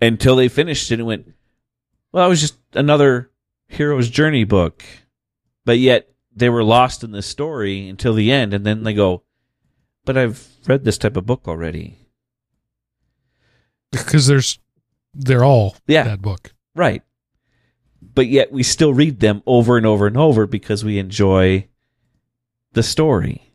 until 0.00 0.36
they 0.36 0.48
finished 0.48 0.90
it 0.90 1.00
and 1.00 1.06
went, 1.06 1.32
"Well, 2.12 2.24
that 2.24 2.30
was 2.30 2.40
just 2.40 2.56
another 2.74 3.30
hero's 3.68 4.08
journey 4.10 4.44
book," 4.44 4.84
but 5.64 5.78
yet 5.78 6.08
they 6.34 6.48
were 6.48 6.64
lost 6.64 7.04
in 7.04 7.12
the 7.12 7.22
story 7.22 7.88
until 7.88 8.14
the 8.14 8.30
end, 8.32 8.52
and 8.54 8.64
then 8.66 8.84
they 8.84 8.94
go, 8.94 9.22
"But 10.04 10.16
I've 10.16 10.46
read 10.66 10.84
this 10.84 10.98
type 10.98 11.16
of 11.16 11.26
book 11.26 11.48
already." 11.48 11.99
Because 13.90 14.26
there's 14.26 14.58
they're 15.14 15.44
all 15.44 15.76
Yeah. 15.86 16.04
that 16.04 16.22
book. 16.22 16.52
Right. 16.74 17.02
But 18.14 18.28
yet 18.28 18.52
we 18.52 18.62
still 18.62 18.94
read 18.94 19.20
them 19.20 19.42
over 19.46 19.76
and 19.76 19.86
over 19.86 20.06
and 20.06 20.16
over 20.16 20.46
because 20.46 20.84
we 20.84 20.98
enjoy 20.98 21.66
the 22.72 22.82
story. 22.82 23.52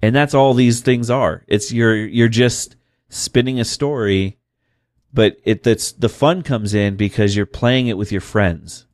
And 0.00 0.14
that's 0.14 0.34
all 0.34 0.54
these 0.54 0.80
things 0.80 1.10
are. 1.10 1.44
It's 1.46 1.72
you're 1.72 1.96
you're 1.96 2.28
just 2.28 2.76
spinning 3.08 3.60
a 3.60 3.64
story, 3.64 4.38
but 5.12 5.36
it 5.44 5.62
that's 5.62 5.92
the 5.92 6.08
fun 6.08 6.42
comes 6.42 6.74
in 6.74 6.96
because 6.96 7.36
you're 7.36 7.46
playing 7.46 7.86
it 7.88 7.96
with 7.96 8.10
your 8.12 8.20
friends. 8.20 8.86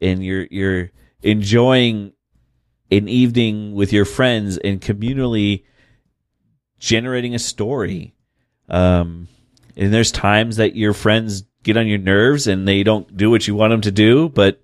And 0.00 0.24
you're 0.24 0.46
you're 0.50 0.90
enjoying 1.22 2.12
an 2.90 3.08
evening 3.08 3.74
with 3.74 3.92
your 3.92 4.04
friends 4.04 4.58
and 4.58 4.80
communally 4.80 5.64
generating 6.78 7.34
a 7.34 7.38
story. 7.38 8.14
Um 8.68 9.28
and 9.76 9.92
there's 9.92 10.10
times 10.10 10.56
that 10.56 10.74
your 10.76 10.94
friends 10.94 11.44
get 11.62 11.76
on 11.76 11.86
your 11.86 11.98
nerves 11.98 12.46
and 12.46 12.66
they 12.66 12.82
don't 12.82 13.16
do 13.16 13.30
what 13.30 13.46
you 13.46 13.54
want 13.54 13.72
them 13.72 13.80
to 13.82 13.90
do, 13.90 14.28
but 14.28 14.62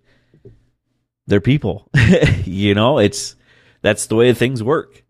they're 1.26 1.40
people. 1.40 1.88
you 2.44 2.74
know, 2.74 2.98
it's 2.98 3.36
that's 3.82 4.06
the 4.06 4.14
way 4.14 4.32
things 4.32 4.62
work. 4.62 5.04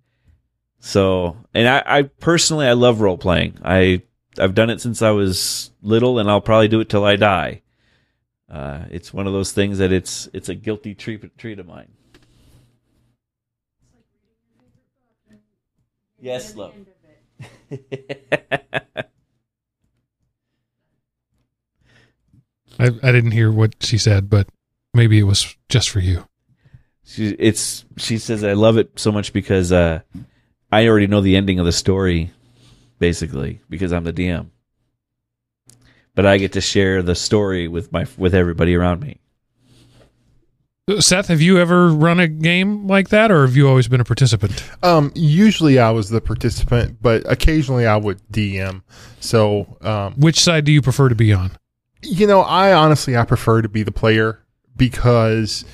So, 0.80 1.36
and 1.54 1.68
I, 1.68 1.82
I 1.86 2.02
personally 2.02 2.66
I 2.66 2.72
love 2.72 3.00
role 3.00 3.18
playing. 3.18 3.58
I 3.64 4.02
I've 4.38 4.54
done 4.54 4.70
it 4.70 4.80
since 4.80 5.02
I 5.02 5.10
was 5.10 5.70
little, 5.82 6.18
and 6.18 6.28
I'll 6.28 6.40
probably 6.40 6.68
do 6.68 6.80
it 6.80 6.88
till 6.88 7.04
I 7.04 7.16
die. 7.16 7.62
Uh, 8.50 8.84
it's 8.90 9.14
one 9.14 9.26
of 9.26 9.32
those 9.32 9.52
things 9.52 9.78
that 9.78 9.92
it's 9.92 10.28
it's 10.32 10.48
a 10.48 10.54
guilty 10.54 10.94
treat 10.94 11.38
treat 11.38 11.58
of 11.58 11.66
mine. 11.66 11.92
Yes, 16.20 16.54
love. 16.54 16.74
I, 22.82 23.08
I 23.08 23.12
didn't 23.12 23.30
hear 23.30 23.50
what 23.50 23.76
she 23.80 23.98
said, 23.98 24.28
but 24.28 24.48
maybe 24.92 25.18
it 25.18 25.24
was 25.24 25.56
just 25.68 25.90
for 25.90 26.00
you. 26.00 26.26
she 27.04 27.28
it's 27.38 27.84
she 27.96 28.18
says 28.18 28.42
I 28.44 28.54
love 28.54 28.76
it 28.78 28.98
so 28.98 29.12
much 29.12 29.32
because 29.32 29.72
uh, 29.72 30.00
I 30.70 30.88
already 30.88 31.06
know 31.06 31.20
the 31.20 31.36
ending 31.36 31.58
of 31.58 31.66
the 31.66 31.72
story, 31.72 32.30
basically 32.98 33.60
because 33.68 33.92
I'm 33.92 34.04
the 34.04 34.12
DM. 34.12 34.48
But 36.14 36.26
I 36.26 36.36
get 36.38 36.52
to 36.52 36.60
share 36.60 37.02
the 37.02 37.14
story 37.14 37.68
with 37.68 37.92
my 37.92 38.06
with 38.18 38.34
everybody 38.34 38.74
around 38.74 39.00
me. 39.00 39.18
Seth, 40.98 41.28
have 41.28 41.40
you 41.40 41.58
ever 41.58 41.88
run 41.88 42.18
a 42.18 42.26
game 42.26 42.88
like 42.88 43.10
that, 43.10 43.30
or 43.30 43.46
have 43.46 43.56
you 43.56 43.68
always 43.68 43.86
been 43.86 44.00
a 44.00 44.04
participant? 44.04 44.64
Um, 44.82 45.12
usually 45.14 45.78
I 45.78 45.90
was 45.90 46.10
the 46.10 46.20
participant, 46.20 46.98
but 47.00 47.22
occasionally 47.30 47.86
I 47.86 47.96
would 47.96 48.20
DM. 48.32 48.82
So, 49.20 49.78
um, 49.80 50.14
Which 50.14 50.40
side 50.40 50.64
do 50.64 50.72
you 50.72 50.82
prefer 50.82 51.08
to 51.08 51.14
be 51.14 51.32
on? 51.32 51.52
You 52.02 52.26
know, 52.26 52.40
I 52.40 52.72
honestly 52.72 53.16
I 53.16 53.24
prefer 53.24 53.62
to 53.62 53.68
be 53.68 53.82
the 53.82 53.92
player 53.92 54.44
because 54.76 55.64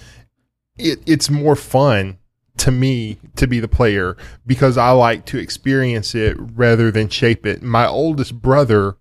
it, 0.79 1.01
it's 1.07 1.31
more 1.31 1.57
fun 1.57 2.19
to 2.59 2.71
me 2.71 3.19
to 3.37 3.47
be 3.47 3.61
the 3.61 3.69
player 3.69 4.17
because 4.47 4.77
I 4.77 4.91
like 4.91 5.25
to 5.27 5.39
experience 5.39 6.15
it 6.15 6.37
rather 6.39 6.91
than 6.91 7.09
shape 7.09 7.47
it. 7.47 7.63
My 7.63 7.87
oldest 7.87 8.41
brother, 8.43 8.97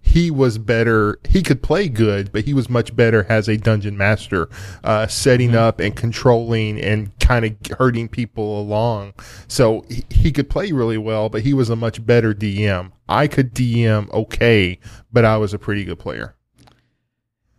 he 0.00 0.30
was 0.30 0.58
better. 0.58 1.18
He 1.28 1.42
could 1.42 1.62
play 1.62 1.88
good, 1.88 2.32
but 2.32 2.44
he 2.44 2.54
was 2.54 2.68
much 2.68 2.96
better 2.96 3.26
as 3.28 3.48
a 3.48 3.56
dungeon 3.56 3.96
master, 3.96 4.48
uh, 4.82 5.06
setting 5.06 5.54
up 5.54 5.78
and 5.78 5.94
controlling 5.94 6.80
and 6.80 7.16
kind 7.20 7.44
of 7.44 7.78
hurting 7.78 8.08
people 8.08 8.60
along. 8.60 9.12
So 9.46 9.84
he, 9.88 10.04
he 10.10 10.32
could 10.32 10.50
play 10.50 10.72
really 10.72 10.98
well, 10.98 11.28
but 11.28 11.42
he 11.42 11.54
was 11.54 11.70
a 11.70 11.76
much 11.76 12.04
better 12.04 12.34
DM. 12.34 12.92
I 13.08 13.28
could 13.28 13.54
DM 13.54 14.10
okay, 14.10 14.78
but 15.12 15.24
I 15.24 15.36
was 15.36 15.54
a 15.54 15.58
pretty 15.58 15.84
good 15.84 15.98
player. 15.98 16.34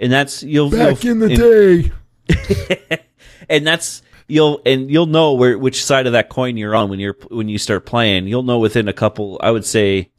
And 0.04 0.12
that's 0.12 0.44
you'll 0.44 0.70
Back 0.70 1.04
you'll- 1.04 1.12
in 1.14 1.20
the 1.20 1.92
and- 2.28 2.90
day. 2.90 3.00
and 3.50 3.66
that's 3.66 4.02
you'll 4.28 4.62
and 4.66 4.90
you'll 4.92 5.06
know 5.06 5.34
where 5.34 5.58
which 5.58 5.84
side 5.84 6.08
of 6.08 6.14
that 6.14 6.30
coin 6.30 6.58
you're 6.58 6.76
on 6.76 6.90
when 6.90 7.00
you're 7.00 7.18
when 7.30 7.48
you 7.50 7.58
start 7.58 7.86
playing. 7.86 8.28
You'll 8.28 8.44
know 8.44 8.60
within 8.60 8.88
a 8.88 8.94
couple. 8.94 9.40
I 9.42 9.52
would 9.52 9.66
say, 9.66 10.12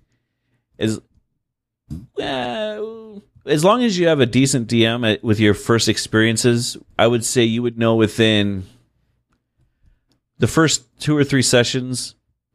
as 0.79 1.01
uh, 2.21 2.81
as 3.47 3.65
long 3.65 3.83
as 3.83 3.99
you 3.99 4.07
have 4.09 4.21
a 4.21 4.27
decent 4.27 4.69
DM 4.69 5.11
at, 5.11 5.23
with 5.23 5.39
your 5.39 5.55
first 5.55 5.89
experiences, 5.89 6.77
I 6.99 7.07
would 7.07 7.25
say 7.25 7.45
you 7.45 7.63
would 7.63 7.79
know 7.79 7.95
within 7.97 8.65
the 10.39 10.47
first 10.47 10.85
two 11.01 11.17
or 11.17 11.25
three 11.25 11.43
sessions 11.43 12.15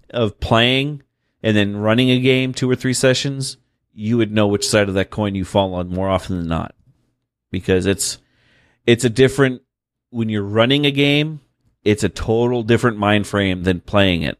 of 0.10 0.39
playing 0.39 1.03
and 1.43 1.56
then 1.56 1.77
running 1.77 2.10
a 2.10 2.19
game, 2.19 2.53
two 2.53 2.69
or 2.69 2.76
three 2.76 2.93
sessions, 2.93 3.57
you 3.93 4.18
would 4.18 4.31
know 4.31 4.47
which 4.47 4.68
side 4.68 4.89
of 4.89 4.95
that 4.95 5.10
coin 5.10 5.35
you 5.35 5.45
fall 5.45 5.73
on 5.76 5.89
more 5.89 6.10
often 6.10 6.38
than 6.38 6.47
not, 6.47 6.76
because 7.52 7.86
it's 7.86 8.18
it's 8.86 9.04
a 9.04 9.10
different 9.10 9.62
when 10.10 10.30
you're 10.30 10.44
running 10.44 10.86
a 10.86 10.92
game, 10.92 11.42
it's 11.84 12.04
a 12.04 12.10
total 12.10 12.64
different 12.64 12.98
mind 12.98 13.28
frame 13.28 13.64
than 13.64 13.82
playing 13.82 14.24
it. 14.24 14.40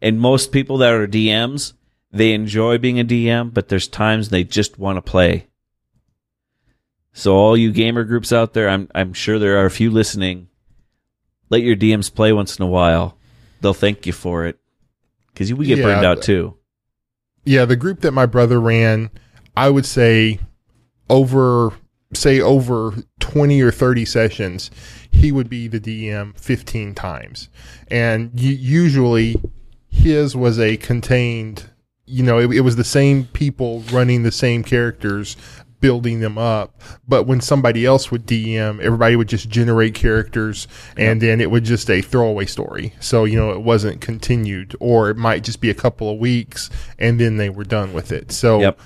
And 0.00 0.20
most 0.20 0.52
people 0.52 0.78
that 0.78 0.92
are 0.92 1.06
DMs, 1.06 1.74
they 2.12 2.32
enjoy 2.32 2.78
being 2.78 2.98
a 2.98 3.04
DM, 3.04 3.52
but 3.52 3.68
there's 3.68 3.88
times 3.88 4.28
they 4.28 4.44
just 4.44 4.78
want 4.78 4.96
to 4.96 5.02
play. 5.02 5.46
So 7.12 7.34
all 7.34 7.56
you 7.56 7.72
gamer 7.72 8.04
groups 8.04 8.32
out 8.32 8.54
there, 8.54 8.68
I'm 8.68 8.88
I'm 8.94 9.12
sure 9.12 9.38
there 9.38 9.58
are 9.58 9.66
a 9.66 9.70
few 9.70 9.90
listening. 9.90 10.48
Let 11.48 11.62
your 11.62 11.76
DMs 11.76 12.14
play 12.14 12.32
once 12.32 12.58
in 12.58 12.64
a 12.64 12.68
while. 12.68 13.16
They'll 13.60 13.74
thank 13.74 14.06
you 14.06 14.12
for 14.12 14.46
it. 14.46 14.58
Cuz 15.34 15.50
you 15.50 15.56
we 15.56 15.66
get 15.66 15.78
Yeah, 15.78 15.84
burned 15.84 16.06
out 16.06 16.22
too. 16.22 16.56
Yeah, 17.44 17.64
the 17.64 17.76
group 17.76 18.00
that 18.00 18.12
my 18.12 18.26
brother 18.26 18.60
ran, 18.60 19.10
I 19.56 19.70
would 19.70 19.86
say 19.86 20.38
over 21.08 21.72
say 22.14 22.40
over 22.40 22.94
20 23.20 23.60
or 23.62 23.70
30 23.70 24.04
sessions, 24.04 24.70
he 25.10 25.30
would 25.32 25.48
be 25.48 25.68
the 25.68 25.80
DM 25.80 26.36
15 26.38 26.94
times. 26.94 27.48
And 27.88 28.30
usually 28.38 29.40
his 29.88 30.36
was 30.36 30.58
a 30.58 30.76
contained. 30.76 31.70
You 32.06 32.24
know, 32.24 32.38
it, 32.38 32.50
it 32.56 32.60
was 32.62 32.76
the 32.76 32.84
same 32.84 33.24
people 33.26 33.80
running 33.92 34.24
the 34.24 34.32
same 34.32 34.64
characters, 34.64 35.36
building 35.80 36.20
them 36.20 36.38
up. 36.38 36.80
But 37.06 37.24
when 37.24 37.40
somebody 37.40 37.86
else 37.86 38.10
would 38.10 38.26
DM, 38.26 38.80
everybody 38.80 39.14
would 39.14 39.28
just 39.28 39.48
generate 39.48 39.94
characters, 39.94 40.66
and 40.96 41.20
then 41.20 41.40
it 41.40 41.50
would 41.50 41.64
just 41.64 41.88
a 41.88 42.02
throwaway 42.02 42.46
story. 42.46 42.94
So 42.98 43.24
you 43.24 43.38
know, 43.38 43.50
it 43.52 43.62
wasn't 43.62 44.00
continued, 44.00 44.74
or 44.80 45.10
it 45.10 45.16
might 45.16 45.44
just 45.44 45.60
be 45.60 45.70
a 45.70 45.74
couple 45.74 46.10
of 46.10 46.18
weeks, 46.18 46.68
and 46.98 47.20
then 47.20 47.36
they 47.36 47.48
were 47.50 47.64
done 47.64 47.92
with 47.92 48.10
it. 48.10 48.32
So 48.32 48.60
Yep. 48.60 48.80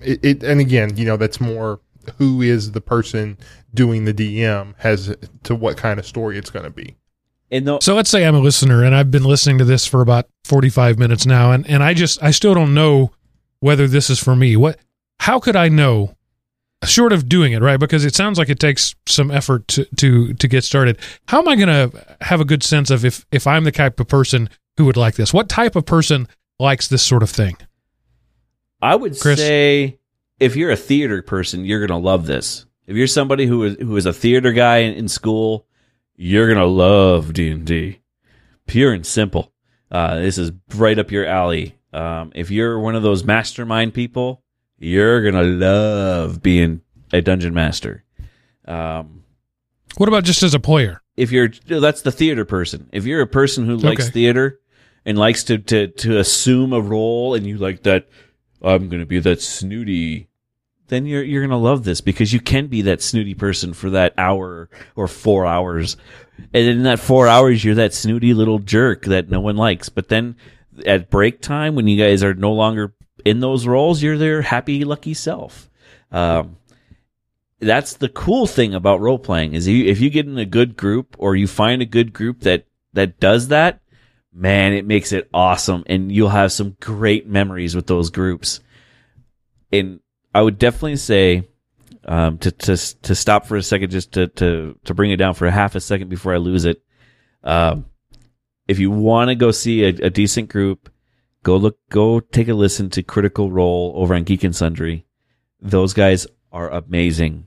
it, 0.00 0.24
it 0.24 0.42
and 0.42 0.60
again, 0.60 0.96
you 0.96 1.04
know, 1.04 1.16
that's 1.16 1.40
more 1.40 1.80
who 2.18 2.42
is 2.42 2.72
the 2.72 2.80
person 2.80 3.38
doing 3.74 4.04
the 4.04 4.14
DM 4.14 4.74
has 4.78 5.14
to 5.44 5.54
what 5.54 5.76
kind 5.76 5.98
of 5.98 6.06
story 6.06 6.38
it's 6.38 6.50
going 6.50 6.64
to 6.64 6.70
be. 6.70 6.96
And 7.50 7.66
though 7.66 7.78
So 7.80 7.94
let's 7.94 8.10
say 8.10 8.26
I'm 8.26 8.34
a 8.34 8.40
listener 8.40 8.84
and 8.84 8.94
I've 8.94 9.10
been 9.10 9.24
listening 9.24 9.58
to 9.58 9.64
this 9.64 9.86
for 9.86 10.00
about 10.00 10.28
45 10.44 10.98
minutes 10.98 11.26
now 11.26 11.52
and, 11.52 11.68
and 11.68 11.82
I 11.82 11.94
just 11.94 12.22
I 12.22 12.30
still 12.30 12.54
don't 12.54 12.74
know 12.74 13.12
whether 13.60 13.86
this 13.86 14.10
is 14.10 14.18
for 14.18 14.34
me. 14.34 14.56
What 14.56 14.78
how 15.20 15.38
could 15.40 15.56
I 15.56 15.68
know 15.68 16.16
short 16.84 17.12
of 17.12 17.28
doing 17.28 17.52
it, 17.52 17.62
right? 17.62 17.78
Because 17.78 18.04
it 18.04 18.14
sounds 18.14 18.38
like 18.38 18.48
it 18.48 18.58
takes 18.58 18.94
some 19.06 19.30
effort 19.30 19.66
to 19.68 19.84
to 19.96 20.34
to 20.34 20.48
get 20.48 20.64
started. 20.64 20.98
How 21.28 21.38
am 21.40 21.48
I 21.48 21.56
going 21.56 21.68
to 21.90 22.16
have 22.20 22.40
a 22.40 22.44
good 22.44 22.62
sense 22.62 22.90
of 22.90 23.04
if 23.04 23.26
if 23.30 23.46
I'm 23.46 23.64
the 23.64 23.72
type 23.72 24.00
of 24.00 24.08
person 24.08 24.48
who 24.76 24.84
would 24.84 24.96
like 24.96 25.14
this? 25.14 25.32
What 25.32 25.48
type 25.48 25.76
of 25.76 25.86
person 25.86 26.28
likes 26.58 26.88
this 26.88 27.02
sort 27.02 27.22
of 27.22 27.30
thing? 27.30 27.56
I 28.82 28.94
would 28.96 29.18
Chris? 29.18 29.38
say 29.38 29.98
if 30.40 30.56
you're 30.56 30.70
a 30.70 30.76
theater 30.76 31.22
person, 31.22 31.64
you're 31.64 31.84
gonna 31.86 32.00
love 32.00 32.26
this. 32.26 32.66
If 32.86 32.96
you're 32.96 33.06
somebody 33.06 33.46
who 33.46 33.64
is 33.64 33.76
who 33.80 33.96
is 33.96 34.06
a 34.06 34.12
theater 34.12 34.52
guy 34.52 34.78
in, 34.78 34.94
in 34.94 35.08
school, 35.08 35.66
you're 36.16 36.48
gonna 36.52 36.66
love 36.66 37.32
D 37.32 37.50
and 37.50 37.64
D. 37.66 38.00
Pure 38.66 38.92
and 38.94 39.06
simple. 39.06 39.52
Uh, 39.90 40.16
this 40.16 40.38
is 40.38 40.50
right 40.74 40.98
up 40.98 41.10
your 41.10 41.26
alley. 41.26 41.76
Um, 41.92 42.32
if 42.34 42.50
you're 42.50 42.78
one 42.78 42.94
of 42.96 43.02
those 43.02 43.24
mastermind 43.24 43.94
people, 43.94 44.42
you're 44.78 45.22
gonna 45.22 45.44
love 45.44 46.42
being 46.42 46.80
a 47.12 47.20
dungeon 47.22 47.54
master. 47.54 48.04
Um, 48.66 49.22
What 49.96 50.08
about 50.08 50.24
just 50.24 50.42
as 50.42 50.54
a 50.54 50.60
player? 50.60 51.02
if 51.16 51.32
you're 51.32 51.48
that's 51.66 52.02
the 52.02 52.12
theater 52.12 52.44
person. 52.44 52.88
If 52.92 53.06
you're 53.06 53.22
a 53.22 53.26
person 53.26 53.64
who 53.64 53.76
likes 53.76 54.04
Okay. 54.04 54.12
theater 54.12 54.60
and 55.06 55.16
likes 55.16 55.44
to 55.44 55.56
to 55.58 55.86
to 55.88 56.18
assume 56.18 56.72
a 56.74 56.80
role 56.80 57.34
and 57.34 57.46
you 57.46 57.56
like 57.56 57.84
that 57.84 58.06
I'm 58.62 58.88
going 58.88 59.00
to 59.00 59.06
be 59.06 59.18
that 59.20 59.40
snooty 59.40 60.28
then 60.88 61.06
you're 61.06 61.22
you're 61.22 61.42
going 61.42 61.50
to 61.50 61.56
love 61.56 61.84
this 61.84 62.00
because 62.00 62.32
you 62.32 62.40
can 62.40 62.66
be 62.66 62.82
that 62.82 63.02
snooty 63.02 63.34
person 63.34 63.72
for 63.72 63.90
that 63.90 64.14
hour 64.16 64.68
or 64.94 65.08
4 65.08 65.46
hours. 65.46 65.96
And 66.52 66.68
in 66.68 66.82
that 66.84 67.00
4 67.00 67.28
hours 67.28 67.64
you're 67.64 67.74
that 67.76 67.94
snooty 67.94 68.34
little 68.34 68.58
jerk 68.58 69.04
that 69.06 69.28
no 69.28 69.40
one 69.40 69.56
likes. 69.56 69.88
But 69.88 70.08
then 70.08 70.36
at 70.84 71.10
break 71.10 71.40
time 71.40 71.74
when 71.74 71.88
you 71.88 72.02
guys 72.02 72.22
are 72.22 72.34
no 72.34 72.52
longer 72.52 72.94
in 73.24 73.40
those 73.40 73.66
roles, 73.66 74.02
you're 74.02 74.18
their 74.18 74.42
happy 74.42 74.84
lucky 74.84 75.14
self. 75.14 75.70
Um 76.10 76.56
that's 77.58 77.94
the 77.94 78.10
cool 78.10 78.46
thing 78.46 78.74
about 78.74 79.00
role 79.00 79.18
playing 79.18 79.54
is 79.54 79.66
you, 79.66 79.86
if 79.86 79.98
you 79.98 80.10
get 80.10 80.26
in 80.26 80.36
a 80.36 80.44
good 80.44 80.76
group 80.76 81.16
or 81.18 81.34
you 81.34 81.46
find 81.46 81.80
a 81.80 81.86
good 81.86 82.12
group 82.12 82.40
that 82.40 82.66
that 82.92 83.18
does 83.18 83.48
that 83.48 83.80
man 84.36 84.72
it 84.72 84.86
makes 84.86 85.12
it 85.12 85.28
awesome. 85.32 85.84
And 85.86 86.12
you'll 86.12 86.28
have 86.28 86.52
some 86.52 86.76
great 86.80 87.26
memories 87.26 87.74
with 87.74 87.86
those 87.86 88.10
groups. 88.10 88.60
And 89.72 90.00
i 90.34 90.42
would 90.42 90.58
definitely 90.58 90.96
say 90.96 91.48
um, 92.04 92.38
to, 92.38 92.52
to 92.52 92.76
to 93.02 93.14
stop 93.14 93.46
for 93.46 93.56
a 93.56 93.62
second 93.62 93.90
just 93.90 94.12
to 94.12 94.28
to 94.28 94.78
to 94.84 94.94
bring 94.94 95.10
it 95.10 95.16
down 95.16 95.34
for 95.34 95.46
a 95.46 95.50
half 95.50 95.74
a 95.74 95.80
second 95.80 96.08
before 96.08 96.34
i 96.34 96.36
lose 96.36 96.64
it. 96.64 96.82
Um, 97.42 97.86
if 98.68 98.78
you 98.78 98.90
want 98.90 99.28
to 99.28 99.34
go 99.34 99.50
see 99.50 99.84
a, 99.84 99.88
a 99.88 100.10
decent 100.10 100.48
group 100.48 100.90
go 101.42 101.56
look 101.56 101.78
go 101.90 102.18
take 102.18 102.48
a 102.48 102.54
listen 102.54 102.90
to 102.90 103.02
critical 103.04 103.52
role 103.52 103.92
over 103.96 104.14
on 104.14 104.24
geek 104.24 104.42
and 104.44 104.54
sundry. 104.54 105.06
Those 105.60 105.94
guys 105.94 106.26
are 106.52 106.68
amazing. 106.70 107.46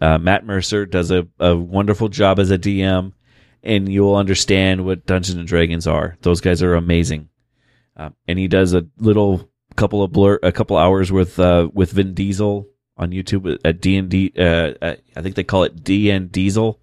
Uh, 0.00 0.18
Matt 0.18 0.46
Mercer 0.46 0.86
does 0.86 1.10
a, 1.10 1.26
a 1.38 1.56
wonderful 1.56 2.08
job 2.08 2.38
as 2.38 2.50
a 2.50 2.58
DM, 2.58 3.12
and 3.62 3.90
you'll 3.92 4.16
understand 4.16 4.84
what 4.84 5.06
Dungeons 5.06 5.38
and 5.38 5.46
Dragons 5.48 5.86
are. 5.86 6.16
Those 6.22 6.40
guys 6.40 6.62
are 6.62 6.74
amazing, 6.74 7.28
um, 7.96 8.14
and 8.28 8.38
he 8.38 8.48
does 8.48 8.74
a 8.74 8.86
little 8.98 9.48
couple 9.76 10.02
of 10.02 10.12
blur, 10.12 10.38
a 10.42 10.52
couple 10.52 10.76
hours 10.76 11.10
with 11.12 11.38
uh, 11.38 11.68
with 11.72 11.92
Vin 11.92 12.14
Diesel 12.14 12.66
on 12.96 13.10
YouTube 13.10 13.58
at 13.64 13.80
D 13.80 13.96
and 13.96 14.08
D. 14.08 14.32
uh, 14.38 14.72
I 14.82 15.22
think 15.22 15.34
they 15.36 15.44
call 15.44 15.64
it 15.64 15.82
D 15.82 16.10
and 16.10 16.30
Diesel. 16.30 16.80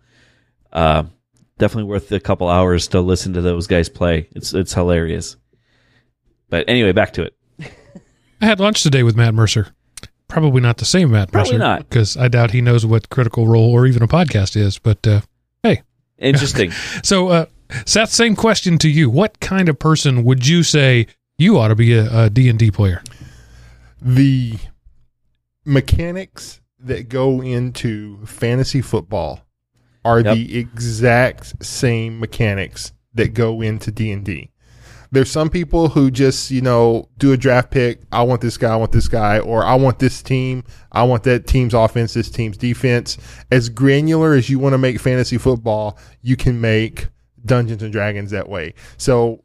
Uh, 0.71 1.03
definitely 1.57 1.89
worth 1.89 2.11
a 2.11 2.19
couple 2.19 2.47
hours 2.49 2.87
to 2.89 3.01
listen 3.01 3.33
to 3.33 3.41
those 3.41 3.67
guys 3.67 3.89
play. 3.89 4.27
It's 4.35 4.53
it's 4.53 4.73
hilarious. 4.73 5.37
But 6.49 6.69
anyway, 6.69 6.91
back 6.93 7.13
to 7.13 7.23
it. 7.23 7.35
I 8.41 8.45
had 8.45 8.59
lunch 8.59 8.83
today 8.83 9.03
with 9.03 9.15
Matt 9.17 9.33
Mercer. 9.33 9.75
Probably 10.27 10.61
not 10.61 10.77
the 10.77 10.85
same 10.85 11.11
Matt 11.11 11.31
Probably 11.31 11.53
Mercer. 11.53 11.59
not. 11.59 11.89
Because 11.89 12.15
I 12.17 12.27
doubt 12.27 12.51
he 12.51 12.61
knows 12.61 12.85
what 12.85 13.09
Critical 13.09 13.47
Role 13.47 13.71
or 13.71 13.85
even 13.87 14.03
a 14.03 14.07
podcast 14.07 14.55
is. 14.55 14.77
But 14.77 15.05
uh, 15.07 15.21
Interesting. 16.17 16.71
so 17.03 17.27
uh, 17.29 17.45
Seth, 17.85 18.09
same 18.09 18.35
question 18.35 18.77
to 18.79 18.89
you. 18.89 19.09
What 19.09 19.39
kind 19.39 19.69
of 19.69 19.77
person 19.77 20.23
would 20.23 20.47
you 20.47 20.63
say 20.63 21.07
you 21.37 21.57
ought 21.59 21.67
to 21.69 21.75
be 21.75 21.93
a, 21.93 22.25
a 22.25 22.29
D&D 22.29 22.71
player? 22.71 23.03
The 24.01 24.55
mechanics 25.65 26.61
that 26.79 27.09
go 27.09 27.41
into 27.41 28.25
fantasy 28.25 28.81
football 28.81 29.41
are 30.05 30.21
Yep. 30.21 30.35
the 30.35 30.57
exact 30.57 31.65
same 31.65 32.19
mechanics 32.19 32.93
that 33.13 33.33
go 33.33 33.61
into 33.61 33.91
D&D. 33.91 34.51
There's 35.11 35.31
some 35.31 35.49
people 35.49 35.89
who 35.89 36.11
just, 36.11 36.51
you 36.51 36.61
know, 36.61 37.09
do 37.17 37.31
a 37.33 37.37
draft 37.37 37.71
pick. 37.71 38.01
I 38.11 38.23
want 38.23 38.41
this 38.41 38.57
guy, 38.57 38.73
I 38.73 38.75
want 38.75 38.91
this 38.91 39.07
guy, 39.07 39.39
or 39.39 39.63
I 39.63 39.75
want 39.75 39.99
this 39.99 40.21
team. 40.21 40.63
I 40.91 41.03
want 41.03 41.23
that 41.23 41.47
team's 41.47 41.73
offense, 41.73 42.13
this 42.13 42.29
team's 42.29 42.57
defense. 42.57 43.17
As 43.51 43.69
granular 43.69 44.33
as 44.33 44.49
you 44.49 44.59
want 44.59 44.73
to 44.73 44.77
make 44.77 44.99
fantasy 44.99 45.37
football, 45.37 45.97
you 46.21 46.35
can 46.35 46.59
make 46.59 47.07
Dungeons 47.45 47.83
and 47.83 47.91
Dragons 47.91 48.31
that 48.31 48.49
way. 48.49 48.73
So 48.97 49.43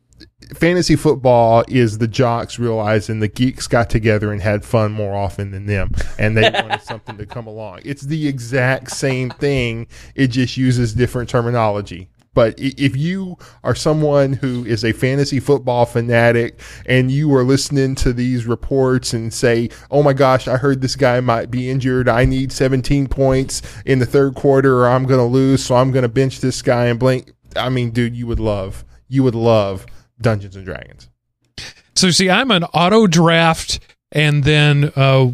fantasy 0.54 0.96
football 0.96 1.64
is 1.68 1.98
the 1.98 2.08
jocks 2.08 2.58
realizing 2.58 3.20
the 3.20 3.28
geeks 3.28 3.66
got 3.66 3.88
together 3.90 4.32
and 4.32 4.42
had 4.42 4.64
fun 4.64 4.92
more 4.92 5.14
often 5.14 5.50
than 5.50 5.66
them 5.66 5.90
and 6.18 6.36
they 6.36 6.50
wanted 6.50 6.80
something 6.82 7.16
to 7.16 7.26
come 7.26 7.46
along. 7.46 7.80
It's 7.84 8.02
the 8.02 8.28
exact 8.28 8.90
same 8.90 9.30
thing. 9.30 9.86
It 10.14 10.28
just 10.28 10.56
uses 10.56 10.94
different 10.94 11.28
terminology. 11.28 12.08
But 12.34 12.54
if 12.58 12.96
you 12.96 13.36
are 13.62 13.74
someone 13.74 14.32
who 14.32 14.64
is 14.64 14.84
a 14.84 14.92
fantasy 14.92 15.38
football 15.38 15.84
fanatic 15.84 16.60
and 16.86 17.10
you 17.10 17.34
are 17.34 17.44
listening 17.44 17.94
to 17.96 18.12
these 18.12 18.46
reports 18.46 19.12
and 19.12 19.32
say, 19.32 19.68
oh 19.90 20.02
my 20.02 20.14
gosh, 20.14 20.48
I 20.48 20.56
heard 20.56 20.80
this 20.80 20.96
guy 20.96 21.20
might 21.20 21.50
be 21.50 21.68
injured. 21.68 22.08
I 22.08 22.24
need 22.24 22.50
17 22.50 23.08
points 23.08 23.60
in 23.84 23.98
the 23.98 24.06
third 24.06 24.34
quarter 24.34 24.78
or 24.78 24.88
I'm 24.88 25.04
going 25.04 25.20
to 25.20 25.24
lose. 25.24 25.64
So 25.64 25.76
I'm 25.76 25.92
going 25.92 26.02
to 26.02 26.08
bench 26.08 26.40
this 26.40 26.62
guy 26.62 26.86
and 26.86 26.98
blank. 26.98 27.32
I 27.54 27.68
mean, 27.68 27.90
dude, 27.90 28.16
you 28.16 28.26
would 28.26 28.40
love, 28.40 28.84
you 29.08 29.22
would 29.24 29.34
love 29.34 29.84
Dungeons 30.20 30.56
and 30.56 30.64
Dragons. 30.64 31.08
So 31.94 32.10
see, 32.10 32.30
I'm 32.30 32.50
an 32.50 32.64
auto 32.64 33.06
draft, 33.06 33.78
and 34.10 34.44
then 34.44 34.90
uh, 34.96 35.32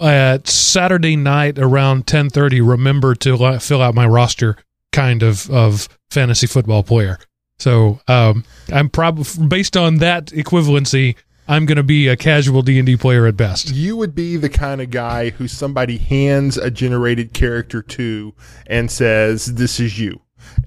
at 0.00 0.46
Saturday 0.46 1.16
night 1.16 1.58
around 1.58 2.06
10:30, 2.06 2.66
remember 2.66 3.14
to 3.16 3.58
fill 3.58 3.82
out 3.82 3.94
my 3.94 4.06
roster 4.06 4.56
kind 4.92 5.22
of 5.22 5.50
of 5.50 5.88
fantasy 6.10 6.46
football 6.46 6.82
player. 6.82 7.18
So 7.58 8.00
um, 8.08 8.44
I'm 8.72 8.88
probably 8.88 9.46
based 9.46 9.76
on 9.76 9.96
that 9.96 10.26
equivalency. 10.26 11.16
I'm 11.48 11.64
going 11.64 11.76
to 11.76 11.84
be 11.84 12.08
a 12.08 12.16
casual 12.16 12.62
D 12.62 12.78
and 12.78 12.86
D 12.86 12.96
player 12.96 13.26
at 13.26 13.36
best. 13.36 13.70
You 13.70 13.96
would 13.96 14.14
be 14.14 14.36
the 14.36 14.48
kind 14.48 14.80
of 14.80 14.90
guy 14.90 15.30
who 15.30 15.46
somebody 15.46 15.96
hands 15.96 16.56
a 16.56 16.70
generated 16.70 17.32
character 17.32 17.82
to 17.82 18.34
and 18.66 18.90
says, 18.90 19.54
"This 19.54 19.78
is 19.78 19.98
you," 19.98 20.20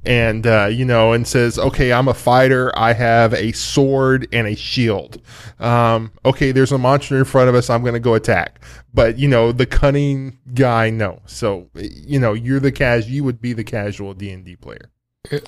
and 0.06 0.46
uh, 0.48 0.68
you 0.72 0.86
know, 0.86 1.14
and 1.14 1.28
says, 1.28 1.58
"Okay, 1.60 1.92
I'm 1.92 2.08
a 2.08 2.14
fighter. 2.14 2.72
I 2.78 2.94
have 2.94 3.34
a 3.34 3.52
sword 3.52 4.28
and 4.32 4.48
a 4.48 4.56
shield. 4.56 5.22
Um, 5.60 6.12
okay, 6.26 6.52
there's 6.52 6.72
a 6.72 6.78
monster 6.78 7.18
in 7.18 7.26
front 7.26 7.50
of 7.50 7.56
us. 7.56 7.70
I'm 7.70 7.82
going 7.82 7.94
to 7.94 8.00
go 8.00 8.16
attack." 8.16 8.62
But 8.94 9.18
you 9.20 9.28
know, 9.28 9.52
the 9.52 9.66
cunning 9.66 10.38
guy, 10.54 10.90
no. 10.90 11.22
So 11.26 11.70
you 11.76 12.20
know, 12.20 12.34
you're 12.34 12.60
the 12.60 12.72
cas. 12.72 13.08
You 13.08 13.24
would 13.24 13.42
be 13.42 13.54
the 13.54 13.64
casual 13.64 14.14
D 14.14 14.32
and 14.32 14.44
D 14.46 14.56
player. 14.56 14.90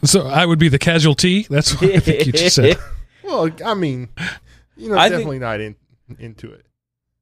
So 0.03 0.27
I 0.27 0.45
would 0.45 0.59
be 0.59 0.69
the 0.69 0.79
casualty. 0.79 1.43
That's 1.49 1.79
what 1.81 1.91
I 1.91 1.99
think 1.99 2.25
you 2.25 2.31
just 2.33 2.55
said. 2.55 2.77
Well, 3.23 3.49
I 3.63 3.75
mean, 3.75 4.09
you 4.75 4.89
know, 4.89 4.97
I 4.97 5.03
think- 5.07 5.19
definitely 5.19 5.39
not 5.39 5.61
in, 5.61 5.75
into 6.19 6.51
it. 6.51 6.65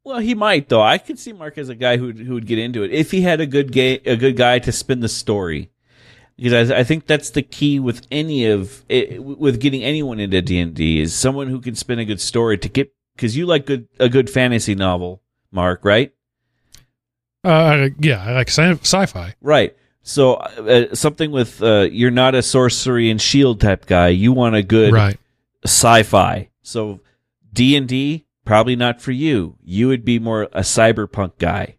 Well, 0.04 0.20
he 0.20 0.34
might 0.34 0.70
though. 0.70 0.82
I 0.82 0.98
could 0.98 1.20
see 1.20 1.34
Mark 1.34 1.58
as 1.60 1.70
a 1.70 1.76
guy 1.76 1.98
who 1.98 2.12
who 2.12 2.34
would 2.34 2.48
get 2.48 2.58
into 2.58 2.84
it 2.84 2.92
if 2.92 3.12
he 3.12 3.22
had 3.22 3.42
a 3.42 3.46
good 3.46 3.72
ga- 3.72 4.02
a 4.06 4.16
good 4.16 4.36
guy 4.38 4.58
to 4.60 4.72
spin 4.72 5.02
the 5.02 5.10
story. 5.10 5.70
Because 6.42 6.72
I, 6.72 6.80
I 6.80 6.84
think 6.84 7.06
that's 7.06 7.32
the 7.32 7.42
key 7.42 7.80
with 7.80 8.06
any 8.12 8.46
of 8.46 8.84
it, 8.90 9.22
with 9.24 9.60
getting 9.60 9.84
anyone 9.84 10.20
into 10.20 10.42
D 10.42 10.60
and 10.60 10.74
D 10.74 11.02
is 11.02 11.14
someone 11.14 11.48
who 11.48 11.60
can 11.62 11.76
spin 11.76 12.00
a 12.00 12.06
good 12.06 12.22
story 12.22 12.58
to 12.58 12.70
get. 12.70 12.94
Because 13.16 13.36
you 13.36 13.46
like 13.46 13.66
good 13.66 13.88
a 14.00 14.08
good 14.08 14.30
fantasy 14.30 14.76
novel, 14.76 15.22
Mark, 15.52 15.84
right? 15.84 16.14
Uh, 17.44 17.90
yeah, 18.00 18.24
I 18.24 18.32
like 18.34 18.48
sci- 18.50 18.80
sci-fi. 18.82 19.36
Right. 19.42 19.76
So 20.02 20.36
uh, 20.36 20.96
something 20.96 21.32
with 21.32 21.62
uh, 21.62 21.88
you're 21.92 22.12
not 22.12 22.36
a 22.36 22.42
sorcery 22.42 23.10
and 23.10 23.22
shield 23.22 23.60
type 23.62 23.86
guy. 23.86 24.08
You 24.10 24.32
want 24.34 24.56
a 24.56 24.64
good 24.64 24.94
Right. 24.94 25.18
sci-fi. 25.66 26.50
So 26.62 27.02
D 27.52 27.76
and 27.76 27.88
D 27.88 28.26
probably 28.46 28.76
not 28.76 29.02
for 29.02 29.12
you. 29.12 29.56
You 29.64 29.88
would 29.90 30.04
be 30.06 30.18
more 30.20 30.44
a 30.54 30.62
cyberpunk 30.62 31.38
guy 31.38 31.76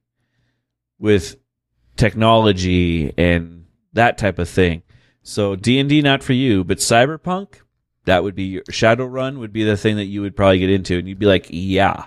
with 0.98 1.36
technology 1.96 3.12
and 3.16 3.59
that 3.92 4.18
type 4.18 4.38
of 4.38 4.48
thing. 4.48 4.82
So 5.22 5.56
D 5.56 5.78
and 5.78 5.88
D 5.88 6.02
not 6.02 6.22
for 6.22 6.32
you, 6.32 6.64
but 6.64 6.78
cyberpunk 6.78 7.60
that 8.04 8.22
would 8.22 8.34
be 8.34 8.44
your 8.44 8.62
Shadowrun 8.64 9.38
would 9.38 9.52
be 9.52 9.64
the 9.64 9.76
thing 9.76 9.96
that 9.96 10.06
you 10.06 10.22
would 10.22 10.36
probably 10.36 10.58
get 10.58 10.70
into, 10.70 10.98
and 10.98 11.08
you'd 11.08 11.18
be 11.18 11.26
like, 11.26 11.46
yeah, 11.50 12.06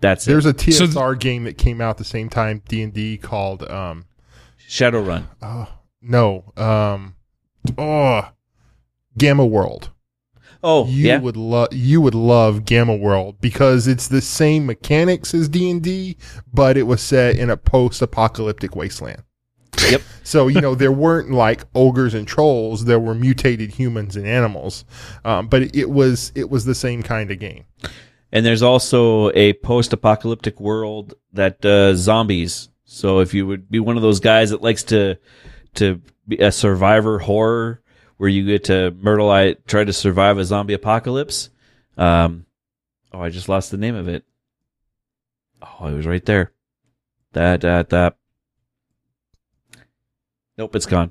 that's 0.00 0.26
it. 0.26 0.30
There's 0.30 0.46
it. 0.46 0.66
a 0.66 0.72
So 0.72 0.86
TSR 0.86 1.18
game 1.18 1.44
that 1.44 1.56
came 1.58 1.80
out 1.80 1.98
the 1.98 2.04
same 2.04 2.28
time 2.28 2.62
D 2.68 2.82
and 2.82 2.92
D 2.92 3.16
called 3.16 3.62
um 3.70 4.06
Shadowrun. 4.68 5.26
oh 5.42 5.68
no 6.02 6.52
um 6.56 7.16
oh 7.78 8.28
Gamma 9.16 9.46
World. 9.46 9.90
Oh 10.62 10.86
you 10.86 11.08
yeah, 11.08 11.18
would 11.18 11.36
love 11.36 11.68
you 11.72 12.00
would 12.00 12.14
love 12.14 12.64
Gamma 12.64 12.94
World 12.94 13.40
because 13.40 13.86
it's 13.86 14.08
the 14.08 14.20
same 14.20 14.66
mechanics 14.66 15.32
as 15.32 15.48
D 15.48 15.70
and 15.70 15.82
D, 15.82 16.16
but 16.52 16.76
it 16.76 16.82
was 16.82 17.00
set 17.00 17.36
in 17.36 17.48
a 17.48 17.56
post-apocalyptic 17.56 18.76
wasteland. 18.76 19.22
Yep. 19.88 20.02
So 20.22 20.48
you 20.48 20.60
know 20.60 20.74
there 20.74 20.92
weren't 20.92 21.30
like 21.30 21.64
ogres 21.74 22.14
and 22.14 22.26
trolls; 22.26 22.84
there 22.84 23.00
were 23.00 23.14
mutated 23.14 23.70
humans 23.70 24.16
and 24.16 24.26
animals, 24.26 24.84
um, 25.24 25.48
but 25.48 25.74
it, 25.74 25.90
was 25.90 26.32
it 26.34 26.50
was 26.50 26.64
the 26.64 26.74
same 26.74 27.02
kind 27.02 27.30
of 27.30 27.38
game. 27.38 27.64
and 28.30 28.46
there's 28.46 28.62
also 28.62 29.30
a 29.32 29.54
post-apocalyptic 29.54 30.60
world 30.60 31.14
that 31.32 31.60
does 31.60 31.98
zombies. 31.98 32.68
So 32.84 33.20
if 33.20 33.34
you 33.34 33.46
would 33.46 33.70
be 33.70 33.80
one 33.80 33.96
of 33.96 34.02
those 34.02 34.20
guys 34.20 34.50
that 34.50 34.62
likes 34.62 34.84
to 34.84 35.16
to 35.74 36.00
be 36.28 36.36
a 36.38 36.52
survivor 36.52 37.18
horror 37.18 37.82
where 38.18 38.28
you 38.28 38.44
get 38.44 38.64
to 38.64 38.92
myrtle 39.00 39.54
try 39.66 39.82
to 39.82 39.92
survive 39.92 40.38
a 40.38 40.44
zombie 40.44 40.74
apocalypse. 40.74 41.50
Um, 41.96 42.46
oh, 43.12 43.20
I 43.20 43.30
just 43.30 43.48
lost 43.48 43.70
the 43.70 43.78
name 43.78 43.94
of 43.94 44.08
it. 44.08 44.24
Oh, 45.62 45.86
it 45.86 45.94
was 45.94 46.06
right 46.06 46.24
there. 46.24 46.52
That 47.32 47.62
that 47.62 47.88
that. 47.90 48.16
Nope, 50.60 50.76
it's 50.76 50.84
gone. 50.84 51.10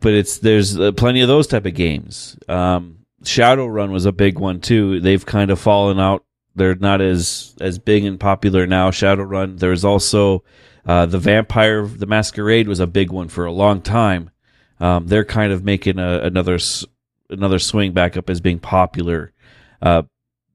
But 0.00 0.12
it's 0.12 0.38
there's 0.38 0.76
uh, 0.76 0.90
plenty 0.90 1.20
of 1.20 1.28
those 1.28 1.46
type 1.46 1.66
of 1.66 1.74
games. 1.74 2.36
Um, 2.48 3.06
Shadowrun 3.22 3.92
was 3.92 4.06
a 4.06 4.12
big 4.12 4.40
one 4.40 4.60
too. 4.60 4.98
They've 4.98 5.24
kind 5.24 5.52
of 5.52 5.60
fallen 5.60 6.00
out. 6.00 6.24
They're 6.56 6.74
not 6.74 7.00
as 7.00 7.54
as 7.60 7.78
big 7.78 8.04
and 8.04 8.18
popular 8.18 8.66
now. 8.66 8.90
Shadowrun. 8.90 9.60
There's 9.60 9.84
also 9.84 10.42
uh, 10.84 11.06
the 11.06 11.20
Vampire, 11.20 11.86
the 11.86 12.06
Masquerade 12.06 12.66
was 12.66 12.80
a 12.80 12.88
big 12.88 13.12
one 13.12 13.28
for 13.28 13.44
a 13.44 13.52
long 13.52 13.82
time. 13.82 14.30
Um, 14.80 15.06
they're 15.06 15.24
kind 15.24 15.52
of 15.52 15.62
making 15.62 16.00
a, 16.00 16.18
another 16.18 16.58
another 17.30 17.60
swing 17.60 17.92
back 17.92 18.16
up 18.16 18.28
as 18.28 18.40
being 18.40 18.58
popular. 18.58 19.32
Uh, 19.80 20.02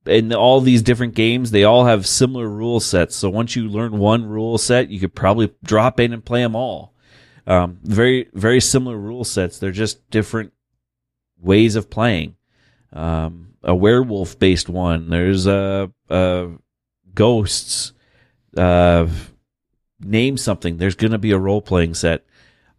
and 0.05 0.33
all 0.33 0.59
these 0.59 0.81
different 0.81 1.15
games, 1.15 1.51
they 1.51 1.63
all 1.63 1.85
have 1.85 2.05
similar 2.05 2.49
rule 2.49 2.81
sets. 2.81 3.15
So 3.15 3.29
once 3.29 3.55
you 3.55 3.69
learn 3.69 3.99
one 3.99 4.25
rule 4.25 4.57
set, 4.57 4.89
you 4.89 4.99
could 4.99 5.15
probably 5.15 5.53
drop 5.63 6.01
in 6.01 6.11
and 6.11 6.25
play 6.25 6.41
them 6.41 6.57
all. 6.57 6.92
Um, 7.45 7.79
very 7.83 8.29
very 8.33 8.61
similar 8.61 8.97
rule 8.97 9.23
sets. 9.23 9.59
They're 9.59 9.71
just 9.71 10.09
different 10.09 10.53
ways 11.39 11.75
of 11.75 11.89
playing. 11.89 12.35
Um, 12.91 13.55
a 13.63 13.75
werewolf 13.75 14.39
based 14.39 14.69
one. 14.69 15.09
There's 15.09 15.47
uh, 15.47 15.87
ghosts. 17.13 17.93
Uh, 18.55 19.07
name 19.99 20.37
something. 20.37 20.77
There's 20.77 20.95
going 20.95 21.11
to 21.11 21.17
be 21.17 21.31
a 21.31 21.39
role 21.39 21.61
playing 21.61 21.93
set. 21.95 22.25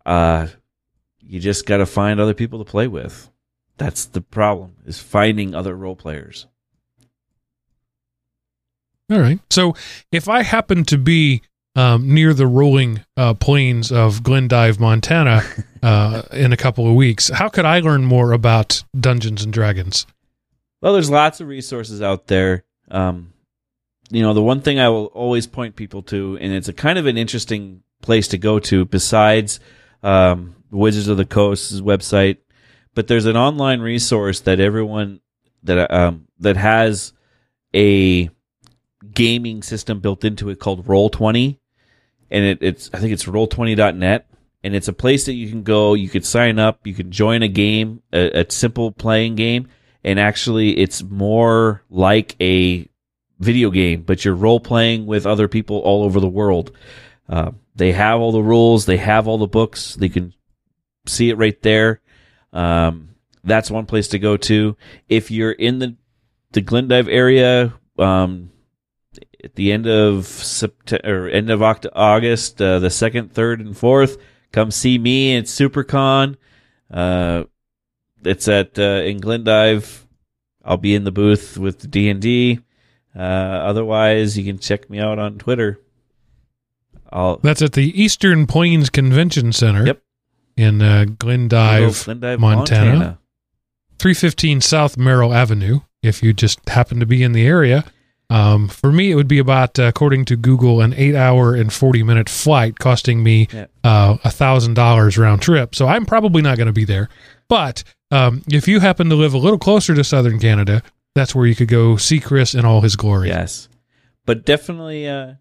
Uh, 0.06 0.48
you 1.20 1.40
just 1.40 1.66
got 1.66 1.78
to 1.78 1.86
find 1.86 2.20
other 2.20 2.34
people 2.34 2.58
to 2.58 2.70
play 2.70 2.86
with. 2.86 3.30
That's 3.76 4.04
the 4.04 4.20
problem 4.20 4.76
is 4.86 5.00
finding 5.00 5.54
other 5.54 5.74
role 5.74 5.96
players. 5.96 6.46
All 9.10 9.18
right. 9.18 9.40
So 9.50 9.74
if 10.12 10.28
I 10.28 10.42
happen 10.42 10.84
to 10.84 10.98
be 10.98 11.42
um, 11.76 12.12
near 12.12 12.32
the 12.34 12.46
rolling 12.46 13.04
uh, 13.16 13.34
plains 13.34 13.90
of 13.90 14.22
Glendive, 14.22 14.78
Montana, 14.78 15.42
uh, 15.82 16.22
in 16.32 16.52
a 16.52 16.56
couple 16.56 16.88
of 16.88 16.94
weeks, 16.94 17.28
how 17.28 17.48
could 17.48 17.64
I 17.64 17.80
learn 17.80 18.04
more 18.04 18.32
about 18.32 18.84
Dungeons 18.98 19.42
and 19.42 19.52
Dragons? 19.52 20.06
Well, 20.80 20.92
there's 20.92 21.10
lots 21.10 21.40
of 21.40 21.48
resources 21.48 22.02
out 22.02 22.26
there. 22.26 22.64
Um, 22.90 23.32
you 24.10 24.22
know, 24.22 24.34
the 24.34 24.42
one 24.42 24.60
thing 24.60 24.78
I 24.78 24.88
will 24.88 25.06
always 25.06 25.46
point 25.46 25.76
people 25.76 26.02
to, 26.04 26.38
and 26.40 26.52
it's 26.52 26.68
a 26.68 26.72
kind 26.72 26.98
of 26.98 27.06
an 27.06 27.16
interesting 27.16 27.82
place 28.02 28.28
to 28.28 28.38
go 28.38 28.58
to 28.58 28.84
besides 28.84 29.60
um, 30.02 30.54
Wizards 30.70 31.08
of 31.08 31.16
the 31.16 31.24
Coast's 31.24 31.80
website, 31.80 32.38
but 32.94 33.08
there's 33.08 33.26
an 33.26 33.36
online 33.36 33.80
resource 33.80 34.40
that 34.40 34.60
everyone 34.60 35.20
that 35.62 35.90
um, 35.90 36.28
that 36.38 36.56
has 36.56 37.12
a 37.74 38.28
gaming 39.12 39.62
system 39.62 40.00
built 40.00 40.24
into 40.24 40.50
it 40.50 40.58
called 40.60 40.86
Roll 40.86 41.08
Twenty, 41.08 41.60
and 42.30 42.44
it, 42.44 42.58
it's 42.60 42.90
I 42.92 42.98
think 42.98 43.12
it's 43.12 43.24
Roll20.net, 43.24 44.26
and 44.62 44.74
it's 44.74 44.88
a 44.88 44.92
place 44.92 45.26
that 45.26 45.34
you 45.34 45.48
can 45.48 45.62
go. 45.62 45.94
You 45.94 46.08
could 46.08 46.24
sign 46.24 46.58
up. 46.58 46.86
You 46.86 46.94
can 46.94 47.10
join 47.10 47.42
a 47.42 47.48
game, 47.48 48.02
a, 48.12 48.40
a 48.40 48.50
simple 48.50 48.92
playing 48.92 49.34
game, 49.36 49.68
and 50.02 50.18
actually, 50.18 50.78
it's 50.78 51.02
more 51.02 51.82
like 51.90 52.36
a 52.40 52.88
video 53.38 53.70
game, 53.70 54.02
but 54.02 54.24
you're 54.24 54.34
role 54.34 54.60
playing 54.60 55.06
with 55.06 55.26
other 55.26 55.48
people 55.48 55.78
all 55.78 56.04
over 56.04 56.20
the 56.20 56.28
world. 56.28 56.72
Uh, 57.28 57.52
they 57.74 57.92
have 57.92 58.20
all 58.20 58.32
the 58.32 58.42
rules. 58.42 58.86
They 58.86 58.96
have 58.98 59.26
all 59.26 59.38
the 59.38 59.46
books. 59.46 59.94
They 59.94 60.08
can 60.08 60.34
see 61.06 61.30
it 61.30 61.38
right 61.38 61.60
there. 61.62 62.00
Um, 62.52 63.10
that's 63.42 63.70
one 63.70 63.86
place 63.86 64.08
to 64.08 64.18
go 64.18 64.36
to. 64.38 64.76
If 65.08 65.30
you're 65.30 65.52
in 65.52 65.78
the 65.78 65.96
the 66.52 66.60
Glendive 66.60 67.08
area, 67.08 67.74
um, 67.98 68.50
at 69.44 69.54
the 69.54 69.72
end 69.72 69.86
of 69.86 70.26
September, 70.26 71.26
or 71.26 71.28
end 71.28 71.50
of 71.50 71.60
Oct- 71.60 71.86
August, 71.94 72.60
uh, 72.60 72.78
the 72.78 72.90
second, 72.90 73.32
third, 73.32 73.60
and 73.60 73.76
fourth, 73.76 74.16
come 74.52 74.70
see 74.70 74.98
me 74.98 75.36
at 75.36 75.44
SuperCon. 75.44 76.36
Uh, 76.90 77.44
it's 78.24 78.48
at 78.48 78.78
uh, 78.78 79.02
in 79.04 79.18
Glendive. 79.18 80.06
I'll 80.64 80.78
be 80.78 80.94
in 80.94 81.04
the 81.04 81.12
booth 81.12 81.58
with 81.58 81.90
D 81.90 82.08
and 82.08 82.20
D. 82.20 82.60
Uh, 83.14 83.20
otherwise, 83.20 84.36
you 84.38 84.44
can 84.44 84.58
check 84.58 84.88
me 84.88 84.98
out 84.98 85.18
on 85.18 85.38
Twitter. 85.38 85.80
I'll 87.12 87.36
That's 87.36 87.62
at 87.62 87.74
the 87.74 88.00
Eastern 88.00 88.46
Plains 88.46 88.90
Convention 88.90 89.52
Center. 89.52 89.86
Yep. 89.86 90.02
In 90.56 90.80
uh, 90.82 91.04
Glendive, 91.18 92.04
Glendive, 92.04 92.38
Montana. 92.38 93.18
315 93.98 94.60
South 94.60 94.96
Merrill 94.96 95.34
Avenue, 95.34 95.80
if 96.02 96.22
you 96.22 96.32
just 96.32 96.68
happen 96.68 97.00
to 97.00 97.06
be 97.06 97.22
in 97.22 97.32
the 97.32 97.46
area. 97.46 97.84
Um, 98.30 98.68
for 98.68 98.90
me, 98.90 99.10
it 99.10 99.14
would 99.14 99.28
be 99.28 99.38
about, 99.38 99.78
uh, 99.78 99.84
according 99.84 100.24
to 100.26 100.36
Google, 100.36 100.80
an 100.80 100.94
eight 100.94 101.14
hour 101.14 101.54
and 101.54 101.72
40 101.72 102.02
minute 102.02 102.28
flight 102.28 102.78
costing 102.78 103.22
me 103.22 103.48
Yeah. 103.52 103.66
uh, 103.84 104.16
a 104.24 104.28
$1,000 104.30 105.18
round 105.18 105.42
trip. 105.42 105.74
So 105.74 105.86
I'm 105.86 106.06
probably 106.06 106.40
not 106.42 106.56
going 106.56 106.66
to 106.66 106.72
be 106.72 106.84
there. 106.84 107.08
But 107.48 107.84
um, 108.10 108.42
if 108.50 108.66
you 108.66 108.80
happen 108.80 109.08
to 109.10 109.14
live 109.14 109.34
a 109.34 109.38
little 109.38 109.58
closer 109.58 109.94
to 109.94 110.02
Southern 110.02 110.38
Canada, 110.38 110.82
that's 111.14 111.34
where 111.34 111.46
you 111.46 111.54
could 111.54 111.68
go 111.68 111.96
see 111.96 112.18
Chris 112.18 112.54
in 112.54 112.64
all 112.64 112.80
his 112.80 112.96
glory. 112.96 113.28
Yes, 113.28 113.68
but 114.24 114.44
definitely, 114.46 115.06
uh, 115.06 115.34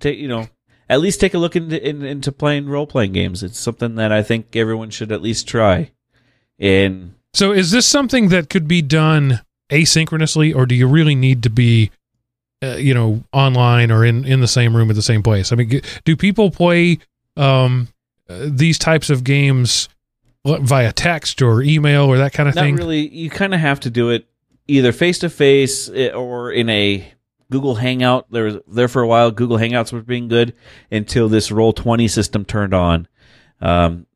take 0.00 0.18
you 0.18 0.28
know, 0.28 0.48
at 0.90 1.00
least 1.00 1.20
take 1.20 1.32
a 1.34 1.38
look 1.38 1.56
into 1.56 1.82
in, 1.88 2.02
into 2.02 2.32
playing 2.32 2.68
role 2.68 2.86
playing 2.86 3.12
games. 3.12 3.42
It's 3.42 3.58
something 3.58 3.94
that 3.94 4.12
I 4.12 4.22
think 4.22 4.54
everyone 4.56 4.90
should 4.90 5.12
at 5.12 5.22
least 5.22 5.46
try. 5.48 5.90
And 6.58 7.14
So 7.34 7.52
is 7.52 7.70
this 7.70 7.86
something 7.86 8.28
that 8.28 8.50
could 8.50 8.66
be 8.68 8.82
done 8.82 9.40
asynchronously, 9.70 10.54
or 10.54 10.66
do 10.66 10.74
you 10.74 10.86
really 10.86 11.14
need 11.14 11.42
to 11.44 11.50
be, 11.50 11.90
uh, 12.62 12.76
you 12.76 12.94
know, 12.94 13.22
online 13.32 13.90
or 13.90 14.04
in 14.04 14.24
in 14.24 14.40
the 14.40 14.48
same 14.48 14.76
room 14.76 14.90
at 14.90 14.96
the 14.96 15.02
same 15.02 15.22
place? 15.22 15.52
I 15.52 15.56
mean, 15.56 15.80
do 16.04 16.16
people 16.16 16.50
play 16.50 16.98
um, 17.36 17.88
uh, 18.28 18.46
these 18.48 18.78
types 18.78 19.10
of 19.10 19.24
games 19.24 19.88
via 20.44 20.92
text 20.92 21.42
or 21.42 21.62
email 21.62 22.04
or 22.04 22.18
that 22.18 22.32
kind 22.32 22.48
of 22.48 22.54
thing? 22.54 22.74
not 22.74 22.78
thing? 22.78 22.86
really. 22.86 23.08
You 23.08 23.30
kind 23.30 23.54
of 23.54 23.60
have 23.60 23.80
to 23.80 23.90
do 23.90 24.10
it 24.10 24.26
either 24.68 24.92
face 24.92 25.18
to 25.20 25.30
face 25.30 25.88
or 25.88 26.52
in 26.52 26.68
a 26.68 27.12
Google 27.50 27.76
Hangout. 27.76 28.30
There 28.30 28.44
was 28.44 28.56
there 28.66 28.88
for 28.88 29.02
a 29.02 29.06
while. 29.06 29.30
Google 29.30 29.58
Hangouts 29.58 29.92
were 29.92 30.02
being 30.02 30.28
good 30.28 30.54
until 30.90 31.28
this 31.28 31.50
Roll 31.50 31.72
Twenty 31.72 32.08
system 32.08 32.44
turned 32.44 32.74
on. 32.74 33.08
Um, 33.60 34.06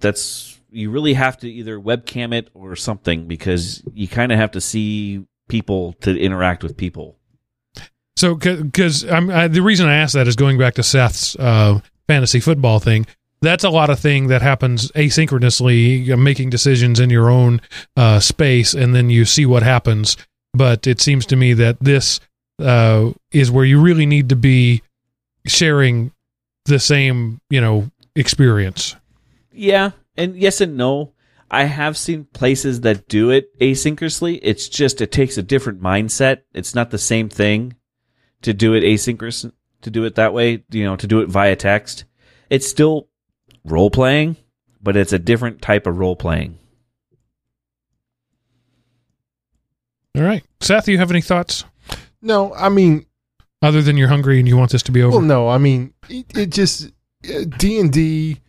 that's 0.00 0.58
you 0.70 0.90
really 0.90 1.14
have 1.14 1.38
to 1.38 1.50
either 1.50 1.78
webcam 1.78 2.34
it 2.34 2.50
or 2.54 2.76
something 2.76 3.26
because 3.26 3.82
you 3.94 4.08
kind 4.08 4.32
of 4.32 4.38
have 4.38 4.52
to 4.52 4.60
see 4.60 5.24
people 5.48 5.94
to 5.94 6.18
interact 6.18 6.62
with 6.62 6.76
people. 6.76 7.17
So, 8.18 8.34
because 8.34 9.02
the 9.02 9.60
reason 9.62 9.86
I 9.86 9.94
asked 9.94 10.14
that 10.14 10.26
is 10.26 10.34
going 10.34 10.58
back 10.58 10.74
to 10.74 10.82
Seth's 10.82 11.36
uh, 11.36 11.78
fantasy 12.08 12.40
football 12.40 12.80
thing. 12.80 13.06
That's 13.42 13.62
a 13.62 13.70
lot 13.70 13.90
of 13.90 14.00
thing 14.00 14.26
that 14.26 14.42
happens 14.42 14.90
asynchronously, 14.92 16.18
making 16.18 16.50
decisions 16.50 16.98
in 16.98 17.10
your 17.10 17.30
own 17.30 17.60
uh, 17.96 18.18
space, 18.18 18.74
and 18.74 18.92
then 18.92 19.08
you 19.08 19.24
see 19.24 19.46
what 19.46 19.62
happens. 19.62 20.16
But 20.52 20.88
it 20.88 21.00
seems 21.00 21.26
to 21.26 21.36
me 21.36 21.52
that 21.52 21.78
this 21.78 22.18
uh, 22.58 23.12
is 23.30 23.52
where 23.52 23.64
you 23.64 23.80
really 23.80 24.06
need 24.06 24.30
to 24.30 24.36
be 24.36 24.82
sharing 25.46 26.10
the 26.64 26.80
same, 26.80 27.40
you 27.50 27.60
know, 27.60 27.88
experience. 28.16 28.96
Yeah, 29.52 29.92
and 30.16 30.34
yes 30.34 30.60
and 30.60 30.76
no. 30.76 31.12
I 31.52 31.64
have 31.64 31.96
seen 31.96 32.24
places 32.24 32.80
that 32.80 33.06
do 33.06 33.30
it 33.30 33.56
asynchronously. 33.60 34.40
It's 34.42 34.68
just 34.68 35.00
it 35.00 35.12
takes 35.12 35.38
a 35.38 35.42
different 35.44 35.80
mindset. 35.80 36.38
It's 36.52 36.74
not 36.74 36.90
the 36.90 36.98
same 36.98 37.28
thing 37.28 37.76
to 38.42 38.54
do 38.54 38.74
it 38.74 38.82
asynchronous 38.82 39.50
to 39.82 39.90
do 39.90 40.04
it 40.04 40.16
that 40.16 40.32
way, 40.32 40.64
you 40.70 40.84
know, 40.84 40.96
to 40.96 41.06
do 41.06 41.20
it 41.20 41.28
via 41.28 41.56
text. 41.56 42.04
It's 42.50 42.66
still 42.66 43.08
role 43.64 43.90
playing, 43.90 44.36
but 44.82 44.96
it's 44.96 45.12
a 45.12 45.18
different 45.18 45.62
type 45.62 45.86
of 45.86 45.98
role 45.98 46.16
playing. 46.16 46.58
All 50.16 50.22
right, 50.24 50.44
Seth, 50.60 50.88
you 50.88 50.98
have 50.98 51.10
any 51.12 51.20
thoughts 51.20 51.64
No, 52.20 52.52
I 52.54 52.70
mean, 52.70 53.06
other 53.62 53.82
than 53.82 53.96
you're 53.96 54.08
hungry 54.08 54.38
and 54.40 54.48
you 54.48 54.56
want 54.56 54.72
this 54.72 54.82
to 54.84 54.92
be 54.92 55.02
over? 55.02 55.18
well, 55.18 55.24
no, 55.24 55.48
I 55.48 55.58
mean, 55.58 55.94
it, 56.08 56.26
it 56.36 56.50
just 56.50 56.90
uh, 57.32 57.44
D 57.56 57.78
and 57.78 57.92
D 57.92 58.40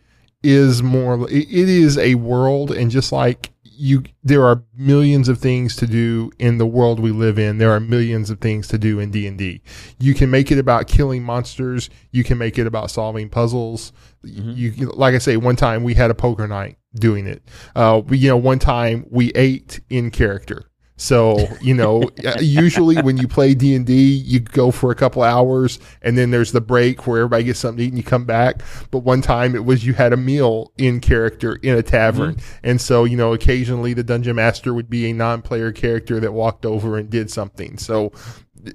is 0.42 0.82
more. 0.82 1.30
It, 1.30 1.48
it 1.48 1.68
is 1.68 1.96
a 1.98 2.16
world, 2.16 2.72
and 2.72 2.90
just 2.90 3.12
like 3.12 3.49
you, 3.80 4.02
there 4.22 4.44
are 4.44 4.62
millions 4.76 5.28
of 5.28 5.38
things 5.38 5.74
to 5.76 5.86
do 5.86 6.30
in 6.38 6.58
the 6.58 6.66
world 6.66 7.00
we 7.00 7.12
live 7.12 7.38
in. 7.38 7.56
There 7.56 7.70
are 7.70 7.80
millions 7.80 8.28
of 8.28 8.38
things 8.38 8.68
to 8.68 8.78
do 8.78 9.00
in 9.00 9.10
D 9.10 9.26
and 9.26 9.38
D. 9.38 9.62
You 9.98 10.12
can 10.12 10.30
make 10.30 10.52
it 10.52 10.58
about 10.58 10.86
killing 10.86 11.22
monsters. 11.22 11.88
You 12.10 12.22
can 12.22 12.36
make 12.36 12.58
it 12.58 12.66
about 12.66 12.90
solving 12.90 13.30
puzzles. 13.30 13.92
You, 14.22 14.70
you 14.70 14.86
like 14.90 15.14
I 15.14 15.18
say, 15.18 15.38
one 15.38 15.56
time 15.56 15.82
we 15.82 15.94
had 15.94 16.10
a 16.10 16.14
poker 16.14 16.46
night 16.46 16.76
doing 16.94 17.26
it. 17.26 17.42
Uh, 17.74 18.02
we, 18.06 18.18
you 18.18 18.28
know, 18.28 18.36
one 18.36 18.58
time 18.58 19.06
we 19.10 19.32
ate 19.32 19.80
in 19.88 20.10
character. 20.10 20.69
So 21.00 21.48
you 21.62 21.72
know, 21.72 22.02
uh, 22.24 22.34
usually 22.40 23.00
when 23.00 23.16
you 23.16 23.26
play 23.26 23.54
D 23.54 23.74
and 23.74 23.86
D, 23.86 23.94
you 24.16 24.38
go 24.38 24.70
for 24.70 24.90
a 24.90 24.94
couple 24.94 25.22
hours, 25.22 25.78
and 26.02 26.16
then 26.16 26.30
there's 26.30 26.52
the 26.52 26.60
break 26.60 27.06
where 27.06 27.20
everybody 27.20 27.44
gets 27.44 27.58
something 27.58 27.78
to 27.78 27.84
eat, 27.84 27.88
and 27.88 27.96
you 27.96 28.04
come 28.04 28.26
back. 28.26 28.62
But 28.90 28.98
one 28.98 29.22
time 29.22 29.54
it 29.54 29.64
was 29.64 29.86
you 29.86 29.94
had 29.94 30.12
a 30.12 30.18
meal 30.18 30.72
in 30.76 31.00
character 31.00 31.56
in 31.56 31.76
a 31.76 31.82
tavern, 31.82 32.34
mm-hmm. 32.34 32.66
and 32.66 32.80
so 32.80 33.04
you 33.04 33.16
know, 33.16 33.32
occasionally 33.32 33.94
the 33.94 34.04
dungeon 34.04 34.36
master 34.36 34.74
would 34.74 34.90
be 34.90 35.08
a 35.08 35.14
non-player 35.14 35.72
character 35.72 36.20
that 36.20 36.34
walked 36.34 36.66
over 36.66 36.98
and 36.98 37.08
did 37.08 37.30
something. 37.30 37.78
So 37.78 38.12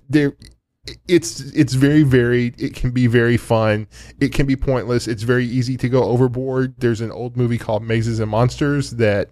there. 0.10 0.35
It's 1.07 1.39
it's 1.39 1.73
very 1.73 2.03
varied. 2.03 2.61
It 2.61 2.76
can 2.76 2.91
be 2.91 3.07
very 3.07 3.38
fun. 3.38 3.88
It 4.19 4.31
can 4.34 4.45
be 4.45 4.56
pointless. 4.56 5.07
It's 5.07 5.23
very 5.23 5.47
easy 5.47 5.77
to 5.77 5.89
go 5.89 6.03
overboard. 6.03 6.76
There's 6.77 7.02
an 7.02 7.11
old 7.11 7.35
movie 7.35 7.57
called 7.57 7.81
Mazes 7.81 8.19
and 8.19 8.30
Monsters 8.30 8.91
that 8.91 9.31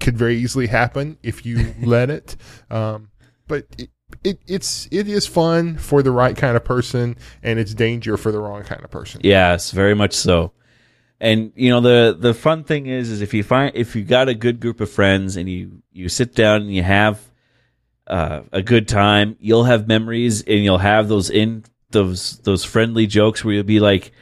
could 0.00 0.16
very 0.16 0.36
easily 0.36 0.66
happen 0.66 1.18
if 1.22 1.44
you 1.44 1.74
let 1.82 2.10
it. 2.10 2.36
Um, 2.70 3.10
but 3.46 3.66
it, 3.78 3.90
it 4.24 4.40
it's 4.46 4.88
it 4.90 5.08
is 5.08 5.26
fun 5.26 5.76
for 5.76 6.02
the 6.02 6.10
right 6.10 6.36
kind 6.36 6.56
of 6.56 6.64
person, 6.64 7.16
and 7.42 7.58
it's 7.58 7.74
danger 7.74 8.16
for 8.16 8.32
the 8.32 8.40
wrong 8.40 8.62
kind 8.62 8.84
of 8.84 8.90
person. 8.90 9.20
Yes, 9.24 9.70
very 9.70 9.94
much 9.94 10.14
so. 10.14 10.52
And 11.20 11.52
you 11.56 11.70
know 11.70 11.80
the 11.80 12.16
the 12.18 12.34
fun 12.34 12.64
thing 12.64 12.86
is 12.86 13.10
is 13.10 13.22
if 13.22 13.34
you 13.34 13.42
find 13.42 13.74
if 13.74 13.96
you 13.96 14.04
got 14.04 14.28
a 14.28 14.34
good 14.34 14.60
group 14.60 14.80
of 14.80 14.90
friends 14.90 15.36
and 15.36 15.48
you 15.48 15.82
you 15.92 16.08
sit 16.08 16.34
down 16.34 16.62
and 16.62 16.74
you 16.74 16.82
have 16.82 17.20
uh, 18.06 18.42
a 18.52 18.62
good 18.62 18.88
time, 18.88 19.36
you'll 19.40 19.64
have 19.64 19.88
memories 19.88 20.42
and 20.42 20.64
you'll 20.64 20.78
have 20.78 21.08
those 21.08 21.28
in 21.28 21.64
those 21.90 22.38
those 22.38 22.64
friendly 22.64 23.06
jokes 23.06 23.44
where 23.44 23.54
you'll 23.54 23.64
be 23.64 23.80
like, 23.80 24.12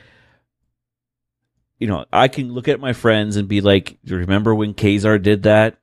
you 1.79 1.87
know, 1.87 2.05
I 2.13 2.29
can 2.29 2.53
look 2.53 2.69
at 2.69 2.81
my 2.81 2.93
friends 2.93 3.37
and 3.37 3.49
be 3.49 3.61
like, 3.61 3.99
"Do 4.05 4.15
you 4.15 4.21
remember 4.21 4.55
when 4.55 4.75
Kazar 4.75 5.23
did 5.23 5.43
that?" 5.43 5.79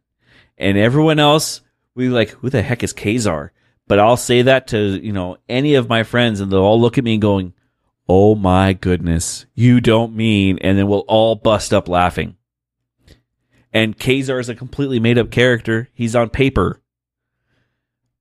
And 0.57 0.77
everyone 0.77 1.19
else 1.19 1.61
we 1.95 2.09
like, 2.09 2.29
"Who 2.29 2.49
the 2.49 2.61
heck 2.61 2.83
is 2.83 2.93
Kazar?" 2.93 3.51
But 3.87 3.99
I'll 3.99 4.17
say 4.17 4.41
that 4.43 4.67
to 4.67 4.77
you 4.77 5.11
know 5.11 5.37
any 5.47 5.75
of 5.75 5.89
my 5.89 6.03
friends, 6.03 6.39
and 6.39 6.51
they'll 6.51 6.61
all 6.61 6.81
look 6.81 6.97
at 6.97 7.03
me 7.03 7.17
going, 7.17 7.53
"Oh 8.07 8.35
my 8.35 8.73
goodness, 8.73 9.45
you 9.53 9.81
don't 9.81 10.15
mean?" 10.15 10.57
And 10.59 10.77
then 10.77 10.87
we'll 10.87 10.99
all 11.01 11.35
bust 11.35 11.73
up 11.73 11.87
laughing. 11.87 12.37
And 13.71 13.97
Kazar 13.97 14.39
is 14.39 14.49
a 14.49 14.55
completely 14.55 14.99
made 14.99 15.17
up 15.17 15.31
character. 15.31 15.89
He's 15.93 16.15
on 16.15 16.29
paper, 16.29 16.81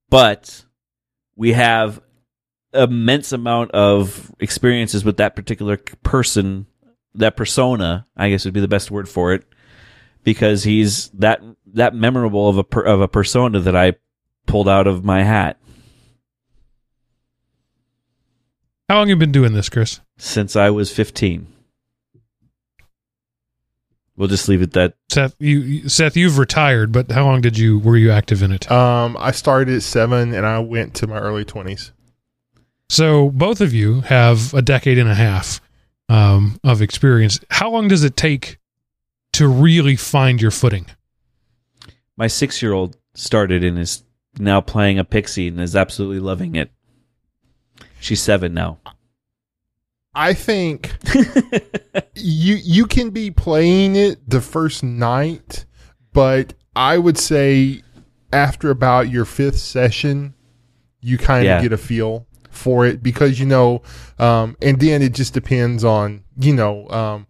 but 0.09 0.65
we 1.37 1.53
have 1.53 2.01
immense 2.75 3.33
amount 3.33 3.71
of 3.73 4.35
experiences 4.41 5.05
with 5.05 5.19
that 5.19 5.37
particular 5.37 5.77
person 6.03 6.67
that 7.15 7.37
persona, 7.37 8.07
I 8.17 8.31
guess 8.31 8.45
would 8.45 8.55
be 8.55 8.61
the 8.61 8.69
best 8.69 8.91
word 8.91 9.09
for 9.09 9.33
it, 9.35 9.45
because 10.25 10.65
he's 10.65 11.09
that 11.11 11.41
that 11.75 11.95
memorable 11.95 12.49
of 12.49 12.59
a 12.59 12.65
per, 12.65 12.83
of 12.83 13.01
a 13.01 13.09
persona 13.09 13.61
that 13.61 13.77
I 13.77 13.95
pulled 14.47 14.69
out 14.69 14.87
of 14.87 15.05
my 15.05 15.23
hat 15.23 15.59
How 18.89 18.99
long 18.99 19.09
have 19.09 19.17
you 19.17 19.21
been 19.21 19.33
doing 19.33 19.53
this, 19.55 19.69
Chris? 19.69 20.01
since 20.19 20.55
I 20.55 20.71
was 20.71 20.93
15. 20.93 21.47
We'll 24.17 24.29
just 24.29 24.49
leave 24.49 24.61
it 24.63 24.73
that. 24.73 24.95
Seth, 25.09 25.35
you 25.39 25.61
you- 25.61 25.89
Seth, 25.89 26.17
you've 26.17 26.37
retired, 26.39 26.93
but 26.93 27.11
how 27.11 27.25
long 27.25 27.41
did 27.41 27.57
you 27.57 27.79
were 27.79 27.97
you 27.97 28.11
active 28.11 28.43
in 28.43 28.53
it? 28.53 28.71
Um, 28.71 29.17
I 29.19 29.31
started 29.31 29.75
at 29.75 29.83
seven, 29.83 30.35
and 30.35 30.45
I 30.47 30.59
went 30.59 30.95
to 30.97 31.07
my 31.07 31.19
early 31.19 31.45
twenties. 31.45 31.93
So 32.91 33.31
both 33.31 33.61
of 33.63 33.73
you 33.73 34.03
have 34.03 34.53
a 34.53 34.61
decade 34.61 34.99
and 34.99 35.09
a 35.09 35.15
half 35.15 35.61
um, 36.13 36.59
of 36.63 36.83
experience. 36.83 37.41
How 37.51 37.71
long 37.71 37.89
does 37.89 38.05
it 38.05 38.17
take 38.17 38.59
to 39.35 39.49
really 39.49 39.97
find 39.97 40.41
your 40.41 40.51
footing? 40.51 40.87
My 42.17 42.27
six 42.27 42.61
year 42.63 42.73
old 42.73 42.97
started 43.15 43.65
and 43.65 43.79
is 43.79 44.03
now 44.39 44.61
playing 44.61 44.99
a 44.99 45.05
pixie 45.05 45.49
and 45.49 45.61
is 45.61 45.75
absolutely 45.75 46.21
loving 46.21 46.55
it. 46.55 46.71
She's 48.01 48.21
seven 48.21 48.53
now. 48.53 48.79
I 50.15 50.35
think 50.35 50.93
you 52.15 52.57
you 52.57 52.87
can 52.87 53.11
be 53.11 53.31
playing 53.31 53.97
it 53.97 54.29
the 54.29 54.43
first 54.43 54.83
night, 54.83 55.65
but 56.13 56.53
I 56.77 56.99
would 56.99 57.17
say 57.17 57.83
after 58.33 58.71
about 58.71 59.09
your 59.09 59.25
fifth 59.25 59.59
session, 59.59 60.35
you 61.01 61.17
kind 61.17 61.41
of 61.41 61.47
Yeah. 61.47 61.63
get 61.63 61.73
a 61.73 61.79
feel 61.79 62.27
for 62.53 62.87
it 62.87 63.03
because 63.03 63.41
you 63.41 63.47
know, 63.47 63.83
um, 64.19 64.57
and 64.63 64.79
then 64.79 65.03
it 65.03 65.15
just 65.15 65.35
depends 65.35 65.85
on 65.85 66.23
you 66.39 66.55
know. 66.55 66.89
Um, 66.91 67.27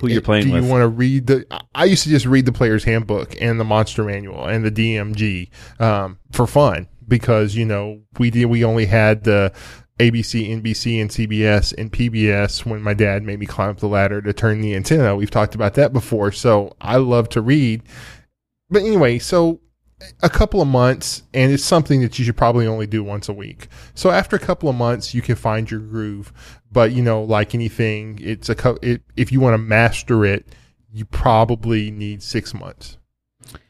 Who 0.00 0.08
you're 0.08 0.20
playing 0.20 0.46
do 0.46 0.52
with. 0.52 0.64
you 0.64 0.70
want 0.70 0.82
to 0.82 0.88
read 0.88 1.26
the 1.26 1.46
I- 1.74 1.84
used 1.84 2.02
to 2.04 2.08
just 2.08 2.26
read 2.26 2.44
the 2.46 2.52
player's 2.52 2.84
handbook 2.84 3.36
and 3.40 3.60
the 3.60 3.64
monster 3.64 4.02
manual 4.04 4.44
and 4.46 4.64
the 4.64 4.70
dmg 4.70 5.48
um, 5.80 6.18
for 6.32 6.46
fun 6.46 6.88
because 7.06 7.54
you 7.54 7.64
know 7.64 8.00
we 8.18 8.30
did 8.30 8.46
we 8.46 8.64
only 8.64 8.86
had 8.86 9.24
the 9.24 9.52
abc 9.98 10.60
nbc 10.60 11.00
and 11.00 11.10
cbs 11.10 11.72
and 11.78 11.92
pbs 11.92 12.66
when 12.66 12.82
my 12.82 12.92
dad 12.92 13.22
made 13.22 13.38
me 13.38 13.46
climb 13.46 13.70
up 13.70 13.78
the 13.78 13.86
ladder 13.88 14.20
to 14.20 14.32
turn 14.32 14.60
the 14.60 14.74
antenna 14.74 15.16
we've 15.16 15.30
talked 15.30 15.54
about 15.54 15.74
that 15.74 15.92
before 15.92 16.30
so 16.32 16.74
i 16.80 16.96
love 16.96 17.28
to 17.28 17.40
read 17.40 17.82
but 18.68 18.82
anyway 18.82 19.18
so 19.18 19.60
a 20.22 20.28
couple 20.28 20.60
of 20.60 20.68
months 20.68 21.22
and 21.32 21.52
it's 21.52 21.64
something 21.64 22.02
that 22.02 22.18
you 22.18 22.24
should 22.24 22.36
probably 22.36 22.66
only 22.66 22.86
do 22.86 23.02
once 23.02 23.28
a 23.28 23.32
week 23.32 23.68
so 23.94 24.10
after 24.10 24.36
a 24.36 24.38
couple 24.38 24.68
of 24.68 24.76
months 24.76 25.14
you 25.14 25.22
can 25.22 25.34
find 25.34 25.70
your 25.70 25.80
groove 25.80 26.32
but 26.70 26.92
you 26.92 27.02
know 27.02 27.22
like 27.22 27.54
anything 27.54 28.18
it's 28.22 28.48
a 28.48 28.54
co- 28.54 28.78
it, 28.82 29.02
if 29.16 29.32
you 29.32 29.40
want 29.40 29.54
to 29.54 29.58
master 29.58 30.24
it 30.24 30.54
you 30.92 31.04
probably 31.06 31.90
need 31.90 32.22
six 32.22 32.52
months 32.52 32.98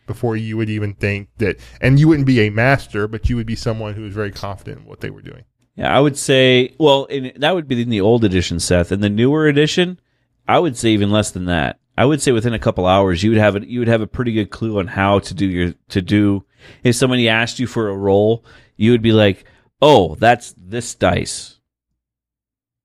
before 0.06 0.36
you 0.36 0.56
would 0.56 0.68
even 0.68 0.94
think 0.94 1.28
that 1.38 1.56
and 1.80 2.00
you 2.00 2.08
wouldn't 2.08 2.26
be 2.26 2.40
a 2.40 2.50
master 2.50 3.06
but 3.06 3.28
you 3.28 3.36
would 3.36 3.46
be 3.46 3.56
someone 3.56 3.94
who 3.94 4.04
is 4.04 4.14
very 4.14 4.32
confident 4.32 4.80
in 4.80 4.84
what 4.84 5.00
they 5.00 5.10
were 5.10 5.22
doing 5.22 5.44
Yeah, 5.76 5.94
I 5.94 6.00
would 6.00 6.16
say, 6.16 6.74
well, 6.78 7.04
in, 7.04 7.32
that 7.36 7.54
would 7.54 7.68
be 7.68 7.82
in 7.82 7.90
the 7.90 8.00
old 8.00 8.24
edition, 8.24 8.58
Seth. 8.58 8.90
In 8.90 9.00
the 9.00 9.10
newer 9.10 9.46
edition, 9.46 10.00
I 10.48 10.58
would 10.58 10.76
say 10.76 10.90
even 10.90 11.10
less 11.10 11.30
than 11.32 11.44
that. 11.46 11.78
I 11.96 12.04
would 12.04 12.20
say 12.20 12.32
within 12.32 12.52
a 12.52 12.58
couple 12.58 12.86
hours, 12.86 13.22
you 13.22 13.30
would 13.30 13.38
have 13.38 13.56
a, 13.56 13.66
you 13.66 13.78
would 13.78 13.88
have 13.88 14.02
a 14.02 14.06
pretty 14.06 14.32
good 14.32 14.50
clue 14.50 14.78
on 14.78 14.86
how 14.86 15.18
to 15.20 15.34
do 15.34 15.46
your 15.46 15.74
to 15.88 16.02
do. 16.02 16.44
If 16.82 16.96
somebody 16.96 17.28
asked 17.28 17.58
you 17.58 17.66
for 17.66 17.88
a 17.88 17.96
roll, 17.96 18.44
you 18.76 18.90
would 18.90 19.02
be 19.02 19.12
like, 19.12 19.44
"Oh, 19.80 20.14
that's 20.16 20.54
this 20.58 20.94
dice." 20.94 21.58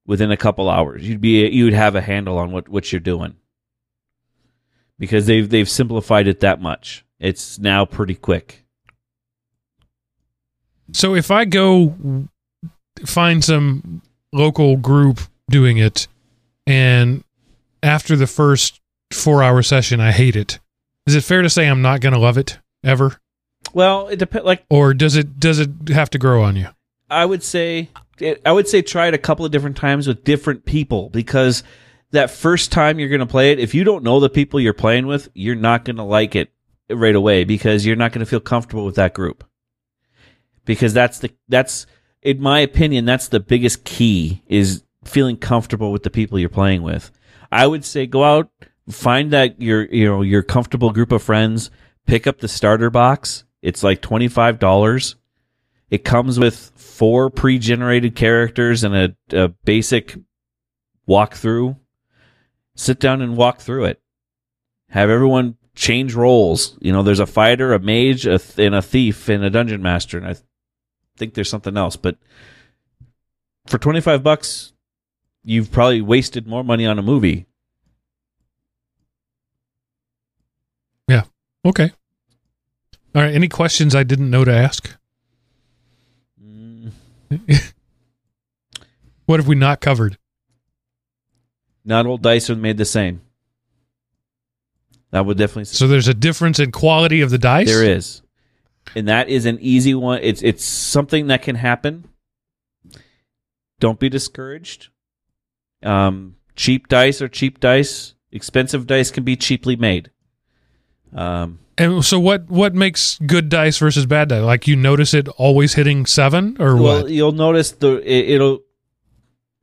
Within 0.06 0.32
a 0.32 0.38
couple 0.38 0.70
hours, 0.70 1.08
you'd 1.08 1.22
be 1.22 1.48
you 1.50 1.66
would 1.66 1.74
have 1.74 1.96
a 1.96 2.02
handle 2.02 2.38
on 2.38 2.52
what 2.52 2.70
what 2.70 2.92
you're 2.92 3.00
doing 3.00 3.36
because 4.98 5.26
they've 5.26 5.50
they've 5.50 5.70
simplified 5.70 6.28
it 6.28 6.40
that 6.40 6.62
much. 6.62 7.06
It's 7.20 7.60
now 7.60 7.86
pretty 7.86 8.16
quick. 8.16 8.66
So 10.94 11.16
if 11.16 11.32
I 11.32 11.46
go 11.46 12.28
find 13.06 13.44
some 13.44 14.02
local 14.34 14.78
group 14.78 15.20
doing 15.50 15.78
it, 15.78 16.08
and 16.68 17.24
after 17.84 18.16
the 18.16 18.28
first 18.28 18.81
four 19.14 19.44
hour 19.44 19.62
session, 19.62 20.00
I 20.00 20.12
hate 20.12 20.36
it, 20.36 20.60
is 21.06 21.16
it 21.16 21.24
fair 21.24 21.42
to 21.42 21.50
say 21.50 21.68
I'm 21.68 21.82
not 21.82 22.02
going 22.02 22.14
to 22.14 22.20
love 22.20 22.38
it 22.38 22.60
ever, 22.84 23.18
Well, 23.74 24.08
it 24.08 24.20
depends. 24.20 24.46
Like 24.46 24.66
or 24.70 24.94
does 24.94 25.16
it 25.16 25.40
does 25.40 25.60
it 25.60 25.70
have 25.90 26.10
to 26.12 26.18
grow 26.18 26.44
on 26.44 26.56
you? 26.56 26.68
I 27.10 27.26
would 27.26 27.44
say 27.44 27.90
I 28.46 28.52
would 28.52 28.68
say 28.68 28.82
try 28.82 29.08
it 29.08 29.14
a 29.14 29.20
couple 29.20 29.46
of 29.46 29.52
different 29.52 29.78
times 29.78 30.08
with 30.08 30.24
different 30.24 30.66
people 30.66 31.10
because 31.10 31.64
that 32.12 32.30
first 32.30 32.72
time 32.72 33.00
you're 33.00 33.10
going 33.10 33.20
to 33.20 33.26
play 33.26 33.52
it, 33.52 33.60
if 33.60 33.74
you 33.74 33.84
don't 33.84 34.04
know 34.04 34.20
the 34.20 34.30
people 34.30 34.60
you're 34.60 34.74
playing 34.74 35.08
with, 35.08 35.30
you're 35.34 35.56
not 35.56 35.86
going 35.86 35.96
to 35.96 36.04
like 36.04 36.36
it 36.36 36.52
right 36.90 37.16
away 37.16 37.44
because 37.44 37.86
you're 37.86 37.96
not 37.96 38.12
going 38.12 38.20
to 38.20 38.30
feel 38.30 38.40
comfortable 38.40 38.86
with 38.86 38.96
that 38.96 39.14
group. 39.14 39.44
Because 40.66 40.94
that's 40.94 41.20
the 41.20 41.32
that's 41.48 41.86
in 42.22 42.40
my 42.40 42.60
opinion 42.60 43.06
that's 43.06 43.30
the 43.30 43.40
biggest 43.40 43.84
key 43.84 44.44
is 44.48 44.84
feeling 45.04 45.38
comfortable 45.38 45.92
with 45.92 46.04
the 46.04 46.10
people 46.10 46.38
you're 46.38 46.50
playing 46.50 46.84
with. 46.84 47.12
I 47.52 47.66
would 47.66 47.84
say 47.84 48.06
go 48.06 48.24
out 48.24 48.50
find 48.92 49.32
that 49.32 49.62
your 49.62 49.84
you 49.86 50.06
know 50.06 50.22
your 50.22 50.44
comfortable 50.44 50.92
group 50.92 51.12
of 51.12 51.24
friends. 51.24 51.72
Pick 52.08 52.28
up 52.28 52.40
the 52.40 52.48
starter 52.48 52.90
box. 52.90 53.44
It's 53.62 53.84
like 53.84 54.02
twenty 54.02 54.28
five 54.28 54.60
dollars. 54.60 55.16
It 55.90 56.06
comes 56.06 56.40
with 56.40 56.72
four 56.76 57.30
pre 57.30 57.60
generated 57.60 58.16
characters 58.16 58.84
and 58.84 58.96
a, 58.96 59.16
a 59.32 59.50
basic 59.50 60.18
walkthrough. 61.08 61.78
Sit 62.76 63.00
down 63.00 63.22
and 63.22 63.36
walk 63.36 63.60
through 63.60 63.86
it. 63.86 64.02
Have 64.90 65.10
everyone 65.10 65.58
change 65.76 66.16
roles. 66.16 66.78
You 66.82 66.92
know, 66.92 67.04
there's 67.04 67.20
a 67.20 67.26
fighter, 67.26 67.74
a 67.74 67.80
mage, 67.80 68.26
a 68.26 68.40
th- 68.40 68.66
and 68.66 68.76
a 68.76 68.82
thief, 68.82 69.30
and 69.30 69.44
a 69.44 69.50
dungeon 69.50 69.82
master, 69.82 70.18
and 70.18 70.26
I 70.26 70.34
th- 70.34 70.46
think 71.18 71.34
there's 71.34 71.50
something 71.50 71.78
else. 71.78 71.96
But 71.96 72.18
for 73.68 73.78
twenty 73.78 74.02
five 74.02 74.24
bucks, 74.24 74.74
you've 75.44 75.72
probably 75.72 76.02
wasted 76.02 76.48
more 76.48 76.64
money 76.64 76.86
on 76.86 77.00
a 77.00 77.04
movie. 77.04 77.48
Okay. 81.66 81.92
All 83.14 83.22
right. 83.22 83.34
Any 83.34 83.48
questions 83.48 83.94
I 83.96 84.04
didn't 84.04 84.30
know 84.30 84.44
to 84.46 84.54
ask? 84.54 84.96
Mm, 86.42 86.92
What 89.26 89.40
have 89.40 89.48
we 89.48 89.56
not 89.56 89.80
covered? 89.82 90.18
not 91.84 92.06
all 92.06 92.18
dice 92.18 92.50
are 92.50 92.56
made 92.56 92.78
the 92.78 92.86
same. 92.86 93.22
That 95.12 95.26
would 95.26 95.38
definitely. 95.38 95.66
So 95.66 95.88
there's 95.88 96.08
a 96.08 96.14
difference 96.14 96.60
in 96.60 96.72
quality 96.72 97.22
of 97.22 97.30
the 97.32 97.38
dice. 97.38 97.68
There 97.68 97.84
is, 97.84 98.22
and 98.96 99.08
that 99.08 99.30
is 99.30 99.46
an 99.46 99.58
easy 99.62 99.94
one. 99.96 100.20
It's 100.22 100.42
it's 100.42 100.64
something 100.64 101.28
that 101.28 101.42
can 101.42 101.56
happen. 101.56 102.08
Don't 103.80 104.00
be 104.00 104.10
discouraged. 104.10 104.90
Um, 105.84 106.36
cheap 106.56 106.88
dice 106.88 107.22
are 107.22 107.28
cheap 107.28 107.60
dice. 107.60 108.14
Expensive 108.32 108.86
dice 108.86 109.12
can 109.12 109.24
be 109.24 109.36
cheaply 109.36 109.76
made. 109.76 110.12
Um, 111.14 111.60
And 111.78 112.04
so 112.06 112.20
what? 112.20 112.50
What 112.50 112.74
makes 112.74 113.20
good 113.26 113.50
dice 113.50 113.78
versus 113.78 114.06
bad 114.06 114.30
dice? 114.30 114.44
Like 114.44 114.68
you 114.68 114.76
notice 114.76 115.14
it 115.14 115.28
always 115.30 115.74
hitting 115.74 116.06
seven 116.06 116.58
or 116.60 116.76
well, 116.76 117.04
what? 117.04 117.12
you'll 117.12 117.32
notice 117.32 117.72
the 117.72 117.98
it, 117.98 118.36
it'll 118.36 118.60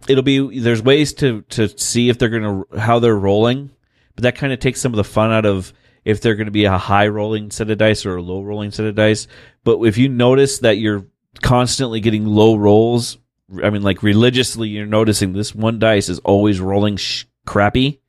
it'll 0.09 0.23
be 0.25 0.59
there's 0.61 0.83
ways 0.83 1.13
to 1.15 1.43
to 1.51 1.69
see 1.79 2.09
if 2.09 2.19
they're 2.19 2.29
gonna 2.29 2.65
how 2.79 2.99
they're 2.99 3.17
rolling, 3.17 3.71
but 4.15 4.23
that 4.23 4.37
kind 4.37 4.53
of 4.53 4.59
takes 4.59 4.81
some 4.81 4.93
of 4.93 4.97
the 4.97 5.05
fun 5.05 5.33
out 5.33 5.47
of 5.47 5.73
if 6.05 6.21
they're 6.21 6.35
gonna 6.37 6.51
be 6.51 6.65
a 6.65 6.79
high 6.79 7.09
rolling 7.09 7.51
set 7.51 7.71
of 7.71 7.79
dice 7.79 8.05
or 8.07 8.17
a 8.17 8.23
low 8.23 8.43
rolling 8.43 8.71
set 8.71 8.87
of 8.87 8.95
dice. 8.95 9.27
But 9.65 9.81
if 9.83 9.99
you 9.99 10.09
notice 10.09 10.59
that 10.61 10.79
you're 10.79 11.07
constantly 11.43 12.01
getting 12.01 12.27
low 12.27 12.57
rolls, 12.57 13.19
I 13.63 13.71
mean, 13.71 13.83
like 13.83 14.03
religiously, 14.03 14.69
you're 14.69 14.87
noticing 14.87 15.33
this 15.33 15.55
one 15.55 15.79
dice 15.79 16.09
is 16.09 16.19
always 16.21 16.61
rolling 16.61 16.97
sh- 16.97 17.25
crappy. 17.47 18.01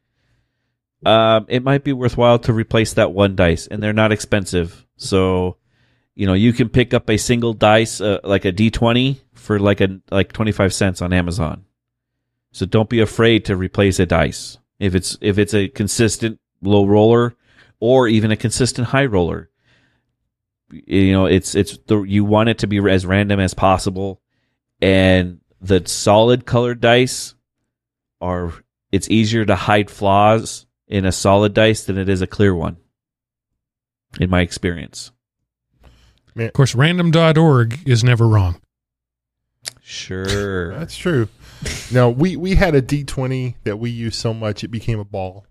Um, 1.05 1.45
it 1.47 1.63
might 1.63 1.83
be 1.83 1.93
worthwhile 1.93 2.39
to 2.39 2.53
replace 2.53 2.93
that 2.93 3.11
one 3.11 3.35
dice, 3.35 3.67
and 3.67 3.81
they're 3.81 3.93
not 3.93 4.11
expensive. 4.11 4.85
So, 4.97 5.57
you 6.13 6.27
know, 6.27 6.33
you 6.33 6.51
can 6.51 6.69
pick 6.69 6.93
up 6.93 7.09
a 7.09 7.17
single 7.17 7.53
dice, 7.53 8.01
uh, 8.01 8.19
like 8.23 8.45
a 8.45 8.51
D20 8.51 9.19
for 9.33 9.59
like 9.59 9.79
a, 9.79 10.01
like 10.11 10.33
25 10.33 10.73
cents 10.73 11.01
on 11.01 11.13
Amazon. 11.13 11.65
So 12.51 12.65
don't 12.65 12.89
be 12.89 12.99
afraid 12.99 13.45
to 13.45 13.55
replace 13.55 13.99
a 13.99 14.05
dice. 14.05 14.57
If 14.79 14.95
it's, 14.95 15.17
if 15.21 15.37
it's 15.37 15.53
a 15.53 15.69
consistent 15.69 16.39
low 16.61 16.85
roller 16.85 17.35
or 17.79 18.07
even 18.07 18.31
a 18.31 18.37
consistent 18.37 18.87
high 18.87 19.05
roller, 19.05 19.49
you 20.69 21.13
know, 21.13 21.25
it's, 21.25 21.55
it's 21.55 21.77
the, 21.87 22.01
you 22.03 22.25
want 22.25 22.49
it 22.49 22.59
to 22.59 22.67
be 22.67 22.79
as 22.89 23.05
random 23.05 23.39
as 23.39 23.53
possible. 23.53 24.21
And 24.81 25.39
the 25.61 25.83
solid 25.85 26.45
colored 26.45 26.81
dice 26.81 27.35
are, 28.19 28.53
it's 28.91 29.09
easier 29.09 29.45
to 29.45 29.55
hide 29.55 29.89
flaws 29.89 30.65
in 30.89 31.05
a 31.05 31.11
solid 31.11 31.53
dice 31.53 31.83
than 31.83 31.97
it 31.97 32.09
is 32.09 32.21
a 32.21 32.27
clear 32.27 32.53
one. 32.53 32.77
In 34.19 34.29
my 34.29 34.41
experience. 34.41 35.11
Of 36.35 36.53
course, 36.53 36.73
random.org 36.73 37.87
is 37.87 38.03
never 38.03 38.27
wrong. 38.27 38.59
Sure. 39.81 40.73
That's 40.77 40.97
true. 40.97 41.27
No, 41.91 42.09
we 42.09 42.35
we 42.35 42.55
had 42.55 42.75
a 42.75 42.81
D 42.81 43.03
twenty 43.03 43.57
that 43.65 43.77
we 43.77 43.89
used 43.89 44.19
so 44.19 44.33
much 44.33 44.63
it 44.63 44.69
became 44.69 44.99
a 44.99 45.05
ball. 45.05 45.45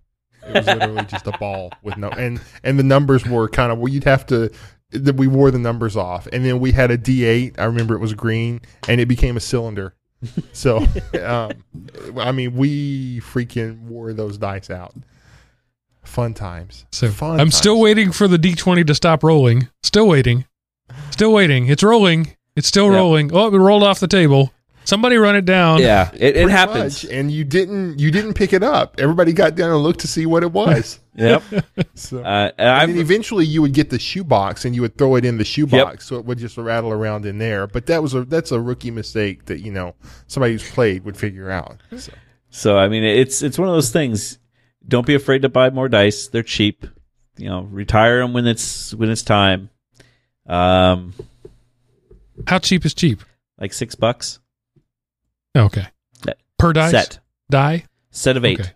It 0.47 0.55
was 0.55 0.67
literally 0.67 1.05
just 1.05 1.27
a 1.27 1.37
ball 1.39 1.73
with 1.83 1.99
no 1.99 2.09
and 2.09 2.41
and 2.65 2.79
the 2.79 2.85
numbers 2.85 3.27
were 3.27 3.49
kind 3.49 3.71
of 3.71 3.79
well 3.79 3.93
you'd 3.93 4.05
have 4.05 4.25
to 4.27 4.51
that 4.91 5.17
we 5.17 5.27
wore 5.27 5.51
the 5.51 5.59
numbers 5.59 5.97
off 5.97 6.27
and 6.33 6.45
then 6.45 6.59
we 6.61 6.73
had 6.73 6.91
a 6.91 6.97
D 6.97 7.25
eight. 7.25 7.59
I 7.59 7.65
remember 7.65 7.95
it 7.95 8.01
was 8.01 8.15
green 8.15 8.63
and 8.89 9.01
it 9.01 9.07
became 9.07 9.37
a 9.37 9.41
cylinder. 9.41 9.95
So, 10.53 10.79
um, 11.23 11.53
I 12.17 12.33
mean, 12.33 12.57
we 12.57 13.21
freaking 13.21 13.83
wore 13.83 14.13
those 14.13 14.39
dice 14.39 14.71
out. 14.71 14.95
Fun 16.03 16.35
times. 16.35 16.87
So 16.93 17.09
Fun 17.11 17.39
I'm 17.41 17.51
still 17.51 17.81
waiting 17.81 18.13
for 18.13 18.27
the 18.29 18.39
D20 18.39 18.87
to 18.87 18.95
stop 18.95 19.23
rolling. 19.23 19.69
Still 19.83 20.09
waiting. 20.09 20.47
Still 21.11 21.33
waiting. 21.33 21.67
It's 21.69 21.83
rolling. 21.83 22.35
It's 22.57 22.67
still 22.69 22.87
Yep. 22.87 22.95
rolling. 22.95 23.31
Oh, 23.35 23.49
it 23.55 23.59
rolled 23.59 23.83
off 23.83 24.01
the 24.01 24.09
table. 24.09 24.53
Somebody 24.85 25.17
run 25.19 25.37
it 25.37 25.45
down. 25.45 25.83
yeah, 25.83 26.11
it, 26.15 26.35
it 26.35 26.49
happens. 26.49 27.05
much, 27.05 27.13
and 27.13 27.31
you 27.31 27.45
didn't 27.45 27.99
you 27.99 28.11
didn't 28.11 28.33
pick 28.33 28.55
it 28.55 28.63
up. 28.63 28.95
Everybody 28.99 29.35
got 29.35 29.55
down 29.55 29.71
and 29.71 29.81
looked 29.83 30.01
to 30.01 30.09
see 30.09 30.25
what 30.25 30.43
it 30.43 30.53
was. 30.53 30.99
Yep. 31.19 31.43
So. 31.95 32.19
Uh, 32.21 32.23
and 32.23 32.53
And 32.59 32.69
I've, 32.71 32.89
then 32.91 32.99
eventually 32.99 33.45
you 33.45 33.61
would 33.61 33.75
get 33.75 33.91
the 33.91 33.99
shoebox 33.99 34.65
and 34.65 34.73
you 34.75 34.83
would 34.83 34.97
throw 34.97 35.17
it 35.17 35.25
in 35.25 35.37
the 35.37 35.45
shoebox 35.45 36.07
so 36.07 36.17
it 36.17 36.25
would 36.25 36.39
just 36.39 36.57
rattle 36.57 36.93
around 36.93 37.27
in 37.27 37.39
there. 37.39 37.67
But 37.67 37.87
that 37.87 38.03
was 38.05 38.15
a 38.15 38.25
that's 38.25 38.53
a 38.53 38.61
rookie 38.61 38.93
mistake 38.93 39.47
that, 39.47 39.59
you 39.59 39.73
know, 39.73 39.97
somebody 40.29 40.53
who's 40.55 40.71
played 40.71 41.05
would 41.05 41.17
figure 41.17 41.51
out. 41.51 41.79
So, 41.97 42.13
so 42.51 42.79
I 42.79 42.89
mean, 42.89 43.03
it's 43.03 43.43
it's 43.43 43.59
one 43.59 43.69
of 43.69 43.75
those 43.75 43.91
things. 43.91 44.39
Don't 44.89 45.07
be 45.07 45.15
afraid 45.15 45.43
to 45.43 45.49
buy 45.49 45.71
more 45.71 45.89
dice. 45.89 46.29
They're 46.29 46.43
cheap. 46.43 46.87
You 47.37 47.49
know, 47.49 47.63
retire 47.63 48.19
them 48.21 48.33
when 48.33 48.47
it's 48.47 48.95
when 48.95 49.11
it's 49.11 49.23
time. 49.23 49.71
Um, 50.47 51.13
How 52.47 52.59
cheap 52.59 52.85
is 52.87 52.95
cheap? 52.95 53.23
like 53.61 53.73
six 53.73 53.95
bucks 53.97 54.39
Okay. 55.57 55.87
Per 56.59 56.73
dice? 56.73 56.91
set 56.93 57.19
Die? 57.51 57.85
set 58.11 58.37
of 58.37 58.45
eight. 58.45 58.61
Okay. 58.61 58.71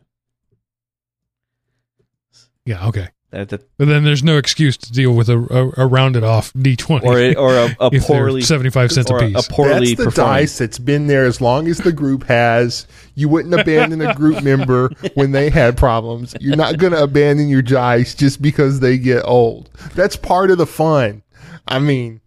Yeah, 2.64 2.86
okay. 2.88 3.08
That- 3.32 3.48
that- 3.48 3.66
But 3.78 3.88
then 3.88 4.04
there's 4.04 4.22
no 4.22 4.36
excuse 4.36 4.76
to 4.76 4.92
deal 4.92 5.12
with 5.12 5.28
a, 5.30 5.38
a, 5.38 5.84
a 5.84 5.86
rounded 5.86 6.22
off 6.22 6.52
D20. 6.52 7.02
or 7.02 7.18
a, 7.18 7.34
or 7.34 7.54
a, 7.56 7.76
a 7.80 7.90
poorly 8.00 8.42
75 8.42 8.92
cents 8.92 9.10
a 9.10 9.14
or 9.14 9.24
a, 9.24 9.28
piece. 9.32 9.48
poorly 9.48 9.72
that's 9.72 9.90
the 9.90 10.04
performing. 10.04 10.32
dice 10.34 10.58
that's 10.58 10.78
been 10.78 11.06
there 11.06 11.24
as 11.24 11.40
long 11.40 11.66
as 11.66 11.78
the 11.78 11.92
group 11.92 12.24
has. 12.24 12.86
You 13.14 13.28
wouldn't 13.30 13.54
abandon 13.58 14.02
a 14.02 14.14
group 14.14 14.42
member 14.44 14.90
when 15.14 15.32
they 15.32 15.48
had 15.50 15.76
problems. 15.78 16.34
You're 16.40 16.56
not 16.56 16.76
going 16.78 16.92
to 16.92 17.02
abandon 17.02 17.48
your 17.48 17.62
dice 17.62 18.14
just 18.14 18.42
because 18.42 18.80
they 18.80 18.98
get 18.98 19.22
old. 19.24 19.70
That's 19.94 20.14
part 20.16 20.50
of 20.50 20.58
the 20.58 20.66
fun. 20.66 21.22
I 21.66 21.78
mean, 21.78 22.20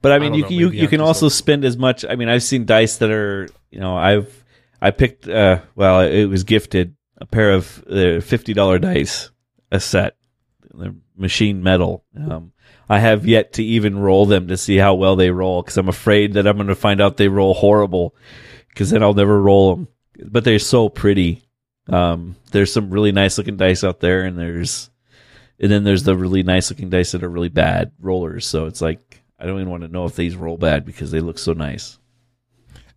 But 0.00 0.12
I 0.12 0.16
I 0.16 0.18
mean, 0.20 0.30
don't 0.30 0.38
you 0.38 0.42
know, 0.42 0.48
can 0.48 0.56
you, 0.58 0.70
you 0.70 0.82
I'm 0.84 0.88
can 0.90 1.00
also 1.00 1.26
a- 1.26 1.30
spend 1.30 1.64
as 1.64 1.76
much. 1.76 2.04
I 2.04 2.14
mean, 2.14 2.28
I've 2.28 2.42
seen 2.44 2.66
dice 2.66 2.98
that 2.98 3.10
are 3.10 3.48
you 3.72 3.80
know 3.80 3.96
I've 3.96 4.44
I 4.80 4.92
picked 4.92 5.26
uh 5.28 5.60
well 5.74 6.02
it 6.02 6.26
was 6.26 6.44
gifted 6.44 6.94
a 7.18 7.26
pair 7.26 7.50
of 7.50 7.82
uh, 7.90 8.20
fifty 8.20 8.52
dollar 8.54 8.78
dice 8.78 9.30
a 9.72 9.80
set. 9.80 10.14
They're 10.78 10.94
machine 11.16 11.62
metal. 11.62 12.04
Um, 12.16 12.52
I 12.88 12.98
have 12.98 13.26
yet 13.26 13.54
to 13.54 13.64
even 13.64 13.98
roll 13.98 14.26
them 14.26 14.48
to 14.48 14.56
see 14.56 14.76
how 14.76 14.94
well 14.94 15.16
they 15.16 15.30
roll 15.30 15.62
because 15.62 15.76
I'm 15.76 15.88
afraid 15.88 16.34
that 16.34 16.46
I'm 16.46 16.56
going 16.56 16.68
to 16.68 16.74
find 16.74 17.00
out 17.00 17.16
they 17.16 17.28
roll 17.28 17.54
horrible 17.54 18.14
because 18.68 18.90
then 18.90 19.02
I'll 19.02 19.14
never 19.14 19.40
roll 19.40 19.74
them. 19.74 19.88
But 20.24 20.44
they're 20.44 20.58
so 20.58 20.88
pretty. 20.88 21.42
Um, 21.88 22.36
there's 22.52 22.72
some 22.72 22.90
really 22.90 23.12
nice 23.12 23.38
looking 23.38 23.56
dice 23.56 23.84
out 23.84 24.00
there, 24.00 24.24
and 24.24 24.38
there's 24.38 24.90
and 25.58 25.70
then 25.70 25.84
there's 25.84 26.02
the 26.02 26.16
really 26.16 26.42
nice 26.42 26.70
looking 26.70 26.90
dice 26.90 27.12
that 27.12 27.22
are 27.22 27.28
really 27.28 27.48
bad 27.48 27.92
rollers. 28.00 28.46
So 28.46 28.66
it's 28.66 28.80
like 28.80 29.22
I 29.38 29.46
don't 29.46 29.60
even 29.60 29.70
want 29.70 29.82
to 29.82 29.88
know 29.88 30.06
if 30.06 30.16
these 30.16 30.36
roll 30.36 30.56
bad 30.56 30.84
because 30.84 31.10
they 31.10 31.20
look 31.20 31.38
so 31.38 31.52
nice. 31.52 31.98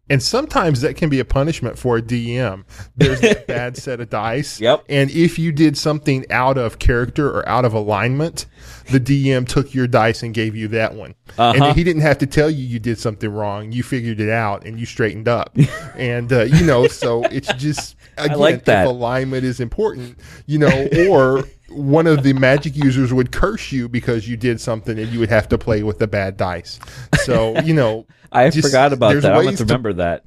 And 0.10 0.22
sometimes 0.24 0.82
that 0.82 0.96
can 0.96 1.10
be 1.10 1.20
a 1.20 1.26
punishment 1.26 1.78
for 1.78 1.98
a 1.98 2.02
DM. 2.02 2.64
There's 2.96 3.22
that 3.22 3.46
bad 3.48 3.78
set 3.78 4.00
of 4.02 4.10
dice. 4.10 4.60
Yep. 4.60 4.86
And 4.90 5.12
if 5.12 5.38
you 5.38 5.52
did 5.52 5.78
something 5.78 6.26
out 6.32 6.58
of 6.58 6.80
character 6.80 7.30
or 7.30 7.48
out 7.48 7.64
of 7.66 7.74
alignment, 7.74 8.46
the 8.92 9.00
DM 9.00 9.48
took 9.48 9.74
your 9.74 9.86
dice 9.88 10.24
and 10.24 10.34
gave 10.34 10.56
you 10.56 10.68
that 10.70 10.96
one. 10.96 11.16
And 11.38 11.62
Uh-huh. 11.62 11.74
he 11.74 11.84
didn't 11.84 12.02
have 12.02 12.18
to 12.20 12.26
tell 12.26 12.50
you 12.50 12.66
you 12.66 12.80
did 12.80 12.98
something 12.98 13.30
wrong. 13.32 13.72
You 13.72 13.84
figured 13.84 14.20
it 14.20 14.30
out 14.30 14.66
and 14.66 14.80
you 14.80 14.86
straightened 14.86 15.28
up. 15.28 15.56
and, 15.96 16.32
uh, 16.34 16.42
you 16.44 16.66
know, 16.66 16.88
so 16.88 17.24
it's 17.26 17.54
just, 17.54 17.96
again, 18.18 18.40
like 18.40 18.66
that. 18.66 18.86
if 18.86 18.90
alignment 18.90 19.44
is 19.46 19.60
important, 19.60 20.18
you 20.48 20.58
know, 20.58 20.88
or 21.08 21.44
one 21.72 22.08
of 22.08 22.24
the 22.24 22.34
magic 22.34 22.76
users 22.76 23.14
would 23.14 23.32
curse 23.32 23.72
you 23.72 23.88
because 23.90 24.28
you 24.28 24.36
did 24.38 24.60
something 24.62 24.98
and 25.00 25.10
you 25.12 25.20
would 25.20 25.30
have 25.30 25.48
to 25.50 25.58
play 25.58 25.84
with 25.84 26.00
the 26.00 26.08
bad 26.08 26.38
dice. 26.38 26.80
So, 27.24 27.60
you 27.62 27.74
know, 27.74 28.06
I 28.32 28.50
Just- 28.50 28.68
forgot 28.68 28.94
about 28.94 29.10
there's 29.12 29.24
that. 29.24 29.34
I'm 29.34 29.44
going 29.44 29.56
to 29.56 29.58
to- 29.58 29.64
remember 29.66 29.94
that. 29.94 30.24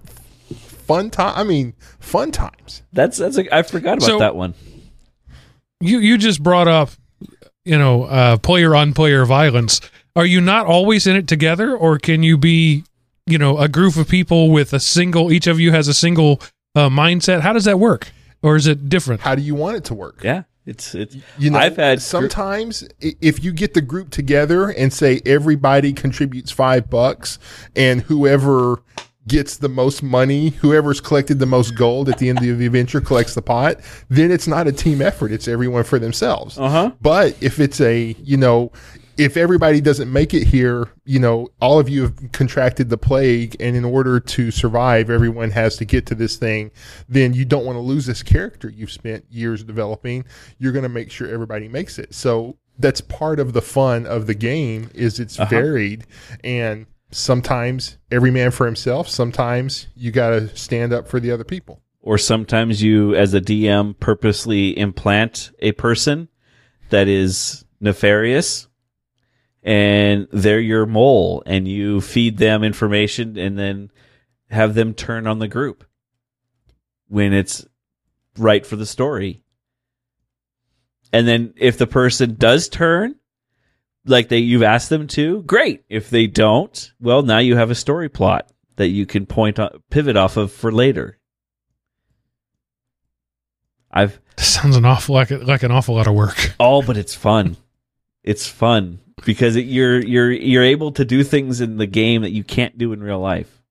fun 0.86 1.10
time. 1.10 1.34
I 1.36 1.44
mean, 1.44 1.74
fun 2.00 2.30
times. 2.32 2.82
That's 2.92 3.16
that's 3.18 3.38
a, 3.38 3.54
I 3.54 3.62
forgot 3.62 3.98
about 3.98 4.06
So- 4.06 4.18
that 4.18 4.34
one. 4.36 4.54
you 5.80 5.98
you 5.98 6.18
just 6.18 6.42
brought 6.42 6.68
up 6.68 6.90
you 7.64 7.78
know 7.78 8.04
uh 8.04 8.36
player 8.38 8.74
on 8.74 8.92
player 8.92 9.24
violence 9.24 9.80
are 10.16 10.26
you 10.26 10.40
not 10.40 10.66
always 10.66 11.06
in 11.06 11.14
it 11.16 11.28
together 11.28 11.76
or 11.76 11.96
can 11.98 12.22
you 12.22 12.36
be 12.36 12.82
you 13.26 13.38
know 13.38 13.56
a 13.58 13.68
group 13.68 13.96
of 13.96 14.08
people 14.08 14.50
with 14.50 14.72
a 14.72 14.80
single 14.80 15.30
each 15.32 15.46
of 15.46 15.60
you 15.60 15.70
has 15.72 15.86
a 15.88 15.94
single 15.94 16.40
uh, 16.74 16.88
mindset 16.88 17.40
how 17.40 17.52
does 17.52 17.64
that 17.64 17.78
work 17.78 18.10
or 18.42 18.56
is 18.56 18.66
it 18.66 18.88
different 18.88 19.20
How 19.20 19.34
do 19.36 19.42
you 19.42 19.54
want 19.54 19.76
it 19.76 19.84
to 19.84 19.94
work? 19.94 20.22
Yeah. 20.24 20.42
It's 20.64 20.94
it's. 20.94 21.16
You 21.38 21.50
know, 21.50 21.58
I've 21.58 21.76
had 21.76 22.00
sometimes 22.00 22.84
i- 23.02 23.16
if 23.20 23.42
you 23.42 23.52
get 23.52 23.74
the 23.74 23.80
group 23.82 24.10
together 24.10 24.68
and 24.68 24.92
say 24.92 25.20
everybody 25.26 25.92
contributes 25.92 26.50
five 26.52 26.88
bucks, 26.88 27.38
and 27.74 28.02
whoever 28.02 28.80
gets 29.28 29.56
the 29.56 29.68
most 29.68 30.02
money, 30.02 30.50
whoever's 30.50 31.00
collected 31.00 31.38
the 31.38 31.46
most 31.46 31.76
gold 31.76 32.08
at 32.08 32.18
the 32.18 32.28
end 32.28 32.38
of 32.38 32.58
the 32.58 32.66
adventure 32.66 33.00
collects 33.00 33.34
the 33.34 33.42
pot, 33.42 33.78
then 34.08 34.30
it's 34.32 34.48
not 34.48 34.66
a 34.66 34.72
team 34.72 35.00
effort. 35.00 35.30
It's 35.32 35.46
everyone 35.46 35.84
for 35.84 35.98
themselves. 36.00 36.58
Uh 36.58 36.68
huh. 36.68 36.90
But 37.00 37.36
if 37.40 37.60
it's 37.60 37.80
a, 37.80 38.16
you 38.22 38.36
know, 38.36 38.72
if 39.18 39.36
everybody 39.36 39.80
doesn't 39.80 40.10
make 40.12 40.32
it 40.34 40.44
here, 40.46 40.88
you 41.04 41.18
know, 41.18 41.48
all 41.60 41.78
of 41.78 41.88
you 41.88 42.02
have 42.02 42.32
contracted 42.32 42.88
the 42.88 42.96
plague, 42.98 43.56
and 43.60 43.76
in 43.76 43.84
order 43.84 44.18
to 44.20 44.50
survive, 44.50 45.10
everyone 45.10 45.50
has 45.50 45.76
to 45.76 45.84
get 45.84 46.06
to 46.06 46.14
this 46.14 46.36
thing, 46.36 46.70
then 47.08 47.34
you 47.34 47.44
don't 47.44 47.64
want 47.64 47.76
to 47.76 47.80
lose 47.80 48.06
this 48.06 48.22
character 48.22 48.70
you've 48.70 48.92
spent 48.92 49.24
years 49.30 49.62
developing. 49.64 50.24
You're 50.58 50.72
going 50.72 50.84
to 50.84 50.88
make 50.88 51.10
sure 51.10 51.28
everybody 51.28 51.68
makes 51.68 51.98
it. 51.98 52.14
So 52.14 52.56
that's 52.78 53.00
part 53.02 53.38
of 53.38 53.52
the 53.52 53.60
fun 53.62 54.06
of 54.06 54.26
the 54.26 54.34
game 54.34 54.90
is 54.94 55.20
it's 55.20 55.38
Uh-huh. 55.38 55.50
varied 55.50 56.06
and 56.42 56.86
sometimes 57.10 57.98
every 58.10 58.30
man 58.30 58.50
for 58.50 58.64
himself 58.64 59.06
sometimes 59.06 59.86
you 59.94 60.10
got 60.10 60.30
to 60.30 60.56
stand 60.56 60.90
up 60.94 61.06
for 61.06 61.20
the 61.20 61.30
other 61.30 61.44
people 61.44 61.82
Or 62.00 62.16
sometimes 62.16 62.82
you, 62.82 63.14
as 63.14 63.34
a 63.34 63.40
DM, 63.42 63.94
purposely 64.00 64.76
implant 64.78 65.52
a 65.60 65.72
person 65.72 66.28
that 66.88 67.06
is 67.08 67.64
nefarious, 67.80 68.66
and 69.62 70.26
they're 70.32 70.60
your 70.60 70.86
mole, 70.86 71.42
and 71.46 71.68
you 71.68 72.00
feed 72.00 72.38
them 72.38 72.64
information, 72.64 73.38
and 73.38 73.58
then 73.58 73.90
have 74.50 74.74
them 74.74 74.94
turn 74.94 75.26
on 75.26 75.38
the 75.38 75.48
group 75.48 75.84
when 77.08 77.32
it's 77.32 77.64
right 78.36 78.66
for 78.66 78.76
the 78.76 78.86
story. 78.86 79.42
And 81.12 81.28
then 81.28 81.54
if 81.56 81.78
the 81.78 81.86
person 81.86 82.34
does 82.36 82.68
turn, 82.68 83.16
like 84.04 84.28
they 84.28 84.38
you've 84.38 84.62
asked 84.62 84.88
them 84.88 85.06
to, 85.08 85.42
great. 85.42 85.84
If 85.88 86.10
they 86.10 86.26
don't, 86.26 86.92
well, 87.00 87.22
now 87.22 87.38
you 87.38 87.56
have 87.56 87.70
a 87.70 87.74
story 87.74 88.08
plot 88.08 88.50
that 88.76 88.88
you 88.88 89.06
can 89.06 89.26
point 89.26 89.58
on, 89.58 89.82
pivot 89.90 90.16
off 90.16 90.36
of 90.36 90.52
for 90.52 90.72
later. 90.72 91.18
I've 93.90 94.18
Sounds 94.38 94.76
an 94.76 94.86
awful 94.86 95.14
like 95.14 95.30
like 95.30 95.62
an 95.62 95.70
awful 95.70 95.94
lot 95.94 96.06
of 96.06 96.14
work. 96.14 96.54
all, 96.58 96.82
but 96.82 96.96
it's 96.96 97.14
fun. 97.14 97.58
It's 98.24 98.46
fun 98.48 99.00
because 99.24 99.56
it, 99.56 99.66
you're 99.66 100.00
you're 100.00 100.30
you're 100.30 100.64
able 100.64 100.92
to 100.92 101.04
do 101.04 101.22
things 101.24 101.60
in 101.60 101.76
the 101.76 101.86
game 101.86 102.22
that 102.22 102.32
you 102.32 102.44
can't 102.44 102.76
do 102.78 102.92
in 102.92 103.02
real 103.02 103.20
life, 103.20 103.62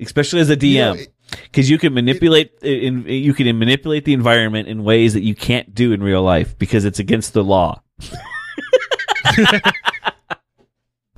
especially 0.00 0.40
as 0.40 0.50
a 0.50 0.56
DM. 0.56 1.06
Because 1.44 1.70
you 1.70 1.78
can 1.78 1.94
manipulate 1.94 2.52
in, 2.60 3.04
you 3.06 3.32
can 3.34 3.56
manipulate 3.56 4.04
the 4.04 4.12
environment 4.12 4.66
in 4.66 4.82
ways 4.82 5.14
that 5.14 5.22
you 5.22 5.36
can't 5.36 5.72
do 5.74 5.92
in 5.92 6.02
real 6.02 6.22
life 6.22 6.58
because 6.58 6.84
it's 6.84 6.98
against 6.98 7.34
the 7.34 7.44
law. 7.44 7.80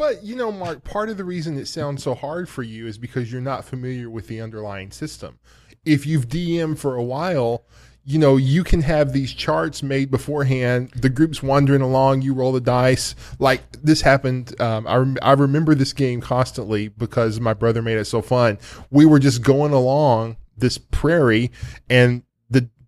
But 0.02 0.24
you 0.24 0.34
know, 0.34 0.50
Mark, 0.50 0.82
part 0.82 1.10
of 1.10 1.16
the 1.16 1.24
reason 1.24 1.56
it 1.56 1.68
sounds 1.68 2.02
so 2.02 2.16
hard 2.16 2.48
for 2.48 2.64
you 2.64 2.88
is 2.88 2.98
because 2.98 3.30
you're 3.30 3.40
not 3.40 3.64
familiar 3.64 4.10
with 4.10 4.26
the 4.26 4.40
underlying 4.40 4.90
system. 4.90 5.38
If 5.84 6.06
you've 6.06 6.26
DM 6.26 6.76
for 6.76 6.96
a 6.96 7.02
while, 7.04 7.66
you 8.04 8.18
know, 8.18 8.36
you 8.36 8.64
can 8.64 8.82
have 8.82 9.12
these 9.12 9.32
charts 9.32 9.82
made 9.82 10.10
beforehand. 10.10 10.90
The 10.96 11.08
group's 11.08 11.42
wandering 11.42 11.82
along, 11.82 12.22
you 12.22 12.34
roll 12.34 12.52
the 12.52 12.60
dice. 12.60 13.14
Like 13.38 13.62
this 13.82 14.00
happened. 14.00 14.60
Um, 14.60 14.86
I, 14.86 14.96
rem- 14.96 15.18
I 15.22 15.32
remember 15.32 15.74
this 15.74 15.92
game 15.92 16.20
constantly 16.20 16.88
because 16.88 17.38
my 17.40 17.54
brother 17.54 17.80
made 17.80 17.98
it 17.98 18.06
so 18.06 18.20
fun. 18.20 18.58
We 18.90 19.06
were 19.06 19.20
just 19.20 19.42
going 19.42 19.72
along 19.72 20.36
this 20.56 20.78
prairie 20.78 21.50
and 21.88 22.22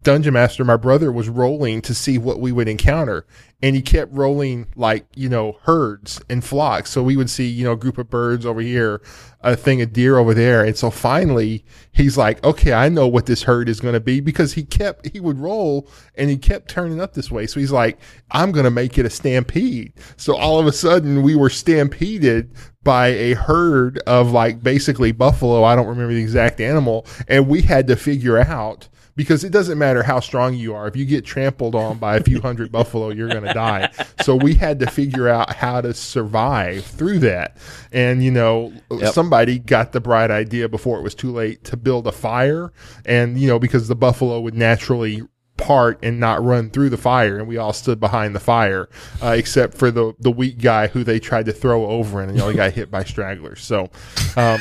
dungeon 0.04 0.34
master, 0.34 0.64
my 0.64 0.76
brother, 0.76 1.10
was 1.10 1.28
rolling 1.28 1.82
to 1.82 1.94
see 1.94 2.18
what 2.18 2.38
we 2.38 2.52
would 2.52 2.68
encounter. 2.68 3.26
And 3.62 3.74
he 3.74 3.80
kept 3.80 4.12
rolling 4.12 4.66
like, 4.76 5.06
you 5.16 5.28
know, 5.28 5.56
herds 5.62 6.20
and 6.28 6.44
flocks. 6.44 6.90
So 6.90 7.02
we 7.02 7.16
would 7.16 7.30
see, 7.30 7.48
you 7.48 7.64
know, 7.64 7.72
a 7.72 7.76
group 7.76 7.96
of 7.96 8.10
birds 8.10 8.44
over 8.44 8.60
here, 8.60 9.00
a 9.40 9.56
thing 9.56 9.80
of 9.80 9.92
deer 9.92 10.18
over 10.18 10.34
there. 10.34 10.62
And 10.62 10.76
so 10.76 10.90
finally 10.90 11.64
he's 11.90 12.18
like, 12.18 12.44
okay, 12.44 12.74
I 12.74 12.90
know 12.90 13.08
what 13.08 13.24
this 13.24 13.42
herd 13.42 13.70
is 13.70 13.80
going 13.80 13.94
to 13.94 14.00
be 14.00 14.20
because 14.20 14.52
he 14.52 14.64
kept, 14.64 15.08
he 15.08 15.18
would 15.18 15.38
roll 15.38 15.88
and 16.14 16.28
he 16.28 16.36
kept 16.36 16.68
turning 16.68 17.00
up 17.00 17.14
this 17.14 17.30
way. 17.30 17.46
So 17.46 17.58
he's 17.58 17.72
like, 17.72 17.98
I'm 18.30 18.52
going 18.52 18.64
to 18.64 18.70
make 18.70 18.98
it 18.98 19.06
a 19.06 19.10
stampede. 19.10 19.94
So 20.18 20.36
all 20.36 20.60
of 20.60 20.66
a 20.66 20.72
sudden 20.72 21.22
we 21.22 21.34
were 21.34 21.50
stampeded 21.50 22.54
by 22.82 23.08
a 23.08 23.32
herd 23.32 23.98
of 24.00 24.30
like 24.30 24.62
basically 24.62 25.12
buffalo. 25.12 25.64
I 25.64 25.74
don't 25.74 25.86
remember 25.86 26.12
the 26.12 26.20
exact 26.20 26.60
animal. 26.60 27.06
And 27.28 27.48
we 27.48 27.62
had 27.62 27.86
to 27.86 27.96
figure 27.96 28.38
out 28.38 28.88
because 29.16 29.44
it 29.44 29.50
doesn't 29.50 29.78
matter 29.78 30.02
how 30.02 30.20
strong 30.20 30.54
you 30.54 30.74
are. 30.74 30.86
If 30.88 30.96
you 30.96 31.04
get 31.04 31.24
trampled 31.24 31.74
on 31.74 31.98
by 31.98 32.16
a 32.16 32.22
few 32.22 32.40
hundred 32.40 32.72
buffalo, 32.72 33.10
you're 33.10 33.28
going 33.28 33.44
to 33.44 33.52
die. 33.54 33.90
So 34.22 34.34
we 34.34 34.54
had 34.54 34.80
to 34.80 34.86
figure 34.90 35.28
out 35.28 35.54
how 35.54 35.80
to 35.80 35.94
survive 35.94 36.84
through 36.84 37.20
that. 37.20 37.56
And, 37.92 38.22
you 38.24 38.30
know, 38.30 38.72
Yep. 38.90 39.14
somebody 39.14 39.58
got 39.58 39.92
the 39.92 40.00
bright 40.00 40.30
idea 40.30 40.68
before 40.68 40.98
it 40.98 41.02
was 41.02 41.14
too 41.14 41.30
late 41.32 41.64
to 41.64 41.76
build 41.76 42.06
a 42.06 42.12
fire. 42.12 42.72
And, 43.04 43.38
you 43.38 43.46
know, 43.48 43.58
because 43.58 43.88
the 43.88 43.94
buffalo 43.96 44.40
would 44.40 44.54
naturally 44.54 45.22
part 45.56 46.00
and 46.02 46.18
not 46.18 46.42
run 46.42 46.68
through 46.68 46.90
the 46.90 46.96
fire 46.96 47.38
and 47.38 47.46
we 47.46 47.56
all 47.56 47.72
stood 47.72 48.00
behind 48.00 48.34
the 48.34 48.40
fire 48.40 48.88
uh, 49.22 49.28
except 49.38 49.72
for 49.78 49.92
the 49.92 50.12
the 50.18 50.30
weak 50.32 50.58
guy 50.60 50.88
who 50.88 51.04
they 51.04 51.20
tried 51.20 51.46
to 51.46 51.52
throw 51.52 51.86
over 51.86 52.20
and 52.20 52.32
he 52.34 52.40
only 52.40 52.56
got 52.56 52.72
hit 52.72 52.90
by 52.90 53.04
stragglers 53.04 53.62
so 53.62 53.88
um 54.36 54.58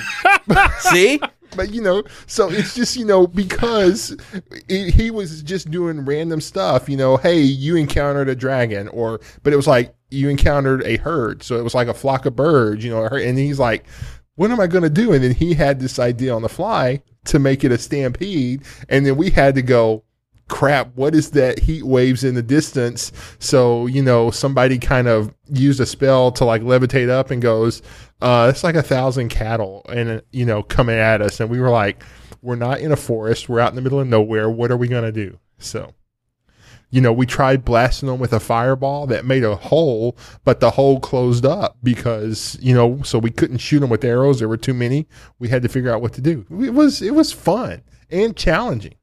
See, 0.82 1.20
but 1.56 1.74
you 1.74 1.82
know, 1.82 2.04
so 2.28 2.50
it's 2.50 2.76
just 2.76 2.96
you 2.96 3.06
know 3.06 3.28
because 3.28 4.16
he 4.68 4.92
he 4.92 5.12
was 5.12 5.42
just 5.44 5.72
doing 5.72 6.06
random 6.06 6.42
stuff. 6.42 6.90
You 6.90 6.98
know, 6.98 7.18
hey, 7.18 7.42
you 7.42 7.76
encountered 7.76 8.30
a 8.30 8.36
dragon, 8.36 8.88
or 8.90 9.20
but 9.44 9.54
it 9.54 9.56
was 9.56 9.68
like 9.68 9.96
you 10.10 10.30
encountered 10.30 10.84
a 10.84 10.98
herd, 10.98 11.44
so 11.44 11.58
it 11.58 11.64
was 11.64 11.74
like 11.74 11.88
a 11.88 11.94
flock 11.94 12.26
of 12.26 12.36
birds. 12.36 12.84
You 12.84 12.92
know, 12.92 13.06
and 13.06 13.38
he's 13.38 13.60
like, 13.60 13.86
what 14.36 14.52
am 14.52 14.60
I 14.60 14.68
going 14.68 14.84
to 14.84 14.90
do? 14.90 15.14
And 15.14 15.24
then 15.24 15.34
he 15.34 15.54
had 15.54 15.80
this 15.80 16.00
idea 16.00 16.34
on 16.34 16.42
the 16.42 16.50
fly 16.50 17.02
to 17.26 17.40
make 17.40 17.64
it 17.64 17.72
a 17.72 17.78
stampede, 17.78 18.64
and 18.90 19.06
then 19.06 19.18
we 19.18 19.30
had 19.30 19.56
to 19.56 19.62
go. 19.62 20.04
Crap, 20.50 20.96
what 20.96 21.16
is 21.16 21.32
that 21.32 21.60
heat 21.60 21.84
waves 21.84 22.24
in 22.24 22.36
the 22.36 22.44
distance? 22.44 23.12
So, 23.40 23.88
you 23.88 24.02
know, 24.02 24.30
somebody 24.30 24.78
kind 24.78 25.08
of 25.08 25.34
used 25.50 25.80
a 25.80 25.86
spell 25.86 26.32
to 26.34 26.46
like 26.46 26.62
levitate 26.62 27.10
up 27.10 27.32
and 27.32 27.42
goes, 27.42 27.82
uh, 28.22 28.48
it's 28.54 28.64
like 28.64 28.76
a 28.76 28.84
thousand 28.84 29.30
cattle 29.30 29.86
and, 29.90 30.22
you 30.32 30.46
know, 30.46 30.62
coming 30.62 30.98
at 30.98 31.22
us. 31.22 31.40
And 31.40 31.50
we 31.50 31.60
were 31.60 31.70
like, 31.70 32.04
we're 32.42 32.56
not 32.56 32.82
in 32.82 32.92
a 32.92 32.98
forest. 32.98 33.48
We're 33.48 33.62
out 33.62 33.70
in 33.70 33.76
the 33.76 33.82
middle 33.82 34.00
of 34.00 34.08
nowhere. 34.08 34.50
What 34.50 34.70
are 34.70 34.78
we 34.78 34.88
going 34.88 35.06
to 35.06 35.12
do? 35.12 35.40
So, 35.60 35.94
you 36.90 37.02
know, 37.02 37.14
we 37.14 37.26
tried 37.26 37.66
blasting 37.66 38.08
them 38.08 38.20
with 38.20 38.34
a 38.34 38.40
fireball 38.40 39.08
that 39.08 39.26
made 39.26 39.44
a 39.44 39.56
hole, 39.56 40.16
but 40.44 40.60
the 40.60 40.72
hole 40.72 41.00
closed 41.00 41.46
up 41.46 41.78
because, 41.82 42.56
you 42.62 42.76
know, 42.76 43.02
so 43.02 43.18
we 43.18 43.32
couldn't 43.32 43.58
shoot 43.58 43.80
them 43.80 43.90
with 43.90 44.04
arrows. 44.04 44.40
There 44.40 44.50
were 44.50 44.58
too 44.58 44.76
many. 44.76 45.08
We 45.40 45.48
had 45.48 45.64
to 45.64 45.70
figure 45.70 45.92
out 45.92 46.02
what 46.02 46.14
to 46.14 46.22
do. 46.22 46.46
It 46.62 46.74
was, 46.74 47.02
it 47.02 47.16
was 47.16 47.32
fun 47.32 47.82
and 48.12 48.36
challenging. 48.36 48.94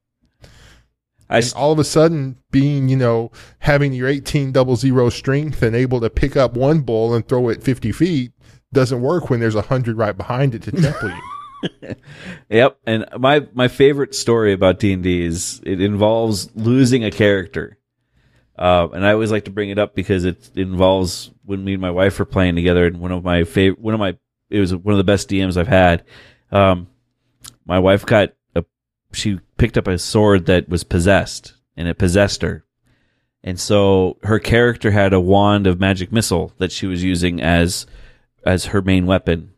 I 1.30 1.38
And 1.38 1.52
all 1.56 1.70
of 1.72 1.78
a 1.78 1.84
sudden 1.84 2.36
being, 2.50 2.88
you 2.88 2.96
know, 2.96 3.30
having 3.60 3.92
your 3.92 4.08
18 4.08 4.50
double 4.50 4.74
zero 4.76 5.08
strength 5.08 5.62
and 5.62 5.76
able 5.76 6.00
to 6.00 6.10
pick 6.10 6.36
up 6.36 6.54
one 6.54 6.80
bull 6.80 7.14
and 7.14 7.26
throw 7.26 7.48
it 7.48 7.62
50 7.62 7.92
feet 7.92 8.32
doesn't 8.72 9.00
work 9.00 9.30
when 9.30 9.38
there's 9.40 9.54
a 9.54 9.62
hundred 9.62 9.96
right 9.96 10.16
behind 10.16 10.54
it 10.54 10.62
to 10.62 10.72
trample 10.72 11.10
you. 11.10 11.20
Yep, 12.48 12.78
and 12.86 13.06
my 13.18 13.46
my 13.52 13.68
favorite 13.68 14.14
story 14.14 14.54
about 14.54 14.78
D 14.78 14.94
and 14.94 15.02
D 15.02 15.22
is 15.22 15.60
it 15.64 15.80
involves 15.80 16.48
losing 16.54 17.04
a 17.04 17.10
character, 17.10 17.78
uh, 18.58 18.88
and 18.94 19.04
I 19.04 19.12
always 19.12 19.30
like 19.30 19.44
to 19.44 19.50
bring 19.50 19.68
it 19.68 19.78
up 19.78 19.94
because 19.94 20.24
it 20.24 20.50
involves 20.56 21.30
when 21.44 21.62
me 21.62 21.74
and 21.74 21.82
my 21.82 21.90
wife 21.90 22.18
were 22.18 22.24
playing 22.24 22.56
together, 22.56 22.86
and 22.86 22.98
one 22.98 23.12
of 23.12 23.22
my 23.22 23.44
favorite, 23.44 23.78
one 23.78 23.92
of 23.92 24.00
my, 24.00 24.16
it 24.48 24.58
was 24.58 24.74
one 24.74 24.94
of 24.94 24.98
the 24.98 25.04
best 25.04 25.28
DMs 25.28 25.58
I've 25.58 25.68
had. 25.68 26.04
Um, 26.50 26.88
my 27.66 27.78
wife 27.78 28.06
got 28.06 28.32
a, 28.56 28.64
she 29.12 29.38
picked 29.60 29.78
up 29.78 29.86
a 29.86 29.98
sword 29.98 30.46
that 30.46 30.68
was 30.68 30.84
possessed, 30.84 31.54
and 31.76 31.86
it 31.86 31.98
possessed 31.98 32.42
her, 32.42 32.64
and 33.44 33.60
so 33.60 34.16
her 34.24 34.38
character 34.38 34.90
had 34.90 35.12
a 35.12 35.20
wand 35.20 35.66
of 35.66 35.78
magic 35.78 36.10
missile 36.10 36.52
that 36.58 36.72
she 36.72 36.86
was 36.86 37.04
using 37.04 37.40
as 37.40 37.86
as 38.44 38.66
her 38.66 38.82
main 38.82 39.06
weapon 39.06 39.52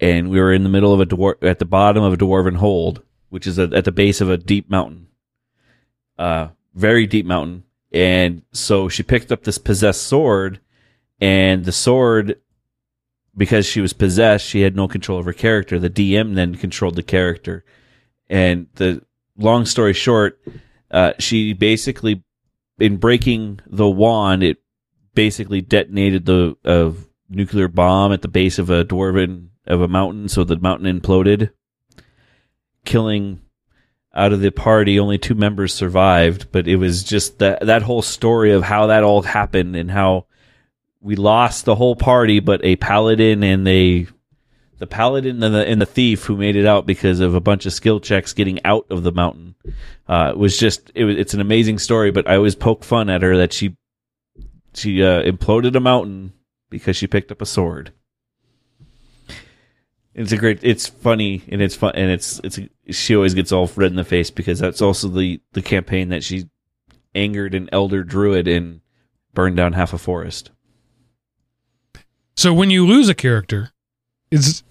and 0.00 0.30
we 0.30 0.40
were 0.40 0.52
in 0.52 0.62
the 0.62 0.68
middle 0.68 0.92
of 0.92 1.00
a 1.00 1.06
dwar- 1.06 1.42
at 1.42 1.58
the 1.58 1.64
bottom 1.64 2.02
of 2.02 2.12
a 2.12 2.16
dwarven 2.16 2.56
hold, 2.56 3.02
which 3.30 3.46
is 3.46 3.58
a, 3.58 3.70
at 3.74 3.84
the 3.84 3.92
base 3.92 4.20
of 4.20 4.30
a 4.30 4.36
deep 4.36 4.70
mountain, 4.70 5.08
uh, 6.18 6.48
very 6.74 7.06
deep 7.06 7.26
mountain. 7.26 7.64
And 7.92 8.42
so 8.52 8.88
she 8.88 9.02
picked 9.02 9.32
up 9.32 9.44
this 9.44 9.58
possessed 9.58 10.02
sword, 10.02 10.60
and 11.20 11.64
the 11.64 11.72
sword, 11.72 12.38
because 13.36 13.66
she 13.66 13.80
was 13.80 13.92
possessed, 13.92 14.46
she 14.46 14.60
had 14.60 14.76
no 14.76 14.86
control 14.86 15.18
of 15.18 15.24
her 15.24 15.32
character. 15.32 15.78
The 15.78 15.90
DM 15.90 16.34
then 16.34 16.54
controlled 16.54 16.96
the 16.96 17.02
character, 17.02 17.64
and 18.28 18.66
the 18.74 19.02
long 19.36 19.66
story 19.66 19.92
short, 19.92 20.40
uh, 20.90 21.12
she 21.18 21.52
basically, 21.52 22.22
in 22.78 22.96
breaking 22.96 23.60
the 23.66 23.88
wand, 23.88 24.42
it 24.42 24.58
basically 25.14 25.60
detonated 25.60 26.26
the 26.26 26.56
uh, 26.64 26.92
nuclear 27.28 27.68
bomb 27.68 28.12
at 28.12 28.22
the 28.22 28.28
base 28.28 28.58
of 28.58 28.70
a 28.70 28.84
dwarven 28.84 29.48
of 29.66 29.80
a 29.80 29.88
mountain, 29.88 30.28
so 30.28 30.44
the 30.44 30.58
mountain 30.58 31.00
imploded, 31.00 31.50
killing 32.84 33.40
out 34.14 34.32
of 34.32 34.40
the 34.40 34.50
party, 34.50 34.98
only 34.98 35.18
two 35.18 35.34
members 35.34 35.74
survived. 35.74 36.50
But 36.50 36.66
it 36.66 36.76
was 36.76 37.04
just 37.04 37.38
that 37.38 37.66
that 37.66 37.82
whole 37.82 38.02
story 38.02 38.52
of 38.52 38.62
how 38.62 38.86
that 38.86 39.04
all 39.04 39.22
happened 39.22 39.76
and 39.76 39.90
how 39.90 40.26
we 41.00 41.16
lost 41.16 41.64
the 41.64 41.74
whole 41.74 41.96
party, 41.96 42.40
but 42.40 42.64
a 42.64 42.76
paladin 42.76 43.42
and 43.42 43.66
a 43.68 44.06
the 44.78 44.86
paladin 44.86 45.42
and 45.42 45.54
the 45.54 45.66
and 45.66 45.80
the 45.80 45.86
thief 45.86 46.24
who 46.24 46.36
made 46.36 46.56
it 46.56 46.66
out 46.66 46.86
because 46.86 47.20
of 47.20 47.34
a 47.34 47.40
bunch 47.40 47.66
of 47.66 47.72
skill 47.72 48.00
checks 48.00 48.32
getting 48.32 48.64
out 48.64 48.86
of 48.90 49.02
the 49.02 49.12
mountain 49.12 49.54
uh, 50.06 50.32
was 50.36 50.56
just 50.58 50.92
it 50.94 51.04
was 51.04 51.16
it's 51.16 51.34
an 51.34 51.40
amazing 51.40 51.78
story. 51.78 52.10
But 52.10 52.28
I 52.28 52.36
always 52.36 52.54
poke 52.54 52.84
fun 52.84 53.10
at 53.10 53.22
her 53.22 53.36
that 53.36 53.52
she 53.52 53.76
she 54.74 55.02
uh, 55.02 55.22
imploded 55.22 55.74
a 55.74 55.80
mountain 55.80 56.32
because 56.70 56.96
she 56.96 57.06
picked 57.06 57.32
up 57.32 57.42
a 57.42 57.46
sword. 57.46 57.92
It's 60.14 60.32
a 60.32 60.36
great. 60.36 60.60
It's 60.62 60.86
funny 60.86 61.42
and 61.48 61.62
it's 61.62 61.74
fun 61.74 61.92
and 61.94 62.10
it's 62.10 62.40
it's. 62.42 62.58
She 62.90 63.14
always 63.14 63.34
gets 63.34 63.52
all 63.52 63.70
red 63.76 63.90
in 63.90 63.96
the 63.96 64.04
face 64.04 64.30
because 64.30 64.58
that's 64.58 64.82
also 64.82 65.08
the 65.08 65.40
the 65.52 65.62
campaign 65.62 66.08
that 66.08 66.24
she 66.24 66.48
angered 67.14 67.54
an 67.54 67.68
elder 67.72 68.04
druid 68.04 68.48
and 68.48 68.80
burned 69.34 69.56
down 69.56 69.72
half 69.72 69.92
a 69.92 69.98
forest. 69.98 70.50
So 72.36 72.52
when 72.52 72.70
you 72.70 72.86
lose 72.86 73.08
a 73.08 73.14
character, 73.14 73.72
is 74.30 74.62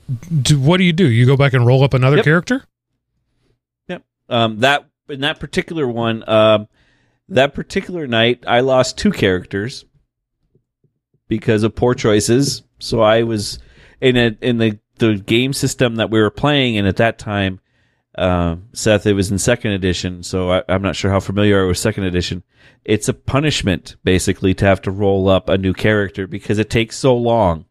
do, 0.42 0.60
what 0.60 0.78
do 0.78 0.84
you 0.84 0.94
do? 0.94 1.08
You 1.10 1.26
go 1.26 1.38
back 1.38 1.54
and 1.54 1.66
roll 1.66 1.84
up 1.84 1.94
another 1.94 2.18
Yep. 2.18 2.26
character? 2.26 2.64
Yep. 3.88 4.04
Um, 4.30 4.60
that 4.60 4.86
in 5.10 5.22
that 5.22 5.40
particular 5.40 5.88
one, 5.88 6.28
um, 6.28 6.68
that 7.30 7.54
particular 7.54 8.08
night, 8.08 8.44
I 8.48 8.62
lost 8.62 8.98
two 8.98 9.12
characters 9.12 9.86
because 11.28 11.64
of 11.64 11.76
poor 11.76 11.94
choices. 11.94 12.64
So 12.80 13.02
I 13.02 13.24
was 13.24 13.60
in 14.02 14.16
a 14.18 14.38
in 14.42 14.58
the 14.58 14.80
the 15.00 15.16
game 15.16 15.54
system 15.54 15.96
that 15.98 16.10
we 16.10 16.20
were 16.20 16.32
playing, 16.32 16.78
and 16.78 16.88
at 16.88 16.98
that 16.98 17.20
time, 17.20 17.60
uh, 18.18 18.56
Seth, 18.74 19.06
it 19.06 19.14
was 19.14 19.30
in 19.32 19.38
second 19.38 19.72
edition. 19.72 20.24
So 20.24 20.52
I, 20.52 20.64
I'm 20.68 20.82
not 20.82 20.96
sure 20.96 21.12
how 21.12 21.20
familiar 21.20 21.64
are 21.64 21.68
with 21.68 21.78
second 21.78 22.06
edition. 22.06 22.44
It's 22.84 23.08
a 23.08 23.14
punishment 23.14 23.96
basically 24.04 24.54
to 24.56 24.66
have 24.66 24.82
to 24.84 24.92
roll 24.92 25.30
up 25.30 25.50
a 25.50 25.58
new 25.58 25.74
character 25.74 26.26
because 26.28 26.58
it 26.58 26.70
takes 26.70 26.98
so 26.98 27.16
long. 27.16 27.66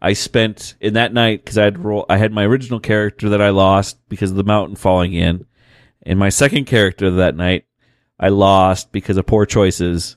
I 0.00 0.12
spent 0.12 0.76
in 0.80 0.94
that 0.94 1.12
night 1.12 1.44
because 1.44 1.58
I 1.58 1.64
had 1.64 1.84
roll. 1.84 2.06
I 2.08 2.18
had 2.18 2.32
my 2.32 2.44
original 2.44 2.78
character 2.80 3.28
that 3.30 3.42
I 3.42 3.50
lost 3.50 3.98
because 4.08 4.30
of 4.30 4.36
the 4.36 4.44
mountain 4.44 4.76
falling 4.76 5.12
in, 5.12 5.44
and 6.02 6.18
my 6.18 6.28
second 6.28 6.66
character 6.66 7.10
that 7.10 7.34
night 7.36 7.64
I 8.20 8.28
lost 8.28 8.92
because 8.92 9.16
of 9.16 9.26
poor 9.26 9.44
choices. 9.46 10.16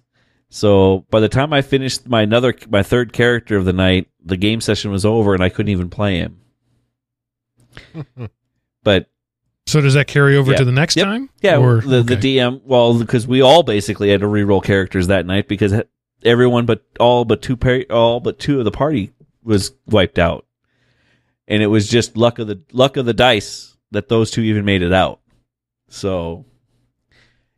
So 0.49 1.05
by 1.09 1.19
the 1.19 1.29
time 1.29 1.53
I 1.53 1.61
finished 1.61 2.07
my 2.07 2.21
another 2.21 2.53
my 2.69 2.83
third 2.83 3.11
character 3.13 3.57
of 3.57 3.65
the 3.65 3.73
night, 3.73 4.07
the 4.23 4.37
game 4.37 4.61
session 4.61 4.91
was 4.91 5.05
over 5.05 5.33
and 5.33 5.41
I 5.43 5.49
couldn't 5.49 5.71
even 5.71 5.89
play 5.89 6.17
him. 6.17 6.37
but 8.83 9.09
So 9.65 9.81
does 9.81 9.93
that 9.93 10.07
carry 10.07 10.35
over 10.35 10.51
Yeah. 10.51 10.57
to 10.57 10.65
the 10.65 10.71
next 10.71 10.95
Yep. 10.97 11.05
time? 11.05 11.29
yeah, 11.41 11.57
Or- 11.57 11.81
the 11.81 12.03
the. 12.03 12.17
DM 12.17 12.61
well 12.65 12.97
because 12.99 13.25
we 13.27 13.41
all 13.41 13.63
basically 13.63 14.09
had 14.09 14.19
to 14.21 14.27
re-roll 14.27 14.61
characters 14.61 15.07
that 15.07 15.25
night 15.25 15.47
because 15.47 15.73
everyone 16.23 16.65
but 16.65 16.83
all 16.99 17.23
but 17.25 17.41
two 17.41 17.55
par- 17.55 17.85
all 17.89 18.19
but 18.19 18.37
two 18.39 18.59
of 18.59 18.65
the 18.65 18.71
party 18.71 19.11
was 19.43 19.73
wiped 19.85 20.19
out, 20.19 20.45
and 21.47 21.61
it 21.63 21.68
was 21.68 21.89
just 21.89 22.18
luck 22.18 22.39
of 22.39 22.47
the 22.47 22.61
luck 22.72 22.97
of 22.97 23.05
the 23.05 23.13
dice 23.13 23.77
that 23.91 24.09
those 24.09 24.31
two 24.31 24.41
even 24.41 24.65
made 24.65 24.81
it 24.81 24.93
out. 24.93 25.19
So, 25.89 26.45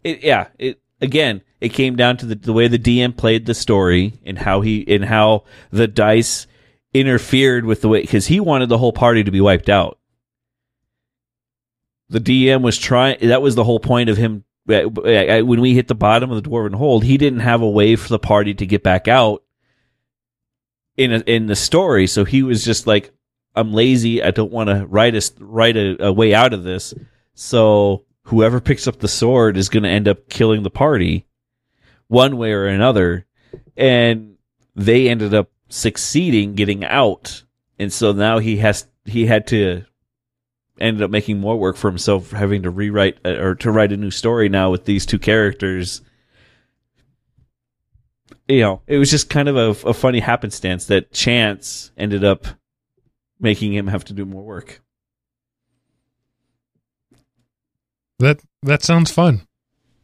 it 0.03 0.23
yeah 0.23 0.47
it 0.57 0.81
again 1.01 1.41
it 1.61 1.69
came 1.69 1.95
down 1.95 2.17
to 2.17 2.25
the 2.25 2.35
the 2.35 2.53
way 2.53 2.67
the 2.67 2.79
DM 2.79 3.15
played 3.15 3.45
the 3.45 3.53
story 3.53 4.13
and 4.25 4.39
how 4.39 4.61
he 4.61 4.83
and 4.87 5.05
how 5.05 5.43
the 5.71 5.87
dice 5.87 6.47
interfered 6.93 7.65
with 7.65 7.81
the 7.81 7.89
way 7.89 8.01
because 8.01 8.27
he 8.27 8.39
wanted 8.39 8.69
the 8.69 8.77
whole 8.77 8.93
party 8.93 9.23
to 9.23 9.31
be 9.31 9.41
wiped 9.41 9.69
out 9.69 9.97
the 12.13 12.19
DM 12.19 12.61
was 12.61 12.77
trying. 12.77 13.17
That 13.27 13.41
was 13.41 13.55
the 13.55 13.63
whole 13.63 13.79
point 13.79 14.09
of 14.09 14.17
him. 14.17 14.45
uh, 14.69 14.87
uh, 14.87 15.41
When 15.43 15.61
we 15.61 15.73
hit 15.73 15.87
the 15.87 15.95
bottom 15.95 16.31
of 16.31 16.41
the 16.41 16.47
dwarven 16.49 16.75
hold, 16.75 17.03
he 17.03 17.17
didn't 17.17 17.39
have 17.39 17.61
a 17.61 17.69
way 17.69 17.95
for 17.95 18.09
the 18.09 18.19
party 18.19 18.53
to 18.53 18.65
get 18.65 18.83
back 18.83 19.07
out 19.07 19.42
in 20.97 21.13
a, 21.13 21.19
in 21.19 21.47
the 21.47 21.55
story. 21.55 22.07
So 22.07 22.25
he 22.25 22.43
was 22.43 22.63
just 22.63 22.87
like, 22.87 23.11
"I'm 23.55 23.73
lazy. 23.73 24.23
I 24.23 24.31
don't 24.31 24.51
want 24.51 24.69
to 24.69 24.85
write 24.85 25.15
a 25.15 25.31
write 25.39 25.77
a, 25.77 26.07
a 26.07 26.13
way 26.13 26.33
out 26.33 26.53
of 26.53 26.63
this." 26.63 26.93
So 27.33 28.05
whoever 28.23 28.61
picks 28.61 28.87
up 28.87 28.99
the 28.99 29.07
sword 29.07 29.57
is 29.57 29.69
going 29.69 29.83
to 29.83 29.89
end 29.89 30.07
up 30.07 30.29
killing 30.29 30.63
the 30.63 30.69
party, 30.69 31.25
one 32.07 32.37
way 32.37 32.51
or 32.51 32.65
another. 32.65 33.25
And 33.75 34.35
they 34.75 35.09
ended 35.09 35.33
up 35.33 35.49
succeeding, 35.69 36.55
getting 36.55 36.83
out. 36.85 37.43
And 37.79 37.91
so 37.91 38.11
now 38.11 38.39
he 38.39 38.57
has 38.57 38.87
he 39.05 39.25
had 39.25 39.47
to 39.47 39.83
ended 40.79 41.03
up 41.03 41.11
making 41.11 41.39
more 41.39 41.57
work 41.57 41.75
for 41.75 41.89
himself 41.89 42.31
having 42.31 42.63
to 42.63 42.69
rewrite 42.69 43.17
uh, 43.25 43.37
or 43.39 43.55
to 43.55 43.71
write 43.71 43.91
a 43.91 43.97
new 43.97 44.11
story 44.11 44.49
now 44.49 44.71
with 44.71 44.85
these 44.85 45.05
two 45.05 45.19
characters 45.19 46.01
you 48.47 48.59
know 48.61 48.81
it 48.87 48.97
was 48.97 49.09
just 49.09 49.29
kind 49.29 49.47
of 49.49 49.55
a, 49.55 49.87
a 49.89 49.93
funny 49.93 50.19
happenstance 50.19 50.85
that 50.87 51.11
chance 51.11 51.91
ended 51.97 52.23
up 52.23 52.45
making 53.39 53.73
him 53.73 53.87
have 53.87 54.03
to 54.05 54.13
do 54.13 54.25
more 54.25 54.43
work 54.43 54.81
That 58.19 58.39
that 58.61 58.83
sounds 58.83 59.11
fun. 59.11 59.47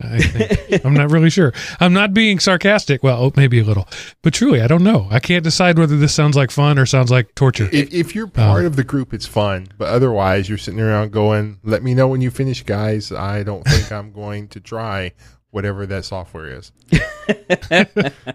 I 0.01 0.19
think. 0.19 0.83
I'm 0.85 0.93
not 0.93 1.11
really 1.11 1.29
sure. 1.29 1.53
I'm 1.79 1.93
not 1.93 2.13
being 2.13 2.39
sarcastic. 2.39 3.03
Well, 3.03 3.21
oh, 3.21 3.31
maybe 3.35 3.59
a 3.59 3.63
little, 3.63 3.87
but 4.21 4.33
truly, 4.33 4.61
I 4.61 4.67
don't 4.67 4.83
know. 4.83 5.07
I 5.11 5.19
can't 5.19 5.43
decide 5.43 5.77
whether 5.77 5.97
this 5.97 6.13
sounds 6.13 6.35
like 6.37 6.51
fun 6.51 6.79
or 6.79 6.85
sounds 6.85 7.11
like 7.11 7.35
torture. 7.35 7.69
If, 7.71 7.93
if 7.93 8.15
you're 8.15 8.27
part 8.27 8.63
Oh. 8.63 8.67
of 8.67 8.75
the 8.77 8.83
group, 8.83 9.13
it's 9.13 9.25
fun. 9.25 9.67
But 9.77 9.89
otherwise, 9.89 10.47
you're 10.49 10.57
sitting 10.57 10.79
around 10.79 11.11
going, 11.11 11.59
"Let 11.63 11.83
me 11.83 11.93
know 11.93 12.07
when 12.07 12.21
you 12.21 12.31
finish, 12.31 12.63
guys. 12.63 13.11
I 13.11 13.43
don't 13.43 13.63
think 13.63 13.91
I'm 13.91 14.11
going 14.11 14.47
to 14.49 14.59
try 14.59 15.11
whatever 15.51 15.85
that 15.85 16.05
software 16.05 16.57
is." 16.57 16.71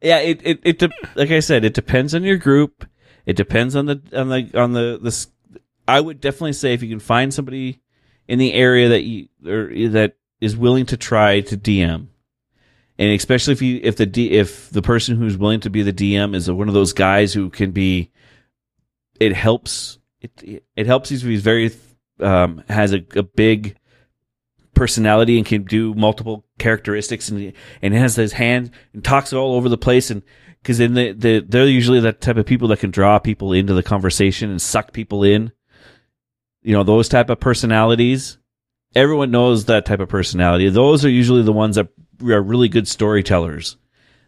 yeah 0.00 0.18
it 0.18 0.40
it, 0.44 0.60
it 0.62 0.78
de- 0.78 0.90
like 1.14 1.30
i 1.30 1.40
said 1.40 1.64
it 1.64 1.74
depends 1.74 2.14
on 2.14 2.22
your 2.22 2.36
group 2.36 2.86
it 3.26 3.36
depends 3.36 3.74
on 3.74 3.86
the 3.86 4.00
on 4.14 4.28
the 4.28 4.50
on 4.58 4.72
the 4.72 4.98
this 5.02 5.28
i 5.86 6.00
would 6.00 6.20
definitely 6.20 6.52
say 6.52 6.72
if 6.72 6.82
you 6.82 6.88
can 6.88 7.00
find 7.00 7.32
somebody 7.32 7.80
in 8.26 8.38
the 8.38 8.52
area 8.52 8.88
that 8.88 9.02
you 9.02 9.28
or 9.46 9.68
that 9.90 10.16
is 10.40 10.56
willing 10.56 10.86
to 10.86 10.96
try 10.96 11.40
to 11.40 11.56
dm 11.56 12.06
and 13.00 13.12
especially 13.12 13.52
if 13.52 13.62
you 13.62 13.80
if 13.82 13.96
the 13.96 14.06
D, 14.06 14.32
if 14.32 14.70
the 14.70 14.82
person 14.82 15.16
who's 15.16 15.36
willing 15.36 15.60
to 15.60 15.70
be 15.70 15.82
the 15.82 15.92
dm 15.92 16.34
is 16.34 16.50
one 16.50 16.68
of 16.68 16.74
those 16.74 16.92
guys 16.92 17.32
who 17.32 17.50
can 17.50 17.72
be 17.72 18.10
it 19.18 19.34
helps 19.34 19.98
it 20.20 20.64
it 20.76 20.86
helps 20.86 21.08
he's 21.08 21.22
very 21.42 21.72
um 22.20 22.62
has 22.68 22.92
a, 22.92 23.04
a 23.16 23.22
big 23.22 23.77
personality 24.78 25.36
and 25.36 25.44
can 25.46 25.64
do 25.64 25.92
multiple 25.94 26.46
characteristics 26.58 27.28
and 27.28 27.52
and 27.82 27.94
has 27.94 28.16
his 28.16 28.32
hand 28.32 28.70
and 28.94 29.04
talks 29.04 29.32
all 29.32 29.54
over 29.54 29.68
the 29.68 29.76
place. 29.76 30.10
And 30.10 30.22
because 30.62 30.78
then 30.78 30.94
the, 30.94 31.12
the 31.12 31.44
they're 31.46 31.66
usually 31.66 32.00
that 32.00 32.20
type 32.20 32.36
of 32.36 32.46
people 32.46 32.68
that 32.68 32.78
can 32.78 32.90
draw 32.90 33.18
people 33.18 33.52
into 33.52 33.74
the 33.74 33.82
conversation 33.82 34.50
and 34.50 34.62
suck 34.62 34.92
people 34.92 35.24
in. 35.24 35.52
You 36.62 36.72
know 36.72 36.84
those 36.84 37.08
type 37.08 37.28
of 37.28 37.40
personalities. 37.40 38.38
Everyone 38.94 39.30
knows 39.30 39.66
that 39.66 39.84
type 39.84 40.00
of 40.00 40.08
personality. 40.08 40.68
Those 40.70 41.04
are 41.04 41.10
usually 41.10 41.42
the 41.42 41.52
ones 41.52 41.76
that 41.76 41.88
are 42.22 42.42
really 42.42 42.68
good 42.68 42.88
storytellers. 42.88 43.76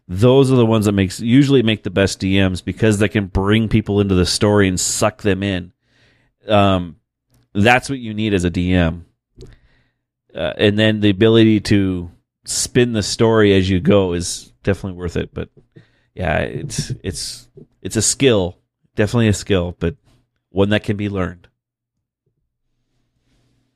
Those 0.06 0.50
are 0.50 0.56
the 0.56 0.66
ones 0.66 0.86
that 0.86 0.92
makes 0.92 1.20
usually 1.20 1.62
make 1.62 1.84
the 1.84 1.90
best 1.90 2.20
DMs 2.20 2.64
because 2.64 2.98
they 2.98 3.08
can 3.08 3.26
bring 3.26 3.68
people 3.68 4.00
into 4.00 4.16
the 4.16 4.26
story 4.26 4.68
and 4.68 4.78
suck 4.78 5.22
them 5.22 5.42
in. 5.42 5.72
Um, 6.48 6.96
that's 7.54 7.88
what 7.88 8.00
you 8.00 8.12
need 8.12 8.34
as 8.34 8.44
a 8.44 8.50
DM, 8.50 9.04
uh, 10.34 10.54
and 10.58 10.78
then 10.78 11.00
the 11.00 11.10
ability 11.10 11.60
to 11.60 12.10
spin 12.44 12.92
the 12.92 13.02
story 13.02 13.52
as 13.54 13.68
you 13.68 13.80
go 13.80 14.12
is 14.12 14.52
definitely 14.62 14.98
worth 14.98 15.16
it. 15.16 15.32
But 15.34 15.48
yeah, 16.14 16.38
it's 16.38 16.90
it's 17.02 17.48
it's 17.82 17.96
a 17.96 18.02
skill, 18.02 18.58
definitely 18.96 19.28
a 19.28 19.32
skill, 19.34 19.76
but 19.78 19.96
one 20.50 20.70
that 20.70 20.84
can 20.84 20.96
be 20.96 21.08
learned. 21.08 21.48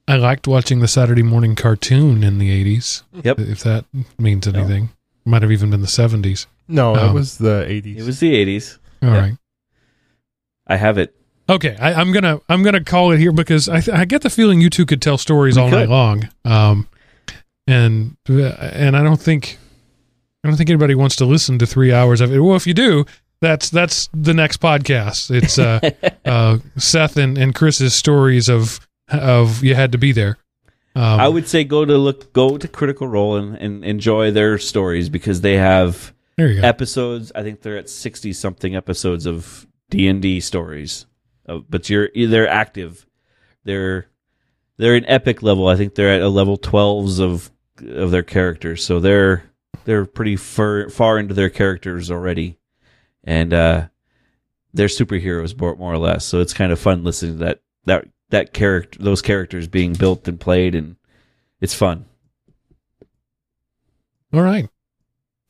I 0.07 0.17
liked 0.17 0.47
watching 0.47 0.81
the 0.81 0.89
Saturday 0.89 1.23
morning 1.23 1.55
cartoon 1.55 2.23
in 2.23 2.39
the 2.39 2.51
80s. 2.51 3.05
Yep. 3.23 3.39
If 3.39 3.63
that 3.63 3.87
means 4.19 4.47
anything. 4.47 4.91
Might 5.25 5.41
have 5.41 5.51
even 5.53 5.71
been 5.71 5.81
the 5.81 5.87
70s. 5.87 6.47
No, 6.69 6.95
it 6.95 6.99
Oh. 7.01 7.13
was 7.15 7.39
the 7.39 7.65
80s. 7.67 7.97
It 7.99 8.05
was 8.05 8.21
the 8.21 8.35
'80s. 8.35 8.79
All 9.03 9.09
Yeah. 9.11 9.19
right. 9.21 9.37
I 10.67 10.77
have 10.77 10.99
it. 10.99 11.15
Okay, 11.49 11.77
I, 11.79 11.93
I'm 11.95 12.11
gonna 12.13 12.41
I'm 12.49 12.63
gonna 12.63 12.83
call 12.83 13.11
it 13.13 13.19
here 13.19 13.33
because 13.33 13.69
I 13.69 13.81
th- 13.81 13.97
I 13.97 14.05
get 14.07 14.23
the 14.23 14.31
feeling 14.31 14.61
you 14.61 14.71
two 14.71 14.87
could 14.87 15.03
tell 15.03 15.19
stories 15.19 15.57
We 15.57 15.63
all 15.63 15.69
could. 15.71 15.77
night 15.77 15.89
long, 15.91 16.29
um, 16.45 16.89
and 17.67 18.17
and 18.27 18.97
I 18.97 19.03
don't 19.03 19.21
think 19.21 19.59
I 20.43 20.49
don't 20.49 20.57
think 20.57 20.71
anybody 20.71 20.95
wants 20.95 21.17
to 21.17 21.25
listen 21.27 21.59
to 21.59 21.67
three 21.67 21.93
hours 21.93 22.21
of 22.23 22.33
it. 22.33 22.41
Well, 22.41 22.57
if 22.57 22.67
you 22.67 22.73
do, 22.73 23.05
that's 23.43 23.69
that's 23.69 24.09
the 24.15 24.33
next 24.33 24.59
podcast. 24.61 25.31
It's 25.31 25.59
uh, 25.59 25.81
uh, 26.25 26.59
Seth 26.77 27.19
and, 27.19 27.37
and 27.37 27.55
Chris's 27.55 27.95
stories 27.95 28.49
of 28.49 28.81
of 29.09 29.63
you 29.63 29.75
had 29.75 29.93
to 29.93 29.99
be 29.99 30.13
there. 30.13 30.39
Um, 30.97 31.21
I 31.21 31.29
would 31.29 31.47
say 31.49 31.65
go 31.65 31.85
to 31.85 31.99
look 31.99 32.33
go 32.33 32.57
to 32.57 32.69
Critical 32.69 33.07
Role 33.07 33.37
and, 33.37 33.57
and 33.57 33.85
enjoy 33.85 34.31
their 34.31 34.57
stories 34.59 35.11
because 35.11 35.43
they 35.43 35.55
have 35.59 36.15
there 36.39 36.49
you 36.53 36.61
go. 36.63 36.67
episodes. 36.67 37.33
I 37.35 37.43
think 37.43 37.61
they're 37.61 37.77
at 37.77 37.91
sixty 37.91 38.33
something 38.33 38.75
episodes 38.75 39.27
of 39.27 39.67
D 39.91 40.09
and 40.09 40.23
D 40.23 40.41
stories. 40.41 41.05
But 41.47 41.91
you're 41.91 42.09
they're 42.15 42.49
active. 42.49 43.07
They're 43.65 44.09
they're 44.77 44.97
an 44.97 45.07
epic 45.07 45.43
level. 45.43 45.69
I 45.69 45.77
think 45.77 45.95
they're 45.95 46.15
at 46.15 46.23
a 46.23 46.29
level 46.29 46.59
12s 46.59 47.21
of 47.21 47.51
of 47.87 48.11
their 48.11 48.23
characters, 48.23 48.85
so 48.85 49.01
they're 49.01 49.45
they're 49.85 50.07
pretty 50.07 50.37
far 50.37 50.89
far 50.89 51.19
into 51.19 51.35
their 51.35 51.51
characters 51.51 52.11
already, 52.11 52.59
and 53.23 53.53
uh, 53.53 53.89
they're 54.73 54.89
superheroes 54.89 55.59
more, 55.59 55.77
more 55.77 55.93
or 55.93 55.99
less. 55.99 56.25
So 56.25 56.41
it's 56.41 56.55
kind 56.55 56.73
of 56.73 56.79
fun 56.79 57.05
listening 57.05 57.39
to 57.39 57.45
that 57.45 57.61
that 57.85 58.09
that 58.31 58.53
character 58.53 58.99
those 59.03 59.23
characters 59.23 59.69
being 59.69 59.93
built 59.93 60.27
and 60.29 60.41
played, 60.41 60.75
and 60.75 60.97
it's 61.61 61.75
fun. 61.75 62.07
All 64.33 64.43
right. 64.43 64.69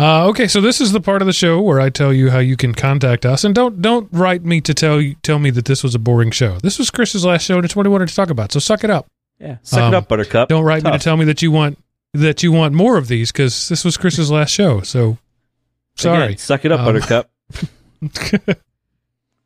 Uh, 0.00 0.26
okay, 0.26 0.48
so 0.48 0.60
this 0.60 0.80
is 0.80 0.90
the 0.90 1.00
part 1.00 1.22
of 1.22 1.26
the 1.26 1.32
show 1.32 1.60
where 1.60 1.80
I 1.80 1.88
tell 1.88 2.12
you 2.12 2.30
how 2.30 2.40
you 2.40 2.56
can 2.56 2.74
contact 2.74 3.24
us, 3.24 3.44
and 3.44 3.54
don't 3.54 3.80
don't 3.80 4.08
write 4.12 4.44
me 4.44 4.60
to 4.62 4.74
tell 4.74 5.00
you 5.00 5.14
tell 5.22 5.38
me 5.38 5.50
that 5.50 5.66
this 5.66 5.84
was 5.84 5.94
a 5.94 6.00
boring 6.00 6.32
show. 6.32 6.58
This 6.58 6.78
was 6.80 6.90
Chris's 6.90 7.24
last 7.24 7.42
show, 7.44 7.56
and 7.56 7.64
it's 7.64 7.76
what 7.76 7.86
he 7.86 7.90
wanted 7.90 8.08
to 8.08 8.14
talk 8.14 8.28
about. 8.30 8.50
So 8.50 8.58
suck 8.58 8.82
it 8.82 8.90
up. 8.90 9.06
Yeah, 9.38 9.58
suck 9.62 9.82
Um, 9.84 9.94
it 9.94 9.96
up, 9.96 10.08
Buttercup. 10.08 10.48
Don't 10.48 10.64
write 10.64 10.82
me 10.82 10.90
to 10.90 10.98
tell 10.98 11.16
me 11.16 11.24
that 11.26 11.42
you 11.42 11.52
want 11.52 11.78
that 12.12 12.42
you 12.42 12.50
want 12.50 12.74
more 12.74 12.96
of 12.96 13.06
these 13.06 13.30
because 13.30 13.68
this 13.68 13.84
was 13.84 13.96
Chris's 13.96 14.30
last 14.32 14.50
show. 14.50 14.80
So 14.80 15.18
sorry. 15.94 16.24
Again, 16.24 16.38
suck 16.38 16.64
it 16.64 16.72
up, 16.72 16.80
Um, 16.80 16.86
Buttercup. 16.86 17.30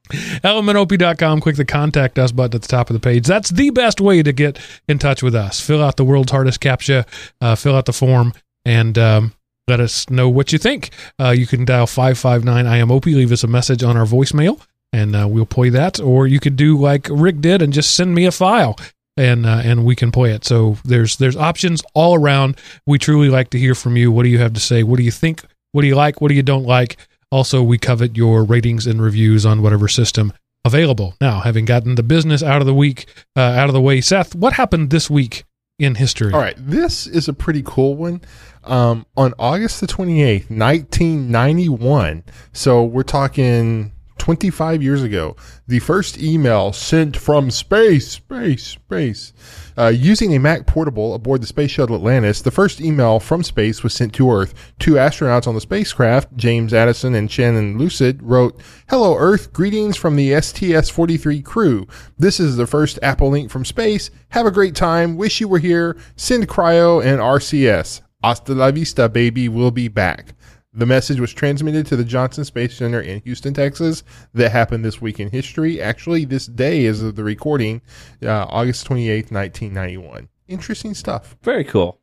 elementop.com 0.09 1.41
click 1.41 1.57
the 1.57 1.65
contact 1.67 2.19
us 2.19 2.33
button 2.33 2.57
at 2.57 2.63
the 2.63 2.69
top 2.69 2.89
of 2.89 2.95
the 2.95 3.01
page 3.01 3.27
that's 3.27 3.51
the 3.51 3.69
best 3.69 4.01
way 4.01 4.23
to 4.23 4.33
get 4.33 4.59
in 4.89 4.99
touch 4.99 5.23
with 5.23 5.35
us 5.35 5.61
fill 5.61 5.83
out 5.85 5.97
the 5.99 6.05
world's 6.05 6.33
hardest 6.33 6.61
captcha 6.61 7.07
uh, 7.43 7.55
fill 7.55 7.77
out 7.77 7.85
the 7.85 7.93
form 7.93 8.33
and 8.65 8.97
um, 8.97 9.35
let 9.69 9.81
us 9.81 10.09
know 10.11 10.29
what 10.29 10.53
you 10.53 10.59
think. 10.59 10.91
Uh, 11.21 11.31
you 11.31 11.47
can 11.47 11.65
dial 11.65 11.87
559 11.87 12.67
I 12.67 12.79
am 12.79 12.89
imop 12.89 13.05
leave 13.07 13.33
us 13.33 13.45
a 13.45 13.49
message 13.49 13.83
on 13.83 13.97
our 13.97 14.07
voicemail 14.07 14.61
and 14.93 15.15
uh, 15.15 15.27
we'll 15.29 15.47
play 15.47 15.69
that. 15.71 16.01
Or 16.01 16.27
you 16.27 16.41
could 16.41 16.57
do 16.57 16.79
like 16.79 17.07
rick 17.11 17.41
did 17.41 17.63
and 17.63 17.73
just 17.73 17.95
send 17.95 18.15
me 18.15 18.25
a 18.25 18.33
file 18.33 18.79
and 19.17 19.47
uh, 19.47 19.61
and 19.65 19.85
we 19.85 19.95
can 19.95 20.11
play 20.11 20.33
it. 20.33 20.45
So 20.45 20.79
there's 20.85 21.17
there's 21.17 21.37
options 21.37 21.83
all 21.95 22.15
around. 22.15 22.57
We 22.87 22.99
truly 22.99 23.29
like 23.29 23.51
to 23.51 23.59
hear 23.59 23.75
from 23.75 23.97
you. 23.97 24.11
What 24.11 24.23
do 24.23 24.29
you 24.29 24.39
have 24.39 24.55
to 24.55 24.61
say? 24.61 24.83
What 24.83 24.97
do 24.97 25.03
you 25.03 25.11
think? 25.11 25.45
What 25.73 25.83
do 25.83 25.89
you 25.89 25.97
like? 25.97 26.21
What 26.21 26.29
do 26.29 26.35
you 26.35 26.43
don't 26.43 26.65
like? 26.65 26.97
Also, 27.31 27.63
we 27.63 27.77
covet 27.77 28.17
your 28.17 28.43
ratings 28.43 28.87
and 28.87 29.03
reviews 29.03 29.45
on 29.45 29.61
whatever 29.61 29.87
system 29.87 30.33
available. 30.65 31.15
Now, 31.21 31.41
having 31.41 31.67
gotten 31.67 31.95
the 31.95 32.03
business 32.03 32.43
out 32.43 32.61
of 32.63 32.67
the 32.67 32.75
week, 32.75 33.07
uh, 33.37 33.41
out 33.41 33.69
of 33.69 33.75
the 33.75 33.81
way, 33.81 34.01
Seth, 34.01 34.35
what 34.35 34.55
happened 34.55 34.91
this 34.91 35.11
week 35.11 35.45
in 35.79 35.97
history? 35.97 36.33
All 36.33 36.41
right, 36.41 36.57
this 36.57 37.07
is 37.07 37.29
a 37.29 37.33
pretty 37.35 37.63
cool 37.65 37.97
one. 37.97 38.23
Um, 38.65 39.07
on 39.17 39.35
August 39.39 39.81
the 39.81 39.87
28th, 39.87 40.51
1991, 40.51 42.25
so 42.53 42.85
we're 42.85 43.03
talking 43.03 43.93
25 44.19 44.83
years 44.83 45.03
ago, 45.03 45.37
the 45.67 45.79
first 45.79 46.19
email 46.19 46.73
sent 46.73 47.17
from 47.17 47.51
space, 47.51 48.09
space, 48.09 48.67
space, 48.67 49.33
uh, 49.79 49.87
using 49.87 50.35
a 50.35 50.39
Mac 50.39 50.67
portable 50.67 51.15
aboard 51.15 51.41
the 51.41 51.47
Space 51.47 51.71
Shuttle 51.71 51.97
Atlantis, 51.97 52.43
the 52.43 52.51
first 52.51 52.81
email 52.81 53.21
from 53.21 53.43
space 53.43 53.83
was 53.83 53.95
sent 53.95 54.13
to 54.15 54.31
Earth. 54.31 54.53
Two 54.79 54.95
astronauts 54.95 55.47
on 55.47 55.55
the 55.55 55.61
spacecraft, 55.61 56.37
James 56.37 56.75
Adamson 56.75 57.15
and 57.15 57.31
Shannon 57.31 57.79
Lucid, 57.79 58.23
wrote, 58.23 58.61
Hello, 58.91 59.17
Earth. 59.17 59.53
Greetings 59.53 59.97
from 59.97 60.17
the 60.17 60.39
STS 60.41 60.91
43 60.91 61.41
crew. 61.41 61.87
This 62.19 62.39
is 62.39 62.57
the 62.57 62.67
first 62.67 62.99
Apple 63.03 63.31
link 63.31 63.51
from 63.51 63.65
space. 63.65 64.11
Have 64.31 64.47
a 64.47 64.51
great 64.51 64.75
time. 64.75 65.17
Wish 65.17 65.41
you 65.41 65.49
were 65.49 65.59
here. 65.59 65.97
Send 66.17 66.49
cryo 66.49 67.03
and 67.03 67.21
RCS. 67.21 68.03
Hasta 68.29 68.55
la 68.55 68.71
vista, 68.71 69.09
baby. 69.09 69.49
We'll 69.49 69.71
be 69.71 69.89
back. 69.89 70.35
The 70.75 70.85
message 70.85 71.19
was 71.19 71.33
transmitted 71.33 71.87
to 71.87 71.97
the 71.97 72.05
Johnson 72.05 72.45
Space 72.45 72.77
Center 72.77 73.01
in 73.01 73.23
Houston, 73.23 73.55
Texas. 73.55 74.05
That 74.35 74.53
happened 74.53 74.85
this 74.85 75.01
week 75.01 75.19
in 75.19 75.31
history. 75.31 75.81
Actually, 75.81 76.27
this 76.27 76.47
day 76.47 76.85
is 76.85 77.03
of 77.03 77.17
the 77.17 77.25
recording, 77.25 77.81
uh, 78.23 78.45
August 78.51 78.87
28th, 78.87 79.33
1991. 79.33 80.29
Interesting 80.47 80.93
stuff. 80.93 81.39
Very 81.43 81.65
cool. 81.65 81.99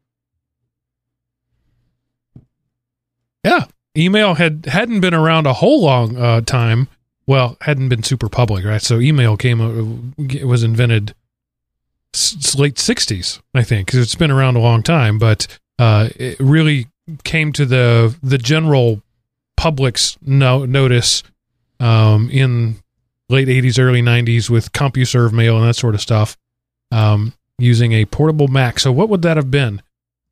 Yeah, 3.44 3.66
email 3.96 4.34
had 4.34 4.66
hadn't 4.66 5.02
been 5.02 5.14
around 5.14 5.46
a 5.46 5.54
whole 5.54 5.84
long 5.84 6.18
uh, 6.18 6.42
time. 6.42 6.88
Well, 7.28 7.58
hadn't 7.62 7.90
been 7.90 8.02
super 8.02 8.30
public, 8.30 8.66
right? 8.66 8.82
So 8.82 9.00
email 9.00 9.38
came 9.38 9.62
uh, 9.62 10.24
it 10.34 10.48
was 10.48 10.64
invented 10.64 11.14
s- 12.16 12.56
late 12.58 12.76
'60s, 12.76 13.42
I 13.54 13.62
think, 13.62 13.86
because 13.86 14.00
it's 14.00 14.16
been 14.16 14.32
around 14.32 14.56
a 14.56 14.60
long 14.62 14.82
time. 14.82 15.20
But 15.20 15.60
uh, 15.80 16.10
it 16.16 16.40
really 16.40 16.88
came 17.24 17.52
to 17.54 17.66
the 17.66 18.16
the 18.24 18.38
general 18.38 19.02
public's 19.58 20.18
no, 20.22 20.66
notice 20.66 21.24
um, 21.80 22.30
in 22.30 22.78
late 23.30 23.48
'80s, 23.48 23.80
early 23.80 24.02
'90s 24.02 24.50
with 24.50 24.72
CompuServe 24.72 25.32
mail 25.34 25.58
and 25.58 25.68
that 25.68 25.76
sort 25.76 25.96
of 25.96 26.02
stuff, 26.02 26.38
um, 26.92 27.34
using 27.60 27.94
a 27.94 28.06
portable 28.06 28.48
Mac. 28.48 28.80
So, 28.80 28.92
what 28.92 29.10
would 29.10 29.22
that 29.24 29.38
have 29.38 29.52
been? 29.52 29.82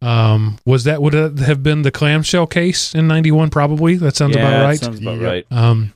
Um, 0.01 0.57
was 0.65 0.83
that 0.83 1.01
would 1.01 1.15
it 1.15 1.39
have 1.39 1.63
been 1.63 1.83
the 1.83 1.91
clamshell 1.91 2.47
case 2.47 2.93
in 2.93 3.07
'91? 3.07 3.49
Probably. 3.49 3.95
That 3.95 4.15
sounds 4.15 4.35
yeah, 4.35 4.47
about 4.47 4.65
right. 4.65 4.79
Sounds 4.79 4.99
about 4.99 5.19
Yep. 5.19 5.23
right. 5.25 5.45
um, 5.51 5.93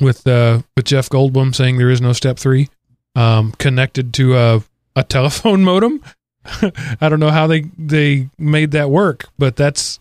with 0.00 0.26
uh, 0.26 0.62
with 0.76 0.84
Jeff 0.84 1.08
Goldblum 1.08 1.54
saying 1.54 1.78
there 1.78 1.90
is 1.90 2.00
no 2.00 2.12
step 2.12 2.38
three, 2.38 2.68
um, 3.16 3.52
connected 3.58 4.14
to 4.14 4.36
a 4.36 4.62
a 4.94 5.02
telephone 5.02 5.62
modem. 5.64 6.02
I 7.00 7.08
don't 7.08 7.20
know 7.20 7.30
how 7.30 7.46
they 7.46 7.62
they 7.78 8.30
made 8.38 8.70
that 8.72 8.90
work, 8.90 9.26
but 9.38 9.56
that's 9.56 9.98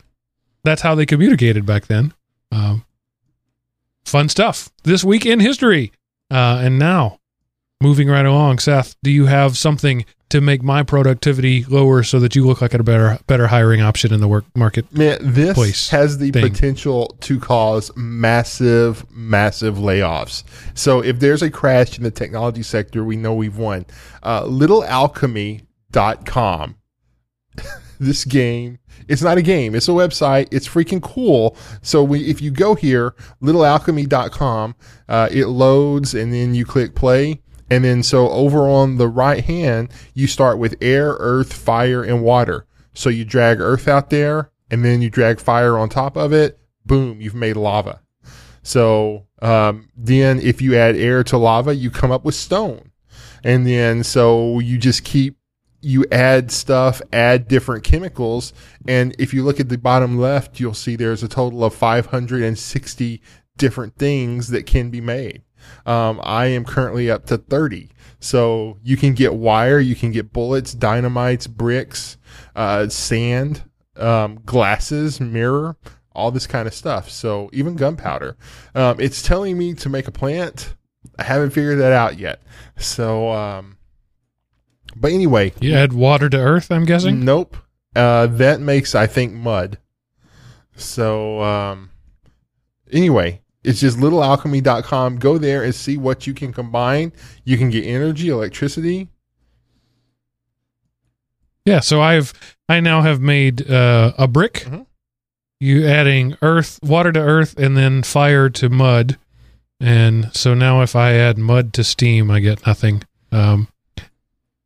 that's 0.64 0.82
how 0.82 0.95
they 0.95 1.06
communicated 1.06 1.65
back 1.65 1.88
then. 1.88 2.14
Um, 2.52 2.86
fun 4.06 4.30
stuff 4.30 4.69
this 4.84 5.03
week 5.03 5.26
in 5.26 5.40
history. 5.40 5.91
Uh, 6.30 6.60
and 6.61 6.78
now, 6.78 7.19
moving 7.82 8.10
right 8.10 8.26
along, 8.26 8.60
Seth, 8.60 8.95
do 9.02 9.11
you 9.11 9.28
have 9.28 9.57
something 9.57 10.06
to 10.30 10.41
make 10.41 10.61
my 10.61 10.84
productivity 10.84 11.64
lower 11.65 12.03
so 12.03 12.19
that 12.19 12.36
you 12.36 12.45
look 12.45 12.61
like 12.61 12.74
a 12.74 12.84
better 12.84 13.18
better 13.28 13.48
hiring 13.48 13.82
option 13.82 14.14
in 14.14 14.19
the 14.19 14.28
work 14.28 14.44
market? 14.56 14.91
Man, 14.94 15.18
this 15.22 15.53
Place 15.53 15.90
has 15.90 16.18
the 16.18 16.32
thing. 16.32 16.49
potential 16.49 17.15
to 17.22 17.40
cause 17.40 17.95
massive, 17.95 19.10
massive 19.10 19.76
layoffs. 19.76 20.44
So 20.74 21.02
if 21.02 21.19
there's 21.19 21.41
a 21.41 21.49
crash 21.49 21.98
in 21.98 22.03
the 22.03 22.11
technology 22.11 22.64
sector, 22.64 23.06
we 23.06 23.15
know 23.15 23.34
we've 23.34 23.57
won. 23.57 23.86
Uh, 24.22 24.44
littlealchemy.com. 25.91 26.76
this 27.99 28.26
game, 28.26 28.80
it's 29.07 29.22
not 29.22 29.38
a 29.38 29.41
game, 29.41 29.76
it's 29.76 29.88
a 29.88 29.91
website. 29.91 30.47
It's 30.51 30.68
freaking 30.68 31.01
cool. 31.01 31.57
So 31.81 32.03
we, 32.03 32.30
if 32.30 32.41
you 32.41 32.51
go 32.51 32.76
here, 32.76 33.15
littlealchemy.com, 33.41 34.76
uh, 35.09 35.30
it 35.31 35.47
loads 35.47 36.14
and 36.14 36.34
then 36.34 36.53
you 36.53 36.65
click 36.65 36.95
play. 36.95 37.41
And 37.69 37.84
then 37.84 38.01
so 38.01 38.30
over 38.30 38.69
on 38.69 38.97
the 38.97 39.09
right 39.09 39.43
hand, 39.43 39.89
you 40.14 40.27
start 40.27 40.57
with 40.57 40.76
air, 40.80 41.18
earth, 41.19 41.51
fire, 41.51 42.01
and 42.03 42.23
water. 42.23 42.65
So 42.93 43.09
you 43.09 43.26
drag 43.26 43.59
earth 43.59 43.88
out 43.88 44.09
there 44.09 44.51
and 44.72 44.85
then 44.85 45.01
you 45.01 45.09
drag 45.09 45.39
fire 45.39 45.77
on 45.77 45.89
top 45.89 46.15
of 46.15 46.31
it. 46.31 46.59
Boom, 46.85 47.19
you've 47.19 47.35
made 47.35 47.57
lava. 47.57 48.01
So 48.64 49.27
um, 49.41 49.89
then 49.97 50.39
if 50.39 50.61
you 50.61 50.77
add 50.77 50.95
air 50.95 51.23
to 51.26 51.38
lava, 51.38 51.76
you 51.76 51.91
come 51.91 52.11
up 52.11 52.23
with 52.23 52.35
stone. 52.35 52.91
And 53.43 53.68
then 53.68 54.03
so 54.03 54.59
you 54.59 54.77
just 54.77 55.03
keep 55.03 55.36
you 55.82 56.06
add 56.12 56.52
stuff, 56.52 57.02
add 57.14 57.48
different 57.48 57.84
chemicals, 57.84 58.54
and 58.88 59.16
if 59.20 59.34
you 59.34 59.44
look 59.44 59.60
at 59.60 59.70
the 59.70 59.78
bottom 59.78 60.18
left, 60.18 60.60
you'll 60.60 60.74
see 60.74 60.95
there's 60.95 61.24
a 61.24 61.28
total 61.28 61.64
of 61.64 61.74
560 61.74 63.22
different 63.58 63.95
things 63.95 64.49
that 64.49 64.66
can 64.66 64.90
be 64.90 65.02
made. 65.02 65.44
Um, 65.86 66.20
I 66.24 66.48
am 66.48 66.66
currently 66.66 67.10
up 67.10 67.26
to 67.28 67.38
30. 67.38 67.90
So 68.20 68.78
you 68.84 68.98
can 68.98 69.14
get 69.14 69.36
wire, 69.36 69.80
you 69.80 69.95
can 69.95 70.12
get 70.12 70.34
bullets, 70.34 70.74
dynamites, 70.74 71.48
bricks, 71.48 72.18
uh, 72.56 72.88
sand, 72.90 73.64
um, 73.95 74.40
glasses, 74.45 75.20
mirror, 75.20 75.78
all 76.14 76.32
this 76.32 76.48
kind 76.48 76.68
of 76.68 76.74
stuff. 76.74 77.10
So 77.10 77.49
even 77.54 77.76
gunpowder. 77.76 78.38
Um, 78.74 78.99
it's 78.99 79.22
telling 79.22 79.58
me 79.58 79.74
to 79.76 79.90
make 79.90 80.08
a 80.08 80.12
plant. 80.12 80.76
I 81.20 81.24
haven't 81.24 81.52
figured 81.52 81.80
that 81.80 81.94
out 81.94 82.18
yet. 82.18 82.41
So, 82.78 83.32
um, 83.32 83.77
but 84.99 85.11
anyway, 85.11 85.53
You 85.60 85.74
add 85.74 85.94
water 85.94 86.30
to 86.30 86.38
earth, 86.38 86.72
I'm 86.72 86.86
guessing. 86.86 87.24
Nope. 87.26 87.57
Uh, 87.95 88.28
that 88.28 88.60
makes 88.61 88.94
I 88.95 89.07
think 89.07 89.34
mud. 89.34 89.78
So 90.76 91.41
um, 91.41 91.90
anyway, 92.91 93.41
it's 93.64 93.80
just 93.80 93.98
littlealchemy.com. 93.98 95.18
Go 95.18 95.38
there 95.38 95.64
and 95.64 95.74
see 95.74 95.98
what 95.98 96.28
you 96.28 96.34
can 96.34 96.53
combine. 96.53 97.11
You 97.44 97.57
can 97.57 97.69
get 97.69 97.86
energy, 97.86 98.30
electricity. 98.30 99.10
Yeah, 101.65 101.82
so 101.82 102.02
I've 102.02 102.34
I 102.69 102.80
now 102.80 103.02
have 103.02 103.19
made 103.19 103.69
uh, 103.69 104.14
a 104.18 104.28
brick. 104.28 104.65
Mhm. 104.68 104.86
You 105.60 105.88
adding 105.88 106.38
earth, 106.41 106.80
water 106.84 107.11
to 107.11 107.19
earth, 107.19 107.57
and 107.57 107.76
then 107.76 108.03
fire 108.03 108.48
to 108.52 108.69
mud, 108.69 109.18
and 109.80 110.30
so 110.34 110.53
now 110.53 110.82
if 110.82 110.95
I 110.95 111.14
add 111.14 111.38
mud 111.40 111.74
to 111.74 111.84
steam, 111.84 112.30
I 112.30 112.40
get 112.41 112.65
nothing. 112.68 113.03
Um, 113.32 113.68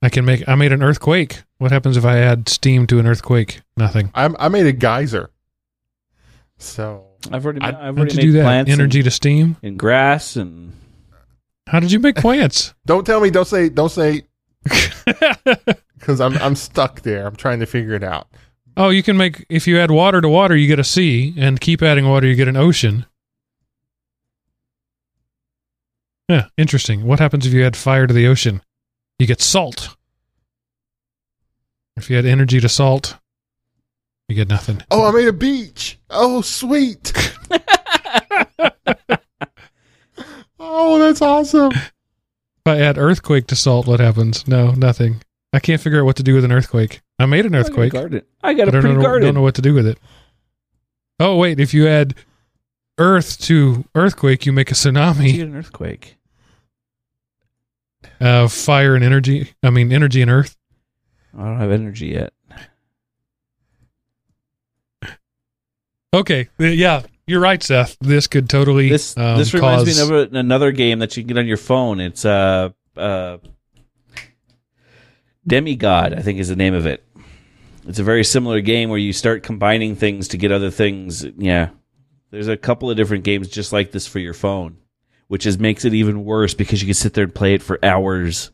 I 0.01 0.09
can 0.09 0.25
make. 0.25 0.47
I 0.47 0.55
made 0.55 0.71
an 0.71 0.81
earthquake. 0.81 1.43
What 1.59 1.71
happens 1.71 1.95
if 1.97 2.05
I 2.05 2.17
add 2.17 2.49
steam 2.49 2.87
to 2.87 2.97
an 2.99 3.05
earthquake? 3.05 3.61
Nothing. 3.77 4.11
I'm, 4.15 4.35
I 4.39 4.47
made 4.49 4.65
a 4.65 4.71
geyser. 4.71 5.29
So 6.57 7.05
I've 7.31 7.45
already, 7.45 7.61
I- 7.61 7.69
I've 7.69 7.75
How'd 7.75 7.97
already 7.99 8.11
you 8.13 8.17
made 8.17 8.21
do 8.23 8.31
that? 8.33 8.43
plants 8.43 8.71
Energy 8.71 8.99
and, 8.99 9.05
to 9.05 9.11
steam. 9.11 9.57
and 9.61 9.77
grass 9.77 10.35
and 10.35 10.73
How 11.67 11.79
did 11.79 11.91
you 11.91 11.99
make 11.99 12.15
plants? 12.15 12.73
don't 12.85 13.05
tell 13.05 13.19
me. 13.21 13.29
Don't 13.29 13.47
say. 13.47 13.69
Don't 13.69 13.89
say. 13.91 14.23
because 15.97 16.19
I'm 16.21 16.35
I'm 16.37 16.55
stuck 16.55 17.01
there. 17.01 17.25
I'm 17.27 17.35
trying 17.35 17.59
to 17.59 17.65
figure 17.65 17.93
it 17.93 18.03
out. 18.03 18.27
oh, 18.77 18.89
you 18.89 19.03
can 19.03 19.17
make 19.17 19.45
if 19.49 19.67
you 19.67 19.79
add 19.79 19.91
water 19.91 20.19
to 20.21 20.29
water, 20.29 20.55
you 20.55 20.67
get 20.67 20.79
a 20.79 20.83
sea, 20.83 21.33
and 21.37 21.59
keep 21.61 21.81
adding 21.83 22.07
water, 22.07 22.25
you 22.27 22.35
get 22.35 22.47
an 22.47 22.57
ocean. 22.57 23.05
Yeah, 26.29 26.47
interesting. 26.57 27.03
What 27.05 27.19
happens 27.19 27.45
if 27.45 27.53
you 27.53 27.63
add 27.65 27.75
fire 27.75 28.07
to 28.07 28.13
the 28.13 28.25
ocean? 28.27 28.61
You 29.21 29.27
get 29.27 29.39
salt. 29.39 29.95
If 31.95 32.09
you 32.09 32.17
add 32.17 32.25
energy 32.25 32.59
to 32.59 32.67
salt, 32.67 33.19
you 34.27 34.33
get 34.35 34.49
nothing. 34.49 34.81
Oh, 34.89 35.07
I 35.07 35.11
made 35.11 35.27
a 35.27 35.31
beach. 35.31 35.99
Oh, 36.09 36.41
sweet. 36.41 37.13
oh, 40.59 40.97
that's 40.97 41.21
awesome. 41.21 41.71
If 41.71 42.65
I 42.65 42.79
add 42.79 42.97
earthquake 42.97 43.45
to 43.45 43.55
salt, 43.55 43.85
what 43.85 43.99
happens? 43.99 44.47
No, 44.47 44.71
nothing. 44.71 45.21
I 45.53 45.59
can't 45.59 45.79
figure 45.79 45.99
out 45.99 46.05
what 46.05 46.15
to 46.15 46.23
do 46.23 46.33
with 46.33 46.43
an 46.43 46.51
earthquake. 46.51 47.01
I 47.19 47.27
made 47.27 47.45
an 47.45 47.53
earthquake. 47.53 47.93
Garden. 47.93 48.23
I 48.41 48.55
got 48.55 48.65
but 48.65 48.73
a 48.73 48.77
I 48.79 48.81
pretty 48.81 48.95
don't 48.95 49.03
know, 49.03 49.07
garden. 49.07 49.27
don't 49.27 49.35
know 49.35 49.41
what 49.43 49.53
to 49.53 49.61
do 49.61 49.75
with 49.75 49.85
it. 49.85 49.99
Oh 51.19 51.35
wait, 51.35 51.59
if 51.59 51.75
you 51.75 51.87
add 51.87 52.15
earth 52.97 53.37
to 53.41 53.85
earthquake, 53.93 54.47
you 54.47 54.51
make 54.51 54.71
a 54.71 54.73
tsunami. 54.73 55.25
You 55.25 55.33
tsunami. 55.33 55.37
get 55.37 55.47
an 55.47 55.55
earthquake. 55.57 56.17
Uh, 58.19 58.47
fire 58.47 58.95
and 58.95 59.03
energy. 59.03 59.53
I 59.63 59.69
mean, 59.69 59.91
energy 59.91 60.21
and 60.21 60.29
earth. 60.31 60.57
I 61.37 61.43
don't 61.45 61.59
have 61.59 61.71
energy 61.71 62.07
yet. 62.07 62.33
Okay, 66.13 66.49
uh, 66.59 66.65
yeah, 66.65 67.03
you're 67.25 67.39
right, 67.39 67.63
Seth. 67.63 67.97
This 68.01 68.27
could 68.27 68.49
totally 68.49 68.89
This 68.89 69.17
um, 69.17 69.37
this 69.37 69.53
reminds 69.53 69.85
cause- 69.97 70.09
me 70.09 70.15
of 70.17 70.33
another 70.33 70.71
game 70.73 70.99
that 70.99 71.15
you 71.15 71.23
can 71.23 71.27
get 71.29 71.37
on 71.37 71.47
your 71.47 71.57
phone. 71.57 71.99
It's 72.01 72.25
uh 72.25 72.69
uh 72.97 73.37
Doodle 75.47 75.75
God, 75.77 76.13
I 76.13 76.21
think 76.21 76.39
is 76.39 76.49
the 76.49 76.55
name 76.57 76.73
of 76.73 76.85
it. 76.85 77.03
It's 77.87 77.99
a 77.99 78.03
very 78.03 78.23
similar 78.23 78.59
game 78.61 78.89
where 78.89 78.99
you 78.99 79.13
start 79.13 79.41
combining 79.41 79.95
things 79.95 80.27
to 80.29 80.37
get 80.37 80.51
other 80.51 80.69
things. 80.69 81.25
Yeah. 81.37 81.69
There's 82.29 82.47
a 82.47 82.57
couple 82.57 82.91
of 82.91 82.97
different 82.97 83.23
games 83.23 83.47
just 83.47 83.73
like 83.73 83.91
this 83.91 84.05
for 84.05 84.19
your 84.19 84.33
phone, 84.33 84.77
which 85.31 85.45
is 85.45 85.57
makes 85.57 85.85
it 85.85 85.93
even 85.93 86.25
worse 86.25 86.53
because 86.53 86.81
you 86.81 86.87
can 86.87 86.93
sit 86.93 87.13
there 87.13 87.23
and 87.23 87.33
play 87.33 87.53
it 87.53 87.63
for 87.63 87.79
hours. 87.81 88.51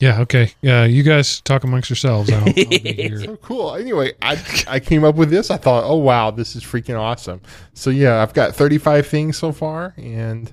Yeah. 0.00 0.20
Okay. 0.22 0.52
Yeah. 0.62 0.86
You 0.86 1.02
guys 1.02 1.42
talk 1.42 1.64
amongst 1.64 1.90
yourselves. 1.90 2.32
I'll, 2.32 2.38
I'll 2.46 2.54
be 2.54 2.78
here. 2.78 3.20
So 3.20 3.36
cool. 3.36 3.74
Anyway, 3.74 4.14
I 4.22 4.42
I 4.66 4.80
came 4.80 5.04
up 5.04 5.16
with 5.16 5.28
this. 5.28 5.50
I 5.50 5.58
thought, 5.58 5.84
oh 5.84 5.96
wow, 5.96 6.30
this 6.30 6.56
is 6.56 6.64
freaking 6.64 6.98
awesome. 6.98 7.42
So 7.74 7.90
yeah, 7.90 8.22
I've 8.22 8.32
got 8.32 8.54
35 8.54 9.06
things 9.06 9.36
so 9.36 9.52
far, 9.52 9.92
and 9.98 10.50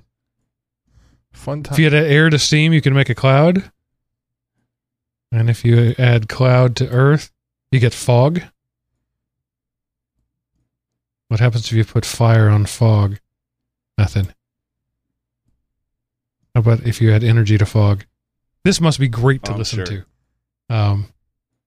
fun 1.31 1.63
time. 1.63 1.75
If 1.75 1.79
you 1.79 1.87
add 1.87 1.93
air 1.93 2.29
to 2.29 2.37
steam, 2.37 2.73
you 2.73 2.81
can 2.81 2.93
make 2.93 3.09
a 3.09 3.15
cloud. 3.15 3.71
And 5.31 5.49
if 5.49 5.63
you 5.63 5.95
add 5.97 6.27
cloud 6.27 6.75
to 6.75 6.89
earth, 6.89 7.31
you 7.71 7.79
get 7.79 7.93
fog. 7.93 8.41
What 11.35 11.41
happens 11.41 11.65
if 11.65 11.73
you 11.73 11.83
put 11.83 12.05
fire 12.05 12.47
on 12.47 12.65
fog? 12.65 13.19
Nothing. 13.97 14.27
How 16.53 16.61
about 16.61 16.87
if 16.87 17.01
you 17.01 17.11
add 17.11 17.25
energy 17.25 17.57
to 17.57 17.65
fog? 17.65 18.05
This 18.63 18.79
must 18.79 19.01
be 19.01 19.09
great 19.09 19.43
to 19.43 19.51
I'm 19.51 19.57
listen 19.57 19.79
sure. 19.79 19.85
to. 19.85 20.05
Um, 20.73 21.07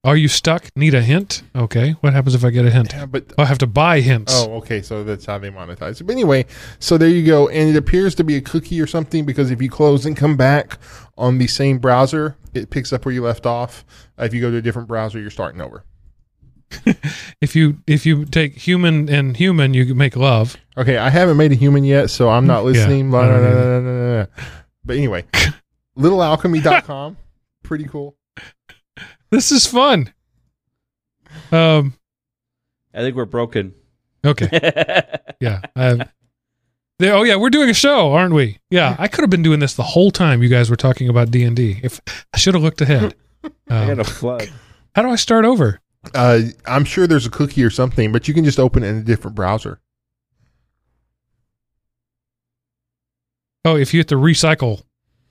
are 0.05 0.17
you 0.17 0.27
stuck? 0.27 0.75
Need 0.75 0.95
a 0.95 1.03
hint? 1.03 1.43
Okay. 1.55 1.91
What 2.01 2.15
happens 2.15 2.35
if 2.35 2.47
I 2.47 2.49
get 2.49 2.65
a 2.65 2.71
hint? 2.71 2.95
Yeah, 2.95 3.05
but 3.05 3.31
Oh, 3.37 3.43
I 3.43 3.45
have 3.45 3.59
to 3.59 3.67
buy 3.67 4.01
hints. 4.01 4.33
Oh, 4.35 4.55
okay. 4.55 4.81
So 4.81 5.05
that's 5.05 5.27
how 5.27 5.37
they 5.37 5.51
monetize 5.51 6.01
it. 6.01 6.05
But 6.05 6.15
anyway, 6.15 6.47
so 6.79 6.97
there 6.97 7.11
you 7.11 7.27
go. 7.27 7.51
And 7.51 7.69
it 7.69 7.77
appears 7.77 8.15
to 8.15 8.25
be 8.25 8.37
a 8.37 8.41
cookie 8.41 8.81
or 8.81 8.87
something 8.87 9.27
because 9.27 9.51
if 9.51 9.61
you 9.61 9.69
close 9.69 10.07
and 10.07 10.17
come 10.17 10.39
back 10.39 10.79
on 11.19 11.37
the 11.37 11.47
same 11.47 11.77
browser, 11.77 12.39
it 12.55 12.71
picks 12.71 12.91
up 12.91 13.05
where 13.05 13.13
you 13.13 13.23
left 13.23 13.45
off. 13.45 13.85
If 14.17 14.33
you 14.33 14.41
go 14.41 14.51
to 14.51 14.57
a 14.57 14.63
different 14.63 14.89
browser, 14.89 15.21
you're 15.21 15.29
starting 15.29 15.61
over. 15.61 15.85
If 17.41 17.55
you 17.55 17.79
if 17.87 18.05
you 18.05 18.25
take 18.25 18.55
human 18.57 19.09
and 19.09 19.37
human, 19.37 19.73
you 19.75 19.87
can 19.87 19.97
make 19.97 20.17
love. 20.17 20.57
Okay, 20.77 20.97
I 20.99 21.09
haven't 21.09 21.37
made 21.37 21.53
a 21.53 21.55
human 21.55 21.85
yet, 21.85 22.11
so 22.11 22.29
I'm 22.29 22.47
not 22.47 22.65
listening. 22.65 23.09
I 23.09 23.11
Blah, 23.11 23.29
don't 23.29 23.41
blah, 23.41 23.51
blah, 23.53 23.63
blah, 23.63 23.81
blah, 23.81 24.25
blah. 24.25 24.45
But 24.85 24.97
anyway, 24.97 25.25
littlealchemy.com. 25.99 27.17
Pretty 27.63 27.85
cool. 27.85 28.17
This 29.31 29.53
is 29.53 29.67
fun. 29.67 30.13
Um. 31.53 31.95
I 32.95 33.01
think 33.01 33.17
we're 33.17 33.25
broken. 33.27 33.75
Okay. 34.25 34.49
Yeah. 35.41 35.61
I, 35.77 36.05
there, 36.99 37.15
oh 37.15 37.23
yeah, 37.23 37.37
we're 37.37 37.51
doing 37.51 37.71
a 37.71 37.75
show, 37.75 38.13
aren't 38.13 38.35
we? 38.35 38.59
Yeah. 38.71 38.97
I 38.99 39.07
could 39.07 39.21
have 39.23 39.31
been 39.31 39.45
doing 39.45 39.61
this 39.61 39.75
the 39.75 39.85
whole 39.85 40.11
time 40.11 40.43
you 40.43 40.49
guys 40.49 40.69
were 40.69 40.75
talking 40.75 41.09
about 41.09 41.31
D 41.31 41.45
and 41.45 41.55
D. 41.55 41.79
If 41.85 42.01
I 42.35 42.39
should 42.39 42.55
have 42.55 42.63
looked 42.65 42.81
ahead. 42.81 43.15
I 43.71 43.87
got 43.87 43.91
Um, 43.93 44.01
a 44.01 44.05
flood. 44.05 44.51
how 44.97 45.03
do 45.03 45.11
I 45.11 45.15
start 45.15 45.45
over? 45.45 45.79
Uh, 46.15 46.41
I'm 46.67 46.85
sure 46.85 47.07
there's 47.07 47.27
a 47.27 47.31
cookie 47.31 47.63
or 47.65 47.71
something, 47.71 48.13
but 48.13 48.29
you 48.29 48.35
can 48.35 48.45
just 48.45 48.59
open 48.59 48.83
it 48.83 48.89
in 48.89 48.97
a 48.99 49.03
different 49.03 49.35
browser. 49.35 49.81
Oh, 53.65 53.77
if 53.77 53.93
you 53.93 54.01
hit 54.01 54.09
the 54.09 54.15
recycle 54.15 54.83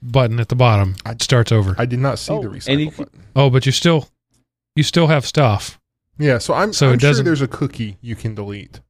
button 0.01 0.39
at 0.39 0.49
the 0.49 0.55
bottom, 0.55 0.95
it 1.05 1.21
starts 1.23 1.51
over. 1.51 1.75
I 1.77 1.85
did 1.85 1.99
not 1.99 2.19
see 2.19 2.33
Oh, 2.33 2.41
the 2.41 2.49
and 2.49 2.55
recycle 2.61 2.79
you 2.79 2.91
can- 2.91 3.03
button. 3.05 3.23
oh, 3.35 3.49
but 3.49 3.65
you 3.65 3.71
still, 3.71 4.09
you 4.75 4.83
still 4.83 5.07
have 5.07 5.25
stuff. 5.25 5.79
Yeah, 6.19 6.37
so 6.37 6.53
I'm, 6.53 6.73
So 6.73 6.87
I'm 6.89 6.95
it 6.95 7.01
sure 7.01 7.09
doesn't- 7.09 7.25
there's 7.25 7.41
a 7.41 7.47
cookie 7.47 7.97
you 8.01 8.15
can 8.15 8.35
delete. 8.35 8.81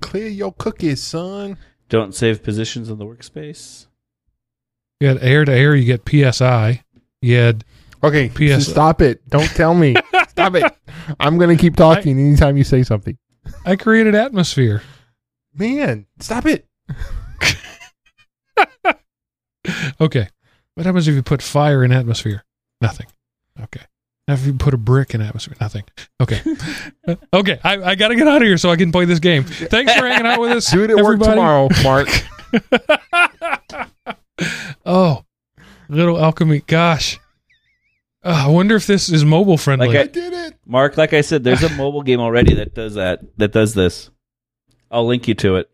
Clear 0.00 0.28
your 0.28 0.52
cookies, 0.52 1.02
son. 1.02 1.56
Don't 1.88 2.14
save 2.14 2.42
positions 2.42 2.88
in 2.88 2.98
the 2.98 3.04
workspace. 3.06 3.86
You 5.00 5.08
had 5.08 5.18
air 5.22 5.44
to 5.44 5.52
air, 5.52 5.74
you 5.74 5.84
get 5.84 6.04
PSI. 6.08 6.82
You 7.20 7.36
had 7.36 7.64
Okay, 8.04 8.28
PS 8.28 8.66
stop 8.66 9.00
it. 9.00 9.26
Don't 9.28 9.48
tell 9.50 9.74
me. 9.74 9.94
stop 10.28 10.54
it. 10.56 10.64
I'm 11.20 11.38
going 11.38 11.56
to 11.56 11.60
keep 11.60 11.76
talking 11.76 12.18
anytime 12.18 12.56
you 12.56 12.64
say 12.64 12.82
something. 12.82 13.16
I 13.64 13.76
created 13.76 14.14
atmosphere. 14.14 14.82
Man, 15.54 16.06
stop 16.18 16.46
it. 16.46 16.66
Okay. 20.00 20.28
What 20.74 20.86
happens 20.86 21.06
if 21.06 21.14
you 21.14 21.22
put 21.22 21.40
fire 21.40 21.84
in 21.84 21.92
atmosphere? 21.92 22.42
Nothing. 22.80 23.06
Okay. 23.60 23.82
Now 24.26 24.34
if 24.34 24.44
you 24.44 24.54
put 24.54 24.74
a 24.74 24.76
brick 24.76 25.14
in 25.14 25.20
atmosphere? 25.20 25.54
Nothing. 25.60 25.84
Okay. 26.20 26.40
Okay. 27.32 27.58
I, 27.64 27.82
I 27.82 27.94
got 27.94 28.08
to 28.08 28.16
get 28.16 28.28
out 28.28 28.42
of 28.42 28.46
here 28.46 28.58
so 28.58 28.70
I 28.70 28.76
can 28.76 28.92
play 28.92 29.04
this 29.04 29.18
game. 29.18 29.44
Thanks 29.44 29.94
for 29.94 30.06
hanging 30.06 30.26
out 30.26 30.40
with 30.40 30.52
us. 30.52 30.70
Do 30.70 30.84
it 30.84 30.90
at 30.90 30.96
work 30.96 31.20
tomorrow, 31.20 31.68
Mark. 31.82 32.08
Oh, 34.84 35.24
little 35.88 36.22
alchemy. 36.22 36.60
Gosh. 36.66 37.18
Uh, 38.24 38.44
I 38.46 38.48
wonder 38.48 38.76
if 38.76 38.86
this 38.86 39.08
is 39.08 39.24
mobile 39.24 39.56
friendly. 39.56 39.88
Like 39.88 39.96
I 39.96 40.06
did 40.06 40.32
it. 40.32 40.54
Mark, 40.64 40.96
like 40.96 41.12
I 41.12 41.22
said, 41.22 41.42
there's 41.42 41.62
a 41.62 41.70
mobile 41.70 42.02
game 42.02 42.20
already 42.20 42.54
that 42.54 42.74
does 42.74 42.94
that. 42.94 43.20
That 43.38 43.52
does 43.52 43.74
this. 43.74 44.10
I'll 44.90 45.06
link 45.06 45.26
you 45.26 45.34
to 45.34 45.56
it. 45.56 45.70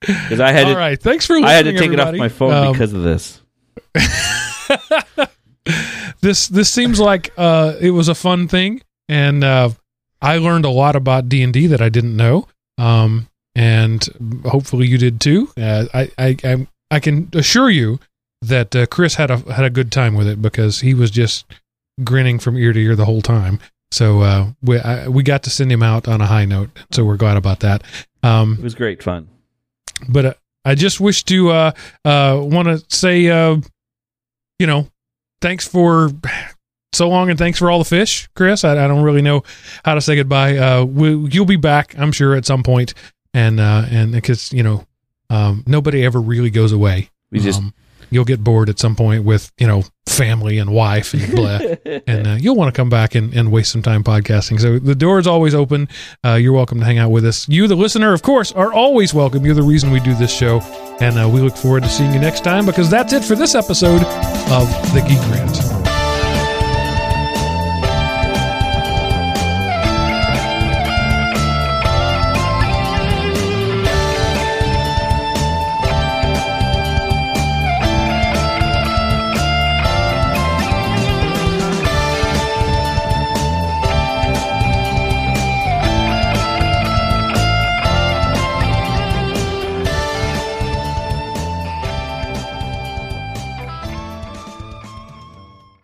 Because 0.00 0.40
I 0.40 0.52
had 0.52 0.66
All 0.66 0.74
to, 0.74 0.78
right. 0.78 1.00
Thanks 1.00 1.26
for 1.26 1.34
listening. 1.34 1.48
I 1.50 1.52
had 1.52 1.64
to 1.64 1.76
take 1.76 1.92
it 1.92 2.00
off 2.00 2.14
my 2.14 2.28
phone 2.28 2.52
Um, 2.52 2.72
because 2.72 2.92
of 2.92 3.02
this. 3.02 3.40
this 6.20 6.48
this 6.48 6.70
seems 6.70 7.00
like 7.00 7.32
uh, 7.36 7.74
it 7.80 7.90
was 7.90 8.08
a 8.08 8.14
fun 8.14 8.46
thing, 8.48 8.82
and 9.08 9.42
uh, 9.42 9.70
I 10.20 10.38
learned 10.38 10.64
a 10.64 10.70
lot 10.70 10.94
about 10.94 11.28
D 11.28 11.42
and 11.42 11.52
D 11.52 11.66
that 11.68 11.80
I 11.80 11.88
didn't 11.88 12.16
know. 12.16 12.46
Um, 12.76 13.28
and 13.54 14.06
hopefully 14.44 14.86
you 14.86 14.98
did 14.98 15.20
too. 15.20 15.50
Uh, 15.56 15.86
I 15.92 16.10
I 16.18 16.36
I, 16.44 16.66
I 16.90 17.00
can 17.00 17.28
assure 17.32 17.70
you 17.70 17.98
that 18.42 18.74
uh, 18.76 18.86
Chris 18.86 19.14
had 19.16 19.30
a 19.30 19.38
had 19.52 19.64
a 19.64 19.70
good 19.70 19.90
time 19.92 20.14
with 20.14 20.28
it 20.28 20.40
because 20.40 20.80
he 20.80 20.94
was 20.94 21.10
just 21.10 21.44
grinning 22.04 22.38
from 22.38 22.56
ear 22.56 22.72
to 22.72 22.80
ear 22.80 22.94
the 22.96 23.04
whole 23.04 23.22
time. 23.22 23.58
So 23.90 24.20
uh, 24.20 24.46
we 24.62 24.78
I, 24.78 25.08
we 25.08 25.22
got 25.22 25.42
to 25.44 25.50
send 25.50 25.72
him 25.72 25.82
out 25.82 26.06
on 26.08 26.20
a 26.20 26.26
high 26.26 26.44
note. 26.44 26.70
So 26.92 27.04
we're 27.04 27.16
glad 27.16 27.36
about 27.36 27.60
that. 27.60 27.82
Um, 28.22 28.54
It 28.58 28.62
was 28.62 28.74
great 28.74 29.02
fun. 29.02 29.28
but 30.08 30.24
uh, 30.26 30.34
I 30.64 30.74
just 30.74 31.00
wish 31.00 31.24
to 31.24 31.50
uh, 31.50 31.72
uh, 32.04 32.38
want 32.42 32.68
to 32.68 32.84
say, 32.94 33.28
uh, 33.28 33.56
you 34.58 34.66
know, 34.66 34.88
thanks 35.40 35.66
for 35.66 36.10
so 36.92 37.08
long 37.08 37.30
and 37.30 37.38
thanks 37.38 37.58
for 37.58 37.70
all 37.70 37.78
the 37.78 37.84
fish, 37.84 38.28
Chris. 38.34 38.64
I, 38.64 38.72
I 38.72 38.88
don't 38.88 39.02
really 39.02 39.22
know 39.22 39.42
how 39.84 39.94
to 39.94 40.00
say 40.00 40.16
goodbye. 40.16 40.56
Uh, 40.58 40.84
we, 40.84 41.14
you'll 41.30 41.46
be 41.46 41.56
back, 41.56 41.94
I'm 41.98 42.12
sure, 42.12 42.34
at 42.34 42.44
some 42.44 42.62
point, 42.62 42.92
and 43.32 43.58
uh, 43.60 43.86
and 43.90 44.12
because 44.12 44.52
you 44.52 44.62
know, 44.62 44.86
um, 45.30 45.64
nobody 45.66 46.04
ever 46.04 46.20
really 46.20 46.50
goes 46.50 46.72
away. 46.72 47.10
We 47.30 47.40
just 47.40 47.60
Um, 47.60 47.72
you'll 48.10 48.24
get 48.24 48.42
bored 48.42 48.68
at 48.68 48.78
some 48.78 48.96
point 48.96 49.24
with 49.24 49.52
you 49.58 49.66
know 49.66 49.82
family 50.06 50.58
and 50.58 50.70
wife 50.70 51.14
and 51.14 51.34
blah 51.34 51.58
and 52.06 52.26
uh, 52.26 52.36
you'll 52.40 52.56
want 52.56 52.72
to 52.74 52.76
come 52.76 52.88
back 52.88 53.14
and, 53.14 53.32
and 53.34 53.52
waste 53.52 53.70
some 53.70 53.82
time 53.82 54.02
podcasting. 54.02 54.60
So 54.60 54.78
the 54.78 54.94
door 54.94 55.18
is 55.18 55.26
always 55.26 55.54
open. 55.54 55.88
Uh, 56.24 56.34
you're 56.34 56.52
welcome 56.52 56.80
to 56.80 56.84
hang 56.84 56.98
out 56.98 57.10
with 57.10 57.24
us. 57.24 57.48
You, 57.48 57.68
the 57.68 57.76
listener, 57.76 58.12
of 58.12 58.22
course, 58.22 58.52
are 58.52 58.72
always 58.72 59.14
welcome. 59.14 59.44
You're 59.44 59.54
the 59.54 59.62
reason 59.62 59.90
we 59.90 60.00
do 60.00 60.14
this 60.14 60.34
show. 60.34 60.60
And 61.00 61.18
uh, 61.18 61.28
we 61.28 61.40
look 61.40 61.56
forward 61.56 61.84
to 61.84 61.88
seeing 61.88 62.12
you 62.12 62.18
next 62.18 62.42
time 62.42 62.66
because 62.66 62.90
that's 62.90 63.12
it 63.12 63.22
for 63.22 63.36
this 63.36 63.54
episode 63.54 64.02
of 64.50 64.68
The 64.92 65.04
Geek 65.06 65.20
Rant. 65.30 65.77